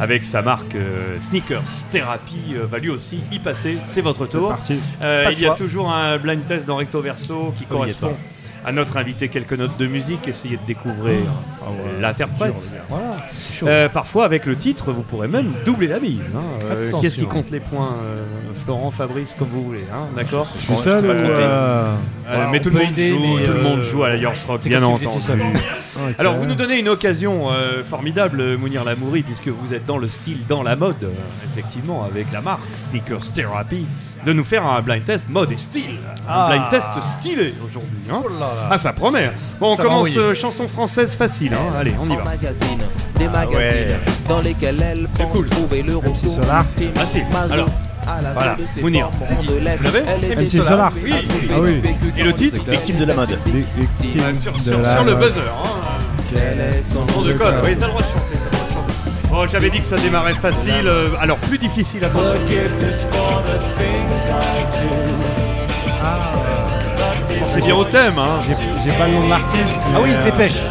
avec 0.00 0.24
sa 0.24 0.42
marque 0.42 0.74
euh, 0.74 1.18
Sneakers 1.20 1.62
Therapy, 1.90 2.54
euh, 2.54 2.66
va 2.70 2.78
lui 2.78 2.90
aussi 2.90 3.20
y 3.32 3.38
passer. 3.38 3.78
C'est 3.84 4.00
votre 4.00 4.26
tour. 4.26 4.48
parti. 4.50 4.78
Euh, 5.04 5.28
il 5.32 5.40
y 5.40 5.46
a 5.46 5.54
toujours 5.54 5.90
un 5.92 6.18
blind 6.18 6.44
test 6.46 6.66
dans 6.66 6.76
Recto 6.76 7.00
Verso 7.00 7.54
qui 7.56 7.64
correspond 7.64 8.14
à 8.66 8.72
notre 8.72 8.96
invité. 8.96 9.28
Quelques 9.28 9.52
notes 9.52 9.76
de 9.78 9.86
musique, 9.86 10.26
essayez 10.26 10.56
de 10.56 10.62
découvrir 10.66 11.20
Ah 11.60 11.70
ouais, 11.70 11.76
euh, 11.96 12.00
l'interprète. 12.00 12.70
Voilà. 12.88 13.16
Euh, 13.64 13.88
parfois, 13.90 14.24
avec 14.24 14.46
le 14.46 14.56
titre, 14.56 14.90
vous 14.90 15.02
pourrez 15.02 15.28
même 15.28 15.52
doubler 15.66 15.86
la 15.86 16.00
mise. 16.00 16.32
hein. 16.34 16.42
Euh. 16.64 16.90
Qu'est-ce 17.00 17.18
qui 17.18 17.26
compte 17.26 17.50
les 17.50 17.60
points, 17.60 17.92
euh, 18.02 18.24
Florent, 18.64 18.90
Fabrice, 18.90 19.34
comme 19.38 19.48
vous 19.48 19.62
voulez, 19.64 19.84
hein, 19.92 20.06
d'accord 20.16 20.48
Je 20.58 20.64
suis 20.64 20.76
seul 20.76 21.04
mais 22.50 22.60
tout 22.60 22.70
le 22.70 22.76
monde 22.80 22.94
joue, 22.96 23.44
tout 23.44 23.52
le 23.52 23.62
monde 23.62 23.82
joue 23.82 24.02
à 24.02 24.08
la 24.08 24.16
Yours 24.16 24.32
Rock, 24.48 24.62
bien 24.64 24.82
entendu. 24.82 25.18
Alors 26.18 26.34
vous 26.34 26.46
nous 26.46 26.54
donnez 26.54 26.78
une 26.78 26.88
occasion 26.88 27.50
euh, 27.50 27.82
formidable, 27.84 28.56
Mounir 28.56 28.84
Lamouri, 28.84 29.22
puisque 29.22 29.48
vous 29.48 29.72
êtes 29.74 29.86
dans 29.86 29.98
le 29.98 30.08
style, 30.08 30.38
dans 30.48 30.62
la 30.62 30.76
mode, 30.76 31.02
euh, 31.02 31.10
effectivement, 31.52 32.04
avec 32.04 32.30
la 32.32 32.40
marque 32.40 32.62
Sneakers 32.74 33.32
Therapy, 33.32 33.86
de 34.24 34.32
nous 34.32 34.44
faire 34.44 34.66
un 34.66 34.80
blind 34.80 35.04
test 35.04 35.28
mode 35.28 35.52
et 35.52 35.56
style. 35.56 35.98
Ah. 36.28 36.46
Un 36.46 36.48
blind 36.50 36.70
test 36.70 36.88
stylé 37.00 37.54
aujourd'hui. 37.64 37.98
hein. 38.10 38.22
Oh 38.24 38.28
là 38.28 38.38
là. 38.40 38.68
Ah, 38.70 38.78
ça 38.78 38.92
promet. 38.92 39.30
Bon, 39.60 39.72
on 39.72 39.76
Ça 39.76 39.82
commence 39.82 40.16
euh, 40.16 40.34
chanson 40.34 40.66
française 40.66 41.14
facile. 41.14 41.52
hein. 41.52 41.74
Allez, 41.78 41.92
on 42.00 42.06
y 42.10 42.16
va. 42.16 42.24
magazine, 42.24 42.80
des 43.18 43.28
magazines 43.28 43.56
ouais. 43.58 43.98
dans 44.28 44.40
lesquels 44.40 44.82
elle 44.82 45.08
pense 45.16 45.32
cool. 45.32 45.48
trouver 45.48 45.82
le 45.82 45.96
retour. 45.96 46.40
Ah, 46.50 46.64
Alors, 47.52 47.68
voilà. 48.34 48.54
de 48.56 48.64
ses 48.74 48.80
Mounir, 48.82 49.08
c'est 49.26 50.36
MC 50.36 50.60
Solar. 50.62 50.92
oui, 51.02 51.12
Oui. 51.14 51.48
Ah 51.50 51.60
oui. 51.60 51.82
Et 52.16 52.22
le 52.22 52.32
titre 52.32 52.60
Victime 52.68 52.98
de 52.98 53.04
la 53.06 53.14
mode. 53.14 53.30
Euh, 53.30 54.34
sur, 54.34 54.52
de 54.52 54.58
sur- 54.58 54.80
la 54.80 54.94
sur 54.94 55.04
le 55.04 55.14
buzzer. 55.14 55.40
Hein. 55.40 55.68
Quel 56.32 56.40
est 56.60 56.82
son 56.82 57.04
Nom 57.06 57.22
de 57.22 57.32
code. 57.32 57.54
Oui, 57.64 57.76
t'as 57.78 57.86
le 57.86 57.92
droit 57.92 58.02
de 58.02 58.06
chanter. 58.06 58.36
t'as 58.50 58.58
le 58.58 58.70
droit 58.70 58.84
de 58.86 58.92
chanter. 58.92 59.32
Oh, 59.36 59.46
j'avais 59.50 59.70
dit 59.70 59.80
que 59.80 59.86
ça 59.86 59.96
démarrait 59.96 60.34
facile. 60.34 60.86
euh, 60.86 61.08
alors, 61.20 61.36
plus 61.38 61.58
difficile, 61.58 62.04
attention. 62.04 62.30
Pensez 67.40 67.60
bien 67.60 67.74
au 67.74 67.84
thème, 67.84 68.18
hein. 68.18 68.40
J'ai 68.46 68.54
j'ai 68.84 68.96
pas 68.96 69.06
le 69.06 69.12
nom 69.14 69.24
de 69.24 69.30
l'artiste. 69.30 69.74
Ah 69.94 69.98
oui, 70.02 70.10
euh, 70.12 70.24
dépêche. 70.24 70.62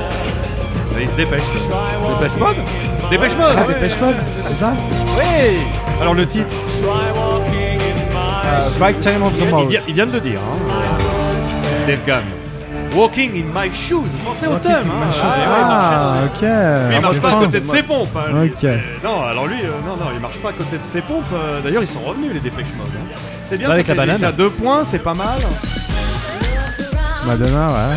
Il 1.00 1.10
se 1.10 1.16
dépêche. 1.16 1.42
Dépêche 1.44 2.38
Mode 2.40 2.56
Dépêche 3.10 3.36
Mode 3.38 3.56
Ah, 3.58 3.62
ouais. 3.68 3.74
Dépêche 3.74 4.00
Mode, 4.00 4.16
c'est 4.36 4.54
ça? 4.54 4.74
Oui 5.18 5.58
Alors 6.02 6.14
le 6.14 6.28
titre 6.28 6.50
Euh, 8.46 8.60
Right 8.80 9.00
Time 9.00 9.24
of 9.24 9.34
the 9.34 9.44
il 9.64 9.68
vient, 9.70 9.80
il 9.88 9.94
vient 9.94 10.06
de 10.06 10.12
le 10.14 10.20
dire. 10.20 10.40
Hein. 10.40 10.74
Dave 11.88 12.00
Gunn. 12.06 12.22
Walking 12.96 13.32
in 13.44 13.60
my 13.60 13.74
shoes. 13.74 14.04
Pensez 14.24 14.46
au 14.48 14.52
Walking 14.52 14.68
thème. 14.68 14.76
in 14.76 15.04
Hein. 15.04 15.06
my 15.08 15.14
shoes. 15.14 15.22
Ah, 15.24 15.38
ouais, 15.38 15.44
Ah, 15.48 15.68
marche- 15.68 16.26
ok. 16.36 16.42
Mais 16.42 16.48
il 16.48 16.98
Ah, 16.98 17.02
marche 17.02 17.20
pas 17.22 17.30
à 17.30 17.40
côté 17.40 17.60
de 17.60 17.66
ses 17.66 17.84
pompes. 17.84 18.10
hein, 18.16 18.42
lui. 18.42 18.50
Ok. 18.52 18.64
Euh, 18.66 18.78
non, 19.04 19.24
alors 19.24 19.48
lui, 19.48 19.62
euh, 19.62 19.70
non, 19.86 19.96
non, 19.98 20.12
il 20.14 20.20
marche 20.20 20.38
pas 20.38 20.50
à 20.50 20.54
côté 20.54 20.78
de 20.78 20.86
ses 20.86 21.02
pompes. 21.02 21.24
euh, 21.34 21.62
D'ailleurs, 21.62 21.82
ils 21.82 21.88
sont 21.88 22.00
revenus 22.02 22.32
les 22.34 22.40
Dépêche 22.40 22.68
Mode. 22.78 22.88
hein. 22.96 23.16
C'est 23.46 23.58
bien. 23.58 23.68
Là, 23.68 23.74
ça 23.74 23.76
avec 23.76 23.88
la 23.88 23.94
fait 23.94 23.98
banane. 23.98 24.18
déjà 24.18 24.32
deux 24.32 24.50
points, 24.50 24.84
c'est 24.86 25.00
pas 25.00 25.14
mal. 25.16 25.28
Madonna, 27.26 27.68
ouais. 27.68 27.96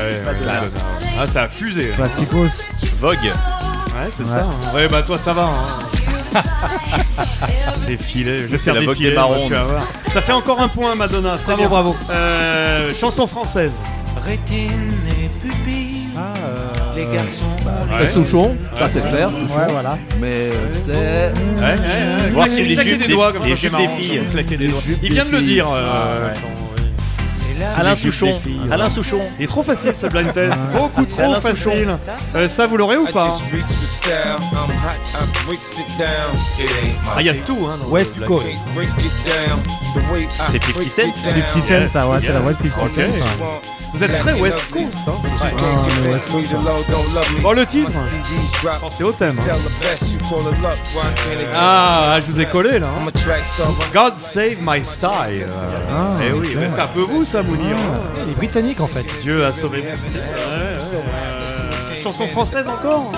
Ouais, 0.00 0.10
ouais. 0.10 0.46
Ah, 1.20 1.26
ça 1.26 1.42
a 1.44 1.48
fusé. 1.48 1.92
Classicos. 1.94 2.62
Vogue. 3.00 3.16
Ouais, 3.24 3.30
c'est 4.10 4.22
Ouais. 4.24 4.28
ça. 4.28 4.40
hein. 4.46 4.74
Ouais, 4.74 4.88
bah 4.88 5.02
toi, 5.02 5.16
ça 5.18 5.32
va. 5.32 5.42
Hein. 5.42 5.97
défilé, 7.86 8.38
je 8.40 8.44
vais 8.46 8.58
faire 8.58 8.74
la 8.74 8.80
Vogue 8.80 8.90
défiler, 8.90 9.10
des 9.10 9.16
marrons. 9.16 9.46
tu 9.46 9.52
vas 9.54 9.64
voir. 9.64 9.82
Ça 10.12 10.20
fait 10.22 10.32
encore 10.32 10.60
un 10.60 10.68
point, 10.68 10.94
Madonna. 10.94 11.34
c'est 11.36 11.44
Bravo, 11.44 11.58
bien. 11.60 11.68
bravo. 11.68 11.96
Euh, 12.10 12.92
chanson 12.98 13.26
française. 13.26 13.72
Rétine 14.24 14.96
et 15.08 15.28
pupille, 15.46 16.08
Ah, 16.16 16.32
les 16.96 17.04
garçons. 17.06 17.44
Ouais. 17.64 17.98
C'est 18.00 18.08
Souchon, 18.12 18.56
ça 18.74 18.84
Ouais. 18.84 18.90
c'est 18.92 19.00
clair. 19.08 19.30
Souchon. 19.30 19.60
Ouais, 19.60 19.66
voilà. 19.72 19.98
Mais 20.20 20.26
euh, 20.26 20.52
c'est. 20.86 21.60
Ouais, 21.62 21.64
ouais, 21.64 21.78
ouais. 22.24 22.30
Voir 22.32 22.46
les 22.46 22.74
claquer 22.74 22.90
jupes 22.90 23.00
des 23.00 23.06
des- 23.06 23.12
doigts 23.14 23.32
comme 23.32 23.44
les 23.44 23.50
ça, 23.50 23.56
c'est 23.56 23.68
jupes 23.68 23.76
des 23.78 23.88
filles. 24.02 24.20
des 24.58 24.64
Il 25.02 25.08
des 25.08 25.08
vient 25.14 25.24
de 25.24 25.30
le 25.30 25.42
dire. 25.42 25.66
Alain 27.76 27.94
Souchon. 27.96 28.40
Alain 28.70 28.88
Souchon. 28.90 29.20
Il 29.38 29.44
est 29.44 29.48
trop 29.48 29.62
facile 29.62 29.92
ce 29.94 30.06
blind 30.06 30.32
test, 30.32 30.56
beaucoup 30.72 31.04
trop 31.04 31.34
facile. 31.40 31.96
Euh, 32.34 32.48
ça 32.48 32.66
vous 32.66 32.76
l'aurez 32.76 32.96
ou 32.96 33.06
pas 33.06 33.28
Ah, 37.16 37.20
il 37.20 37.26
y 37.26 37.28
a 37.28 37.34
tout 37.34 37.58
hein. 37.70 37.76
dans 37.82 37.88
West 37.88 38.24
Coast. 38.24 38.46
C'est 40.52 40.62
50 40.62 40.84
Cent 40.84 41.02
50 41.24 41.62
Cent, 41.62 41.88
ça, 41.88 42.08
ouais, 42.08 42.20
c'est 42.20 42.32
la 42.32 42.40
voix 42.40 42.52
de 42.52 42.58
50 42.58 42.82
Ok. 42.82 42.90
Cent. 42.90 43.18
ça. 43.18 43.44
Vous 43.94 44.04
êtes 44.04 44.18
très 44.18 44.34
West 44.34 44.60
Coast. 44.70 44.84
Hein. 45.06 45.12
Ah, 45.40 45.46
mais 46.04 46.12
West 46.12 46.30
Coast, 46.30 46.52
ouais. 46.52 47.40
Bon, 47.40 47.52
le 47.52 47.64
titre 47.66 47.90
Pensez 48.80 49.02
au 49.02 49.12
thème. 49.12 49.34
hein. 49.38 49.42
Ah, 51.54 52.18
je 52.24 52.30
vous 52.30 52.38
ai 52.40 52.46
collé 52.46 52.78
là. 52.78 52.88
hein. 52.88 53.10
God 53.94 54.18
Save 54.18 54.56
My 54.60 54.84
Style. 54.84 55.46
Ah, 55.90 56.10
eh 56.22 56.32
oui, 56.32 56.54
c'est 56.68 56.80
un 56.80 56.86
peu 56.86 57.00
vous 57.00 57.24
ça, 57.24 57.42
Mounir. 57.48 57.76
Ah, 57.78 58.18
Il 58.24 58.32
est 58.32 58.36
britannique 58.36 58.80
en 58.80 58.86
fait. 58.86 59.06
Dieu 59.22 59.44
a 59.44 59.52
sauvé 59.52 59.82
mon 59.88 59.96
style. 59.96 60.10
Ouais, 60.12 60.18
ouais, 60.18 60.94
euh, 60.94 62.02
Chanson 62.02 62.26
française 62.26 62.68
encore 62.68 63.12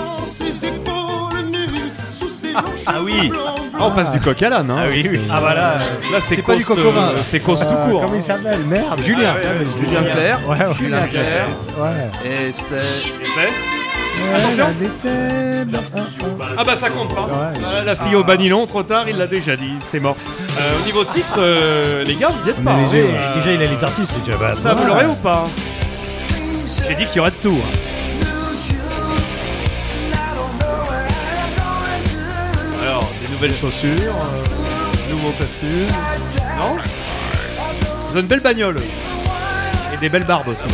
Ah 2.86 2.94
oui. 3.04 3.32
Ah, 3.34 3.78
On 3.80 3.90
passe 3.90 4.12
du 4.12 4.20
coq 4.20 4.42
à 4.42 4.50
l'âne. 4.50 4.70
Hein. 4.70 4.80
Ah 4.84 4.88
oui, 4.90 5.06
oui. 5.10 5.20
Ah 5.30 5.40
bah 5.40 5.54
là, 5.54 5.78
là 6.12 6.20
c'est 6.20 6.36
C'est 6.36 6.42
pas 6.42 6.56
du 6.56 6.64
coq 6.64 6.78
au 6.78 6.90
vin, 6.90 7.10
euh. 7.10 7.22
C'est 7.22 7.40
cause 7.40 7.60
tout 7.60 7.66
court. 7.66 8.02
Comment 8.02 8.04
hein. 8.04 8.16
il 8.16 8.22
s'appelle 8.22 8.60
Merde. 8.66 9.02
Julien. 9.02 9.34
Ah, 9.36 9.58
ouais, 9.58 9.64
Julien 9.78 10.02
Clerc. 10.02 10.74
Julien 10.78 11.06
Clerc. 11.06 11.48
Ouais. 11.78 12.28
Et 12.30 12.54
c'est. 12.68 13.79
Attention. 14.34 14.66
Ah 16.56 16.64
bah 16.64 16.76
ça 16.76 16.90
compte 16.90 17.14
pas. 17.14 17.28
Ah, 17.66 17.82
la 17.84 17.96
fille 17.96 18.14
au 18.14 18.24
banilon, 18.24 18.66
trop 18.66 18.82
tard, 18.82 19.08
il 19.08 19.16
l'a 19.16 19.26
déjà 19.26 19.56
dit, 19.56 19.72
c'est 19.86 20.00
mort. 20.00 20.16
Euh, 20.58 20.80
au 20.82 20.84
niveau 20.86 21.04
titre, 21.04 21.34
euh, 21.38 22.04
les 22.04 22.14
gars, 22.16 22.28
vous 22.28 22.46
y 22.46 22.50
êtes 22.50 22.62
pas. 22.62 22.72
Hein. 22.72 22.86
Euh, 22.92 23.34
Déjà, 23.36 23.52
il 23.52 23.62
a 23.62 23.66
les 23.66 23.84
artistes, 23.84 24.12
c'est 24.14 24.24
déjà 24.24 24.38
pas 24.38 24.52
Ça, 24.52 24.74
vous 24.74 24.86
l'aurez 24.86 25.06
ou 25.06 25.14
pas 25.14 25.46
J'ai 26.88 26.94
dit 26.94 27.06
qu'il 27.06 27.16
y 27.16 27.20
aurait 27.20 27.30
de 27.30 27.36
tout. 27.36 27.56
hein. 27.56 27.76
Alors, 32.82 33.10
des 33.20 33.28
nouvelles 33.32 33.54
chaussures, 33.54 34.14
euh, 34.14 35.10
nouveaux 35.10 35.30
costumes. 35.32 35.86
Non? 36.58 36.76
Vous 38.06 38.10
avez 38.12 38.20
une 38.20 38.26
belle 38.26 38.40
bagnole. 38.40 38.76
Et 39.94 39.96
des 39.98 40.08
belles 40.08 40.24
barbes 40.24 40.48
aussi. 40.48 40.64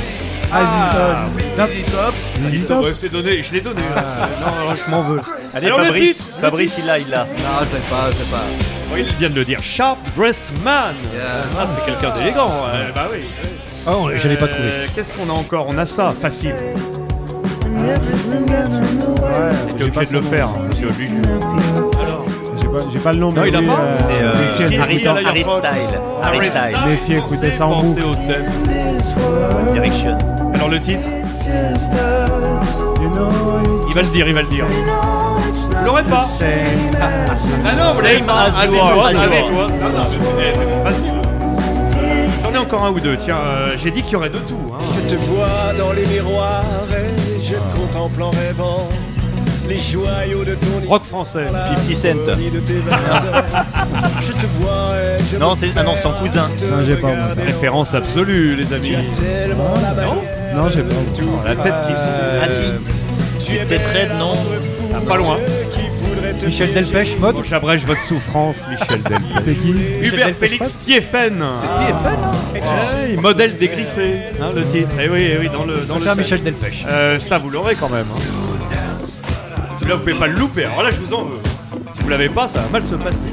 Ah, 0.53 1.27
Zizi 1.67 1.83
Top. 1.91 2.15
Zizi 2.39 2.65
Top. 2.67 2.85
Ouais, 2.85 2.95
c'est 2.95 3.09
donné, 3.11 3.43
je 3.43 3.53
l'ai 3.53 3.61
donné. 3.61 3.81
là. 3.95 4.03
non, 4.41 4.69
non, 4.69 4.75
je 4.75 4.91
m'en 4.91 5.03
veux. 5.03 5.21
Allez, 5.55 5.67
Alors, 5.67 5.79
le 5.81 5.85
Fabrice. 5.87 6.17
titre, 6.17 6.25
le 6.37 6.41
Fabrice, 6.41 6.75
il 6.79 6.87
l'a, 6.87 6.99
il 6.99 7.09
l'a. 7.11 7.25
Non, 7.25 7.67
c'est 7.71 7.87
pas, 7.91 8.11
c'est 8.13 8.31
pas. 8.31 8.43
Oh, 8.93 8.97
il 8.97 9.05
vient 9.17 9.31
de 9.31 9.35
le 9.35 9.45
dire. 9.45 9.61
Sharp 9.63 9.99
Dressed 10.17 10.53
Man. 10.65 10.95
Yes. 11.13 11.57
Ah, 11.59 11.67
c'est 11.67 11.85
quelqu'un 11.85 12.17
d'élégant. 12.17 12.47
ouais, 12.47 12.93
bah 12.95 13.09
oui. 13.13 13.19
oui. 13.43 13.49
Oh, 13.89 14.09
je 14.15 14.29
l'ai 14.29 14.37
pas 14.37 14.47
trouvé. 14.49 14.69
Euh, 14.69 14.87
Qu'est-ce 14.95 15.13
qu'on 15.13 15.29
a 15.29 15.33
encore? 15.33 15.67
On 15.69 15.77
a 15.79 15.87
ça, 15.87 16.13
facile. 16.19 16.55
Ouais, 17.79 17.95
T'es 19.77 19.85
j'ai 19.85 19.91
pas 19.91 19.97
obligé 20.01 20.13
de 20.13 20.17
le 20.19 20.23
faire. 20.23 20.49
hein, 20.49 20.69
C'est 20.75 20.87
obligé. 20.87 21.13
J'ai 22.91 22.99
pas, 22.99 23.13
le 23.13 23.19
nom, 23.19 23.33
Non, 23.33 23.43
mais 23.43 23.49
il 23.49 23.57
a 23.57 23.61
pas. 23.63 23.81
euh, 23.81 23.95
C'est 24.07 24.23
euh, 24.23 24.81
Harry, 24.83 25.07
Harry. 25.07 25.41
Style. 25.41 26.01
Harry 26.23 26.51
Style. 26.51 26.79
Méfiez, 26.89 27.17
écoutez 27.19 27.51
ça 27.51 27.67
en 27.67 27.83
boucle. 27.83 28.03
au 28.03 28.15
thème. 28.15 28.47
One 29.67 29.73
Direction. 29.73 30.19
Alors 30.55 30.69
le 30.69 30.81
titre 30.81 31.07
Il 33.89 33.95
va 33.95 34.03
le 34.03 34.09
dire, 34.09 34.29
il 34.29 34.35
va 34.35 34.43
le 34.43 34.49
dire. 34.49 34.65
Vous 34.67 35.85
l'aurez 35.85 36.03
pas. 36.03 36.25
Ah 37.65 37.73
non, 37.77 37.93
vous 37.95 38.01
l'avez 38.01 38.19
pas. 38.21 38.33
as 38.45 38.53
Ah, 38.61 38.67
toi, 38.67 39.11
c'est 40.07 40.17
eh, 40.17 40.53
c'est 40.55 40.65
trop 40.67 40.83
facile. 40.85 41.13
J'en 42.43 42.55
ai 42.55 42.59
encore 42.59 42.85
un 42.85 42.91
ou 42.93 43.01
deux. 43.01 43.17
Tiens, 43.17 43.39
euh, 43.45 43.75
j'ai 43.79 43.91
dit 43.91 44.03
qu'il 44.03 44.13
y 44.13 44.17
aurait 44.17 44.29
de 44.29 44.39
tout. 44.39 44.59
hein. 44.75 44.79
Je 45.09 45.15
te 45.15 45.21
vois 45.23 45.73
dans 45.79 45.93
les 45.93 46.07
miroirs 46.07 46.63
et 46.93 47.41
je 47.41 47.55
te 47.55 47.77
contemple 47.77 48.23
en 48.23 48.31
rêvant. 48.31 48.89
Les 49.69 49.79
joyaux 49.79 50.45
de 50.45 50.55
ton 50.55 50.89
Rock 50.89 51.05
français. 51.05 51.47
50 51.51 51.95
Cent. 51.95 52.09
de 52.37 52.61
tes 52.61 52.75
vingt 52.75 53.45
Je 54.21 54.33
te 54.33 54.47
vois 54.61 54.95
et 55.19 55.23
je 55.33 55.37
Non, 55.39 55.55
c'est 55.59 55.71
ah 55.77 55.83
non, 55.83 55.97
son 55.97 56.13
cousin. 56.13 56.49
Non, 56.71 56.83
j'ai 56.85 56.95
pas, 56.97 57.09
moi, 57.09 57.17
ça. 57.35 57.41
Référence 57.43 57.95
absolue, 57.95 58.55
les 58.57 58.73
amis. 58.73 58.93
bague. 58.93 60.07
Non, 60.55 60.69
j'ai 60.69 60.83
pas. 60.83 60.95
La 61.45 61.57
tête 61.57 61.75
qui. 61.87 61.93
Ah 62.43 62.49
si. 62.49 63.45
Tu 63.45 63.57
es 63.57 63.65
Peut-être 63.65 63.89
raide, 63.93 64.11
non 64.19 64.35
Ah, 64.95 64.99
pas 65.07 65.17
loin. 65.17 65.37
Michel 66.45 66.73
Delpech, 66.73 67.19
mode. 67.19 67.37
Bon, 67.37 67.45
J'abrège 67.45 67.85
votre 67.87 68.01
souffrance, 68.01 68.59
Michel 68.71 69.01
Delpech. 69.45 69.59
Qui 69.63 70.07
Hubert 70.07 70.35
Félix 70.39 70.79
Thieffen. 70.79 71.45
C'est 72.55 73.17
modèle 73.17 73.57
dégriffé, 73.59 74.21
hein, 74.41 74.51
le 74.55 74.65
titre. 74.65 74.99
Et 75.01 75.09
oui, 75.09 75.29
eh 75.35 75.39
oui, 75.41 75.49
dans 75.53 75.65
le 75.65 75.79
dans 75.81 75.99
le. 75.99 76.15
Michel 76.15 76.43
Delpech. 76.43 76.85
Euh, 76.89 77.19
ça, 77.19 77.39
vous 77.39 77.51
l'aurez 77.51 77.75
quand 77.75 77.89
même. 77.89 78.07
hein. 78.15 78.46
Celui-là, 79.87 79.99
vous 79.99 80.01
pouvez 80.11 80.19
pas 80.19 80.27
le 80.27 80.35
louper. 80.35 80.65
Alors 80.65 80.83
là, 80.83 80.91
je 80.91 80.99
vous 81.01 81.15
en 81.15 81.23
veux. 81.27 81.39
Si 81.95 82.03
vous 82.03 82.09
l'avez 82.09 82.29
pas, 82.29 82.49
ça 82.49 82.61
va 82.63 82.69
mal 82.71 82.85
se 82.85 82.97
passer. 82.97 83.27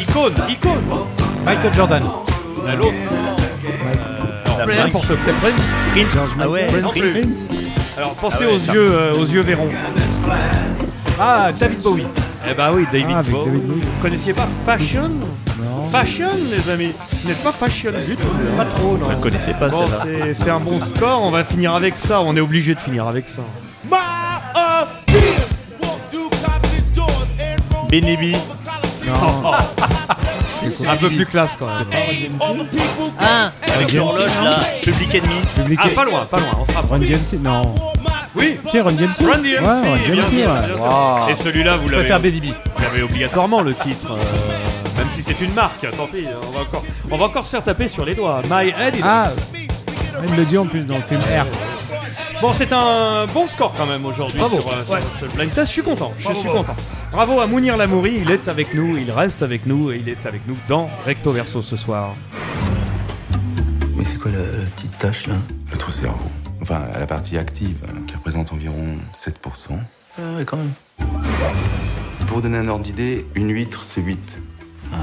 Icône, 0.00 0.34
icône. 0.48 0.82
Michael 1.44 1.72
Jordan. 1.74 2.02
À 2.66 2.74
l'autre. 2.74 2.92
La 4.58 4.64
Prince. 4.66 4.78
N'importe 4.78 5.06
quoi. 5.06 5.16
C'est 5.24 5.32
Prince. 5.34 5.62
Prince. 5.92 6.28
Ah 6.40 6.48
ouais. 6.48 6.66
Non 6.72 6.80
non. 6.82 6.88
plus. 6.88 7.24
Alors 7.96 8.14
pensez 8.14 8.38
Ah 8.42 8.46
ouais, 8.48 8.54
aux 8.54 8.58
ça. 8.58 8.72
yeux, 8.72 8.90
euh, 8.92 9.14
aux 9.14 9.24
yeux 9.24 9.42
verrons. 9.42 9.68
Ah, 11.20 11.50
David 11.56 11.80
Bowie. 11.80 12.06
Eh 12.50 12.54
bah 12.54 12.70
oui, 12.74 12.86
David 12.90 13.06
Ah, 13.14 13.18
avec 13.20 13.30
Bowie. 13.30 13.44
David 13.46 13.62
Bowie. 13.68 13.80
Vous 13.80 14.02
connaissiez 14.02 14.32
pas 14.32 14.48
Fashion? 14.66 15.08
Non. 15.08 15.84
Fashion, 15.92 16.30
les 16.50 16.68
amis? 16.68 16.92
Vous 17.22 17.28
n'êtes 17.28 17.42
pas 17.44 17.52
fashion 17.52 17.92
du 18.06 18.16
tout. 18.16 18.22
Pas 18.56 18.64
trop, 18.64 18.96
non. 18.96 19.06
Je 19.10 19.16
ne 19.16 19.20
connaissais 19.22 19.54
pas 19.54 19.68
Bon, 19.68 19.86
celle-là. 19.86 20.04
c'est- 20.34 20.34
c'est 20.44 20.50
un 20.50 20.58
bon 20.60 20.80
score. 20.80 21.22
On 21.22 21.30
va 21.30 21.44
finir 21.44 21.74
avec 21.74 21.96
ça. 21.96 22.20
On 22.22 22.34
est 22.36 22.40
obligé 22.40 22.74
de 22.74 22.80
finir 22.80 23.06
avec 23.06 23.28
ça. 23.28 23.42
Benebi. 27.90 28.32
Non. 29.06 29.52
Un 30.88 30.96
peu 30.96 31.08
plus 31.08 31.24
classe 31.26 31.56
quand 31.58 31.66
même. 31.66 32.30
Ah, 33.18 33.50
avec 33.74 33.92
l'horloge 33.92 34.30
là. 34.44 34.60
Public 34.82 35.14
Enemy. 35.14 35.40
Public 35.56 35.78
Ah, 35.82 35.88
pas 35.94 36.04
loin, 36.04 36.24
pas 36.26 36.36
loin. 36.36 36.48
On 36.60 36.64
se 36.64 36.72
Run 36.72 36.80
rapproche. 36.80 37.00
DMC 37.00 37.38
Non. 37.42 37.74
Oui. 38.36 38.56
Si, 38.70 38.78
Run 38.80 38.92
DMC 38.92 39.24
Run 39.24 39.38
DMC, 39.38 39.60
Ouais, 39.60 39.66
Run 39.66 39.96
bien 39.96 40.14
DMC, 40.14 40.22
sûr, 40.30 40.38
ouais. 40.52 40.66
bien 40.66 40.76
sûr. 40.76 40.84
Wow. 40.84 41.28
Et 41.30 41.34
celui-là, 41.34 41.76
vous 41.78 41.86
Je 41.86 41.92
l'avez. 41.92 42.02
préfère 42.08 42.20
Baby 42.20 42.40
B. 42.40 42.44
Vous 42.76 42.82
l'avez 42.84 43.02
obligatoirement 43.02 43.62
le 43.62 43.74
titre. 43.74 44.12
euh, 44.12 44.98
même 44.98 45.08
si 45.16 45.22
c'est 45.22 45.40
une 45.40 45.54
marque, 45.54 45.86
tant 45.96 46.06
pis. 46.06 46.26
On 46.46 46.50
va 46.54 46.60
encore, 46.60 46.84
on 47.10 47.16
va 47.16 47.24
encore 47.24 47.46
se 47.46 47.50
faire 47.52 47.64
taper 47.64 47.88
sur 47.88 48.04
les 48.04 48.14
doigts. 48.14 48.40
My 48.50 48.68
Head. 48.68 48.96
is- 48.96 49.02
Ah, 49.02 49.28
il 50.28 50.36
le 50.36 50.44
dit 50.44 50.58
en 50.58 50.66
plus 50.66 50.86
dans 50.86 50.96
le 50.96 51.02
film 51.02 51.20
R. 51.20 51.46
Bon, 52.40 52.52
c'est 52.54 52.72
un 52.72 53.26
bon 53.26 53.46
score 53.46 53.74
quand 53.76 53.84
même 53.86 54.04
aujourd'hui 54.06 54.38
sur, 54.40 54.54
euh, 54.68 54.84
sur- 54.84 54.94
Ouais. 54.94 55.00
sur 55.18 55.26
le 55.26 55.32
blind 55.32 55.52
test. 55.52 55.66
Je 55.66 55.72
suis 55.72 55.82
content. 55.82 56.12
Je 56.16 56.24
Bravo, 56.24 56.40
suis 56.40 56.48
bravo. 56.48 56.64
content. 56.64 56.76
Bravo 57.12 57.40
à 57.40 57.46
Mounir 57.46 57.76
Lamouri. 57.76 58.20
Il 58.22 58.30
est 58.30 58.48
avec 58.48 58.72
nous, 58.74 58.96
il 58.96 59.10
reste 59.10 59.42
avec 59.42 59.66
nous 59.66 59.90
et 59.92 59.98
il 59.98 60.08
est 60.08 60.24
avec 60.24 60.46
nous 60.46 60.56
dans 60.68 60.88
Recto 61.04 61.32
Verso 61.32 61.60
ce 61.60 61.76
soir. 61.76 62.14
Mais 63.94 64.04
c'est 64.04 64.16
quoi 64.18 64.30
la, 64.30 64.38
la 64.38 64.70
petite 64.74 64.96
tâche 64.98 65.26
là? 65.26 65.34
Notre 65.70 65.92
cerveau. 65.92 66.30
Enfin, 66.62 66.86
la 66.98 67.06
partie 67.06 67.36
active, 67.36 67.76
euh, 67.84 67.92
qui 68.06 68.14
représente 68.16 68.52
environ 68.52 68.98
7%. 69.12 69.78
Ah 70.18 70.22
ouais, 70.38 70.44
quand 70.46 70.56
même. 70.56 70.72
Pour 72.26 72.36
vous 72.36 72.42
donner 72.42 72.58
un 72.58 72.68
ordre 72.68 72.84
d'idée, 72.84 73.26
une 73.34 73.50
huître, 73.50 73.84
c'est 73.84 74.00
8. 74.00 74.38
Ouais. 74.92 74.98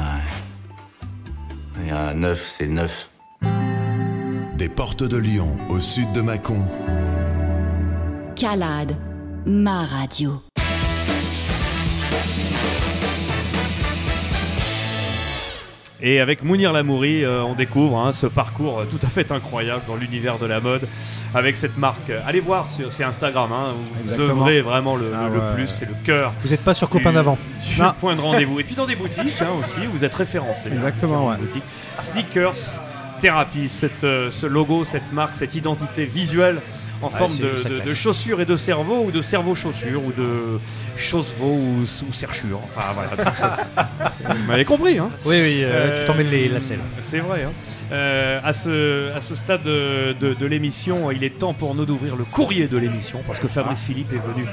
Et 1.88 1.92
un 1.92 2.14
9, 2.16 2.44
c'est 2.48 2.68
9. 2.68 3.10
Des 4.56 4.70
portes 4.70 5.04
de 5.04 5.18
Lyon 5.18 5.56
au 5.70 5.80
sud 5.80 6.12
de 6.14 6.22
Mâcon. 6.22 6.62
Calade, 8.40 8.96
ma 9.46 9.86
radio. 9.86 10.42
Et 16.00 16.20
avec 16.20 16.44
Mounir 16.44 16.74
Lamouri, 16.74 17.24
euh, 17.24 17.42
on 17.42 17.56
découvre 17.56 17.98
hein, 17.98 18.12
ce 18.12 18.28
parcours 18.28 18.80
euh, 18.82 18.86
tout 18.86 19.04
à 19.04 19.10
fait 19.10 19.32
incroyable 19.32 19.82
dans 19.88 19.96
l'univers 19.96 20.38
de 20.38 20.46
la 20.46 20.60
mode 20.60 20.88
avec 21.34 21.58
cette 21.58 21.76
marque. 21.78 22.12
Allez 22.28 22.40
voir 22.40 22.70
sur 22.70 22.92
c'est 22.92 23.04
Instagram, 23.04 23.50
hein, 23.52 23.74
où 23.74 24.08
vous 24.08 24.22
œuvrez 24.22 24.62
vraiment 24.62 24.96
le, 24.96 25.12
Ah 25.16 25.28
le 25.34 25.40
ouais. 25.40 25.56
plus, 25.56 25.68
c'est 25.68 25.88
le 25.88 25.96
cœur. 26.04 26.32
Vous 26.44 26.50
n'êtes 26.50 26.64
pas 26.64 26.76
sur 26.76 26.88
Copain 26.90 27.14
d'avant. 27.14 27.40
point 28.00 28.16
de 28.16 28.22
rendez-vous. 28.22 28.60
Et 28.60 28.64
puis 28.64 28.76
dans 28.76 28.86
des 28.86 28.96
boutiques 28.96 29.42
hein, 29.42 29.48
aussi, 29.60 29.80
vous 29.92 30.04
êtes 30.06 30.14
référencés. 30.14 30.70
hein, 30.72 30.76
Exactement, 30.76 31.30
ouais. 31.30 31.36
Sneakers 32.00 32.80
Therapy, 33.20 33.68
cette, 33.68 34.04
euh, 34.04 34.30
ce 34.30 34.46
logo, 34.46 34.84
cette 34.84 35.12
marque, 35.12 35.36
cette 35.36 35.56
identité 35.56 36.06
visuelle 36.06 36.62
en 37.02 37.08
Ouais, 37.10 37.18
forme 37.18 37.38
de, 37.38 37.94
chaussures 37.94 38.42
et 38.42 38.46
de 38.46 38.56
cerveau 38.56 39.04
ou 39.06 39.12
de 39.12 39.22
cerveau-chaussures 39.22 40.04
ou 40.04 40.12
de 40.12 40.60
chaussevaux 40.98 41.54
ou, 41.56 41.82
ou 41.82 42.14
serchures. 42.14 42.60
Enfin 42.76 42.88
voilà. 42.94 43.12
C'est- 44.18 44.24
Vous 44.36 44.48
m'avez 44.48 44.66
compris, 44.66 44.98
hein 44.98 45.10
Oui, 45.26 45.36
oui, 45.42 45.60
euh, 45.64 46.02
tu 46.02 46.08
t'emmènes 46.08 46.30
les 46.30 46.50
lacets. 46.50 46.80
C'est 47.02 47.20
vrai. 47.20 47.44
hein. 47.44 47.52
Euh, 47.92 48.40
à, 48.44 48.52
ce, 48.54 49.14
à 49.16 49.22
ce 49.22 49.36
stade 49.36 49.64
de, 49.64 50.14
de- 50.20 50.46
l'émission, 50.48 51.12
il 51.12 51.24
est 51.24 51.38
temps 51.38 51.54
pour 51.54 51.76
nous 51.76 51.86
d'ouvrir 51.86 52.16
le 52.16 52.24
courrier 52.26 52.68
de 52.68 52.78
l'émission 52.78 53.22
parce 53.28 53.40
que 53.40 53.48
Fabrice 53.48 53.80
Philippe 53.82 54.12
est 54.14 54.34
venu 54.34 54.46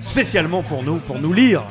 spécialement 0.00 0.62
pour 0.62 0.82
nous, 0.82 0.96
pour 0.96 1.18
nous 1.20 1.32
lire 1.32 1.60
euh, 1.60 1.62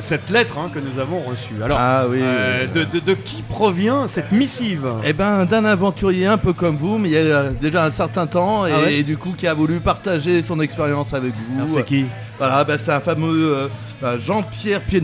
cette 0.00 0.30
lettre 0.30 0.58
hein, 0.58 0.70
que 0.72 0.78
nous 0.78 1.00
avons 1.00 1.20
reçue. 1.20 1.54
Alors, 1.64 1.78
Ah 1.80 2.04
oui, 2.08 2.18
euh, 2.20 2.66
oui. 2.74 2.80
de, 2.80 2.98
de- 2.98 3.04
de 3.04 3.14
qui 3.14 3.42
provient 3.42 4.06
cette 4.06 4.32
missive 4.32 4.86
Eh 5.04 5.12
ben, 5.12 5.44
d'un 5.44 5.64
aventurier 5.64 6.26
un 6.26 6.38
peu 6.38 6.52
comme 6.52 6.76
vous, 6.76 6.98
mais 6.98 7.08
il 7.08 7.12
y 7.14 7.16
a 7.16 7.20
euh, 7.20 7.50
déjà 7.60 7.84
un 7.84 7.90
certain 7.90 8.26
temps, 8.26 8.66
et, 8.66 8.72
Ah 8.72 8.80
ouais 8.84 8.94
et 8.94 9.02
du 9.02 9.16
coup 9.16 9.34
qui 9.36 9.46
a 9.46 9.54
voulu 9.54 9.80
partager 9.80 10.42
son 10.42 10.60
expérience 10.60 11.14
avec 11.14 11.32
vous. 11.34 11.68
C'est 11.68 11.84
qui 11.84 12.04
Voilà, 12.38 12.64
bah, 12.64 12.76
c'est 12.78 12.92
un 12.92 13.00
fameux 13.00 13.54
euh, 13.56 13.68
bah, 14.00 14.16
Jean-Pierre 14.18 14.82
et, 14.92 14.96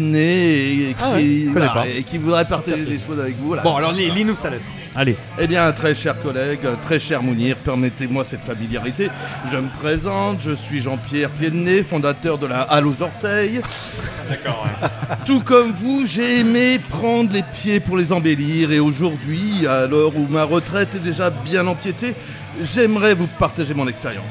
et 0.91 0.97
Ah 1.03 1.13
ouais, 1.15 1.47
voilà, 1.53 1.85
et 1.97 2.03
qui 2.03 2.19
voudrait 2.19 2.45
partager 2.47 2.85
des 2.85 2.99
choses 2.99 3.19
avec 3.21 3.37
vous. 3.39 3.49
voilà. 3.49 3.63
Bon, 3.63 3.75
alors 3.77 3.93
lis- 3.93 4.11
lis-nous 4.11 4.35
sa 4.35 4.51
lettre. 4.51 4.65
Allez. 4.97 5.17
Eh 5.41 5.49
bien, 5.49 5.73
très 5.73 5.93
cher 5.95 6.21
collègue, 6.21 6.61
très 6.83 7.01
cher 7.01 7.21
Mounir, 7.21 7.57
permettez-moi 7.57 8.25
cette 8.25 8.45
familiarité. 8.45 9.11
Je 9.51 9.57
me 9.57 9.69
présente, 9.69 10.39
je 10.41 10.53
suis 10.53 10.81
Jean-Pierre 10.81 11.31
Pied-de-Nez, 11.31 11.83
fondateur 11.83 12.39
de 12.39 12.47
la 12.47 12.63
Halle 12.63 12.87
aux 12.87 13.03
orteils. 13.03 13.61
D'accord, 14.29 14.67
Tout 15.27 15.41
comme 15.41 15.73
vous, 15.73 16.07
j'ai 16.07 16.39
aimé 16.39 16.79
prendre 16.79 17.33
les 17.33 17.43
pieds 17.43 17.81
pour 17.81 17.97
les 17.97 18.13
embellir 18.13 18.71
et 18.71 18.79
aujourd'hui, 18.79 19.67
à 19.67 19.89
l'heure 19.89 20.17
où 20.17 20.29
ma 20.29 20.45
retraite 20.45 20.95
est 20.95 21.01
déjà 21.01 21.31
bien 21.31 21.67
empiétée, 21.67 22.15
j'aimerais 22.63 23.15
vous 23.15 23.27
partager 23.27 23.75
mon 23.75 23.89
expérience. 23.89 24.25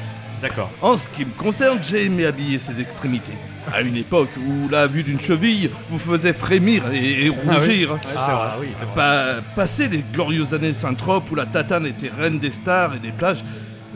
D'accord. 0.44 0.70
En 0.82 0.98
ce 0.98 1.08
qui 1.08 1.24
me 1.24 1.30
concerne, 1.30 1.78
j'ai 1.82 2.04
aimé 2.04 2.26
habiller 2.26 2.58
ses 2.58 2.78
extrémités. 2.78 3.32
À 3.72 3.80
une 3.80 3.96
époque 3.96 4.28
où 4.46 4.68
la 4.68 4.86
vue 4.86 5.02
d'une 5.02 5.18
cheville 5.18 5.70
vous 5.88 5.98
faisait 5.98 6.34
frémir 6.34 6.82
et, 6.92 7.26
et 7.26 7.32
Ah 7.48 7.52
oui. 7.52 7.56
rougir. 7.56 7.92
Ouais, 7.92 7.98
c'est 8.02 8.12
vrai. 8.12 8.22
Ah 8.26 8.56
oui, 8.60 8.66
c'est 8.78 8.84
vrai. 8.84 8.94
Pa- 8.94 9.42
passé 9.56 9.88
les 9.88 10.04
glorieuses 10.12 10.52
années 10.52 10.74
Saint-Trope 10.74 11.30
où 11.30 11.34
la 11.34 11.46
tatane 11.46 11.86
était 11.86 12.10
reine 12.14 12.38
des 12.38 12.50
stars 12.50 12.94
et 12.94 12.98
des 12.98 13.10
plages, 13.12 13.42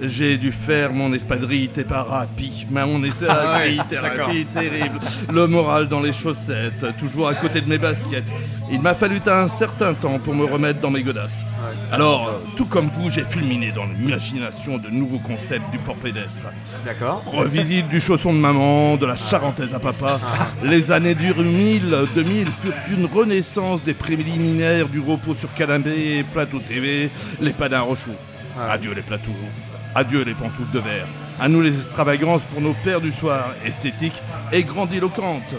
j'ai 0.02 0.36
dû 0.36 0.52
faire 0.52 0.92
mon 0.92 1.12
espadrille 1.12 1.68
thérapie. 1.68 2.66
Mais 2.70 2.84
mon 2.86 3.02
espadrille 3.04 3.80
Ah 3.80 3.84
thérapie 3.84 4.46
terrible. 4.46 5.00
Le 5.32 5.46
moral 5.46 5.88
dans 5.88 6.00
les 6.00 6.12
chaussettes, 6.12 6.96
toujours 6.98 7.28
à 7.28 7.34
côté 7.34 7.60
de 7.60 7.68
mes 7.68 7.78
baskets. 7.78 8.24
Il 8.70 8.80
m'a 8.80 8.94
fallu 8.94 9.20
un 9.26 9.48
certain 9.48 9.94
temps 9.94 10.18
pour 10.18 10.34
me 10.34 10.44
remettre 10.44 10.80
dans 10.80 10.90
mes 10.90 11.02
godasses. 11.02 11.44
Alors, 11.90 12.40
tout 12.56 12.66
comme 12.66 12.90
vous, 12.98 13.10
j'ai 13.10 13.22
fulminé 13.22 13.72
dans 13.72 13.86
l'imagination 13.86 14.78
de 14.78 14.88
nouveaux 14.88 15.18
concepts 15.18 15.70
du 15.70 15.78
port 15.78 15.96
pédestre. 15.96 16.36
D'accord. 16.84 17.24
Revisite 17.26 17.88
du 17.88 18.00
chausson 18.00 18.32
de 18.32 18.38
maman, 18.38 18.96
de 18.96 19.06
la 19.06 19.16
charentaise 19.16 19.74
à 19.74 19.80
papa. 19.80 20.20
Les 20.62 20.92
années 20.92 21.14
du 21.14 21.32
1000, 21.32 21.94
2000 22.14 22.46
furent 22.62 22.98
une 22.98 23.06
renaissance 23.06 23.82
des 23.82 23.94
préliminaires 23.94 24.88
du 24.88 25.00
repos 25.00 25.34
sur 25.34 25.52
canapé 25.54 26.18
et 26.18 26.22
plateau 26.22 26.60
TV, 26.60 27.10
les 27.40 27.52
padins 27.52 27.80
rochous. 27.80 28.10
Adieu 28.68 28.92
les 28.92 29.02
plateaux, 29.02 29.30
adieu 29.94 30.22
les 30.22 30.34
pantoufles 30.34 30.72
de 30.72 30.78
verre. 30.78 31.06
À 31.40 31.48
nous 31.48 31.60
les 31.60 31.74
extravagances 31.74 32.42
pour 32.52 32.60
nos 32.60 32.74
pères 32.84 33.00
du 33.00 33.12
soir, 33.12 33.52
esthétiques 33.64 34.20
et 34.52 34.64
grandiloquentes. 34.64 35.54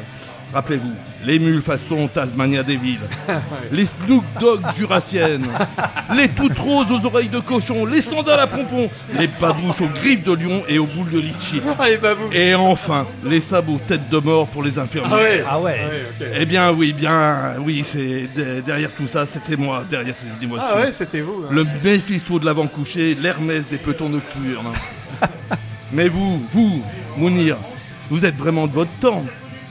Rappelez-vous, 0.53 0.93
les 1.25 1.37
mules 1.39 1.61
façon 1.61 2.07
Tasmania 2.13 2.63
des 2.63 2.77
villes, 2.77 2.99
les 3.71 3.85
Snoop 3.85 4.23
Dogg 4.39 4.61
jurassiennes, 4.77 5.45
les 6.15 6.29
toutes 6.29 6.57
roses 6.57 6.91
aux 6.91 7.05
oreilles 7.05 7.27
de 7.29 7.39
cochon, 7.39 7.85
les 7.85 8.01
sandales 8.01 8.39
à 8.39 8.47
pompons, 8.47 8.89
les 9.17 9.27
babouches 9.27 9.81
aux 9.81 9.87
griffes 9.87 10.23
de 10.23 10.33
lion 10.33 10.63
et 10.67 10.79
aux 10.79 10.85
boules 10.85 11.09
de 11.11 11.19
litchi. 11.19 11.61
Et 12.31 12.55
enfin, 12.55 13.05
les 13.25 13.41
sabots 13.41 13.79
tête 13.87 14.09
de 14.09 14.17
mort 14.17 14.47
pour 14.47 14.63
les 14.63 14.77
infirmiers. 14.79 15.09
Ah 15.11 15.17
ouais. 15.17 15.43
Ah 15.49 15.59
ouais. 15.59 15.79
ok. 16.21 16.27
Eh 16.39 16.45
bien 16.45 16.71
oui, 16.71 16.93
bien 16.93 17.55
oui, 17.65 17.83
c'est 17.85 18.27
de- 18.35 18.61
derrière 18.61 18.93
tout 18.93 19.07
ça, 19.07 19.25
c'était 19.25 19.55
moi, 19.57 19.83
derrière 19.89 20.15
ces 20.17 20.43
émotions. 20.43 20.65
Ah 20.73 20.79
ouais, 20.79 20.91
c'était 20.91 21.21
vous. 21.21 21.43
hein. 21.45 21.49
Le 21.51 21.65
Méphisto 21.83 22.39
de 22.39 22.45
l'avant-couché, 22.45 23.15
l'Hermès 23.15 23.63
des 23.67 23.77
petons 23.77 24.09
nocturnes. 24.09 24.71
Mais 25.91 26.07
vous, 26.07 26.41
vous, 26.53 26.81
Mounir, 27.17 27.57
vous 28.09 28.23
êtes 28.25 28.35
vraiment 28.37 28.67
de 28.67 28.73
votre 28.73 28.91
temps. 29.01 29.23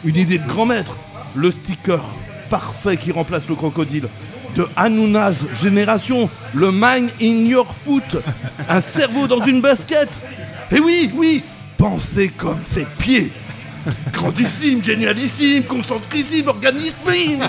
Une 0.05 0.17
idée 0.17 0.39
de 0.39 0.47
grand 0.47 0.67
maître. 0.67 0.95
Le 1.39 1.53
sticker 1.53 2.03
parfait 2.51 2.97
qui 2.97 3.13
remplace 3.13 3.43
le 3.49 3.55
crocodile. 3.55 4.09
De 4.57 4.67
Hanounaz 4.75 5.37
Génération, 5.63 6.29
le 6.53 6.73
mind 6.73 7.11
in 7.23 7.47
your 7.47 7.73
foot. 7.85 8.17
Un 8.69 8.81
cerveau 8.81 9.29
dans 9.29 9.45
une 9.45 9.61
basket. 9.61 10.09
Et 10.73 10.81
oui, 10.81 11.13
oui, 11.15 11.45
pensez 11.77 12.31
comme 12.31 12.59
ses 12.63 12.87
pieds. 12.99 13.31
Grandissime, 14.13 14.83
génialissime, 14.83 15.63
concentrissime, 15.63 16.49
organismime. 16.49 17.49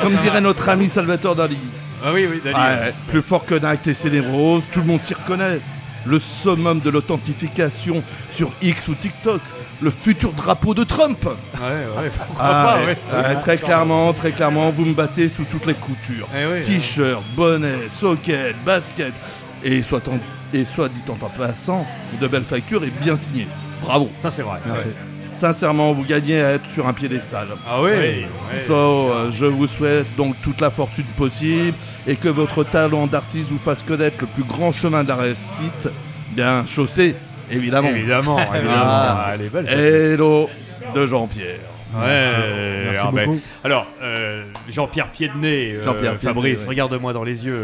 Comme 0.00 0.14
dirait 0.22 0.40
notre 0.40 0.66
ami 0.70 0.88
Salvatore 0.88 1.36
Dali. 1.36 1.58
Ah 2.02 2.12
oui, 2.14 2.26
oui, 2.30 2.40
Dali. 2.42 2.56
Ouais, 2.56 2.94
plus 3.08 3.20
fort 3.20 3.44
que 3.44 3.56
Night 3.56 3.86
et 3.88 3.94
Célébrose, 3.94 4.62
tout 4.72 4.80
le 4.80 4.86
monde 4.86 5.00
s'y 5.04 5.12
reconnaît. 5.12 5.60
Le 6.06 6.18
summum 6.18 6.80
de 6.80 6.90
l'authentification 6.90 8.02
sur 8.32 8.50
X 8.62 8.88
ou 8.88 8.94
TikTok. 8.94 9.40
Le 9.80 9.90
futur 9.90 10.32
drapeau 10.32 10.74
de 10.74 10.82
Trump. 10.82 11.24
Ouais, 11.24 11.60
ouais, 12.02 12.10
pourquoi 12.16 12.44
Ah, 12.44 12.64
pas, 12.64 12.80
ouais, 12.84 12.86
ouais. 13.12 13.28
ouais, 13.28 13.40
très 13.42 13.56
clairement, 13.58 14.12
très 14.12 14.32
clairement, 14.32 14.70
vous 14.70 14.84
me 14.84 14.92
battez 14.94 15.28
sous 15.28 15.44
toutes 15.44 15.66
les 15.66 15.74
coutures. 15.74 16.26
Eh 16.36 16.46
oui, 16.46 16.62
T-shirt, 16.64 17.22
bonnet, 17.36 17.88
socket, 18.00 18.56
basket. 18.64 19.12
Et 19.62 19.82
soit, 19.82 20.06
en- 20.08 20.18
et 20.52 20.64
soit 20.64 20.88
dit 20.88 21.02
en 21.08 21.14
passant, 21.28 21.86
de 22.20 22.26
belles 22.26 22.42
factures 22.42 22.82
et 22.82 22.90
bien 23.02 23.16
signées. 23.16 23.46
Bravo. 23.82 24.10
Ça, 24.20 24.32
c'est 24.32 24.42
vrai. 24.42 24.58
Ouais. 24.66 24.72
Sincèrement, 25.38 25.92
vous 25.92 26.02
gagnez 26.04 26.42
à 26.42 26.52
être 26.54 26.66
sur 26.68 26.88
un 26.88 26.92
piédestal. 26.92 27.46
Ah 27.68 27.80
oui. 27.80 28.26
So, 28.66 28.74
euh, 28.74 29.30
je 29.30 29.46
vous 29.46 29.68
souhaite 29.68 30.06
donc 30.16 30.34
toute 30.42 30.60
la 30.60 30.70
fortune 30.70 31.04
possible 31.16 31.76
et 32.08 32.16
que 32.16 32.28
votre 32.28 32.64
talent 32.64 33.06
d'artiste 33.06 33.48
vous 33.50 33.58
fasse 33.58 33.82
connaître 33.82 34.16
le 34.20 34.26
plus 34.26 34.42
grand 34.42 34.72
chemin 34.72 35.04
de 35.04 35.08
la 35.08 35.16
réussite, 35.16 35.88
bien 36.32 36.66
chaussé, 36.66 37.14
évidemment. 37.50 37.88
Évidemment, 37.88 38.38
évidemment. 38.52 38.74
Ah, 38.76 39.30
elle 39.34 39.42
est 39.42 39.48
belle, 39.48 39.68
Hello 39.68 40.50
de 40.94 41.06
Jean-Pierre. 41.06 41.60
Ouais, 41.94 42.02
euh, 42.04 42.90
alors, 42.90 43.12
ben, 43.12 43.38
alors, 43.64 43.86
euh, 44.02 44.44
Jean-Pierre 44.68 45.10
Pied-de-Nez, 45.10 45.76
euh, 45.76 45.82
Jean-Pierre 45.82 46.20
Fabrice, 46.20 46.62
ouais. 46.62 46.68
regarde-moi 46.68 47.12
dans 47.12 47.24
les 47.24 47.46
yeux. 47.46 47.58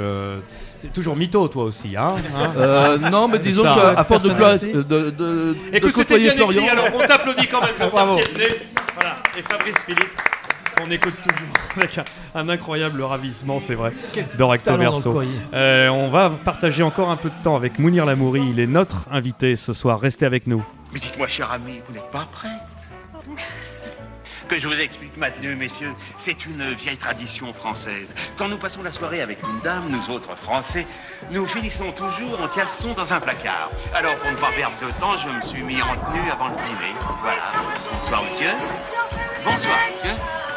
C'est 0.84 0.92
toujours 0.92 1.16
mytho, 1.16 1.48
toi 1.48 1.64
aussi, 1.64 1.96
hein, 1.96 2.16
hein 2.36 2.52
Euh, 2.58 2.98
non, 2.98 3.26
mais 3.26 3.38
disons 3.38 3.62
qu'à 3.62 4.04
force 4.04 4.24
de, 4.24 4.28
de, 4.72 4.82
de, 4.82 5.10
de 5.10 5.56
Écoute, 5.72 5.94
c'était 5.94 6.22
écrit, 6.22 6.68
alors 6.68 6.88
on 6.94 6.98
t'applaudit 6.98 7.46
quand 7.46 7.62
même, 7.62 7.70
Jean-Pierre 7.78 7.90
Bravo. 7.90 8.20
Voilà, 8.94 9.16
et 9.36 9.40
Fabrice 9.42 9.78
Philippe, 9.86 10.20
qu'on 10.76 10.90
écoute 10.90 11.14
toujours 11.22 11.54
avec 11.76 11.98
un, 11.98 12.04
un 12.34 12.48
incroyable 12.50 13.02
ravissement, 13.02 13.58
c'est 13.60 13.74
vrai, 13.74 13.94
le 14.14 14.76
Verso. 14.76 15.22
Euh, 15.54 15.88
on 15.88 16.10
va 16.10 16.28
partager 16.28 16.82
encore 16.82 17.08
un 17.08 17.16
peu 17.16 17.30
de 17.30 17.42
temps 17.42 17.56
avec 17.56 17.78
Mounir 17.78 18.04
Lamouri, 18.04 18.42
il 18.50 18.60
est 18.60 18.66
notre 18.66 19.06
invité 19.10 19.56
ce 19.56 19.72
soir, 19.72 20.00
restez 20.00 20.26
avec 20.26 20.46
nous. 20.46 20.62
Mais 20.92 21.00
dites-moi, 21.00 21.28
cher 21.28 21.50
ami, 21.50 21.80
vous 21.88 21.94
n'êtes 21.94 22.10
pas 22.10 22.28
prêt? 22.30 22.48
Je 24.56 24.68
vous 24.68 24.80
explique, 24.80 25.16
Mathieu, 25.16 25.56
messieurs, 25.56 25.92
c'est 26.18 26.46
une 26.46 26.74
vieille 26.74 26.96
tradition 26.96 27.52
française. 27.52 28.14
Quand 28.38 28.48
nous 28.48 28.56
passons 28.56 28.84
la 28.84 28.92
soirée 28.92 29.20
avec 29.20 29.38
une 29.42 29.60
dame, 29.60 29.88
nous 29.90 30.14
autres 30.14 30.36
Français, 30.36 30.86
nous 31.30 31.44
finissons 31.46 31.90
toujours 31.90 32.40
en 32.40 32.48
caleçon 32.48 32.92
dans 32.94 33.12
un 33.12 33.18
placard. 33.18 33.70
Alors, 33.92 34.16
pour 34.18 34.30
ne 34.30 34.36
pas 34.36 34.52
perdre 34.56 34.76
de 34.80 34.92
temps, 35.00 35.18
je 35.18 35.28
me 35.28 35.42
suis 35.42 35.62
mis 35.62 35.82
en 35.82 35.96
tenue 35.96 36.30
avant 36.30 36.50
le 36.50 36.56
dîner. 36.56 36.94
Voilà. 37.20 37.50
Bonsoir, 38.00 38.22
monsieur. 38.22 38.50
Bonsoir, 39.44 39.78
monsieur. 39.90 40.53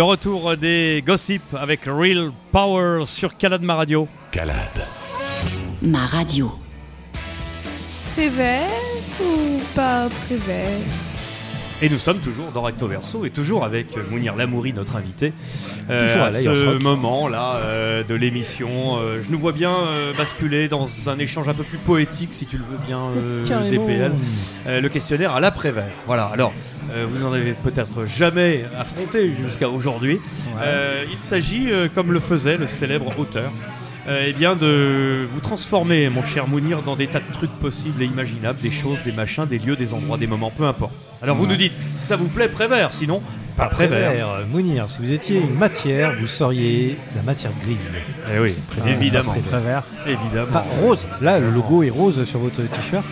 Le 0.00 0.04
retour 0.04 0.56
des 0.56 1.04
gossips 1.06 1.54
avec 1.54 1.80
Real 1.84 2.30
Power 2.52 3.04
sur 3.04 3.36
Calade 3.36 3.60
Ma 3.60 3.74
Radio. 3.74 4.08
Calade. 4.30 4.86
Ma 5.82 6.06
radio. 6.06 6.50
Très 8.14 8.30
vert 8.30 8.66
ou 9.20 9.60
pas 9.74 10.08
très 10.24 10.36
vert? 10.36 10.80
Et 11.82 11.88
nous 11.88 11.98
sommes 11.98 12.18
toujours 12.18 12.50
dans 12.52 12.60
Recto 12.60 12.86
Verso 12.86 13.24
et 13.24 13.30
toujours 13.30 13.64
avec 13.64 13.96
Mounir 14.10 14.36
Lamouri, 14.36 14.74
notre 14.74 14.96
invité. 14.96 15.32
Euh, 15.88 16.06
Toujours 16.06 16.24
à 16.24 16.32
ce 16.32 16.82
moment-là 16.82 17.56
euh, 17.56 18.02
de 18.02 18.14
l'émission, 18.14 18.98
euh, 18.98 19.22
je 19.24 19.30
nous 19.30 19.38
vois 19.38 19.52
bien 19.52 19.72
euh, 19.72 20.12
basculer 20.12 20.68
dans 20.68 20.86
un 21.06 21.18
échange 21.18 21.48
un 21.48 21.54
peu 21.54 21.62
plus 21.62 21.78
poétique, 21.78 22.30
si 22.32 22.44
tu 22.44 22.58
le 22.58 22.64
veux 22.64 22.76
bien, 22.86 23.00
euh. 23.16 23.70
DPL. 23.70 24.12
Euh, 24.66 24.80
le 24.82 24.88
questionnaire 24.90 25.34
à 25.34 25.40
l'après-vert. 25.40 25.90
Voilà, 26.06 26.26
alors, 26.26 26.52
euh, 26.92 27.06
vous 27.08 27.18
n'en 27.18 27.32
avez 27.32 27.52
peut-être 27.52 28.04
jamais 28.06 28.64
affronté 28.78 29.32
jusqu'à 29.44 29.68
aujourd'hui. 29.68 30.18
Euh, 30.60 31.04
il 31.10 31.22
s'agit, 31.22 31.70
euh, 31.70 31.88
comme 31.94 32.12
le 32.12 32.20
faisait 32.20 32.56
le 32.56 32.66
célèbre 32.66 33.18
auteur, 33.18 33.50
eh 34.26 34.32
bien 34.32 34.56
de 34.56 35.24
vous 35.32 35.38
transformer, 35.40 36.08
mon 36.08 36.24
cher 36.24 36.48
Mounir, 36.48 36.82
dans 36.82 36.96
des 36.96 37.06
tas 37.06 37.20
de 37.20 37.32
trucs 37.32 37.52
possibles 37.60 38.02
et 38.02 38.06
imaginables, 38.06 38.58
des 38.60 38.72
choses, 38.72 38.98
des 39.04 39.12
machins, 39.12 39.44
des 39.46 39.58
lieux, 39.58 39.76
des 39.76 39.94
endroits, 39.94 40.16
des 40.18 40.26
moments, 40.26 40.50
peu 40.50 40.64
importe. 40.64 40.92
Alors 41.22 41.36
vous 41.36 41.44
Ouais. 41.44 41.50
nous 41.50 41.56
dites 41.56 41.74
si 41.94 42.06
ça 42.06 42.16
vous 42.16 42.26
plaît, 42.26 42.48
Prévert, 42.48 42.92
sinon 42.92 43.22
pas 43.56 43.66
Prévert. 43.66 44.08
Prévert, 44.08 44.28
Mounir, 44.50 44.86
si 44.90 44.98
vous 44.98 45.12
étiez 45.12 45.38
une 45.38 45.54
matière, 45.54 46.14
vous 46.18 46.26
seriez 46.26 46.96
la 47.14 47.22
matière 47.22 47.52
grise. 47.62 47.98
Eh 48.34 48.40
oui, 48.40 48.54
évidemment. 48.88 49.32
pas 49.34 49.40
Prévert. 49.58 49.82
Évidemment. 50.06 50.52
Pas 50.52 50.66
rose. 50.82 51.06
Là, 51.20 51.38
le 51.38 51.50
logo 51.50 51.84
est 51.84 51.90
rose 51.90 52.24
sur 52.24 52.40
votre 52.40 52.62
t-shirt. 52.62 53.04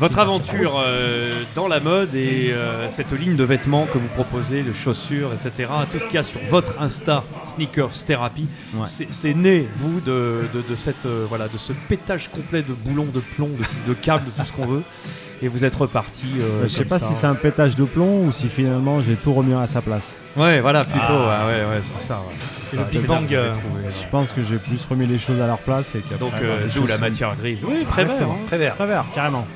Votre 0.00 0.20
aventure 0.20 0.76
euh, 0.78 1.42
dans 1.56 1.66
la 1.66 1.80
mode 1.80 2.14
et 2.14 2.52
euh, 2.52 2.88
cette 2.88 3.10
ligne 3.12 3.34
de 3.34 3.42
vêtements 3.42 3.86
que 3.92 3.98
vous 3.98 4.06
proposez, 4.14 4.62
de 4.62 4.72
chaussures, 4.72 5.30
etc., 5.34 5.68
tout 5.90 5.98
ce 5.98 6.04
qu'il 6.04 6.14
y 6.14 6.18
a 6.18 6.22
sur 6.22 6.40
votre 6.50 6.80
Insta 6.80 7.24
Sneakers 7.42 8.04
Therapy, 8.06 8.46
c'est 8.84 9.12
c'est 9.12 9.34
né, 9.34 9.68
vous, 9.74 10.00
de, 10.00 10.42
de, 10.54 10.62
de 10.68 10.76
cette, 10.76 11.04
euh, 11.06 11.26
voilà, 11.28 11.48
de 11.48 11.58
ce 11.58 11.72
pétage 11.72 12.28
complet 12.28 12.62
de 12.62 12.72
boulons, 12.74 13.06
de 13.12 13.18
plomb, 13.18 13.48
de, 13.48 13.88
de 13.88 13.94
câbles, 13.94 14.24
de 14.26 14.30
tout 14.30 14.46
ce 14.46 14.52
qu'on 14.52 14.66
veut. 14.66 14.82
Et 15.42 15.48
vous 15.48 15.64
êtes 15.64 15.74
reparti. 15.74 16.26
euh, 16.40 16.62
je 16.64 16.68
sais 16.68 16.78
comme 16.80 16.88
pas 16.88 16.98
ça. 17.00 17.08
si 17.08 17.14
c'est 17.14 17.26
un 17.26 17.34
pétage 17.36 17.74
de 17.76 17.84
plomb 17.84 18.26
ou 18.26 18.32
si 18.32 18.48
finalement 18.48 19.02
j'ai 19.02 19.14
tout 19.14 19.32
remis 19.32 19.54
à 19.54 19.66
sa 19.68 19.80
place. 19.82 20.20
Ouais, 20.36 20.60
voilà, 20.60 20.84
plutôt. 20.84 21.06
Ah. 21.10 21.46
ouais, 21.46 21.54
ouais, 21.54 21.70
ouais, 21.70 21.80
c'est 21.82 21.98
ça. 22.00 22.18
ouais. 22.20 22.34
C'est 22.64 22.76
ça, 22.76 22.82
le 22.82 22.88
Big 22.90 23.02
là 23.02 23.06
Bang, 23.08 23.22
que 23.22 23.28
vous 23.28 23.34
avez 23.34 23.48
euh, 23.48 23.52
trouvé, 23.52 23.82
ouais. 23.86 23.92
Je 24.02 24.08
pense 24.10 24.32
que 24.32 24.42
j'ai 24.44 24.56
plus 24.58 24.84
remis 24.88 25.06
les 25.06 25.18
choses 25.18 25.40
à 25.40 25.46
leur 25.46 25.58
place 25.58 25.94
et 25.94 26.00
qu'après, 26.00 26.18
Donc, 26.18 26.32
bah, 26.32 26.38
euh, 26.42 26.60
les 26.60 26.66
d'où 26.66 26.80
choses 26.80 26.88
la 26.88 26.94
sont- 26.96 27.00
matière 27.00 27.36
grise. 27.36 27.64
Oui, 27.66 27.84
Prévert. 27.88 28.14
Hein. 28.22 28.36
Prévert. 28.48 28.74
Prévert, 28.74 29.04
carrément. 29.14 29.46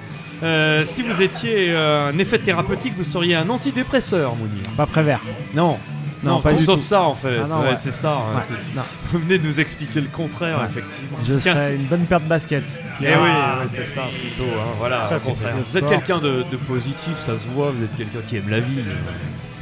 Euh, 0.42 0.84
si 0.84 1.02
vous 1.02 1.22
étiez 1.22 1.66
euh, 1.70 2.10
un 2.12 2.18
effet 2.18 2.38
thérapeutique, 2.38 2.94
vous 2.96 3.04
seriez 3.04 3.34
un 3.36 3.48
antidépresseur, 3.48 4.34
Mounir. 4.36 4.62
Pas 4.76 4.86
Prévert. 4.86 5.20
Non. 5.54 5.78
Non, 6.24 6.34
Non, 6.34 6.40
pas 6.40 6.50
tout 6.50 6.58
du 6.58 6.64
sauf 6.64 6.78
tout. 6.78 6.86
ça 6.86 7.02
en 7.02 7.14
fait. 7.16 7.38
Ah 7.42 7.46
non, 7.48 7.60
Ouais, 7.62 7.70
ouais. 7.70 7.76
c'est 7.76 7.90
ça. 7.92 8.12
hein, 8.12 8.36
Ouais, 8.36 8.42
c'est- 8.46 8.76
non. 8.76 8.82
Vous 9.12 9.18
venez 9.18 9.38
de 9.38 9.46
nous 9.46 9.58
expliquer 9.58 10.00
le 10.00 10.06
contraire, 10.06 10.60
effectivement. 10.64 11.18
Je 11.24 11.34
Tiens, 11.34 11.56
serais 11.56 11.74
une 11.74 11.82
bonne 11.86 12.04
paire 12.04 12.20
de 12.20 12.26
baskets. 12.28 12.62
Eh 13.00 13.04
oui, 13.06 13.10
ouais, 13.10 13.66
c'est 13.70 13.84
ça 13.84 14.02
plutôt. 14.20 14.48
hein, 14.52 14.66
voilà, 14.78 15.04
Ça, 15.04 15.18
contraire. 15.18 15.54
Vous 15.64 15.76
êtes 15.76 15.88
quelqu'un 15.88 16.18
de, 16.20 16.44
de 16.48 16.56
positif, 16.56 17.18
ça 17.18 17.34
se 17.34 17.42
voit. 17.52 17.72
Vous 17.72 17.82
êtes 17.82 17.96
quelqu'un 17.96 18.20
qui 18.28 18.36
aime 18.36 18.48
la 18.50 18.60
vie. 18.60 18.82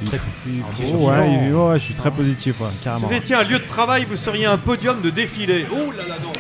Il 0.03 0.09
Très- 0.09 0.19
faut- 0.19 0.27
il 0.47 0.61
faut- 0.61 0.67
Oh, 0.71 0.83
surtout- 0.87 1.05
ouais, 1.07 1.33
il- 1.49 1.55
ouais, 1.55 1.79
je 1.79 1.85
suis 1.85 1.95
très 1.95 2.11
positif, 2.11 2.61
ouais, 2.61 2.67
Si 2.79 2.85
carrément. 2.85 3.07
vous 3.09 3.15
étiez 3.15 3.35
un 3.37 3.43
lieu 3.43 3.59
de 3.59 3.67
travail, 3.67 4.07
vous 4.09 4.17
seriez 4.17 4.47
un 4.47 4.57
podium 4.59 5.01
de 5.03 5.11
défilé. 5.11 5.67
Oh 5.71 5.91
là 5.97 6.05
là, 6.09 6.15
non. 6.23 6.31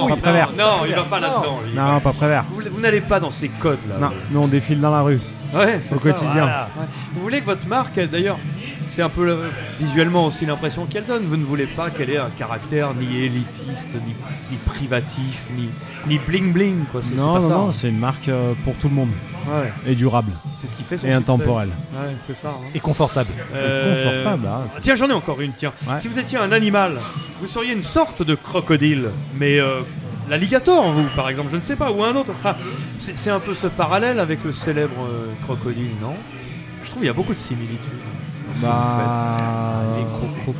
Non, 0.00 0.08
pas 0.08 0.14
il- 0.16 0.20
Prévert. 0.20 0.50
Non, 0.58 0.84
il 0.88 0.94
va 0.94 1.02
pas 1.04 1.20
là-dedans. 1.20 1.60
Non, 1.74 2.00
pas 2.00 2.12
Prévert. 2.12 2.44
Vous, 2.50 2.60
vous 2.72 2.80
n'allez 2.80 3.00
pas 3.00 3.20
dans 3.20 3.30
ces 3.30 3.48
codes 3.48 3.78
là. 3.88 3.96
Non, 4.00 4.10
nous 4.30 4.40
on 4.40 4.48
défile 4.48 4.80
dans 4.80 4.90
la 4.90 5.02
rue. 5.02 5.20
Ouais, 5.54 5.78
Au 5.92 5.94
ça, 5.94 6.00
quotidien. 6.00 6.30
voilà. 6.32 6.68
Ouais. 6.76 6.86
Vous 7.12 7.20
voulez 7.22 7.40
que 7.40 7.46
votre 7.46 7.66
marque, 7.68 8.00
d'ailleurs, 8.10 8.38
c'est 8.90 9.02
un 9.02 9.08
peu 9.08 9.28
euh, 9.28 9.48
visuellement 9.78 10.26
aussi 10.26 10.44
l'impression 10.46 10.84
qu'elle 10.86 11.04
donne. 11.06 11.22
Vous 11.28 11.36
ne 11.36 11.44
voulez 11.44 11.66
pas 11.66 11.90
qu'elle 11.90 12.10
ait 12.10 12.18
un 12.18 12.30
caractère 12.36 12.92
ni 12.94 13.20
élitiste, 13.24 13.90
ni, 14.06 14.14
ni 14.50 14.56
privatif, 14.66 15.42
ni, 15.56 15.68
ni 16.08 16.18
bling 16.18 16.52
bling. 16.52 16.84
Quoi. 16.90 17.02
Non, 17.16 17.34
pas 17.34 17.40
non, 17.40 17.48
ça. 17.48 17.54
non, 17.54 17.72
c'est 17.72 17.88
une 17.90 17.98
marque 18.00 18.28
euh, 18.28 18.54
pour 18.64 18.74
tout 18.76 18.88
le 18.88 18.94
monde. 18.96 19.10
Ouais. 19.46 19.72
Et 19.86 19.94
durable. 19.94 20.32
C'est 20.56 20.66
ce 20.66 20.74
qui 20.74 20.82
fait 20.82 20.96
son 20.96 21.06
Et 21.06 21.10
succès. 21.10 21.16
intemporel. 21.16 21.68
Ouais, 21.68 22.14
c'est 22.18 22.34
ça. 22.34 22.48
hein. 22.50 22.66
Et 22.74 22.80
confortable. 22.80 23.30
Euh, 23.54 24.02
Et 24.02 24.22
confortable, 24.22 24.46
hein, 24.46 24.78
Tiens, 24.80 24.96
j'en 24.96 25.08
ai 25.10 25.12
encore 25.12 25.40
une. 25.40 25.52
Tiens, 25.52 25.72
Ouais. 25.88 25.98
si 25.98 26.08
vous 26.08 26.18
étiez 26.18 26.38
un 26.38 26.52
animal, 26.52 26.98
vous 27.40 27.46
seriez 27.46 27.72
une 27.72 27.82
sorte 27.82 28.22
de 28.22 28.34
crocodile, 28.34 29.10
mais 29.38 29.58
euh, 29.60 29.80
l'alligator, 30.30 30.82
vous, 30.90 31.06
par 31.14 31.28
exemple, 31.28 31.48
je 31.52 31.56
ne 31.56 31.60
sais 31.62 31.76
pas, 31.76 31.90
ou 31.90 32.02
un 32.04 32.14
autre. 32.16 32.32
Ah, 32.44 32.56
c'est, 32.98 33.30
un 33.30 33.40
peu 33.40 33.54
ce 33.54 33.66
parallèle 33.66 34.18
avec 34.20 34.42
le 34.44 34.52
célèbre 34.52 34.94
euh, 35.10 35.26
crocodile, 35.44 35.90
non? 36.00 36.14
Je 36.82 36.88
trouve 36.88 37.00
qu'il 37.00 37.06
y 37.06 37.10
a 37.10 37.14
beaucoup 37.14 37.34
de 37.34 37.38
similitudes. 37.38 37.78
que 37.80 38.58
vous 38.60 38.62
Bah, 38.66 39.40
faites. 39.96 40.06
Les. 40.46 40.54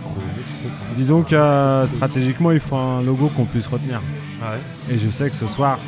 Disons 0.96 1.22
que 1.22 1.84
stratégiquement, 1.86 2.50
il 2.52 2.60
faut 2.60 2.76
un 2.76 3.02
logo 3.02 3.28
qu'on 3.28 3.44
puisse 3.44 3.66
retenir. 3.66 4.00
Ouais. 4.44 4.94
Et 4.94 4.98
je 4.98 5.08
sais 5.10 5.30
que 5.30 5.36
ce 5.36 5.48
soir, 5.48 5.78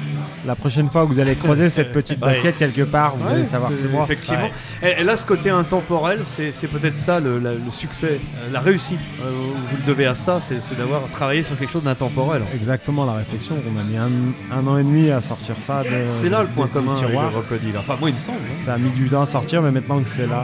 la 0.46 0.54
prochaine 0.54 0.88
fois 0.88 1.02
que 1.02 1.08
vous 1.08 1.20
allez 1.20 1.34
croiser 1.34 1.68
cette 1.68 1.92
petite 1.92 2.20
Ouais. 2.22 2.28
basket 2.28 2.56
quelque 2.56 2.82
part, 2.82 3.14
vous 3.16 3.28
allez 3.28 3.44
savoir 3.44 3.70
que 3.70 3.76
c'est 3.76 3.88
moi. 3.88 4.04
Effectivement. 4.04 4.48
Et, 4.82 5.00
et 5.00 5.04
là, 5.04 5.16
ce 5.16 5.26
côté 5.26 5.50
intemporel, 5.50 6.20
c'est 6.52 6.68
peut-être 6.68 6.96
ça 6.96 7.20
le, 7.20 7.38
la- 7.38 7.52
le 7.52 7.70
succès, 7.70 8.18
euh, 8.38 8.52
la 8.52 8.60
réussite. 8.60 8.98
Euh, 9.22 9.30
vous 9.70 9.76
le 9.76 9.82
devez 9.84 10.06
à 10.06 10.14
ça, 10.14 10.38
c'est 10.40 10.76
d'avoir 10.76 11.02
travaillé 11.12 11.42
sur 11.42 11.56
quelque 11.58 11.70
chose 11.72 11.84
d'intemporel. 11.84 12.42
Exactement, 12.54 13.04
la 13.04 13.14
réflexion. 13.14 13.56
On 13.74 13.80
a 13.80 13.82
mis 13.84 13.96
un, 13.96 14.10
un 14.56 14.66
an 14.66 14.78
et 14.78 14.84
demi 14.84 15.10
à 15.10 15.20
sortir 15.20 15.56
ça. 15.60 15.82
C'est 16.20 16.28
là 16.28 16.42
le 16.42 16.48
point 16.48 16.68
commun 16.68 16.96
avec 16.96 17.12
le. 17.14 17.78
Enfin, 17.78 17.96
moi, 18.00 18.10
il 18.10 18.14
me 18.14 18.18
semble. 18.18 18.38
hein. 18.50 18.54
Ça 18.54 18.74
a 18.74 18.78
mis 18.78 18.90
du 18.90 19.08
temps 19.08 19.22
à 19.22 19.26
sortir, 19.26 19.62
mais 19.62 19.70
maintenant 19.70 20.00
que 20.00 20.08
c'est 20.08 20.26
là. 20.26 20.40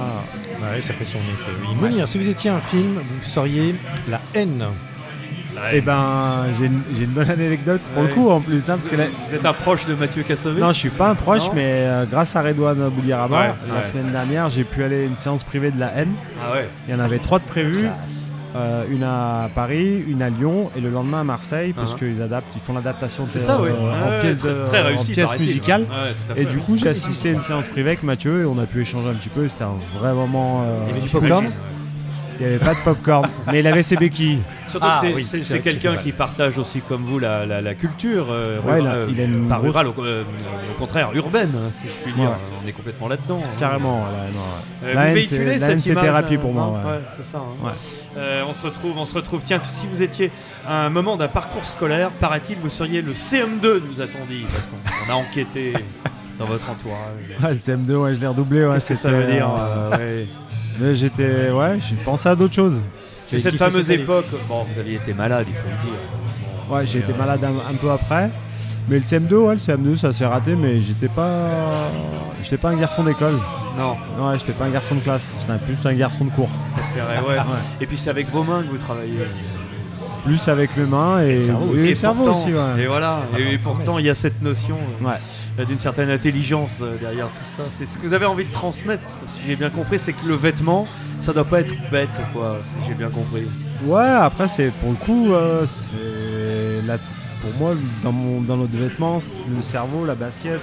Ouais, 0.60 0.80
ça 0.80 0.92
fait 0.92 1.04
son 1.04 1.18
effet. 1.18 1.50
Oui. 1.62 1.74
Mounir, 1.80 2.08
si 2.08 2.18
vous 2.18 2.28
étiez 2.28 2.50
un 2.50 2.60
film, 2.60 2.94
vous 2.94 3.24
seriez 3.24 3.74
la 4.08 4.20
haine. 4.34 4.62
Et 5.72 5.80
ben, 5.80 6.44
j'ai 6.58 6.66
une, 6.66 6.80
j'ai 6.96 7.04
une 7.04 7.10
bonne 7.10 7.30
anecdote 7.30 7.80
pour 7.94 8.02
le 8.02 8.08
coup 8.08 8.30
en 8.30 8.40
plus, 8.40 8.68
hein, 8.70 8.74
parce 8.76 8.88
que 8.88 8.96
là- 8.96 9.04
Vous 9.28 9.34
êtes 9.36 9.44
un 9.46 9.52
proche 9.52 9.86
de 9.86 9.94
Mathieu 9.94 10.22
Kassovitch 10.22 10.60
Non, 10.60 10.68
je 10.72 10.78
suis 10.78 10.88
pas 10.90 11.10
un 11.10 11.14
proche, 11.14 11.46
Non 11.48 11.52
mais 11.54 11.70
euh, 11.74 12.04
grâce 12.10 12.34
à 12.36 12.42
Redouane 12.42 12.88
Bouliaraba, 12.90 13.36
Ouais, 13.40 13.54
la 13.68 13.74
ouais. 13.76 13.82
semaine 13.82 14.10
dernière, 14.12 14.50
j'ai 14.50 14.64
pu 14.64 14.82
aller 14.82 15.02
à 15.02 15.04
une 15.04 15.16
séance 15.16 15.44
privée 15.44 15.70
de 15.70 15.78
la 15.80 15.92
haine. 15.96 16.12
Ah 16.42 16.54
ouais. 16.54 16.68
Il 16.88 16.92
y 16.94 16.96
en 16.96 17.00
avait 17.00 17.18
trois 17.18 17.38
de 17.38 17.44
prévues. 17.44 17.86
Euh, 18.54 18.84
une 18.90 19.02
à 19.02 19.48
Paris, 19.54 20.04
une 20.06 20.20
à 20.20 20.28
Lyon 20.28 20.70
et 20.76 20.80
le 20.82 20.90
lendemain 20.90 21.20
à 21.20 21.24
Marseille 21.24 21.72
parce 21.72 21.94
Uh-huh. 21.94 21.98
qu'ils 22.00 22.20
adaptent, 22.20 22.52
ils 22.54 22.60
font 22.60 22.74
l'adaptation 22.74 23.24
de- 23.24 23.30
C'est 23.30 23.40
ça, 23.40 23.56
euh, 23.58 23.70
en 23.70 24.20
pièce, 24.20 24.36
très- 24.36 24.48
de- 24.50 24.64
très 24.66 24.82
en 24.82 24.86
réussi, 24.88 25.12
pièce 25.12 25.24
paraît-il. 25.30 25.46
musicale. 25.46 25.86
Et 26.36 26.44
fait. 26.44 26.50
du 26.50 26.58
coup, 26.58 26.76
j'ai 26.76 26.88
assisté 26.90 27.30
à 27.30 27.32
une 27.32 27.42
séance 27.42 27.66
privée 27.68 27.90
avec 27.90 28.02
Mathieu 28.02 28.42
et 28.42 28.44
on 28.44 28.58
a 28.58 28.66
pu 28.66 28.82
échanger 28.82 29.08
un 29.08 29.14
petit 29.14 29.30
peu. 29.30 29.48
C'était 29.48 29.64
un 29.64 29.72
vrai 29.98 30.12
moment. 30.12 30.60
euh, 30.60 30.64
Il 30.84 30.88
y 30.88 30.92
avait 30.92 31.00
du 31.00 31.08
popcorn 31.08 31.46
Il 32.40 32.46
n'y 32.46 32.54
avait 32.54 32.64
pas 32.64 32.74
de 32.74 32.80
popcorn, 32.80 33.28
mais 33.46 33.60
il 33.60 33.66
avait 33.66 33.82
ses 33.82 33.96
béquilles. 33.96 34.40
Surtout 34.66 34.86
Ah, 34.90 34.98
que 35.00 35.06
c'est- 35.06 35.14
oui, 35.14 35.22
c'est 35.22 35.38
c'est 35.38 35.42
c'est 35.44 35.52
c'est 35.56 35.60
quelqu'un 35.60 35.96
qui 35.96 36.12
partage 36.12 36.56
aussi 36.58 36.80
comme 36.80 37.02
vous 37.04 37.18
la, 37.18 37.44
la- 37.46 37.60
la 37.60 37.74
culture 37.74 38.28
euh, 38.30 38.58
Ouais, 38.62 38.80
il 38.80 38.86
euh, 38.86 39.06
il 39.10 39.20
a 39.20 39.24
une 39.24 39.48
pas 39.48 39.56
grosse- 39.56 39.66
rurale, 39.66 39.86
au, 39.88 39.94
euh, 40.02 40.22
au 40.74 40.78
contraire 40.78 41.10
urbaine, 41.14 41.50
hein, 41.54 41.68
si 41.70 41.88
je 41.88 42.02
puis 42.02 42.12
dire. 42.14 42.30
Ouais. 42.30 42.36
On 42.64 42.66
est 42.66 42.72
complètement 42.72 43.08
là-dedans. 43.08 43.40
hein. 43.44 43.48
Carrément. 43.58 43.98
là, 44.06 44.12
non, 44.32 44.40
Euh, 44.82 44.86
ouais. 44.86 44.90
vous 44.92 44.96
La 44.96 45.06
haine, 45.08 45.14
véhiculez 45.14 45.60
c'est- 45.60 45.78
c'est 45.78 45.94
thérapie 45.94 46.38
pour 46.38 46.52
moi. 46.54 46.80
c'est 47.08 47.24
ça. 47.24 47.38
hein. 47.38 47.72
Euh, 48.16 48.42
on 48.48 48.52
se 48.52 48.62
retrouve, 48.64 48.96
on 48.98 49.04
se 49.06 49.14
retrouve. 49.14 49.42
Tiens, 49.44 49.60
si 49.62 49.86
vous 49.86 50.02
étiez 50.02 50.30
à 50.66 50.86
un 50.86 50.90
moment 50.90 51.16
d'un 51.16 51.28
parcours 51.28 51.64
scolaire, 51.66 52.10
paraît-il, 52.10 52.56
vous 52.58 52.68
seriez 52.70 53.02
le 53.02 53.12
CM2, 53.14 53.82
nous 53.86 54.00
a-t-on 54.00 54.24
dit, 54.26 54.44
parce 54.50 54.66
qu'on 54.68 55.12
on 55.12 55.12
a 55.14 55.16
enquêté 55.20 55.72
dans 56.38 56.46
votre 56.46 56.70
entourage. 56.70 56.96
Le 57.42 57.54
CM2, 57.54 57.94
ouais, 57.96 58.14
je 58.14 58.20
l'ai 58.20 58.26
redoublé. 58.26 58.64
Ouais, 58.64 58.76
que 58.78 58.94
ça 58.94 59.10
veut 59.10 59.30
dire. 59.32 59.48
Mais 60.78 60.94
j'étais, 60.94 61.50
ouais, 61.50 61.78
j'ai 61.80 61.96
pensé 61.96 62.28
à 62.28 62.34
d'autres 62.34 62.54
choses. 62.54 62.80
C'est 63.26 63.38
cette 63.38 63.56
fameuse 63.56 63.90
époque. 63.90 64.26
Bon, 64.48 64.64
vous 64.70 64.78
aviez 64.78 64.96
été 64.96 65.14
malade, 65.14 65.46
il 65.48 65.54
faut 65.54 65.68
le 65.68 65.90
dire. 65.90 66.00
Ouais, 66.70 66.86
j'ai 66.86 66.98
été 67.00 67.12
malade 67.12 67.40
un, 67.44 67.70
un 67.70 67.74
peu 67.74 67.90
après. 67.90 68.30
Mais 68.88 68.96
le 68.96 69.02
CM2, 69.04 69.34
ouais, 69.34 69.54
le 69.54 69.60
CM2, 69.60 69.96
ça 69.96 70.12
s'est 70.12 70.26
raté, 70.26 70.54
mais 70.54 70.76
j'étais 70.76 71.08
pas, 71.08 71.48
j'étais 72.42 72.56
pas 72.56 72.70
un 72.70 72.76
garçon 72.76 73.04
d'école. 73.04 73.38
Non. 73.78 73.96
Ouais, 74.18 74.38
j'étais 74.38 74.52
pas 74.52 74.64
un 74.64 74.70
garçon 74.70 74.96
de 74.96 75.00
classe. 75.00 75.30
J'étais 75.40 75.58
plus 75.64 75.86
un 75.86 75.94
garçon 75.94 76.24
de 76.24 76.30
cours. 76.30 76.50
ouais. 76.96 77.36
Et 77.80 77.86
puis 77.86 77.96
c'est 77.96 78.10
avec 78.10 78.28
vos 78.30 78.42
mains 78.42 78.62
que 78.62 78.68
vous 78.68 78.78
travaillez. 78.78 79.12
Plus 80.24 80.46
avec 80.48 80.76
mes 80.76 80.84
mains 80.84 81.20
et, 81.22 81.36
le 81.38 81.42
cerveau, 81.42 81.74
et 81.74 81.78
aussi. 81.78 81.88
le 81.88 81.94
cerveau 81.96 82.24
pourtant- 82.24 82.42
aussi. 82.44 82.52
Ouais. 82.52 82.82
Et 82.82 82.86
voilà. 82.86 83.18
Et, 83.38 83.54
et 83.54 83.58
pourtant, 83.58 83.98
il 83.98 84.06
y 84.06 84.10
a 84.10 84.14
cette 84.14 84.40
notion 84.40 84.76
euh, 85.02 85.04
Ouais. 85.58 85.64
d'une 85.64 85.78
certaine 85.80 86.10
intelligence 86.10 86.70
euh, 86.80 86.96
derrière 86.98 87.26
tout 87.28 87.44
ça. 87.56 87.64
C'est 87.76 87.86
ce 87.86 87.98
que 87.98 88.06
vous 88.06 88.14
avez 88.14 88.26
envie 88.26 88.44
de 88.44 88.52
transmettre. 88.52 89.02
Si 89.26 89.40
j'ai 89.48 89.56
bien 89.56 89.70
compris, 89.70 89.98
c'est 89.98 90.12
que 90.12 90.24
le 90.26 90.34
vêtement, 90.34 90.86
ça 91.20 91.32
doit 91.32 91.44
pas 91.44 91.60
être 91.60 91.74
bête, 91.90 92.20
quoi. 92.32 92.58
Si 92.62 92.70
j'ai 92.86 92.94
bien 92.94 93.10
compris. 93.10 93.42
Ouais, 93.84 94.00
après, 94.06 94.46
c'est 94.46 94.68
pour 94.80 94.90
le 94.90 94.96
coup, 94.96 95.32
euh, 95.32 95.64
la- 96.86 96.98
pour 97.40 97.50
moi, 97.58 97.74
dans, 98.04 98.12
mon, 98.12 98.40
dans 98.42 98.56
notre 98.56 98.76
vêtement, 98.76 99.18
le 99.54 99.60
cerveau, 99.60 100.04
la 100.04 100.14
basket, 100.14 100.60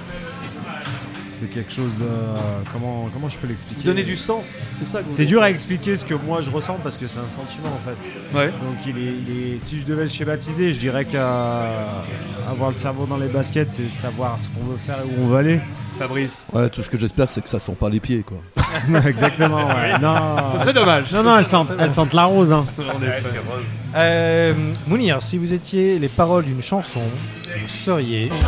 c'est 1.39 1.49
quelque 1.49 1.71
chose 1.71 1.91
de. 1.99 2.05
Comment, 2.73 3.09
comment 3.13 3.29
je 3.29 3.37
peux 3.37 3.47
l'expliquer? 3.47 3.83
Donner 3.83 4.03
du 4.03 4.15
sens, 4.15 4.59
c'est 4.77 4.85
ça 4.85 4.99
C'est 5.09 5.25
dur 5.25 5.41
à 5.41 5.49
expliquer 5.49 5.95
ce 5.95 6.05
que 6.05 6.13
moi 6.13 6.41
je 6.41 6.49
ressens 6.49 6.77
parce 6.83 6.97
que 6.97 7.07
c'est 7.07 7.19
un 7.19 7.27
sentiment 7.27 7.69
en 7.69 7.89
fait. 7.89 8.37
Ouais. 8.37 8.47
Donc 8.47 8.77
il 8.85 8.97
est, 8.97 9.13
il 9.27 9.55
est- 9.55 9.59
si 9.59 9.79
je 9.79 9.85
devais 9.85 10.03
le 10.03 10.09
schématiser, 10.09 10.73
je 10.73 10.79
dirais 10.79 11.05
qu'avoir 11.05 12.69
le 12.69 12.75
cerveau 12.75 13.05
dans 13.05 13.17
les 13.17 13.27
baskets, 13.27 13.71
c'est 13.71 13.89
savoir 13.89 14.37
ce 14.39 14.47
qu'on 14.49 14.65
veut 14.71 14.77
faire 14.77 14.97
et 14.99 15.19
où 15.19 15.25
on 15.25 15.27
veut 15.27 15.37
aller. 15.37 15.59
Fabrice. 15.97 16.45
Ouais, 16.53 16.69
tout 16.69 16.81
ce 16.81 16.89
que 16.89 16.97
j'espère, 16.97 17.29
c'est 17.29 17.41
que 17.41 17.49
ça 17.49 17.59
sent 17.59 17.75
pas 17.77 17.89
les 17.89 17.99
pieds, 17.99 18.23
quoi. 18.23 18.37
Exactement, 19.05 19.67
ouais. 19.67 19.99
Non, 19.99 20.15
Ce 20.53 20.59
serait 20.59 20.71
dommage. 20.73 21.11
Non, 21.11 21.23
non, 21.23 21.37
elles 21.37 21.45
sentent, 21.45 21.71
elles 21.77 21.91
sentent 21.91 22.13
la 22.13 22.23
rose. 22.23 22.53
Hein. 22.53 22.65
Euh, 23.95 24.53
Mounir, 24.87 25.21
si 25.21 25.37
vous 25.37 25.51
étiez 25.51 25.99
les 25.99 26.07
paroles 26.07 26.45
d'une 26.45 26.63
chanson, 26.63 27.01
vous 27.01 27.67
seriez. 27.67 28.31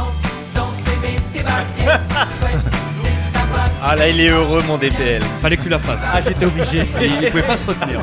Ah 3.83 3.95
là, 3.95 4.07
il 4.09 4.19
est 4.21 4.29
heureux, 4.29 4.61
mon 4.67 4.77
DPL. 4.77 5.21
Fallait 5.41 5.57
que 5.57 5.63
tu 5.63 5.69
la 5.69 5.79
fasses. 5.79 6.01
Ah, 6.13 6.21
j'étais 6.21 6.45
obligé. 6.45 6.87
Il, 7.01 7.23
il 7.23 7.29
pouvait 7.31 7.41
pas 7.43 7.57
se 7.57 7.65
retenir. 7.65 7.99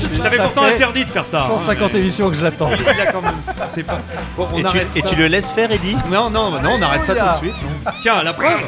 Je 0.00 0.22
t'avais 0.22 0.36
pourtant 0.38 0.62
interdit 0.62 1.04
de 1.04 1.10
faire 1.10 1.26
ça. 1.26 1.42
hein, 1.42 1.58
150 1.58 1.92
mais- 1.92 1.98
émissions 1.98 2.28
que 2.30 2.36
je 2.36 2.42
l'attends. 2.44 2.70
Il 2.72 3.00
a 3.00 3.06
quand 3.10 3.20
même. 3.22 3.34
C'est 3.68 3.82
pas. 3.82 3.98
Bon, 4.36 4.46
Et 4.56 4.62
tu- 4.64 4.78
et 5.12 5.16
le 5.16 5.26
laisses 5.26 5.50
faire, 5.50 5.70
Eddy? 5.72 5.96
Non, 6.10 6.30
non, 6.30 6.50
non, 6.62 6.76
on 6.78 6.82
arrête 6.82 7.02
ça 7.04 7.14
tout 7.14 7.46
de 7.48 7.50
suite. 7.52 7.66
Tiens, 8.00 8.22
la 8.22 8.32
preuve. 8.32 8.60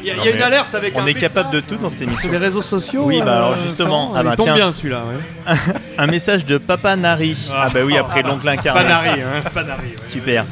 Il 0.00 0.06
y 0.06 0.10
a, 0.12 0.24
y 0.24 0.30
une 0.36 0.42
alerte 0.42 0.74
avec 0.74 0.94
on 0.96 1.00
un 1.00 1.02
est 1.06 1.14
message 1.14 1.22
capable 1.22 1.50
de 1.50 1.60
tout 1.60 1.76
dans 1.76 1.90
cette 1.90 2.02
émission. 2.02 2.22
Sur 2.22 2.32
les 2.32 2.38
réseaux 2.38 2.62
sociaux. 2.62 3.02
Oui, 3.04 3.20
bah 3.24 3.36
alors 3.36 3.50
euh, 3.52 3.54
justement, 3.66 4.12
ah 4.16 4.22
bah 4.22 4.30
il 4.32 4.36
tombe 4.36 4.46
tiens. 4.46 4.54
bien 4.54 4.72
celui-là. 4.72 5.02
ouais. 5.04 5.54
Un 5.98 6.06
message 6.06 6.46
de 6.46 6.58
Papa 6.58 6.94
Nari. 6.96 7.50
Ah, 7.52 7.68
bah 7.74 7.80
oui, 7.84 7.98
après 7.98 8.22
l'oncle 8.22 8.48
incarné. 8.48 8.82
Panari, 8.82 9.08
hein, 9.20 9.42
Panari. 9.52 9.80
ouais. 9.88 10.10
Super. 10.12 10.44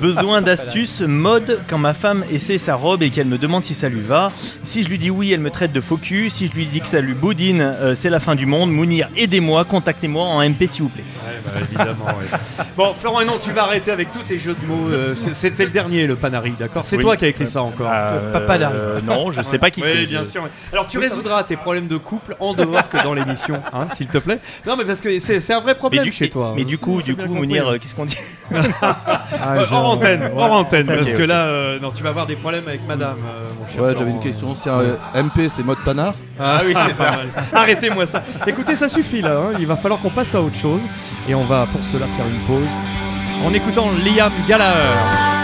Besoin 0.00 0.42
d'astuces, 0.42 1.00
mode, 1.02 1.60
quand 1.68 1.78
ma 1.78 1.94
femme 1.94 2.24
essaie 2.32 2.58
sa 2.58 2.74
robe 2.74 3.02
et 3.02 3.10
qu'elle 3.10 3.26
me 3.26 3.38
demande 3.38 3.64
si 3.64 3.74
ça 3.74 3.88
lui 3.88 4.00
va. 4.00 4.32
Si 4.62 4.82
je 4.82 4.88
lui 4.88 4.98
dis 4.98 5.10
oui, 5.10 5.32
elle 5.32 5.40
me 5.40 5.50
traite 5.50 5.72
de 5.72 5.80
faux 5.80 5.96
cul. 5.96 6.30
Si 6.30 6.48
je 6.48 6.52
lui 6.54 6.66
dis 6.66 6.80
que 6.80 6.86
ça 6.86 7.00
lui 7.00 7.14
boudine, 7.14 7.60
euh, 7.60 7.94
c'est 7.94 8.10
la 8.10 8.20
fin 8.20 8.34
du 8.34 8.46
monde. 8.46 8.72
Mounir, 8.72 9.08
aidez-moi, 9.16 9.64
contactez-moi 9.64 10.24
en 10.24 10.40
MP 10.42 10.66
s'il 10.66 10.82
vous 10.82 10.88
plaît. 10.88 11.04
Ouais, 11.26 11.40
bah, 11.44 11.50
évidemment, 11.62 12.04
ouais. 12.06 12.38
Bon, 12.76 12.94
Florent, 12.94 13.24
non, 13.24 13.38
tu 13.42 13.52
vas 13.52 13.64
arrêter 13.64 13.90
avec 13.90 14.10
tous 14.12 14.20
tes 14.20 14.38
jeux 14.38 14.56
de 14.60 14.66
mots. 14.66 14.88
euh, 14.90 15.14
C'était 15.32 15.64
le 15.64 15.70
dernier, 15.70 16.06
le 16.06 16.16
Panari, 16.16 16.52
d'accord? 16.58 16.82
C'est 16.86 16.96
Oui. 16.96 17.02
toi 17.02 17.16
qui 17.16 17.24
as 17.24 17.28
écrit 17.28 17.46
ça 17.46 17.62
encore. 17.62 17.90
Euh, 17.92 18.32
Papa 18.32 18.58
Nari. 18.58 18.74
non, 19.06 19.30
je 19.32 19.42
sais 19.42 19.58
pas 19.58 19.70
qui 19.70 19.82
Oui, 19.82 19.88
c'est. 19.92 20.06
bien 20.06 20.22
Je- 20.22 20.28
sûr. 20.30 20.42
ouais. 20.42 20.50
Alors, 20.72 20.88
tu 20.88 20.98
résoudras 20.98 21.42
tes 21.44 21.56
problèmes 21.56 21.86
de 21.88 21.96
couple 21.96 22.36
en 22.40 22.54
dehors 22.54 22.88
que 22.88 23.02
dans 23.02 23.14
l'émission, 23.14 23.62
hein, 23.72 23.86
s'il 23.94 24.06
te 24.08 24.18
plaît. 24.18 24.38
Non, 24.66 24.76
mais 24.76 24.84
parce 24.84 25.00
que 25.00 25.18
c'est 25.18 25.52
un 25.52 25.60
vrai 25.60 25.74
problème 25.74 26.02
Mais 26.02 26.10
du, 26.10 26.12
chez 26.16 26.28
toi. 26.30 26.54
mais 26.56 26.64
du 26.64 26.78
coup, 26.78 27.02
du 27.02 27.14
coup. 27.16 27.26
Mounir, 27.34 27.68
euh, 27.68 27.78
qu'est-ce 27.78 27.94
qu'on 27.94 28.04
dit? 28.06 28.16
Euh, 28.52 28.62
je- 29.68 29.69
hors 29.72 29.90
antenne, 29.90 30.22
ouais. 30.22 30.30
hors 30.36 30.52
antenne, 30.52 30.86
parce 30.86 31.12
que 31.12 31.22
là, 31.22 31.40
euh, 31.44 31.78
non, 31.80 31.90
tu 31.90 32.02
vas 32.02 32.10
avoir 32.10 32.26
des 32.26 32.36
problèmes 32.36 32.66
avec 32.68 32.86
madame, 32.86 33.16
euh, 33.18 33.42
mon 33.60 33.66
cher 33.66 33.82
Ouais, 33.82 33.90
Florent. 33.90 33.98
j'avais 33.98 34.10
une 34.10 34.20
question. 34.20 34.56
C'est 34.58 34.70
un 34.70 34.80
euh, 34.80 34.96
MP, 35.22 35.48
c'est 35.48 35.64
mode 35.64 35.78
panard 35.84 36.14
Ah 36.38 36.60
oui, 36.64 36.74
c'est 36.88 36.94
ça. 36.94 37.12
Arrêtez-moi 37.52 38.06
ça. 38.06 38.22
Écoutez, 38.46 38.76
ça 38.76 38.88
suffit 38.88 39.22
là. 39.22 39.36
hein. 39.36 39.56
Il 39.58 39.66
va 39.66 39.76
falloir 39.76 40.00
qu'on 40.00 40.10
passe 40.10 40.34
à 40.34 40.40
autre 40.40 40.56
chose. 40.56 40.80
Et 41.28 41.34
on 41.34 41.44
va 41.44 41.66
pour 41.70 41.82
cela 41.84 42.06
faire 42.06 42.26
une 42.26 42.40
pause 42.46 42.68
en 43.46 43.52
écoutant 43.54 43.86
Liam 44.04 44.32
Gallagher. 44.48 45.39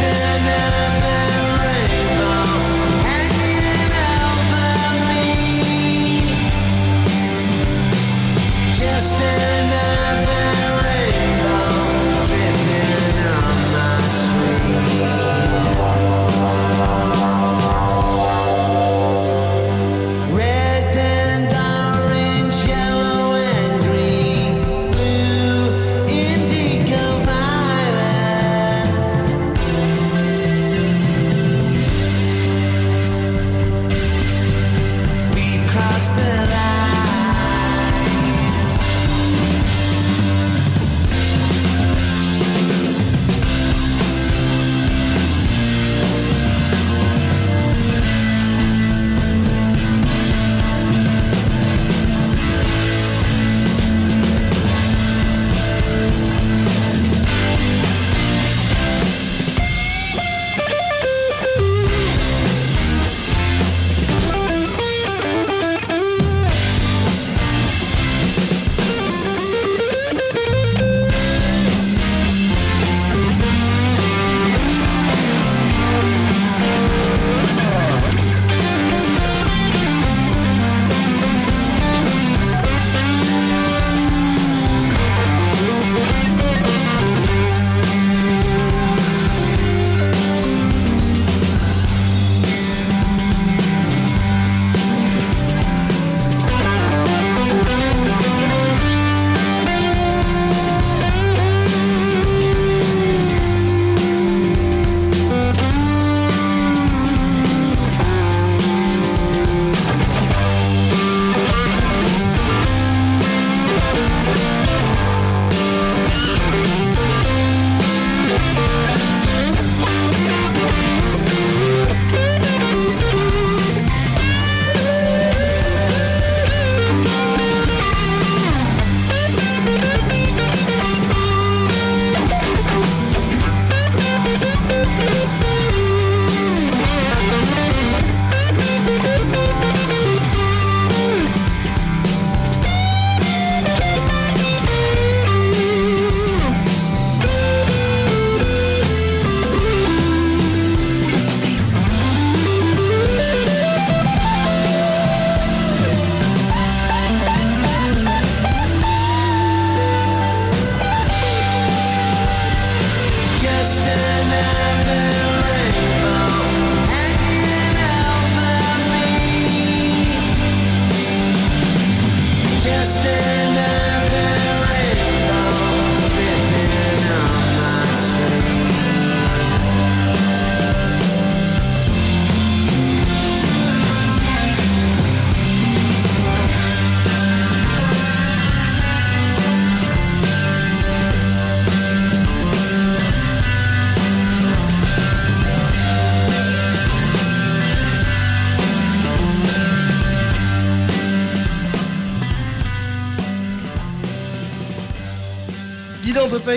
destiny 0.00 0.91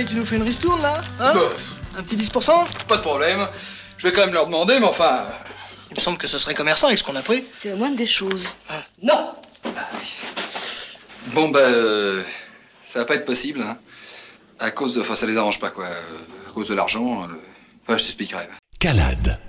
Tu 0.08 0.16
nous 0.16 0.26
fais 0.26 0.36
une 0.36 0.44
ristourne 0.44 0.82
là 0.82 1.02
Hein 1.20 1.34
Un 1.98 2.04
petit 2.04 2.16
10% 2.16 2.52
Pas 2.88 2.98
de 2.98 3.02
problème. 3.02 3.48
Je 3.98 4.08
vais 4.08 4.14
quand 4.14 4.22
même 4.26 4.34
leur 4.34 4.46
demander, 4.46 4.80
mais 4.80 4.86
enfin. 4.86 5.26
Il 5.92 5.96
me 5.98 6.02
semble 6.02 6.18
que 6.18 6.28
ce 6.28 6.38
serait 6.38 6.54
commerçant 6.54 6.88
avec 6.88 7.00
ce 7.00 7.04
qu'on 7.04 7.16
a 7.16 7.22
pris. 7.22 7.44
C'est 7.58 7.72
au 7.72 7.78
moins 7.78 7.92
des 7.92 8.08
choses. 8.08 8.54
Non 9.02 9.32
Bon, 11.28 11.50
bah. 11.50 11.60
euh, 11.60 12.24
ça 12.86 13.00
va 13.00 13.06
pas 13.06 13.16
être 13.16 13.26
possible, 13.26 13.62
hein. 13.62 13.78
À 14.60 14.72
cause 14.72 14.96
de. 14.96 15.02
Enfin, 15.02 15.16
ça 15.16 15.26
les 15.26 15.38
arrange 15.38 15.60
pas, 15.60 15.70
quoi. 15.70 15.86
Euh, 15.86 16.02
À 16.50 16.52
cause 16.54 16.68
de 16.70 16.74
l'argent. 16.74 17.24
euh, 17.24 17.28
Enfin, 17.84 17.98
je 17.98 18.04
t'expliquerai. 18.04 18.48
Calade. 18.80 19.40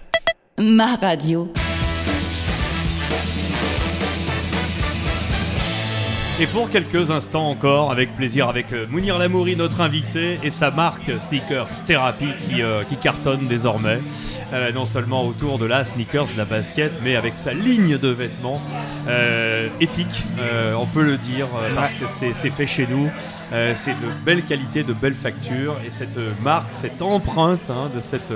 Ma 0.59 0.95
radio. 0.97 1.53
Et 6.39 6.47
pour 6.47 6.69
quelques 6.69 7.11
instants 7.11 7.49
encore, 7.49 7.91
avec 7.91 8.15
plaisir, 8.15 8.51
avec 8.51 8.71
euh, 8.75 8.85
Mounir 8.91 9.17
Lamouri, 9.17 9.57
notre 9.57 9.81
invité, 9.81 10.39
et 10.43 10.51
sa 10.51 10.71
marque 10.71 11.11
Sneakers 11.19 11.87
Therapy 11.87 12.27
qui, 12.47 12.61
euh, 12.61 12.85
qui 12.85 12.97
cartonne 12.97 13.47
désormais, 13.47 14.01
euh, 14.53 14.71
non 14.71 14.85
seulement 14.85 15.27
autour 15.27 15.59
de 15.59 15.65
la 15.65 15.83
sneakers, 15.87 16.27
de 16.27 16.37
la 16.37 16.45
basket, 16.45 16.93
mais 17.03 17.17
avec 17.17 17.39
sa 17.39 17.55
ligne 17.55 17.97
de 17.97 18.09
vêtements 18.09 18.61
euh, 19.09 19.69
éthique, 19.81 20.25
on 20.79 20.85
peut 20.85 21.05
le 21.05 21.17
dire, 21.17 21.47
parce 21.75 21.95
que 21.95 22.07
c'est 22.07 22.35
c'est 22.35 22.51
fait 22.51 22.67
chez 22.67 22.87
nous, 22.87 23.09
c'est 23.75 23.99
de 23.99 24.09
belle 24.25 24.43
qualité, 24.43 24.83
de 24.83 24.93
belles 24.93 25.15
factures, 25.15 25.77
et 25.87 25.91
cette 25.91 26.19
marque, 26.43 26.69
cette 26.71 27.01
empreinte 27.01 27.71
hein, 27.71 27.91
de 27.95 28.01
cette 28.01 28.35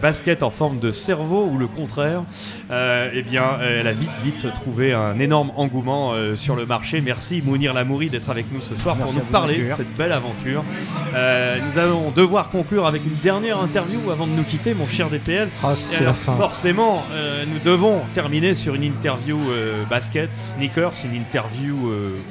basket 0.00 0.42
en 0.42 0.50
forme 0.50 0.78
de 0.78 0.92
cerveau 0.92 1.46
ou 1.50 1.58
le 1.58 1.66
contraire, 1.66 2.22
euh, 2.70 3.10
eh 3.14 3.22
bien, 3.22 3.42
euh, 3.60 3.80
elle 3.80 3.86
a 3.86 3.92
vite, 3.92 4.10
vite 4.22 4.46
trouvé 4.54 4.92
un 4.92 5.18
énorme 5.18 5.52
engouement 5.56 6.12
euh, 6.12 6.36
sur 6.36 6.56
le 6.56 6.66
marché. 6.66 7.00
Merci 7.00 7.42
Mounir 7.44 7.74
Lamouri 7.74 8.08
d'être 8.08 8.30
avec 8.30 8.46
nous 8.52 8.60
ce 8.60 8.74
soir 8.74 8.96
Merci 8.96 9.14
pour 9.14 9.22
nous 9.24 9.30
parler 9.30 9.58
de 9.58 9.72
cette 9.72 9.94
belle 9.96 10.12
aventure. 10.12 10.64
Euh, 11.14 11.58
nous 11.60 11.78
allons 11.80 12.10
devoir 12.10 12.50
conclure 12.50 12.86
avec 12.86 13.04
une 13.04 13.16
dernière 13.16 13.58
interview 13.58 13.98
avant 14.10 14.26
de 14.26 14.32
nous 14.32 14.42
quitter, 14.44 14.74
mon 14.74 14.88
cher 14.88 15.08
DPL. 15.10 15.48
Ah, 15.62 15.72
c'est 15.76 15.94
Et 15.94 15.98
alors, 15.98 16.08
la 16.08 16.14
fin. 16.14 16.32
Forcément, 16.34 17.02
nous 17.46 17.70
devons 17.70 18.00
terminer 18.14 18.54
sur 18.54 18.74
une 18.74 18.82
interview 18.84 19.38
basket, 19.88 20.30
sneakers, 20.34 20.92
une 21.04 21.14
interview 21.14 21.76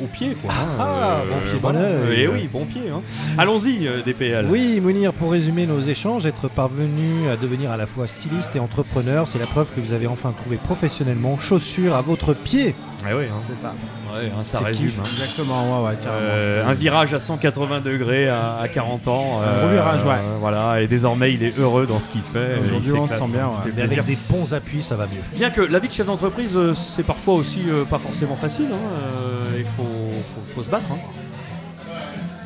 au 0.01 0.05
pied. 0.07 0.35
Quoi, 0.41 0.53
hein. 0.53 0.75
Ah, 0.79 1.17
bon 1.29 1.39
pied, 1.49 1.59
voilà. 1.61 1.79
œil. 1.79 2.17
Eh 2.21 2.27
oui, 2.27 2.49
bon 2.51 2.65
pied. 2.65 2.81
hein. 2.93 3.01
Allons-y, 3.37 3.87
DPL. 4.05 4.47
Oui, 4.49 4.79
Mounir, 4.79 5.13
pour 5.13 5.31
résumer 5.31 5.65
nos 5.65 5.81
échanges, 5.81 6.25
être 6.25 6.47
parvenu 6.49 7.29
à 7.29 7.35
devenir 7.35 7.58
à 7.67 7.77
la 7.77 7.85
fois 7.85 8.07
styliste 8.07 8.55
et 8.55 8.59
entrepreneur, 8.59 9.27
c'est 9.27 9.39
la 9.39 9.45
preuve 9.45 9.67
que 9.75 9.79
vous 9.81 9.93
avez 9.93 10.07
enfin 10.07 10.33
trouvé 10.39 10.57
professionnellement 10.57 11.37
chaussures 11.39 11.95
à 11.95 12.01
votre 12.01 12.33
pied. 12.33 12.75
Eh 13.09 13.13
oui, 13.13 13.23
hein. 13.31 13.41
c'est 13.49 13.57
ça. 13.61 13.73
Ouais, 14.13 14.29
hein, 14.37 14.43
ça 14.43 14.59
résume. 14.59 14.91
hein. 14.99 15.07
Exactement, 15.13 15.81
ouais, 15.83 15.89
ouais, 15.89 15.95
carrément. 16.03 16.19
Euh, 16.31 16.67
un 16.67 16.73
virage 16.73 17.13
à 17.13 17.19
180 17.19 17.81
degrés 17.81 18.27
à, 18.27 18.57
à 18.57 18.67
40 18.67 19.07
ans. 19.07 19.41
Un 19.41 19.59
gros 19.61 19.69
virage, 19.71 20.03
ouais. 20.03 20.15
Voilà, 20.39 20.81
et 20.81 20.87
désormais 20.87 21.33
il 21.33 21.43
est 21.43 21.57
heureux 21.59 21.85
dans 21.87 21.99
ce 21.99 22.09
qu'il 22.09 22.21
fait. 22.21 22.57
Aujourd'hui, 22.65 22.93
on 22.93 23.07
se 23.07 23.13
sent 23.15 23.27
bien, 23.27 23.47
ouais. 23.47 23.71
Mais 23.75 23.83
avec 23.83 24.03
des 24.05 24.17
bons 24.29 24.53
appuis, 24.53 24.83
ça 24.83 24.95
va 24.95 25.05
mieux. 25.05 25.21
Bien 25.37 25.49
que 25.49 25.61
la 25.61 25.79
vie 25.79 25.87
de 25.87 25.93
chef 25.93 26.07
d'entreprise, 26.07 26.55
euh, 26.57 26.73
c'est 26.73 27.03
parfois 27.03 27.35
aussi 27.35 27.61
euh, 27.69 27.85
pas 27.85 27.99
forcément 27.99 28.35
facile. 28.35 28.67
euh, 28.71 29.57
Il 29.57 29.65
faut, 29.65 29.83
faut- 29.83 30.55
faut 30.55 30.63
se 30.63 30.69
battre. 30.69 30.85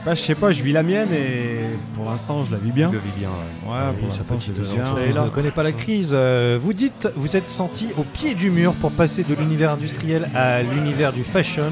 Bah, 0.06 0.16
je 0.16 0.22
sais 0.22 0.36
pas, 0.36 0.52
je 0.52 0.62
vis 0.62 0.74
la 0.74 0.84
mienne 0.84 1.08
et 1.14 1.62
pour 1.96 2.04
l'instant, 2.06 2.44
je 2.44 2.52
la 2.52 2.58
vis 2.58 2.72
bien. 2.72 2.90
Je 2.90 2.96
le 2.96 3.00
vis 3.00 3.12
bien, 3.18 3.30
ouais. 3.30 3.94
Pour 4.02 4.12
sa 4.12 4.18
l'instant, 4.18 4.36
petite 4.36 4.58
je 4.58 4.62
vis 4.64 4.74
bien. 4.74 4.84
entreprise 4.84 5.18
ne 5.20 5.30
connaît 5.30 5.52
pas 5.52 5.64
la 5.64 5.72
crise. 5.72 6.10
Euh, 6.12 6.58
vous 6.62 6.74
dites, 6.74 7.08
vous 7.16 7.38
êtes 7.38 7.50
senti 7.50 7.88
au 7.98 8.04
pied 8.04 8.34
du 8.34 8.52
mur 8.52 8.74
pour 8.74 8.92
passer 8.92 9.24
de 9.24 9.34
l'univers 9.34 9.72
industriel 9.72 10.30
à 10.36 10.62
l'univers 10.62 11.14
du 11.14 11.24
fashion. 11.24 11.72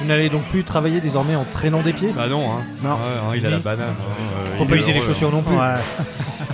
Vous 0.00 0.06
n'allez 0.08 0.28
donc 0.28 0.42
plus 0.46 0.64
travailler 0.64 1.00
désormais 1.00 1.36
en 1.36 1.44
traînant 1.44 1.82
des 1.82 1.92
pieds? 1.92 2.12
Bah 2.16 2.26
non, 2.28 2.50
hein. 2.50 2.62
Non. 2.82 2.90
Ouais, 2.90 2.96
hein, 3.20 3.32
il 3.36 3.46
a 3.46 3.50
la 3.50 3.58
banane. 3.58 3.86
hein, 3.88 4.12
euh, 4.54 4.56
Faut 4.58 4.64
il 4.64 4.70
pas 4.70 4.76
user 4.76 4.92
les 4.92 5.00
chaussures 5.00 5.28
hein. 5.28 5.32
non 5.34 5.42
plus. 5.42 5.56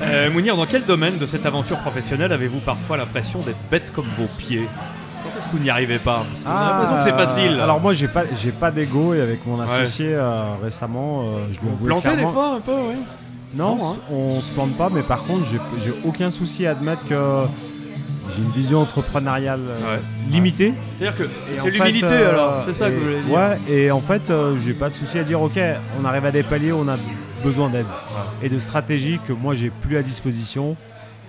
Euh, 0.03 0.29
Mounir, 0.31 0.57
dans 0.57 0.67
quel 0.67 0.85
domaine 0.85 1.17
de 1.19 1.25
cette 1.25 1.47
aventure 1.47 1.79
professionnelle 1.79 2.33
avez-vous 2.33 2.59
parfois 2.59 2.97
l'impression 2.99 3.41
d'être 3.41 3.71
bête 3.71 3.91
comme 3.95 4.05
vos 4.19 4.27
pieds? 4.39 4.67
Est-ce 5.45 5.53
que 5.53 5.57
vous 5.57 5.63
n'y 5.63 5.71
arrivez 5.71 5.99
pas 5.99 6.23
Parce 6.29 6.43
qu'on 6.45 6.51
a 6.51 6.71
l'impression 6.71 6.97
que 6.99 7.03
c'est 7.05 7.25
facile. 7.27 7.61
Alors 7.61 7.81
moi 7.81 7.93
j'ai 7.93 8.09
pas 8.09 8.23
j'ai 8.35 8.51
pas 8.53 8.71
d'ego 8.71 9.15
et 9.15 9.21
avec 9.21 9.47
mon 9.47 9.59
Ouais. 9.59 9.65
associé 9.65 10.09
euh, 10.11 10.55
récemment 10.63 11.23
euh, 11.23 11.25
je 11.53 11.61
lui 11.61 11.67
vous 11.69 11.75
avoue 11.75 11.85
plantez 11.87 12.09
des 12.11 12.15
clairement- 12.15 12.33
fois 12.33 12.55
un 12.57 12.61
peu, 12.61 12.73
oui 12.73 12.97
Non, 13.55 13.77
Non, 13.77 13.93
hein. 13.93 13.97
on 14.11 14.41
se 14.41 14.51
plante 14.51 14.75
pas 14.77 14.89
mais 14.91 15.03
par 15.03 15.25
contre 15.25 15.45
j'ai 15.47 15.59
j'ai 15.85 15.95
aucun 16.05 16.31
souci 16.31 16.67
à 16.67 16.71
admettre 16.73 17.07
que 17.07 17.15
j'ai 18.35 18.43
une 18.43 18.51
vision 18.53 18.81
entrepreneuriale 18.81 19.61
euh, 19.69 19.99
limitée. 20.31 20.73
C'est-à-dire 20.99 21.19
que 21.19 21.25
Et 21.25 21.57
c'est 21.57 21.71
fait, 21.71 21.71
l'humilité 21.73 22.07
euh, 22.11 22.31
alors, 22.31 22.63
c'est 22.65 22.73
ça 22.73 22.89
que 22.89 22.93
et- 22.93 22.97
vous 22.97 23.05
voulez 23.05 23.21
dire 23.21 23.35
Ouais, 23.37 23.59
et 23.69 23.91
en 23.91 24.01
fait, 24.01 24.31
euh, 24.31 24.57
j'ai 24.59 24.73
pas 24.73 24.89
de 24.89 24.95
souci 24.95 25.19
à 25.19 25.25
dire, 25.25 25.43
ok, 25.43 25.59
on 26.01 26.05
arrive 26.07 26.25
à 26.25 26.31
des 26.31 26.43
paliers 26.43 26.73
où 26.73 26.79
on 26.79 26.89
a 26.89 26.97
besoin 27.45 27.69
d'aide 27.69 27.85
et 28.43 28.49
de 28.49 28.59
stratégies 28.59 29.21
que 29.29 29.35
moi 29.35 29.53
j'ai 29.55 29.69
plus 29.71 29.99
à 29.99 30.03
disposition 30.03 30.75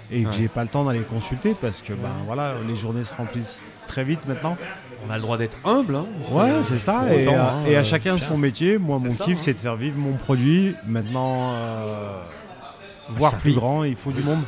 et 0.10 0.22
que 0.24 0.28
Ouais. 0.30 0.34
j'ai 0.38 0.48
pas 0.48 0.62
le 0.64 0.70
temps 0.70 0.86
d'aller 0.86 1.02
consulter 1.02 1.54
parce 1.62 1.82
que 1.82 1.92
ben 1.92 2.10
voilà, 2.26 2.54
les 2.68 2.76
journées 2.78 3.04
se 3.04 3.14
remplissent 3.14 3.66
très 3.88 4.04
vite 4.04 4.28
maintenant. 4.28 4.56
On 5.08 5.12
a 5.12 5.16
le 5.18 5.22
droit 5.22 5.38
d'être 5.38 5.58
humble. 5.66 5.96
Hein. 5.96 6.06
Ouais, 6.32 6.64
c'est 6.64 6.80
ça. 6.80 7.04
Et, 7.14 7.24
autant, 7.28 7.38
à- 7.38 7.42
hein, 7.42 7.64
et 7.68 7.76
à 7.76 7.80
euh, 7.80 7.84
chacun 7.84 8.18
son 8.18 8.38
métier. 8.38 8.78
Moi, 8.78 8.98
mon 9.00 9.10
kiff, 9.10 9.22
hein. 9.30 9.34
c'est 9.38 9.54
de 9.54 9.60
faire 9.60 9.76
vivre 9.76 9.98
mon 9.98 10.14
produit. 10.14 10.76
Maintenant, 10.88 11.54
euh, 11.54 12.18
voir 13.10 13.32
Ça 13.32 13.38
plus 13.38 13.52
vit. 13.52 13.56
grand, 13.58 13.84
il 13.84 13.96
faut 13.96 14.12
du 14.12 14.24
monde. 14.24 14.42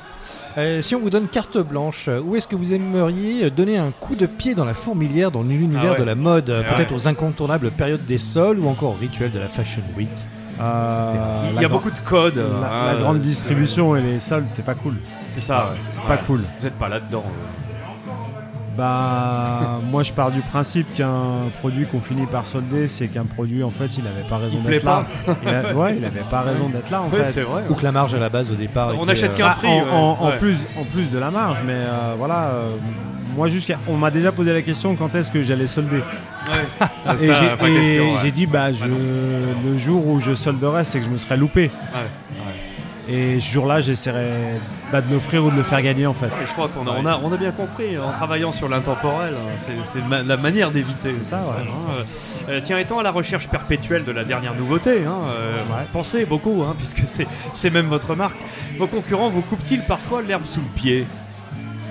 Euh, 0.57 0.81
si 0.81 0.95
on 0.95 0.99
vous 0.99 1.11
donne 1.11 1.27
carte 1.27 1.59
blanche, 1.59 2.05
euh, 2.07 2.19
où 2.19 2.35
est-ce 2.35 2.47
que 2.47 2.55
vous 2.55 2.73
aimeriez 2.73 3.51
donner 3.51 3.77
un 3.77 3.91
coup 3.91 4.15
de 4.15 4.26
pied 4.26 4.55
dans 4.55 4.65
la 4.65 4.73
fourmilière 4.73 5.30
dans 5.30 5.43
l'univers 5.43 5.84
Ah 5.89 5.91
ouais. 5.93 5.99
de 5.99 6.03
la 6.03 6.15
mode 6.15 6.49
euh, 6.49 6.64
Eh 6.65 6.73
Peut-être 6.76 6.89
ouais. 6.91 6.95
aux 6.97 7.07
incontournables 7.07 7.69
périodes 7.69 8.05
des 8.07 8.18
sols 8.18 8.57
ou 8.59 8.68
encore 8.68 8.91
aux 8.91 8.99
rituels 8.99 9.31
de 9.31 9.38
la 9.39 9.47
Fashion 9.49 9.84
Week 9.95 10.09
Euh, 10.59 11.51
Il 11.55 11.61
y 11.61 11.65
a 11.65 11.69
beaucoup 11.69 11.91
de 11.91 11.99
codes. 11.99 12.38
La, 12.38 12.68
hein, 12.68 12.85
la 12.88 12.93
euh, 12.93 13.01
grande 13.01 13.19
distribution 13.22 13.95
et 13.95 14.01
les 14.01 14.19
soldes, 14.19 14.47
c'est 14.49 14.65
pas 14.65 14.73
cool. 14.73 14.95
C'est 15.30 15.41
ça, 15.41 15.69
ouais. 15.73 15.77
C'est 15.89 15.99
Ouais. 15.99 16.07
pas 16.07 16.18
cool. 16.18 16.41
Vous 16.59 16.65
êtes 16.65 16.73
pas 16.80 16.89
là-dedans. 16.89 17.23
Bah, 18.77 19.79
moi 19.89 20.03
je 20.03 20.13
pars 20.13 20.29
du 20.31 20.41
principe 20.41 20.93
qu'un 20.93 21.49
produit 21.59 21.85
qu'on 21.85 21.99
finit 21.99 22.25
par 22.27 22.45
solder, 22.45 22.87
c'est 22.87 23.07
qu'un 23.07 23.25
produit 23.25 23.63
en 23.63 23.69
fait 23.71 23.97
il 23.97 24.05
avait 24.07 24.27
pas 24.29 24.37
raison 24.37 24.59
d'être 24.61 24.83
là. 24.83 25.05
Il 25.43 25.49
a- 25.49 25.73
ouais, 25.73 25.95
il 25.97 26.05
avait 26.05 26.21
pas 26.29 26.41
raison 26.41 26.69
d'être 26.69 26.89
là 26.91 27.01
en 27.01 27.09
Ouais, 27.09 27.23
fait. 27.23 27.45
Ou 27.69 27.73
que 27.73 27.83
la 27.83 27.91
marge 27.91 28.13
à 28.13 28.19
la 28.19 28.29
base 28.29 28.51
au 28.51 28.55
départ. 28.55 28.91
On 28.97 29.03
était, 29.03 29.11
achète 29.13 29.31
euh, 29.31 29.35
qu'un 29.35 29.47
Bah, 29.47 29.55
prix. 29.57 29.67
en, 29.67 29.71
ouais. 29.73 29.91
en- 29.91 30.17
en 30.21 30.27
Ouais. 30.29 30.37
plus, 30.37 30.57
en 30.79 30.83
plus 30.83 31.09
de 31.09 31.17
la 31.17 31.31
marge, 31.31 31.61
mais 31.65 31.73
euh, 31.73 32.13
voilà. 32.17 32.49
euh, 32.49 32.75
moi 33.35 33.47
jusqu'à, 33.47 33.77
on 33.87 33.97
m'a 33.97 34.09
déjà 34.11 34.31
posé 34.31 34.51
la 34.53 34.61
question 34.61 34.95
quand 34.95 35.13
est-ce 35.15 35.29
que 35.31 35.41
j'allais 35.41 35.67
solder? 35.67 35.97
Ouais. 35.97 36.65
Ah, 36.79 37.15
et 37.21 37.33
j'ai, 37.83 37.99
ouais. 37.99 38.31
dit 38.31 38.45
bah 38.45 38.71
je, 38.71 38.85
le 38.85 39.77
jour 39.77 40.05
où 40.07 40.19
je 40.19 40.33
solderai, 40.33 40.83
c'est 40.85 40.99
que 40.99 41.05
je 41.05 41.09
me 41.09 41.17
serais 41.17 41.37
loupé. 41.37 41.63
Ouais, 41.63 41.99
ouais. 42.45 42.53
Et 43.09 43.39
ce 43.39 43.51
jour-là, 43.53 43.79
j'essaierai 43.79 44.29
bah, 44.91 44.99
de 45.01 45.13
l'offrir 45.13 45.45
ou 45.45 45.49
de 45.51 45.55
le 45.55 45.63
faire 45.63 45.81
gagner 45.81 46.05
en 46.07 46.13
fait. 46.13 46.27
Et 46.27 46.45
je 46.45 46.51
crois 46.51 46.67
qu'on 46.67 46.85
a, 46.88 46.91
on 46.91 47.05
a, 47.05 47.19
on 47.23 47.31
a 47.31 47.38
bien 47.38 47.51
compris 47.51 47.97
en 47.97 48.11
travaillant 48.11 48.51
sur 48.51 48.67
l'intemporel. 48.67 49.34
hein, 49.34 49.71
c'est, 49.85 50.05
ma- 50.07 50.21
la 50.23 50.35
manière 50.38 50.71
d'éviter. 50.71 51.15
Ça, 51.23 51.38
ouais. 51.38 51.43
hein, 51.61 51.91
euh, 51.99 52.03
euh, 52.49 52.59
tiens, 52.63 52.77
étant 52.79 52.99
à 52.99 53.03
la 53.03 53.11
recherche 53.11 53.47
perpétuelle 53.47 54.03
de 54.03 54.11
la 54.11 54.23
dernière 54.25 54.55
nouveauté, 54.55 55.05
hein, 55.07 55.19
euh, 55.39 55.61
pensez 55.93 56.25
beaucoup, 56.25 56.63
puisque 56.77 57.03
c'est 57.53 57.69
même 57.69 57.88
votre 57.88 58.13
marque. 58.15 58.39
Vos 58.77 58.88
concurrents 58.88 59.29
vous 59.29 59.41
coupent-ils 59.41 59.84
parfois 59.84 60.21
l'herbe 60.21 60.45
sous 60.45 60.59
le 60.61 60.67
pied? 60.75 61.05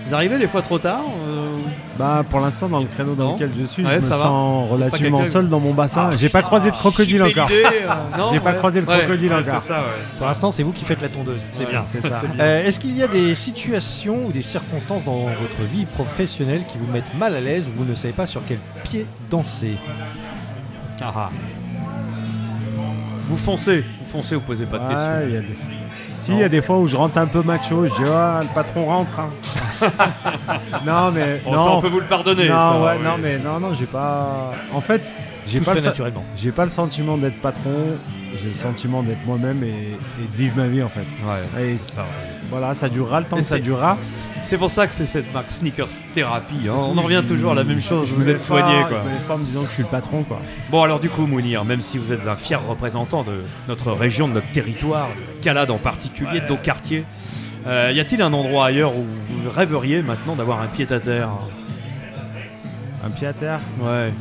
Vous 0.06 0.14
arrivez 0.14 0.38
des 0.38 0.46
fois 0.46 0.62
trop 0.62 0.78
tard 0.78 1.00
euh, 1.28 1.56
Bah 1.98 2.22
pour 2.30 2.38
l'instant 2.40 2.68
dans 2.68 2.78
le 2.78 2.86
créneau 2.86 3.14
dans 3.14 3.24
Non. 3.24 3.32
lequel 3.34 3.50
je 3.58 3.64
suis, 3.64 3.84
Ouais, 3.84 3.98
je 4.00 4.04
me 4.04 4.10
va. 4.10 4.16
sens 4.16 4.70
relativement 4.70 5.24
seul 5.24 5.48
dans 5.48 5.58
mon 5.58 5.74
bassin. 5.74 6.10
Ah, 6.12 6.16
J'ai 6.16 6.28
pas 6.28 6.42
croisé 6.42 6.70
de 6.70 6.76
crocodile 6.76 7.22
encore. 7.24 7.48
euh, 7.50 8.28
J'ai 8.32 8.38
pas 8.38 8.50
ouais. 8.52 8.56
croisé 8.58 8.80
le 8.80 8.86
Ouais, 8.86 8.98
crocodile 8.98 9.32
ouais, 9.32 9.40
encore. 9.40 9.60
c'est 9.60 9.68
ça, 9.68 9.74
ouais. 9.78 10.04
Pour 10.18 10.26
l'instant, 10.28 10.50
c'est 10.52 10.62
vous 10.62 10.70
qui 10.72 10.84
faites 10.84 11.02
la 11.02 11.08
tondeuse. 11.08 11.44
C'est 11.52 11.64
Ouais, 11.64 11.70
bien. 11.70 11.84
c'est 11.90 12.02
ça. 12.06 12.20
bien. 12.22 12.44
Euh, 12.44 12.64
Est-ce 12.66 12.78
qu'il 12.78 12.96
y 12.96 13.02
a 13.02 13.08
des 13.08 13.34
situations 13.34 14.26
ou 14.26 14.32
des 14.32 14.42
circonstances 14.42 15.04
dans 15.04 15.24
votre 15.24 15.62
vie 15.72 15.86
professionnelle 15.86 16.62
qui 16.70 16.78
vous 16.78 16.90
mettent 16.92 17.14
mal 17.18 17.34
à 17.34 17.40
l'aise 17.40 17.66
ou 17.66 17.72
vous 17.76 17.84
ne 17.84 17.94
savez 17.96 18.14
pas 18.14 18.26
sur 18.26 18.42
quel 18.46 18.58
pied 18.84 19.06
danser? 19.30 19.76
Ah, 21.00 21.12
ah. 21.16 21.30
Vous 23.28 23.36
foncez, 23.36 23.84
vous 23.98 24.04
foncez, 24.18 24.36
vous 24.36 24.40
posez 24.42 24.66
pas 24.66 24.78
de 24.78 24.84
questions. 24.86 25.28
il 25.28 25.34
y 25.34 25.36
a 25.36 25.40
des... 25.40 25.56
Si, 26.18 26.32
il 26.32 26.38
y 26.38 26.44
a 26.44 26.48
des 26.48 26.62
fois 26.62 26.78
où 26.78 26.86
je 26.88 26.96
rentre 26.96 27.18
un 27.18 27.26
peu 27.26 27.42
macho, 27.42 27.86
je 27.86 27.94
dis 27.94 28.08
ah, 28.12 28.40
le 28.42 28.48
patron 28.54 28.84
rentre. 28.86 29.20
hein. 29.20 29.30
non 30.86 31.10
mais 31.12 31.40
Bon, 31.44 31.52
non. 31.52 31.58
ça, 31.64 31.70
on 31.72 31.80
peut 31.80 31.88
vous 31.88 32.00
le 32.00 32.06
pardonner, 32.06 32.48
Non, 32.48 32.56
ça, 32.58 32.80
ouais, 32.80 32.92
oui. 32.98 33.04
non 33.04 33.14
mais 33.20 33.38
non 33.38 33.60
non, 33.60 33.74
j'ai 33.74 33.86
pas. 33.86 34.52
En 34.72 34.80
fait, 34.80 35.02
j'ai 35.46 35.60
pas 35.60 35.72
le 35.72 35.76
fait 35.78 35.82
sa- 35.84 35.90
naturellement. 35.90 36.24
J'ai 36.36 36.52
pas 36.52 36.64
le 36.64 36.70
sentiment 36.70 37.16
d'être 37.16 37.40
patron. 37.40 37.96
J'ai 38.38 38.48
le 38.48 38.54
sentiment 38.54 39.02
d'être 39.02 39.24
moi-même 39.24 39.62
et, 39.62 40.22
et 40.22 40.26
de 40.30 40.36
vivre 40.36 40.56
ma 40.58 40.66
vie 40.66 40.82
en 40.82 40.90
fait. 40.90 41.06
Et 41.58 41.76
voilà, 42.50 42.74
ça 42.74 42.88
durera 42.90 43.20
le 43.20 43.26
temps 43.26 43.36
Et 43.38 43.40
que 43.40 43.46
ça 43.46 43.58
durera. 43.58 43.96
C'est 44.42 44.58
pour 44.58 44.68
ça 44.68 44.86
que 44.86 44.92
c'est 44.92 45.06
cette 45.06 45.32
marque 45.32 45.50
Sneakers 45.50 45.88
Therapy. 46.14 46.68
hein. 46.68 46.74
On 46.76 46.98
en 46.98 47.02
revient 47.02 47.22
toujours 47.26 47.52
à 47.52 47.54
la 47.54 47.64
même 47.64 47.80
chose. 47.80 48.08
Je 48.10 48.14
Vous 48.14 48.28
êtes 48.28 48.40
soigné, 48.42 48.82
pas- 48.82 48.88
quoi. 48.88 48.98
Je 49.10 49.26
pas 49.26 49.34
en 49.34 49.38
me 49.38 49.44
disant 49.44 49.62
que 49.62 49.68
je 49.68 49.72
suis 49.74 49.82
le 49.84 49.88
patron 49.88 50.22
quoi. 50.24 50.38
Bon, 50.70 50.82
alors 50.82 51.00
du 51.00 51.08
coup, 51.08 51.26
Mounir, 51.26 51.64
même 51.64 51.80
si 51.80 51.96
vous 51.96 52.12
êtes 52.12 52.26
un 52.28 52.36
fier 52.36 52.60
représentant 52.66 53.22
de 53.22 53.42
notre 53.68 53.90
région, 53.92 54.28
de 54.28 54.34
notre 54.34 54.52
territoire, 54.52 55.08
Calade 55.40 55.70
en 55.70 55.78
particulier, 55.78 56.40
de 56.40 56.48
nos 56.48 56.56
quartiers, 56.58 57.04
euh, 57.66 57.92
y 57.92 58.00
a-t-il 58.00 58.22
un 58.22 58.32
endroit 58.32 58.66
ailleurs 58.66 58.94
où 58.96 59.04
vous 59.28 59.50
rêveriez 59.50 60.02
maintenant 60.02 60.34
d'avoir 60.36 60.60
un 60.60 60.66
pied 60.66 60.86
à 60.90 61.00
terre 61.00 61.30
Un 63.04 63.10
pied 63.10 63.26
à 63.26 63.32
terre. 63.32 63.60
Ouais. 63.80 64.12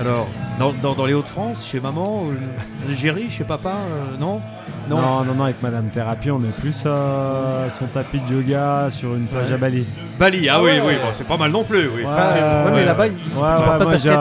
Alors 0.00 0.26
Dans, 0.58 0.72
dans- 0.72 0.94
dans 0.94 1.06
les 1.06 1.14
Hauts-de-France, 1.14 1.66
chez 1.66 1.80
maman, 1.80 2.22
ou 2.22 2.30
en 2.32 2.88
Algérie, 2.88 3.28
chez 3.30 3.44
papa, 3.44 3.74
euh, 3.74 4.16
non? 4.18 4.40
Non. 4.88 5.24
non, 5.24 5.34
non, 5.34 5.44
avec 5.44 5.62
Madame 5.62 5.86
Thérapie, 5.86 6.30
on 6.30 6.40
est 6.40 6.54
plus 6.60 6.82
euh, 6.86 7.68
son 7.70 7.86
tapis 7.86 8.20
de 8.20 8.34
yoga 8.34 8.88
sur 8.90 9.14
une 9.14 9.24
plage 9.26 9.50
à 9.52 9.56
Bali. 9.56 9.84
Bali, 10.18 10.48
ah, 10.48 10.54
Ah 10.56 10.62
oui, 10.62 10.70
ouais. 10.72 10.82
oui, 10.86 10.92
bon, 11.02 11.08
c'est 11.12 11.26
pas 11.26 11.36
mal 11.36 11.50
non 11.50 11.64
plus. 11.64 11.88
Oui, 11.88 12.02
Ouais, 12.04 12.12
effectivement. 12.12 12.64
ouais, 12.64 12.70
mais 12.74 12.84
là-bas, 12.84 13.06
ils- 13.06 13.12
ils 13.24 13.30
portent 13.32 13.64
pas 13.66 13.78
de 13.78 13.84
moi, 13.84 13.92
basket. 13.92 14.18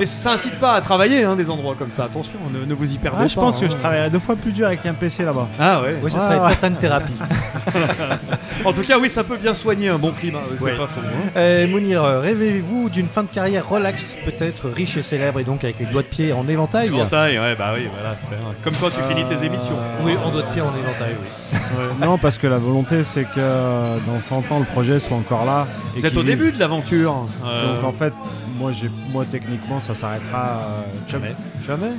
Mais 0.00 0.06
ça 0.06 0.32
incite 0.32 0.58
pas 0.58 0.74
à 0.74 0.80
travailler 0.80 1.24
hein, 1.24 1.36
des 1.36 1.50
endroits 1.50 1.74
comme 1.78 1.90
ça. 1.90 2.04
Attention, 2.04 2.38
ne, 2.52 2.64
ne 2.66 2.74
vous 2.74 2.90
y 2.92 2.98
perdez 2.98 3.18
Ah, 3.20 3.22
pas. 3.22 3.28
je 3.28 3.34
pense 3.36 3.58
que 3.58 3.66
hein. 3.66 3.68
je 3.70 3.76
travaillerais 3.76 4.10
deux 4.10 4.18
fois 4.18 4.36
plus 4.36 4.52
dur 4.52 4.66
avec 4.66 4.84
un 4.86 4.94
PC 4.94 5.24
là-bas. 5.24 5.48
Ah 5.60 5.80
ouais. 5.82 5.96
Oui, 6.02 6.10
ça 6.10 6.20
serait 6.20 6.38
Ouais. 6.40 6.50
Titan 6.50 6.70
thérapie. 6.72 7.12
en 8.64 8.72
tout 8.72 8.82
cas, 8.82 8.98
oui, 8.98 9.08
ça 9.10 9.22
peut 9.24 9.36
bien 9.36 9.54
soigner 9.54 9.88
un 9.88 9.98
bon 9.98 10.10
climat. 10.12 10.38
euh, 10.38 10.54
C'est 10.56 10.64
Ouais. 10.64 10.76
pas 10.76 10.86
faux. 10.86 11.00
hein. 11.04 11.30
Euh, 11.36 11.66
Mounir, 11.68 12.02
euh, 12.02 12.20
rêvez-vous 12.20 12.88
d'une 12.90 13.06
fin 13.08 13.22
de 13.22 13.28
carrière 13.28 13.68
relax, 13.68 14.16
peut-être 14.24 14.68
riche 14.68 14.96
et 14.96 15.02
célèbre, 15.02 15.40
et 15.40 15.44
donc 15.44 15.62
avec 15.64 15.78
les 15.78 15.86
doigts 15.86 16.02
de 16.02 16.06
pied 16.06 16.32
en 16.32 16.46
éventail? 16.48 16.86
Éventail, 16.88 17.38
ouais, 17.38 17.54
bah 17.56 17.72
oui, 17.74 17.88
voilà. 17.92 18.16
c'est. 18.28 18.36
Comme 18.64 18.74
toi, 18.74 18.90
tu 18.90 19.02
finis 19.12 19.24
tes 19.28 19.44
émissions. 19.44 19.76
Oui, 20.06 20.16
en 20.24 20.30
doigts 20.30 20.42
de 20.42 20.52
pied 20.52 20.62
en 20.62 20.72
éventail, 20.76 21.14
oui. 21.20 21.56
non, 22.00 22.16
parce 22.18 22.38
que 22.38 22.46
la 22.46 22.58
volonté, 22.58 23.04
c'est 23.04 23.24
que 23.24 23.30
euh, 23.38 23.96
dans 24.06 24.20
100 24.20 24.50
ans, 24.52 24.58
le 24.60 24.64
projet 24.64 24.98
soit 25.00 25.16
encore 25.16 25.44
là. 25.44 25.66
et 25.96 26.00
Vous 26.00 26.06
êtes 26.06 26.16
au 26.16 26.20
vive. 26.22 26.30
début 26.38 26.52
de 26.52 26.58
l'aventure. 26.58 27.26
euh, 27.44 27.76
Donc 27.76 27.84
en 27.84 27.92
fait, 27.92 28.12
moi, 28.58 28.70
moi 29.12 29.24
techniquement, 29.30 29.80
ça 29.80 29.94
s'arrêtera 29.94 30.60
euh, 30.62 30.82
jamais. 31.10 31.34
Jamais. 31.66 31.90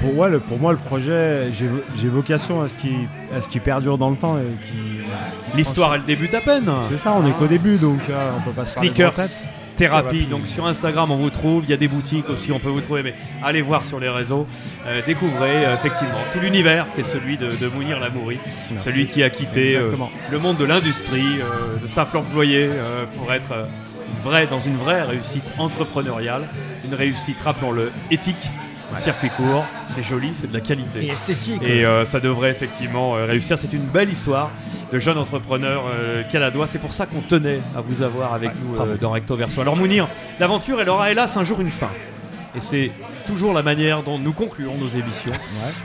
Pour, 0.00 0.18
ouais, 0.18 0.28
le- 0.28 0.40
pour 0.40 0.58
moi, 0.58 0.72
le 0.72 0.78
projet, 0.78 1.50
j'ai, 1.52 1.68
j'ai 1.96 2.08
vocation 2.08 2.60
à 2.62 2.68
ce 2.68 2.76
qu'il, 2.76 3.08
à 3.34 3.40
ce 3.40 3.48
qu'il 3.48 3.60
perdure 3.60 3.96
dans 3.96 4.10
le 4.10 4.16
temps 4.16 4.36
et 4.38 4.66
qu'il 4.66 5.04
L'histoire, 5.56 5.94
elle 5.94 6.04
débute 6.04 6.34
à 6.34 6.40
peine. 6.40 6.68
C'est 6.80 6.98
ça, 6.98 7.12
on 7.16 7.26
est 7.26 7.32
qu'au 7.32 7.46
début, 7.46 7.78
donc 7.78 8.00
euh, 8.10 8.30
on 8.36 8.40
peut 8.40 8.50
pas 8.50 8.64
se 8.64 8.74
parler 8.74 8.90
de 8.90 8.94
Sneakers. 8.96 9.14
Thérapie, 9.76 10.26
donc 10.26 10.46
sur 10.46 10.66
Instagram 10.66 11.10
on 11.10 11.16
vous 11.16 11.30
trouve, 11.30 11.64
il 11.64 11.70
y 11.70 11.72
a 11.72 11.76
des 11.76 11.88
boutiques 11.88 12.28
aussi, 12.30 12.52
on 12.52 12.58
peut 12.58 12.68
vous 12.68 12.80
trouver, 12.80 13.02
mais 13.02 13.14
allez 13.42 13.62
voir 13.62 13.84
sur 13.84 13.98
les 13.98 14.08
réseaux, 14.08 14.46
euh, 14.86 15.02
découvrez 15.04 15.64
euh, 15.64 15.74
effectivement 15.74 16.20
tout 16.32 16.38
l'univers 16.40 16.86
qui 16.94 17.00
est 17.00 17.04
celui 17.04 17.36
de, 17.36 17.50
de 17.50 17.68
Mounir 17.68 17.98
Lamouri, 17.98 18.38
Merci. 18.70 18.84
celui 18.84 19.06
qui 19.06 19.22
a 19.22 19.30
quitté 19.30 19.76
euh, 19.76 19.90
le 20.30 20.38
monde 20.38 20.56
de 20.56 20.64
l'industrie, 20.64 21.38
de 21.82 21.86
simple 21.86 22.16
employé, 22.18 22.68
pour 23.16 23.32
être 23.32 23.66
vraie, 24.22 24.46
dans 24.46 24.60
une 24.60 24.76
vraie 24.76 25.02
réussite 25.02 25.44
entrepreneuriale, 25.58 26.42
une 26.84 26.94
réussite, 26.94 27.40
rappelons-le, 27.40 27.90
éthique. 28.10 28.50
Circuit 28.96 29.30
court, 29.30 29.64
c'est 29.86 30.02
joli, 30.02 30.30
c'est 30.34 30.48
de 30.48 30.54
la 30.54 30.60
qualité. 30.60 31.04
Et 31.04 31.08
esthétique. 31.08 31.62
Et 31.64 31.84
euh, 31.84 32.04
ça 32.04 32.20
devrait 32.20 32.50
effectivement 32.50 33.16
euh, 33.16 33.24
réussir. 33.26 33.58
C'est 33.58 33.72
une 33.72 33.86
belle 33.86 34.08
histoire 34.10 34.50
de 34.92 34.98
jeune 34.98 35.18
entrepreneur 35.18 35.82
euh, 35.92 36.22
caladois. 36.30 36.66
C'est 36.66 36.78
pour 36.78 36.92
ça 36.92 37.06
qu'on 37.06 37.20
tenait 37.20 37.60
à 37.76 37.80
vous 37.80 38.02
avoir 38.02 38.34
avec 38.34 38.50
nous 38.62 38.80
euh, 38.80 38.96
dans 39.00 39.10
Recto 39.10 39.36
Verso. 39.36 39.60
Alors 39.60 39.76
Mounir, 39.76 40.08
l'aventure, 40.38 40.80
elle 40.80 40.88
aura 40.90 41.10
hélas 41.10 41.36
un 41.36 41.44
jour 41.44 41.60
une 41.60 41.70
fin. 41.70 41.90
Et 42.56 42.60
c'est 42.60 42.92
toujours 43.26 43.52
la 43.52 43.64
manière 43.64 44.04
dont 44.04 44.16
nous 44.16 44.32
concluons 44.32 44.76
nos 44.78 44.86
émissions. 44.86 45.32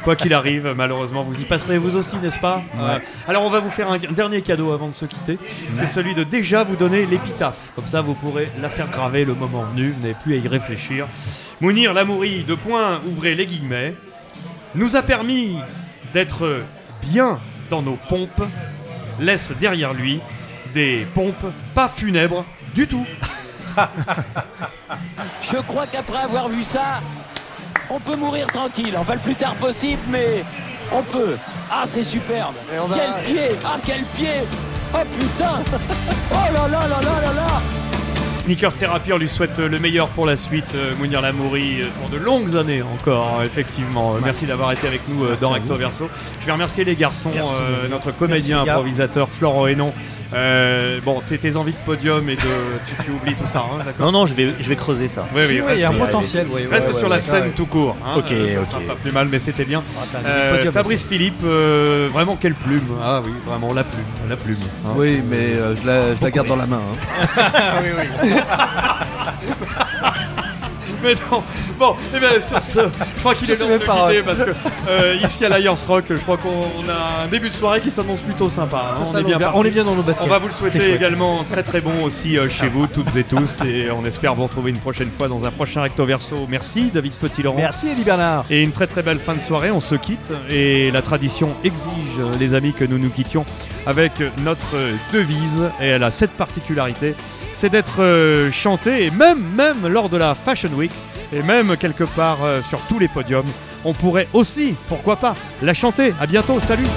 Quoi 0.03 0.15
qu'il 0.15 0.31
arrive, 0.35 0.71
malheureusement, 0.77 1.23
vous 1.23 1.41
y 1.41 1.45
passerez 1.45 1.79
vous 1.79 1.95
aussi, 1.95 2.15
n'est-ce 2.17 2.37
pas? 2.37 2.57
Ouais. 2.75 2.79
Euh, 2.81 2.99
Alors 3.27 3.43
on 3.43 3.49
va 3.49 3.59
vous 3.59 3.71
faire 3.71 3.89
un, 3.89 3.95
un 3.95 4.11
dernier 4.11 4.43
cadeau 4.43 4.71
avant 4.71 4.87
de 4.89 4.93
se 4.93 5.05
quitter. 5.05 5.39
C'est 5.73 5.87
celui 5.87 6.13
de 6.13 6.23
déjà 6.23 6.63
vous 6.63 6.75
donner 6.75 7.07
l'épitaphe. 7.07 7.71
Comme 7.75 7.87
ça, 7.87 8.01
vous 8.01 8.13
pourrez 8.13 8.51
la 8.61 8.69
faire 8.69 8.87
graver 8.87 9.25
le 9.25 9.33
moment 9.33 9.63
venu. 9.73 9.89
Vous 9.97 10.01
n'avez 10.01 10.13
plus 10.21 10.35
à 10.35 10.37
y 10.37 10.47
réfléchir. 10.47 11.07
Mounir 11.61 11.93
Lamouri, 11.93 12.43
de 12.43 12.55
point, 12.55 12.99
ouvrez 13.05 13.35
les 13.35 13.45
guillemets, 13.45 13.93
nous 14.75 14.95
a 14.95 15.01
permis 15.01 15.57
d'être 16.13 16.63
bien 17.01 17.39
dans 17.69 17.81
nos 17.81 17.97
pompes, 18.07 18.43
laisse 19.19 19.51
derrière 19.59 19.93
lui 19.93 20.19
des 20.73 21.05
pompes 21.13 21.51
pas 21.75 21.89
funèbres 21.89 22.45
du 22.73 22.87
tout. 22.87 23.05
Je 25.41 25.57
crois 25.57 25.87
qu'après 25.87 26.19
avoir 26.19 26.47
vu 26.47 26.63
ça, 26.63 27.01
on 27.89 27.99
peut 27.99 28.15
mourir 28.15 28.47
tranquille. 28.47 28.95
Enfin, 28.97 29.15
le 29.15 29.19
plus 29.19 29.35
tard 29.35 29.55
possible, 29.55 30.01
mais 30.09 30.43
on 30.93 31.01
peut. 31.03 31.35
Ah, 31.71 31.83
c'est 31.85 32.03
superbe. 32.03 32.55
va- 32.87 32.95
Quel 33.25 33.33
pied 33.33 33.49
Ah, 33.65 33.77
quel 33.85 34.03
pied 34.15 34.41
Oh 34.93 34.97
putain 35.19 35.59
Oh 36.31 36.53
là 36.53 36.67
là 36.67 36.87
là 36.87 37.01
là 37.01 37.21
là 37.21 37.33
là 37.33 37.61
Sneakers 38.39 38.77
Therapy, 38.77 39.11
on 39.11 39.17
lui 39.17 39.27
souhaite 39.27 39.57
le 39.59 39.79
meilleur 39.79 40.07
pour 40.07 40.25
la 40.25 40.37
suite, 40.37 40.73
euh, 40.73 40.93
Mounir 40.97 41.21
Lamouri, 41.21 41.81
euh, 41.81 41.85
pour 41.99 42.09
de 42.09 42.17
longues 42.17 42.55
années 42.55 42.81
encore, 42.81 43.39
euh, 43.41 43.43
effectivement. 43.45 44.15
Euh, 44.15 44.19
Merci 44.23 44.45
d'avoir 44.45 44.71
été 44.71 44.87
avec 44.87 45.01
nous 45.09 45.25
euh, 45.25 45.35
dans 45.39 45.49
Recto. 45.49 45.75
Verso. 45.75 46.09
Je 46.39 46.45
vais 46.45 46.51
remercier 46.53 46.85
les 46.85 46.95
garçons, 46.95 47.31
Merci, 47.33 47.53
euh, 47.59 47.89
notre 47.89 48.11
comédien 48.11 48.57
Merci, 48.63 48.69
improvisateur 48.71 49.27
Florent 49.29 49.67
Hénon. 49.67 49.93
Euh, 50.33 50.99
bon, 51.03 51.21
tes, 51.27 51.37
tes 51.39 51.55
envies 51.55 51.71
de 51.71 51.77
podium 51.85 52.27
et 52.29 52.35
de. 52.35 52.41
Tu, 52.85 53.03
tu 53.05 53.11
oublies 53.11 53.33
tout 53.35 53.47
ça, 53.47 53.59
hein, 53.59 53.83
d'accord 53.83 54.05
Non, 54.05 54.11
non, 54.19 54.25
je 54.27 54.35
vais, 54.35 54.53
je 54.59 54.69
vais 54.69 54.75
creuser 54.75 55.07
ça. 55.07 55.25
Oui, 55.33 55.41
oui, 55.49 55.61
Oui, 55.65 55.71
il 55.75 55.79
y 55.79 55.83
a 55.83 55.89
un 55.89 55.93
potentiel, 55.93 56.45
oui, 56.51 56.61
oui, 56.65 56.67
Reste 56.71 56.93
sur 56.93 57.09
la 57.09 57.15
ouais, 57.15 57.21
scène 57.21 57.43
ouais. 57.45 57.51
tout 57.55 57.65
court. 57.65 57.95
hein, 58.05 58.13
Ok, 58.17 58.31
euh, 58.31 58.53
ça 58.53 58.59
ok. 58.61 58.65
sera 58.69 58.79
pas 58.81 58.95
plus 59.01 59.11
mal, 59.11 59.27
mais 59.31 59.39
c'était 59.39 59.65
bien. 59.65 59.79
un 59.79 60.25
Euh, 60.27 60.55
podium, 60.57 60.73
Fabrice 60.73 61.03
Philippe, 61.03 61.41
euh, 61.43 62.09
vraiment 62.11 62.35
quelle 62.35 62.53
plume 62.53 62.83
Ah 63.03 63.21
oui, 63.25 63.31
vraiment 63.45 63.73
la 63.73 63.83
plume, 63.83 64.03
la 64.29 64.35
plume. 64.37 64.57
hein. 64.85 64.89
Oui, 64.95 65.21
mais 65.27 65.53
euh, 65.55 65.75
je, 65.75 65.87
la, 65.87 66.15
je 66.15 66.21
la 66.21 66.29
garde 66.31 66.47
dans 66.47 66.55
la 66.57 66.67
main. 66.67 66.81
hein. 66.85 68.21
Mais 71.03 71.13
non, 71.31 71.41
bon, 71.77 71.95
eh 72.15 72.19
bien, 72.19 72.29
sur 72.41 72.61
ce, 72.61 72.79
je 73.15 73.19
crois 73.19 73.33
qu'il 73.35 73.49
est 73.49 73.55
temps 73.55 73.67
de 73.67 73.77
quitter 73.77 74.21
parce 74.23 74.43
que 74.43 74.51
euh, 74.89 75.15
ici 75.23 75.45
à 75.45 75.49
l'Alliance 75.49 75.85
Rock, 75.85 76.05
je 76.09 76.15
crois 76.15 76.37
qu'on 76.37 76.49
on 76.49 76.89
a 76.89 77.23
un 77.23 77.27
début 77.27 77.47
de 77.49 77.53
soirée 77.53 77.79
qui 77.81 77.89
s'annonce 77.91 78.19
plutôt 78.19 78.49
sympa. 78.49 78.95
hein. 78.99 79.05
Ça 79.05 79.11
On, 79.15 79.19
est 79.19 79.23
bien 79.23 79.37
bien. 79.37 79.47
parti. 79.47 79.59
On 79.59 79.63
est 79.63 79.71
bien 79.71 79.83
dans 79.85 79.95
nos 79.95 80.01
baskets. 80.03 80.27
On 80.27 80.29
va 80.29 80.39
vous 80.39 80.47
le 80.47 80.51
C'est 80.53 80.59
souhaiter 80.59 80.79
chouette. 80.79 80.95
également 80.95 81.43
très 81.49 81.63
très 81.63 81.79
bon 81.81 82.03
aussi 82.03 82.37
euh, 82.37 82.49
chez 82.49 82.67
vous, 82.67 82.87
toutes 82.87 83.15
et 83.15 83.23
tous, 83.23 83.59
et 83.65 83.89
on 83.91 84.05
espère 84.05 84.35
vous 84.35 84.43
retrouver 84.43 84.71
une 84.71 84.77
prochaine 84.79 85.09
fois 85.09 85.27
dans 85.29 85.45
un 85.45 85.51
prochain 85.51 85.81
Recto 85.81 86.05
Verso. 86.05 86.45
Merci 86.49 86.89
David 86.93 87.13
Petit-Laurent. 87.13 87.57
Merci 87.57 87.87
Elie 87.91 88.03
Bernard. 88.03 88.45
Et 88.49 88.61
une 88.61 88.71
très 88.71 88.87
très 88.87 89.01
belle 89.03 89.19
fin 89.19 89.35
de 89.35 89.39
soirée, 89.41 89.71
on 89.71 89.79
se 89.79 89.95
quitte 89.95 90.31
et 90.49 90.91
la 90.91 91.01
tradition 91.01 91.51
exige, 91.63 92.19
euh, 92.19 92.33
les 92.39 92.53
amis, 92.53 92.73
que 92.73 92.83
nous 92.85 92.97
nous 92.99 93.09
quittions 93.09 93.45
avec 93.85 94.11
notre 94.43 94.75
euh, 94.75 94.93
devise 95.13 95.61
et 95.81 95.85
elle 95.87 96.03
a 96.03 96.11
cette 96.11 96.31
particularité, 96.31 97.15
c'est 97.53 97.69
d'être 97.69 98.01
euh, 98.01 98.51
chanté 98.51 99.05
et 99.05 99.11
même, 99.11 99.43
même 99.55 99.87
lors 99.87 100.09
de 100.09 100.17
la 100.17 100.35
Fashion 100.35 100.69
Week 100.75 100.91
et 101.33 101.43
même 101.43 101.77
quelque 101.77 102.03
part 102.03 102.43
euh, 102.43 102.61
sur 102.61 102.79
tous 102.81 102.99
les 102.99 103.07
podiums, 103.07 103.47
on 103.85 103.93
pourrait 103.93 104.27
aussi, 104.33 104.75
pourquoi 104.87 105.15
pas, 105.15 105.35
la 105.61 105.73
chanter. 105.73 106.13
À 106.19 106.25
bientôt, 106.25 106.59
salut 106.59 106.87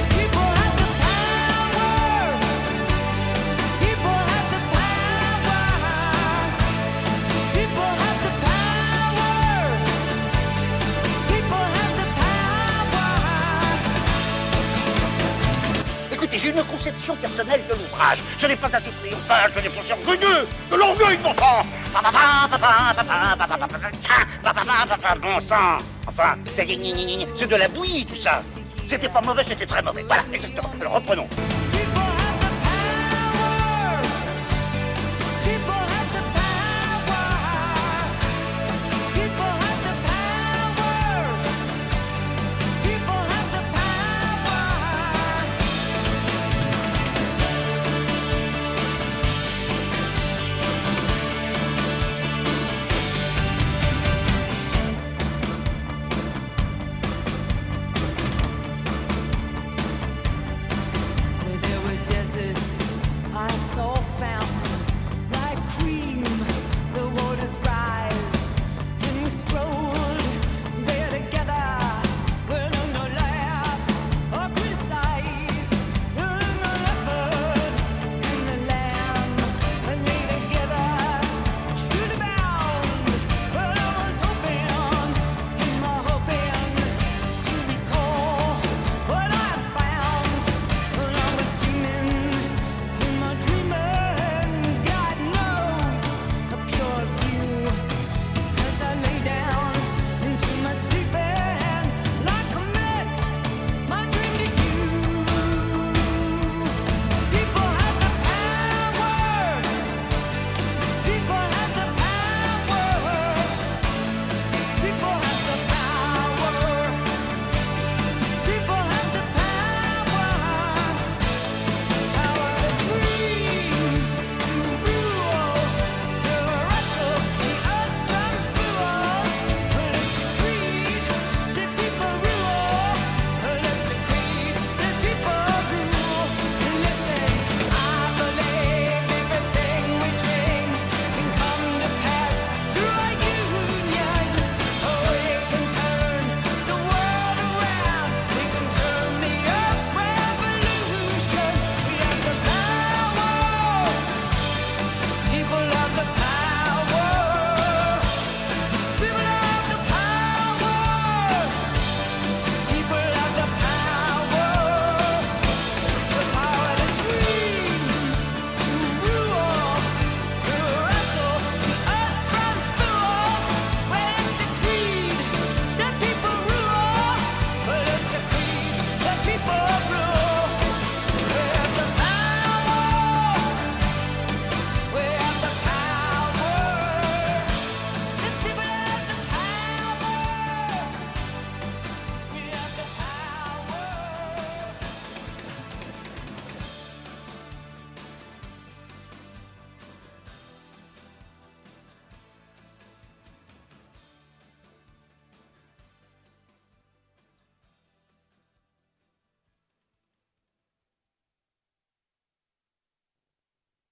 Ce 18.42 18.48
n'est 18.48 18.56
pas 18.56 18.74
assez 18.74 18.90
triomphal, 18.90 19.52
ce 19.54 19.60
n'est 19.60 19.68
pas 19.68 19.80
assez 19.82 19.92
orgueilleux. 19.92 20.48
De 20.68 20.74
l'orgueil, 20.76 21.16
mon 21.22 21.32
sang 21.32 21.62
bon 25.20 25.40
sang 25.48 25.78
Enfin, 26.08 26.34
c'est 26.56 26.66
de 27.46 27.54
la 27.54 27.68
bouillie, 27.68 28.04
tout 28.04 28.16
ça. 28.16 28.42
C'était 28.88 29.08
pas 29.08 29.20
mauvais, 29.20 29.44
c'était 29.46 29.64
très 29.64 29.80
mauvais. 29.80 30.02
Voilà, 30.02 30.24
exactement. 30.32 30.72
Alors 30.80 30.94
reprenons. 30.94 31.28